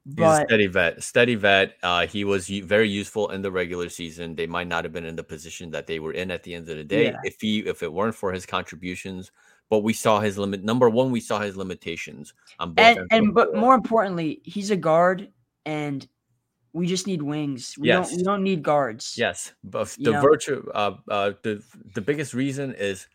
he's 0.06 0.20
a 0.20 0.44
steady 0.48 0.68
vet. 0.68 1.02
Steady 1.04 1.36
vet. 1.36 1.76
Uh, 1.82 2.06
he 2.08 2.24
was 2.24 2.48
very 2.48 2.90
useful 2.90 3.30
in 3.30 3.42
the 3.42 3.52
regular 3.52 3.90
season. 3.90 4.36
They 4.36 4.48
might 4.48 4.68
not 4.68 4.84
have 4.84 4.94
been 4.94 5.06
in 5.06 5.16
the 5.16 5.24
position 5.24 5.72
that 5.72 5.88
they 5.88 6.00
were 6.00 6.14
in 6.14 6.32
at 6.32 6.44
the 6.44 6.54
end 6.56 6.70
of 6.70 6.78
the 6.78 6.84
day 6.84 7.06
Yeah. 7.06 7.20
if 7.24 7.40
he 7.40 7.60
if 7.60 7.84
it 7.84 7.92
weren't 7.92 8.16
for 8.16 8.32
his 8.34 8.46
contributions. 8.46 9.32
But 9.70 9.80
we 9.80 9.94
saw 9.94 10.20
his 10.20 10.38
limit. 10.38 10.64
Number 10.64 10.90
one, 10.90 11.10
we 11.10 11.20
saw 11.20 11.40
his 11.40 11.56
limitations 11.56 12.34
on 12.60 12.74
both. 12.74 12.86
and 12.86 13.08
and 13.12 13.34
but 13.34 13.56
more 13.56 13.74
importantly, 13.74 14.42
he's 14.44 14.70
a 14.72 14.76
guard, 14.76 15.32
and 15.66 16.08
we 16.74 16.86
just 16.86 17.08
need 17.08 17.22
wings. 17.22 17.76
We 17.80 17.88
Yes. 17.88 18.10
don't 18.10 18.18
we 18.18 18.24
don't 18.24 18.44
need 18.44 18.62
guards. 18.62 19.16
Yes, 19.18 19.54
but 19.64 19.88
the 20.00 20.12
know? 20.12 20.22
virtue, 20.22 20.66
uh, 20.76 20.96
uh, 21.10 21.32
the 21.44 21.64
the 21.96 22.02
biggest 22.02 22.34
reason 22.34 22.74
is 22.76 23.08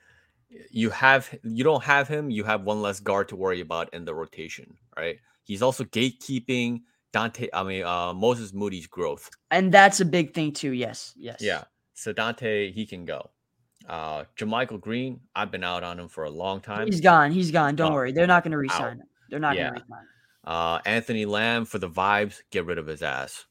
you 0.71 0.91
have 0.91 1.29
you 1.45 1.63
don't 1.63 1.85
have 1.85 2.09
him. 2.09 2.31
You 2.31 2.45
have 2.45 2.63
one 2.63 2.81
less 2.83 2.99
guard 2.99 3.29
to 3.29 3.37
worry 3.37 3.61
about 3.61 3.93
in 3.93 4.05
the 4.07 4.15
rotation, 4.15 4.79
right? 4.97 5.19
He's 5.49 5.63
also 5.63 5.83
gatekeeping 5.85 6.83
Donte. 7.13 7.49
I 7.55 7.63
mean, 7.65 7.83
uh, 7.85 8.13
Moses 8.15 8.53
Moody's 8.53 8.87
growth. 8.87 9.29
and 9.51 9.73
that's 9.73 9.99
a 10.01 10.05
big 10.05 10.35
thing 10.35 10.53
too. 10.53 10.73
Yes, 10.73 11.15
yes. 11.17 11.39
Yeah, 11.41 11.65
so 11.95 12.13
Donte 12.13 12.73
he 12.73 12.87
can 12.87 13.05
go. 13.05 13.31
Uh, 13.89 14.25
JaMychal 14.37 14.79
Green, 14.81 15.21
I've 15.35 15.51
been 15.51 15.65
out 15.65 15.83
on 15.83 15.99
him 15.99 16.09
for 16.09 16.25
a 16.25 16.31
long 16.31 16.61
time. 16.61 16.87
he's 16.87 17.01
gone. 17.01 17.33
He's 17.33 17.51
gone. 17.51 17.75
Don't 17.77 17.93
Oh, 17.93 17.95
worry, 17.95 18.13
they're 18.13 18.27
not 18.27 18.45
going 18.45 18.53
to 18.53 18.59
resign 18.59 18.99
him. 18.99 19.07
They're 19.31 19.41
not 19.41 19.57
Yeah. 19.57 19.71
going 19.71 19.75
to 19.81 19.85
resign. 19.89 20.05
Uh, 20.45 20.79
Anthony 20.85 21.25
Lamb 21.25 21.65
for 21.65 21.79
the 21.79 21.89
vibes, 21.89 22.41
get 22.51 22.67
rid 22.67 22.77
of 22.79 22.87
his 22.87 23.03
ass. 23.03 23.47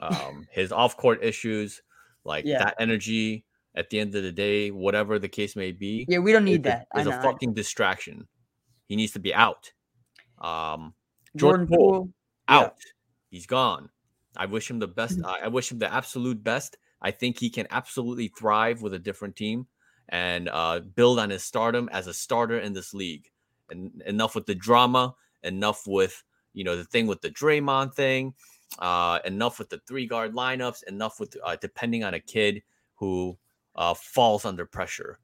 Um, 0.00 0.46
his 0.50 0.72
off 0.72 0.96
court 0.96 1.22
issues, 1.22 1.82
like 2.24 2.46
Yeah. 2.46 2.58
that 2.64 2.76
energy. 2.78 3.44
At 3.76 3.90
the 3.90 3.98
end 3.98 4.14
of 4.14 4.22
the 4.22 4.30
day, 4.32 4.70
whatever 4.70 5.18
the 5.18 5.28
case 5.28 5.56
may 5.56 5.72
be, 5.72 6.06
Yeah, 6.08 6.18
we 6.20 6.32
don't 6.32 6.44
need 6.44 6.60
a- 6.60 6.68
that. 6.70 6.86
It's 6.94 7.08
a 7.08 7.20
fucking 7.20 7.52
distraction. 7.54 8.28
He 8.86 8.94
needs 8.96 9.12
to 9.12 9.18
be 9.18 9.34
out. 9.34 9.72
Um, 10.40 10.94
Jordan, 11.36 11.66
Poole, 11.66 12.10
yeah. 12.48 12.56
out. 12.56 12.76
He's 13.30 13.46
gone. 13.46 13.90
I 14.36 14.46
wish 14.46 14.70
him 14.70 14.78
the 14.78 14.88
best. 14.88 15.18
I 15.24 15.40
I 15.44 15.48
wish 15.48 15.70
him 15.70 15.78
the 15.78 15.92
absolute 15.92 16.42
best. 16.42 16.76
I 17.02 17.10
think 17.10 17.38
he 17.38 17.50
can 17.50 17.66
absolutely 17.70 18.28
thrive 18.28 18.82
with 18.82 18.94
a 18.94 18.98
different 18.98 19.36
team 19.36 19.66
and 20.08 20.48
uh, 20.48 20.80
build 20.80 21.18
on 21.18 21.30
his 21.30 21.44
stardom 21.44 21.88
as 21.92 22.06
a 22.06 22.14
starter 22.14 22.58
in 22.58 22.72
this 22.72 22.94
league. 22.94 23.30
And 23.70 24.02
enough 24.06 24.34
with 24.34 24.46
the 24.46 24.54
drama. 24.54 25.14
Enough 25.42 25.86
with 25.86 26.22
you 26.52 26.64
know 26.64 26.76
the 26.76 26.84
thing 26.84 27.06
with 27.06 27.20
the 27.20 27.30
Draymond 27.30 27.94
thing. 27.94 28.34
Uh, 28.78 29.18
enough 29.24 29.58
with 29.58 29.68
the 29.68 29.80
three 29.86 30.06
guard 30.06 30.34
lineups. 30.34 30.84
Enough 30.84 31.20
with 31.20 31.36
uh, 31.44 31.56
depending 31.60 32.04
on 32.04 32.14
a 32.14 32.20
kid 32.20 32.62
who 32.94 33.36
uh, 33.76 33.94
falls 33.94 34.44
under 34.44 34.64
pressure, 34.64 35.18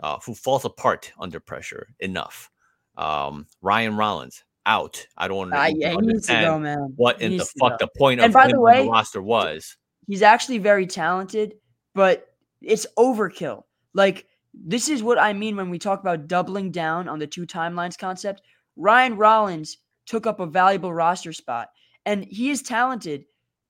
uh, 0.00 0.18
who 0.24 0.34
falls 0.34 0.64
apart 0.64 1.12
under 1.18 1.40
pressure. 1.40 1.88
Enough. 2.00 2.50
Um, 2.96 3.46
Ryan 3.60 3.96
Rollins 3.96 4.44
out. 4.66 5.06
I 5.16 5.28
don't 5.28 5.48
even 5.48 5.80
yeah, 5.80 5.90
he 5.92 5.96
needs 5.96 6.26
to 6.26 6.34
understand 6.34 6.44
go, 6.44 6.58
man. 6.58 6.92
what 6.96 7.22
in 7.22 7.36
the 7.36 7.46
fuck 7.58 7.78
the 7.78 7.88
point 7.96 8.20
And 8.20 8.30
of 8.30 8.34
by 8.34 8.48
the 8.48 8.60
way, 8.60 8.84
the 8.84 8.90
roster 8.90 9.22
was. 9.22 9.76
He's 10.06 10.22
actually 10.22 10.58
very 10.58 10.86
talented, 10.86 11.54
but 11.94 12.28
it's 12.60 12.86
overkill. 12.98 13.62
Like 13.94 14.26
this 14.52 14.88
is 14.88 15.02
what 15.02 15.18
I 15.18 15.32
mean 15.32 15.56
when 15.56 15.70
we 15.70 15.78
talk 15.78 16.00
about 16.00 16.28
doubling 16.28 16.70
down 16.70 17.08
on 17.08 17.18
the 17.18 17.26
two 17.26 17.46
timelines 17.46 17.96
concept. 17.96 18.42
Ryan 18.76 19.16
Rollins 19.16 19.78
took 20.04 20.26
up 20.26 20.40
a 20.40 20.46
valuable 20.46 20.92
roster 20.92 21.32
spot, 21.32 21.70
and 22.04 22.24
he 22.24 22.50
is 22.50 22.62
talented, 22.62 23.24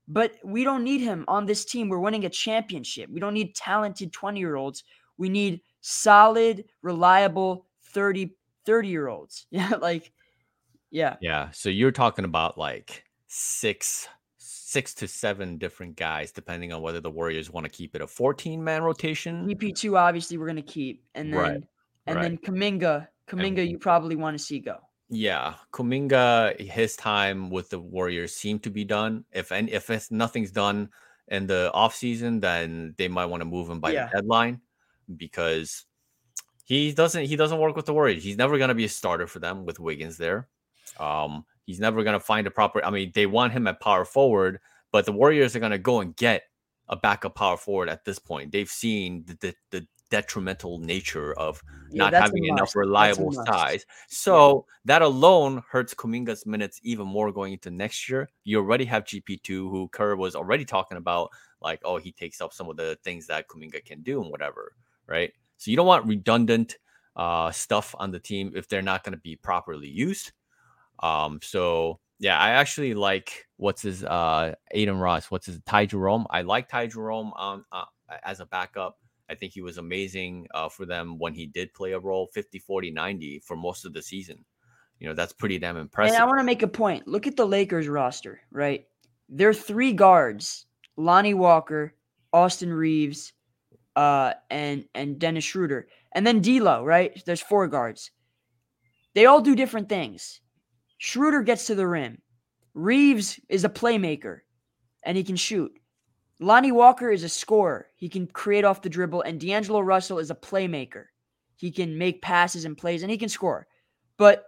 but 0.09 0.37
we 0.45 0.65
don't 0.65 0.85
need 0.85 1.01
him 1.01 1.25
on 1.29 1.47
this 1.47 1.65
team. 1.65 1.89
We're 1.89 1.99
winning 2.01 2.25
a 2.25 2.31
championship. 2.31 3.11
We 3.11 3.21
don't 3.21 3.35
need 3.35 3.55
talented 3.55 4.13
20 4.13 4.41
year 4.41 4.57
olds. 4.57 4.85
We 5.19 5.29
need 5.29 5.61
solid, 5.81 6.65
reliable 6.83 7.67
30 7.85 8.35
30 8.67 8.89
year 8.89 9.09
olds. 9.09 9.47
Yeah, 9.51 9.71
like, 9.81 10.13
yeah. 10.97 11.17
Yeah. 11.21 11.51
So 11.51 11.69
you're 11.69 11.93
talking 11.93 12.25
about 12.25 12.57
like 12.57 13.05
six, 13.27 14.09
six 14.39 14.95
to 14.95 15.07
seven 15.07 15.59
different 15.59 15.95
guys, 15.97 16.33
depending 16.33 16.73
on 16.73 16.81
whether 16.81 17.01
the 17.01 17.11
Warriors 17.11 17.51
want 17.51 17.65
to 17.65 17.71
keep 17.71 17.95
it 17.95 18.01
a 18.01 18.07
14 18.07 18.65
man 18.65 18.83
rotation. 18.83 19.47
GP2 19.47 19.99
obviously 19.99 20.39
we're 20.39 20.47
gonna 20.47 20.63
keep, 20.63 21.05
and 21.15 21.33
then 21.33 21.41
Right, 21.41 21.63
and 22.07 22.23
then 22.23 22.33
right. 22.33 22.43
Kuminga, 22.43 23.09
Kuminga 23.29 23.69
you 23.69 23.79
probably 23.79 24.17
want 24.17 24.39
to 24.39 24.43
see 24.43 24.59
go. 24.59 24.79
Yeah, 25.11 25.55
Kuminga, 25.73 26.59
his 26.59 26.97
time 26.97 27.51
with 27.51 27.69
the 27.69 27.79
Warriors 27.79 28.35
seemed 28.35 28.63
to 28.63 28.71
be 28.71 28.85
done. 28.85 29.25
If 29.33 29.53
and 29.53 29.69
if 29.69 29.91
it's, 29.91 30.11
nothing's 30.11 30.51
done 30.51 30.89
in 31.29 31.47
the 31.47 31.71
offseason, 31.75 32.41
then 32.41 32.95
they 32.97 33.09
might 33.09 33.27
want 33.27 33.43
to 33.43 33.45
move 33.45 33.69
him 33.69 33.81
by 33.81 33.93
Yeah. 33.93 34.07
the 34.07 34.23
deadline 34.23 34.63
because 35.15 35.85
he 36.65 36.93
doesn't 36.93 37.27
he 37.27 37.37
doesn't 37.37 37.59
work 37.59 37.77
with 37.77 37.85
the 37.87 37.93
Warriors. 37.93 38.25
He's 38.25 38.39
never 38.39 38.57
gonna 38.59 38.75
be 38.75 38.87
a 38.87 38.89
starter 38.89 39.27
for 39.27 39.41
them 39.41 39.67
with 39.67 39.79
Wiggins 39.79 40.17
there. 40.17 40.49
Um, 41.01 41.45
he's 41.65 41.81
never 41.81 42.03
gonna 42.03 42.21
find 42.21 42.47
a 42.47 42.51
proper. 42.51 42.85
I 42.85 42.91
mean, 42.91 43.13
they 43.15 43.27
want 43.27 43.53
him 43.53 43.67
at 43.67 43.81
power 43.81 44.05
forward, 44.05 44.61
but 44.93 45.05
the 45.07 45.13
Warriors 45.13 45.57
are 45.57 45.61
gonna 45.61 45.79
go 45.79 46.01
and 46.01 46.15
get 46.17 46.43
a 46.89 46.97
backup 46.97 47.35
power 47.35 47.57
forward 47.57 47.89
at 47.89 48.05
this 48.05 48.19
point. 48.19 48.53
They've 48.53 48.69
seen 48.69 49.25
the 49.27 49.37
the, 49.41 49.55
the 49.71 49.87
detrimental 50.11 50.79
nature 50.79 51.33
of 51.35 51.63
Yeah, 51.91 52.05
not 52.05 52.15
having 52.15 52.45
enough 52.45 52.75
reliable 52.77 53.33
size. 53.33 53.85
So 54.09 54.67
that 54.85 55.03
alone 55.03 55.63
hurts 55.69 55.95
Kuminga's 55.95 56.47
minutes 56.47 56.81
even 56.83 57.07
more 57.07 57.33
going 57.33 57.53
into 57.53 57.71
next 57.71 58.09
year. 58.09 58.29
You 58.45 58.59
already 58.59 58.85
have 58.85 59.05
GP2, 59.05 59.49
who 59.49 59.89
Kerr 59.89 60.17
was 60.17 60.35
already 60.35 60.65
talking 60.65 60.99
about, 60.99 61.31
like, 61.61 61.81
oh, 61.85 61.97
he 61.97 62.13
takes 62.13 62.41
up 62.41 62.53
some 62.53 62.69
of 62.69 62.77
the 62.77 62.99
things 63.03 63.27
that 63.27 63.49
Kuminga 63.49 63.85
can 63.85 64.03
do 64.03 64.23
and 64.23 64.31
whatever, 64.31 64.73
right? 65.07 65.33
So 65.57 65.71
you 65.71 65.77
don't 65.77 65.87
want 65.87 66.07
redundant 66.07 66.79
uh, 67.17 67.51
stuff 67.51 67.95
on 67.99 68.11
the 68.11 68.21
team 68.21 68.53
if 68.55 68.69
they're 68.69 68.83
not 68.83 69.03
going 69.03 69.15
to 69.15 69.21
be 69.21 69.37
properly 69.37 69.89
used. 69.89 70.33
Um, 71.01 71.41
so 71.43 72.01
yeah, 72.19 72.39
I 72.39 72.51
actually 72.51 72.95
like 72.95 73.47
what's 73.57 73.83
his 73.83 74.05
uh 74.05 74.55
Aiden 74.75 75.01
Ross, 75.01 75.31
what's 75.31 75.47
his 75.47 75.61
Ty 75.67 75.87
Jerome. 75.87 76.27
I 76.31 76.43
like 76.43 76.69
Ty 76.69 76.89
Jerome 76.89 77.33
on 77.37 77.65
uh, 77.73 77.85
as 78.25 78.41
a 78.41 78.47
backup. 78.47 78.99
I 79.29 79.35
think 79.35 79.53
he 79.53 79.61
was 79.61 79.79
amazing 79.79 80.47
uh, 80.55 80.69
for 80.69 80.87
them 80.87 81.19
when 81.19 81.35
he 81.35 81.47
did 81.47 81.75
play 81.75 81.93
a 81.93 81.99
role 81.99 82.29
50, 82.33 82.61
40, 82.61 82.93
90 82.93 83.41
for 83.41 83.57
most 83.57 83.85
of 83.85 83.93
the 83.93 84.01
season. 84.01 84.45
You 85.01 85.09
know, 85.09 85.15
that's 85.15 85.33
pretty 85.33 85.59
damn 85.59 85.77
impressive. 85.77 86.15
And 86.15 86.23
I 86.23 86.27
want 86.27 86.39
to 86.39 86.45
make 86.45 86.63
a 86.63 86.69
point. 86.69 87.07
Look 87.07 87.27
at 87.27 87.37
the 87.37 87.47
Lakers 87.47 87.89
roster, 87.89 88.41
right? 88.51 88.87
They're 89.29 89.53
three 89.53 89.93
guards: 89.93 90.67
Lonnie 90.97 91.35
Walker, 91.35 91.95
Austin 92.33 92.73
Reaves, 92.73 93.33
uh, 93.95 94.35
and 94.49 94.87
and 94.95 95.19
Dennis 95.19 95.45
Schroeder, 95.45 95.89
and 96.13 96.27
then 96.27 96.41
D'Lo. 96.41 96.83
Right? 96.83 97.23
There's 97.27 97.43
four 97.43 97.69
guards. 97.69 98.11
They 99.15 99.27
all 99.27 99.41
do 99.41 99.55
different 99.55 99.89
things. 99.89 100.41
Schroeder 100.99 101.43
gets 101.43 101.67
to 101.67 101.75
the 101.75 101.87
rim. 101.87 102.21
Reaves 102.75 103.41
is 103.49 103.65
a 103.65 103.69
playmaker, 103.69 104.41
and 105.05 105.17
he 105.17 105.25
can 105.25 105.37
shoot. 105.37 105.73
Lonnie 106.41 106.73
Walker 106.73 107.11
is 107.11 107.25
a 107.25 107.29
scorer. 107.29 107.87
He 107.97 108.09
can 108.09 108.27
create 108.27 108.65
off 108.65 108.83
the 108.83 108.91
dribble, 108.91 109.23
and 109.23 109.41
D'Angelo 109.41 109.81
Russell 109.81 110.19
is 110.19 110.31
a 110.31 110.35
playmaker. 110.35 111.07
He 111.57 111.71
can 111.71 111.97
make 111.97 112.21
passes 112.21 112.65
and 112.67 112.77
plays, 112.77 113.03
and 113.03 113.11
he 113.11 113.17
can 113.17 113.31
score. 113.31 113.67
But 114.19 114.45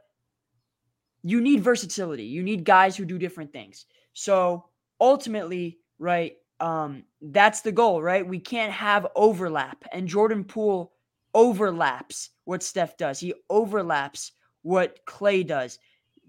you 1.23 1.41
need 1.41 1.63
versatility. 1.63 2.25
You 2.25 2.43
need 2.43 2.65
guys 2.65 2.97
who 2.97 3.05
do 3.05 3.19
different 3.19 3.53
things. 3.53 3.87
So 4.13 4.67
ultimately, 5.01 5.79
right, 5.99 6.37
um, 6.61 7.05
that's 7.21 7.61
the 7.61 7.73
goal, 7.73 8.03
right? 8.03 8.27
We 8.27 8.39
can't 8.39 8.73
have 8.73 9.07
overlap. 9.17 9.85
And 9.93 10.09
Jordan 10.09 10.45
Poole 10.45 10.93
overlaps 11.35 12.31
what 12.45 12.63
Steph 12.63 12.97
does. 12.97 13.19
He 13.21 13.35
overlaps 13.49 14.33
what 14.63 15.05
Klay 15.07 15.47
does. 15.47 15.79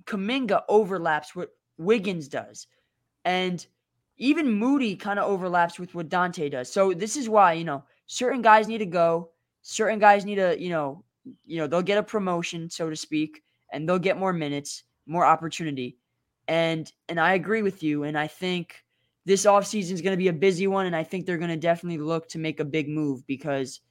Kuminga 0.09 0.63
overlaps 0.67 1.35
what 1.35 1.49
Wiggins 1.77 2.27
does. 2.27 2.67
And 3.25 3.65
even 4.17 4.51
Moody 4.51 4.95
kind 4.95 5.19
of 5.19 5.29
overlaps 5.29 5.79
with 5.79 5.93
what 5.95 6.09
Donte 6.09 6.51
does. 6.51 6.71
So 6.71 6.93
this 6.93 7.15
is 7.15 7.29
why, 7.29 7.53
you 7.53 7.63
know, 7.63 7.83
certain 8.07 8.41
guys 8.41 8.67
need 8.67 8.79
to 8.79 8.85
go. 8.85 9.29
Certain 9.61 9.99
guys 9.99 10.25
need 10.25 10.35
to, 10.35 10.59
you 10.59 10.69
know, 10.69 11.03
you 11.45 11.57
know, 11.57 11.67
they'll 11.67 11.81
get 11.81 11.97
a 11.97 12.03
promotion, 12.03 12.69
so 12.69 12.89
to 12.89 12.95
speak, 12.95 13.43
and 13.71 13.87
they'll 13.87 13.99
get 13.99 14.17
more 14.17 14.33
minutes, 14.33 14.83
more 15.05 15.25
opportunity. 15.25 15.97
And 16.47 16.91
and 17.07 17.19
I 17.19 17.33
agree 17.33 17.61
with 17.61 17.83
you. 17.83 18.03
And 18.03 18.17
I 18.17 18.27
think 18.27 18.83
this 19.25 19.45
offseason 19.45 19.91
is 19.91 20.01
going 20.01 20.13
to 20.13 20.17
be 20.17 20.29
a 20.29 20.33
busy 20.33 20.65
one. 20.65 20.87
And 20.87 20.95
I 20.95 21.03
think 21.03 21.25
they're 21.25 21.37
going 21.37 21.51
to 21.51 21.57
definitely 21.57 21.99
look 21.99 22.27
to 22.29 22.39
make 22.39 22.59
a 22.59 22.65
big 22.65 22.89
move 22.89 23.27
because 23.27 23.81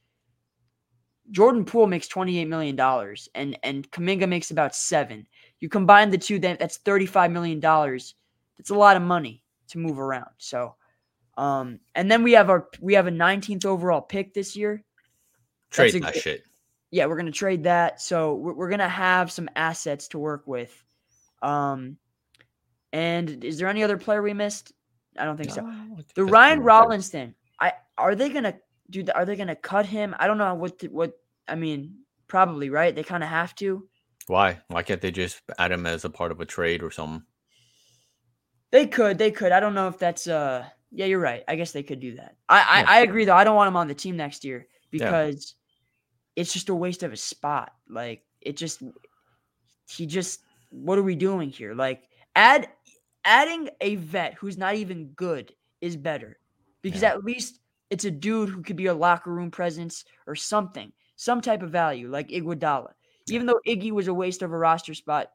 Jordan 1.31 1.63
Poole 1.63 1.87
makes 1.87 2.07
$28 2.09 2.47
million 2.47 2.79
and, 3.35 3.57
and 3.63 3.91
Kuminga 3.91 4.27
makes 4.27 4.51
about 4.51 4.75
seven. 4.75 5.27
You 5.59 5.69
combine 5.69 6.09
the 6.09 6.17
two, 6.17 6.39
then 6.39 6.57
that's 6.59 6.77
$35 6.79 7.31
million. 7.31 7.59
That's 7.59 8.69
a 8.69 8.75
lot 8.75 8.95
of 8.97 9.03
money 9.03 9.43
to 9.69 9.77
move 9.77 9.99
around. 9.99 10.29
So 10.37 10.75
um 11.37 11.79
and 11.95 12.11
then 12.11 12.21
we 12.23 12.33
have 12.33 12.49
our 12.49 12.67
we 12.81 12.95
have 12.95 13.07
a 13.07 13.11
19th 13.11 13.65
overall 13.65 14.01
pick 14.01 14.33
this 14.33 14.55
year. 14.55 14.83
Trade 15.71 15.95
a 15.95 15.99
that 16.01 16.15
shit. 16.15 16.43
Yeah, 16.91 17.05
we're 17.05 17.17
gonna 17.17 17.31
trade 17.31 17.63
that. 17.63 18.01
So 18.01 18.35
we're, 18.35 18.53
we're 18.53 18.69
gonna 18.69 18.89
have 18.89 19.31
some 19.31 19.49
assets 19.55 20.07
to 20.09 20.19
work 20.19 20.43
with. 20.45 20.83
Um, 21.41 21.97
and 22.91 23.43
is 23.43 23.57
there 23.57 23.67
any 23.67 23.83
other 23.83 23.97
player 23.97 24.21
we 24.21 24.33
missed? 24.33 24.73
I 25.17 25.25
don't 25.25 25.37
think 25.37 25.51
so. 25.51 25.61
No, 25.61 25.69
I 25.69 25.95
think 25.95 26.13
The 26.13 26.25
Ryan. 26.25 26.61
Rollins 26.61 27.09
thing. 27.09 27.35
I 27.59 27.73
are 27.97 28.15
they 28.15 28.29
gonna 28.29 28.55
do? 28.89 29.03
The, 29.03 29.15
are 29.15 29.25
they 29.25 29.35
gonna 29.35 29.55
cut 29.55 29.85
him? 29.85 30.15
I 30.19 30.27
don't 30.27 30.37
know 30.37 30.53
what 30.55 30.79
the, 30.79 30.87
what. 30.87 31.13
I 31.47 31.55
mean, 31.55 31.99
probably 32.27 32.69
right. 32.69 32.95
They 32.95 33.03
kind 33.03 33.23
of 33.23 33.29
have 33.29 33.55
to. 33.55 33.87
Why? 34.29 34.59
Why 34.67 34.83
can't 34.83 35.01
they 35.01 35.09
just 35.09 35.41
add 35.57 35.71
him 35.71 35.87
as 35.87 36.05
a 36.05 36.09
part 36.09 36.31
of 36.31 36.39
a 36.39 36.45
trade 36.45 36.83
or 36.83 36.91
something? 36.91 37.23
They 38.71 38.85
could. 38.85 39.17
They 39.17 39.31
could. 39.31 39.51
I 39.51 39.59
don't 39.59 39.73
know 39.73 39.87
if 39.87 39.97
that's. 39.97 40.27
Uh, 40.27 40.65
yeah, 40.91 41.07
you're 41.07 41.19
right. 41.19 41.43
I 41.47 41.55
guess 41.55 41.71
they 41.71 41.81
could 41.81 41.99
do 41.99 42.15
that. 42.17 42.35
I 42.47 42.59
I, 42.59 42.79
Yeah. 42.81 42.85
I 42.89 42.99
agree 42.99 43.25
though. 43.25 43.33
I 43.35 43.43
don't 43.43 43.55
want 43.55 43.69
him 43.69 43.75
on 43.75 43.87
the 43.87 43.95
team 43.95 44.17
next 44.17 44.45
year 44.45 44.67
Yeah. 44.91 45.05
because 45.05 45.55
it's 46.35 46.53
just 46.53 46.69
a 46.69 46.75
waste 46.75 47.01
of 47.01 47.11
a 47.11 47.17
spot. 47.17 47.71
Like 47.89 48.23
it 48.39 48.55
just. 48.55 48.83
He 49.89 50.05
just. 50.05 50.41
What 50.69 50.99
are 50.99 51.03
we 51.03 51.15
doing 51.15 51.49
here? 51.49 51.73
Like 51.73 52.03
add 52.35 52.69
adding 53.25 53.69
a 53.81 53.95
vet 53.95 54.35
who's 54.35 54.59
not 54.59 54.75
even 54.75 55.07
good 55.15 55.51
is 55.81 55.97
better 55.97 56.37
because 56.83 57.01
Yeah. 57.01 57.09
at 57.13 57.23
least 57.23 57.59
it's 57.89 58.05
a 58.05 58.11
dude 58.11 58.49
who 58.49 58.61
could 58.61 58.75
be 58.75 58.85
a 58.85 58.93
locker 58.93 59.31
room 59.33 59.49
presence 59.49 60.05
or 60.27 60.35
something, 60.35 60.91
some 61.15 61.41
type 61.41 61.63
of 61.63 61.71
value 61.71 62.11
like 62.11 62.29
Iguodala. 62.29 62.91
Even 63.31 63.47
though 63.47 63.59
Iggy 63.67 63.91
was 63.91 64.07
a 64.07 64.13
waste 64.13 64.41
of 64.41 64.51
a 64.51 64.57
roster 64.57 64.93
spot 64.93 65.31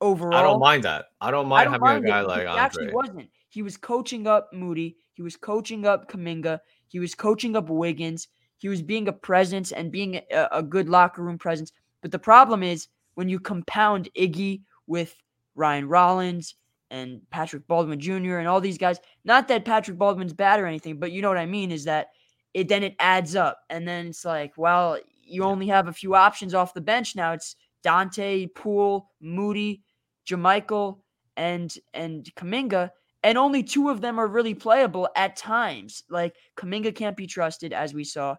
overall, 0.00 0.38
I 0.38 0.42
don't 0.42 0.60
mind 0.60 0.84
that. 0.84 1.06
I 1.20 1.30
don't 1.30 1.48
mind 1.48 1.60
I 1.60 1.64
don't 1.64 1.72
having 1.74 1.86
mind 1.86 2.04
a 2.04 2.08
guy 2.08 2.20
but 2.22 2.28
like 2.28 2.40
he 2.40 2.46
Andre. 2.46 2.62
actually 2.62 2.92
wasn't. 2.92 3.30
He 3.48 3.62
was 3.62 3.76
coaching 3.76 4.26
up 4.26 4.50
Moody. 4.52 4.96
He 5.14 5.22
was 5.22 5.36
coaching 5.36 5.86
up 5.86 6.10
Kuminga. 6.10 6.60
He 6.88 6.98
was 6.98 7.14
coaching 7.14 7.56
up 7.56 7.68
Wiggins. 7.68 8.28
He 8.58 8.68
was 8.68 8.82
being 8.82 9.08
a 9.08 9.12
presence 9.12 9.72
and 9.72 9.92
being 9.92 10.20
a, 10.30 10.48
a 10.52 10.62
good 10.62 10.88
locker 10.88 11.22
room 11.22 11.38
presence. 11.38 11.72
But 12.02 12.10
the 12.10 12.18
problem 12.18 12.62
is 12.62 12.88
when 13.14 13.28
you 13.28 13.40
compound 13.40 14.08
Iggy 14.16 14.62
with 14.86 15.16
Ryan 15.54 15.88
Rollins 15.88 16.54
and 16.90 17.20
Patrick 17.30 17.66
Baldwin 17.66 17.98
Jr. 17.98 18.38
and 18.38 18.48
all 18.48 18.60
these 18.60 18.78
guys. 18.78 18.98
Not 19.24 19.48
that 19.48 19.64
Patrick 19.64 19.98
Baldwin's 19.98 20.32
bad 20.32 20.60
or 20.60 20.66
anything, 20.66 20.98
but 20.98 21.12
you 21.12 21.22
know 21.22 21.28
what 21.28 21.38
I 21.38 21.46
mean. 21.46 21.70
Is 21.70 21.84
that 21.84 22.08
it? 22.54 22.68
Then 22.68 22.82
it 22.82 22.94
adds 23.00 23.34
up, 23.34 23.58
and 23.70 23.86
then 23.86 24.08
it's 24.08 24.24
like, 24.24 24.52
well, 24.56 24.98
you 25.26 25.42
only 25.42 25.66
have 25.68 25.88
a 25.88 25.92
few 25.92 26.14
options 26.14 26.54
off 26.54 26.74
the 26.74 26.80
bench 26.80 27.16
now. 27.16 27.32
It's 27.32 27.56
Donte, 27.84 28.54
Poole, 28.54 29.10
Moody, 29.20 29.82
JaMychal, 30.26 30.98
and 31.36 31.74
and 31.94 32.28
Kuminga, 32.36 32.90
and 33.22 33.36
only 33.36 33.62
two 33.62 33.88
of 33.88 34.00
them 34.00 34.18
are 34.18 34.26
really 34.26 34.54
playable 34.54 35.08
at 35.16 35.36
times. 35.36 36.04
Like 36.08 36.36
Kuminga 36.56 36.94
can't 36.94 37.16
be 37.16 37.26
trusted, 37.26 37.72
as 37.72 37.94
we 37.94 38.04
saw. 38.04 38.36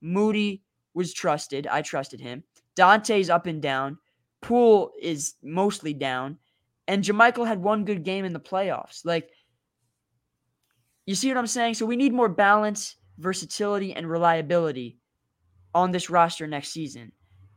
Moody 0.00 0.62
was 0.94 1.12
trusted. 1.12 1.66
I 1.66 1.82
trusted 1.82 2.20
him. 2.20 2.42
Donte's 2.76 3.30
up 3.30 3.46
and 3.46 3.60
down. 3.60 3.98
Poole 4.40 4.92
is 5.00 5.34
mostly 5.42 5.92
down. 5.92 6.38
And 6.88 7.04
JaMychal 7.04 7.46
had 7.46 7.62
one 7.62 7.84
good 7.84 8.02
game 8.02 8.24
in 8.24 8.32
the 8.32 8.40
playoffs. 8.40 9.04
Like, 9.04 9.30
you 11.06 11.14
see 11.14 11.28
what 11.28 11.36
I'm 11.36 11.46
saying? 11.46 11.74
So 11.74 11.86
we 11.86 11.96
need 11.96 12.12
more 12.12 12.28
balance, 12.28 12.96
versatility, 13.18 13.94
and 13.94 14.08
reliability 14.08 14.99
on 15.74 15.90
this 15.90 16.10
roster 16.10 16.46
next 16.46 16.70
season. 16.70 17.12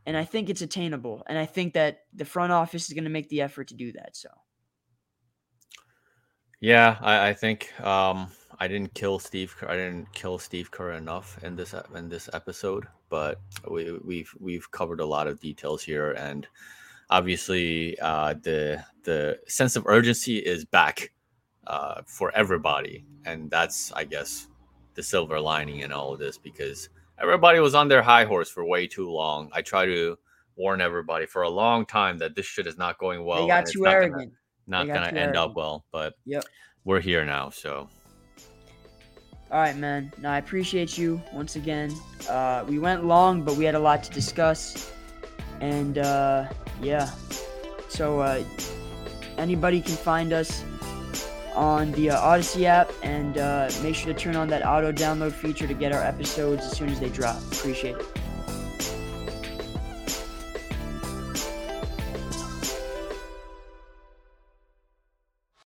And 0.05 0.17
I 0.17 0.25
think 0.25 0.49
it's 0.49 0.61
attainable. 0.61 1.23
And 1.27 1.37
I 1.37 1.45
think 1.45 1.73
that 1.73 2.01
the 2.13 2.25
front 2.25 2.51
office 2.51 2.87
is 2.87 2.93
going 2.93 3.05
to 3.05 3.09
make 3.09 3.29
the 3.29 3.41
effort 3.41 3.69
to 3.69 3.75
do 3.75 3.93
that. 3.93 4.15
So. 4.15 4.29
Yeah, 6.59 6.97
I, 7.01 7.29
I 7.29 7.33
think 7.33 7.77
um, 7.81 8.31
I 8.59 8.67
didn't 8.67 8.93
kill 8.93 9.19
Steve. 9.19 9.55
I 9.67 9.75
didn't 9.75 10.13
kill 10.13 10.37
Steve 10.37 10.71
Kerr 10.71 10.93
enough 10.93 11.37
in 11.43 11.57
this 11.57 11.75
in 11.93 12.07
this 12.07 12.29
episode, 12.31 12.85
but 13.09 13.41
we, 13.69 13.91
we've 14.03 14.33
we've 14.39 14.71
covered 14.71 15.01
a 15.01 15.05
lot 15.05 15.27
of 15.27 15.41
details 15.41 15.83
here, 15.83 16.11
and 16.11 16.47
obviously 17.09 17.99
uh, 17.99 18.35
the 18.43 18.83
the 19.03 19.39
sense 19.45 19.75
of 19.75 19.85
urgency 19.87 20.37
is 20.37 20.63
back 20.63 21.11
uh, 21.67 22.01
for 22.05 22.31
everybody, 22.33 23.03
and 23.25 23.51
that's 23.51 23.91
I 23.91 24.05
guess 24.05 24.47
the 24.93 25.03
silver 25.03 25.41
lining 25.41 25.79
in 25.79 25.91
all 25.91 26.13
of 26.13 26.19
this 26.19 26.37
because 26.37 26.87
everybody 27.19 27.59
was 27.59 27.75
on 27.75 27.87
their 27.87 28.01
high 28.01 28.25
horse 28.25 28.49
for 28.49 28.65
way 28.65 28.87
too 28.87 29.09
long. 29.09 29.49
I 29.53 29.61
try 29.61 29.85
to 29.85 30.17
warn 30.55 30.81
everybody 30.81 31.25
for 31.25 31.43
a 31.43 31.49
long 31.49 31.85
time 31.85 32.17
that 32.19 32.35
this 32.35 32.45
shit 32.45 32.67
is 32.67 32.77
not 32.77 32.97
going 32.97 33.25
well. 33.25 33.41
They 33.41 33.47
got 33.47 33.65
too 33.65 33.87
arrogant. 33.87 34.33
Gonna, 34.69 34.85
not 34.85 34.93
gonna 34.93 35.07
end 35.07 35.17
arrogant. 35.17 35.37
up 35.37 35.55
well, 35.55 35.85
but 35.91 36.13
yep. 36.25 36.43
we're 36.83 37.01
here 37.01 37.25
now, 37.25 37.49
so. 37.49 37.89
All 39.51 39.59
right, 39.59 39.77
man. 39.77 40.11
Now 40.17 40.33
I 40.33 40.37
appreciate 40.39 40.97
you 40.97 41.21
once 41.31 41.55
again. 41.55 41.93
Uh, 42.27 42.65
we 42.67 42.79
went 42.79 43.05
long, 43.05 43.43
but 43.43 43.55
we 43.55 43.65
had 43.65 43.75
a 43.75 43.79
lot 43.79 44.03
to 44.03 44.11
discuss, 44.11 44.91
and 45.59 45.99
uh, 45.99 46.47
yeah. 46.81 47.11
So 47.87 48.19
uh, 48.21 48.43
anybody 49.37 49.79
can 49.79 49.95
find 49.95 50.33
us 50.33 50.63
on 51.55 51.91
the 51.93 52.11
uh, 52.11 52.21
Audacy 52.21 52.65
app, 52.65 52.91
and 53.03 53.37
uh, 53.37 53.69
make 53.81 53.95
sure 53.95 54.13
to 54.13 54.19
turn 54.19 54.35
on 54.35 54.47
that 54.49 54.65
auto 54.65 54.91
download 54.91 55.31
feature 55.31 55.67
to 55.67 55.73
get 55.73 55.91
our 55.91 56.01
episodes 56.01 56.63
as 56.63 56.77
soon 56.77 56.89
as 56.89 56.99
they 56.99 57.09
drop. 57.09 57.41
Appreciate 57.51 57.95
it. 57.97 58.22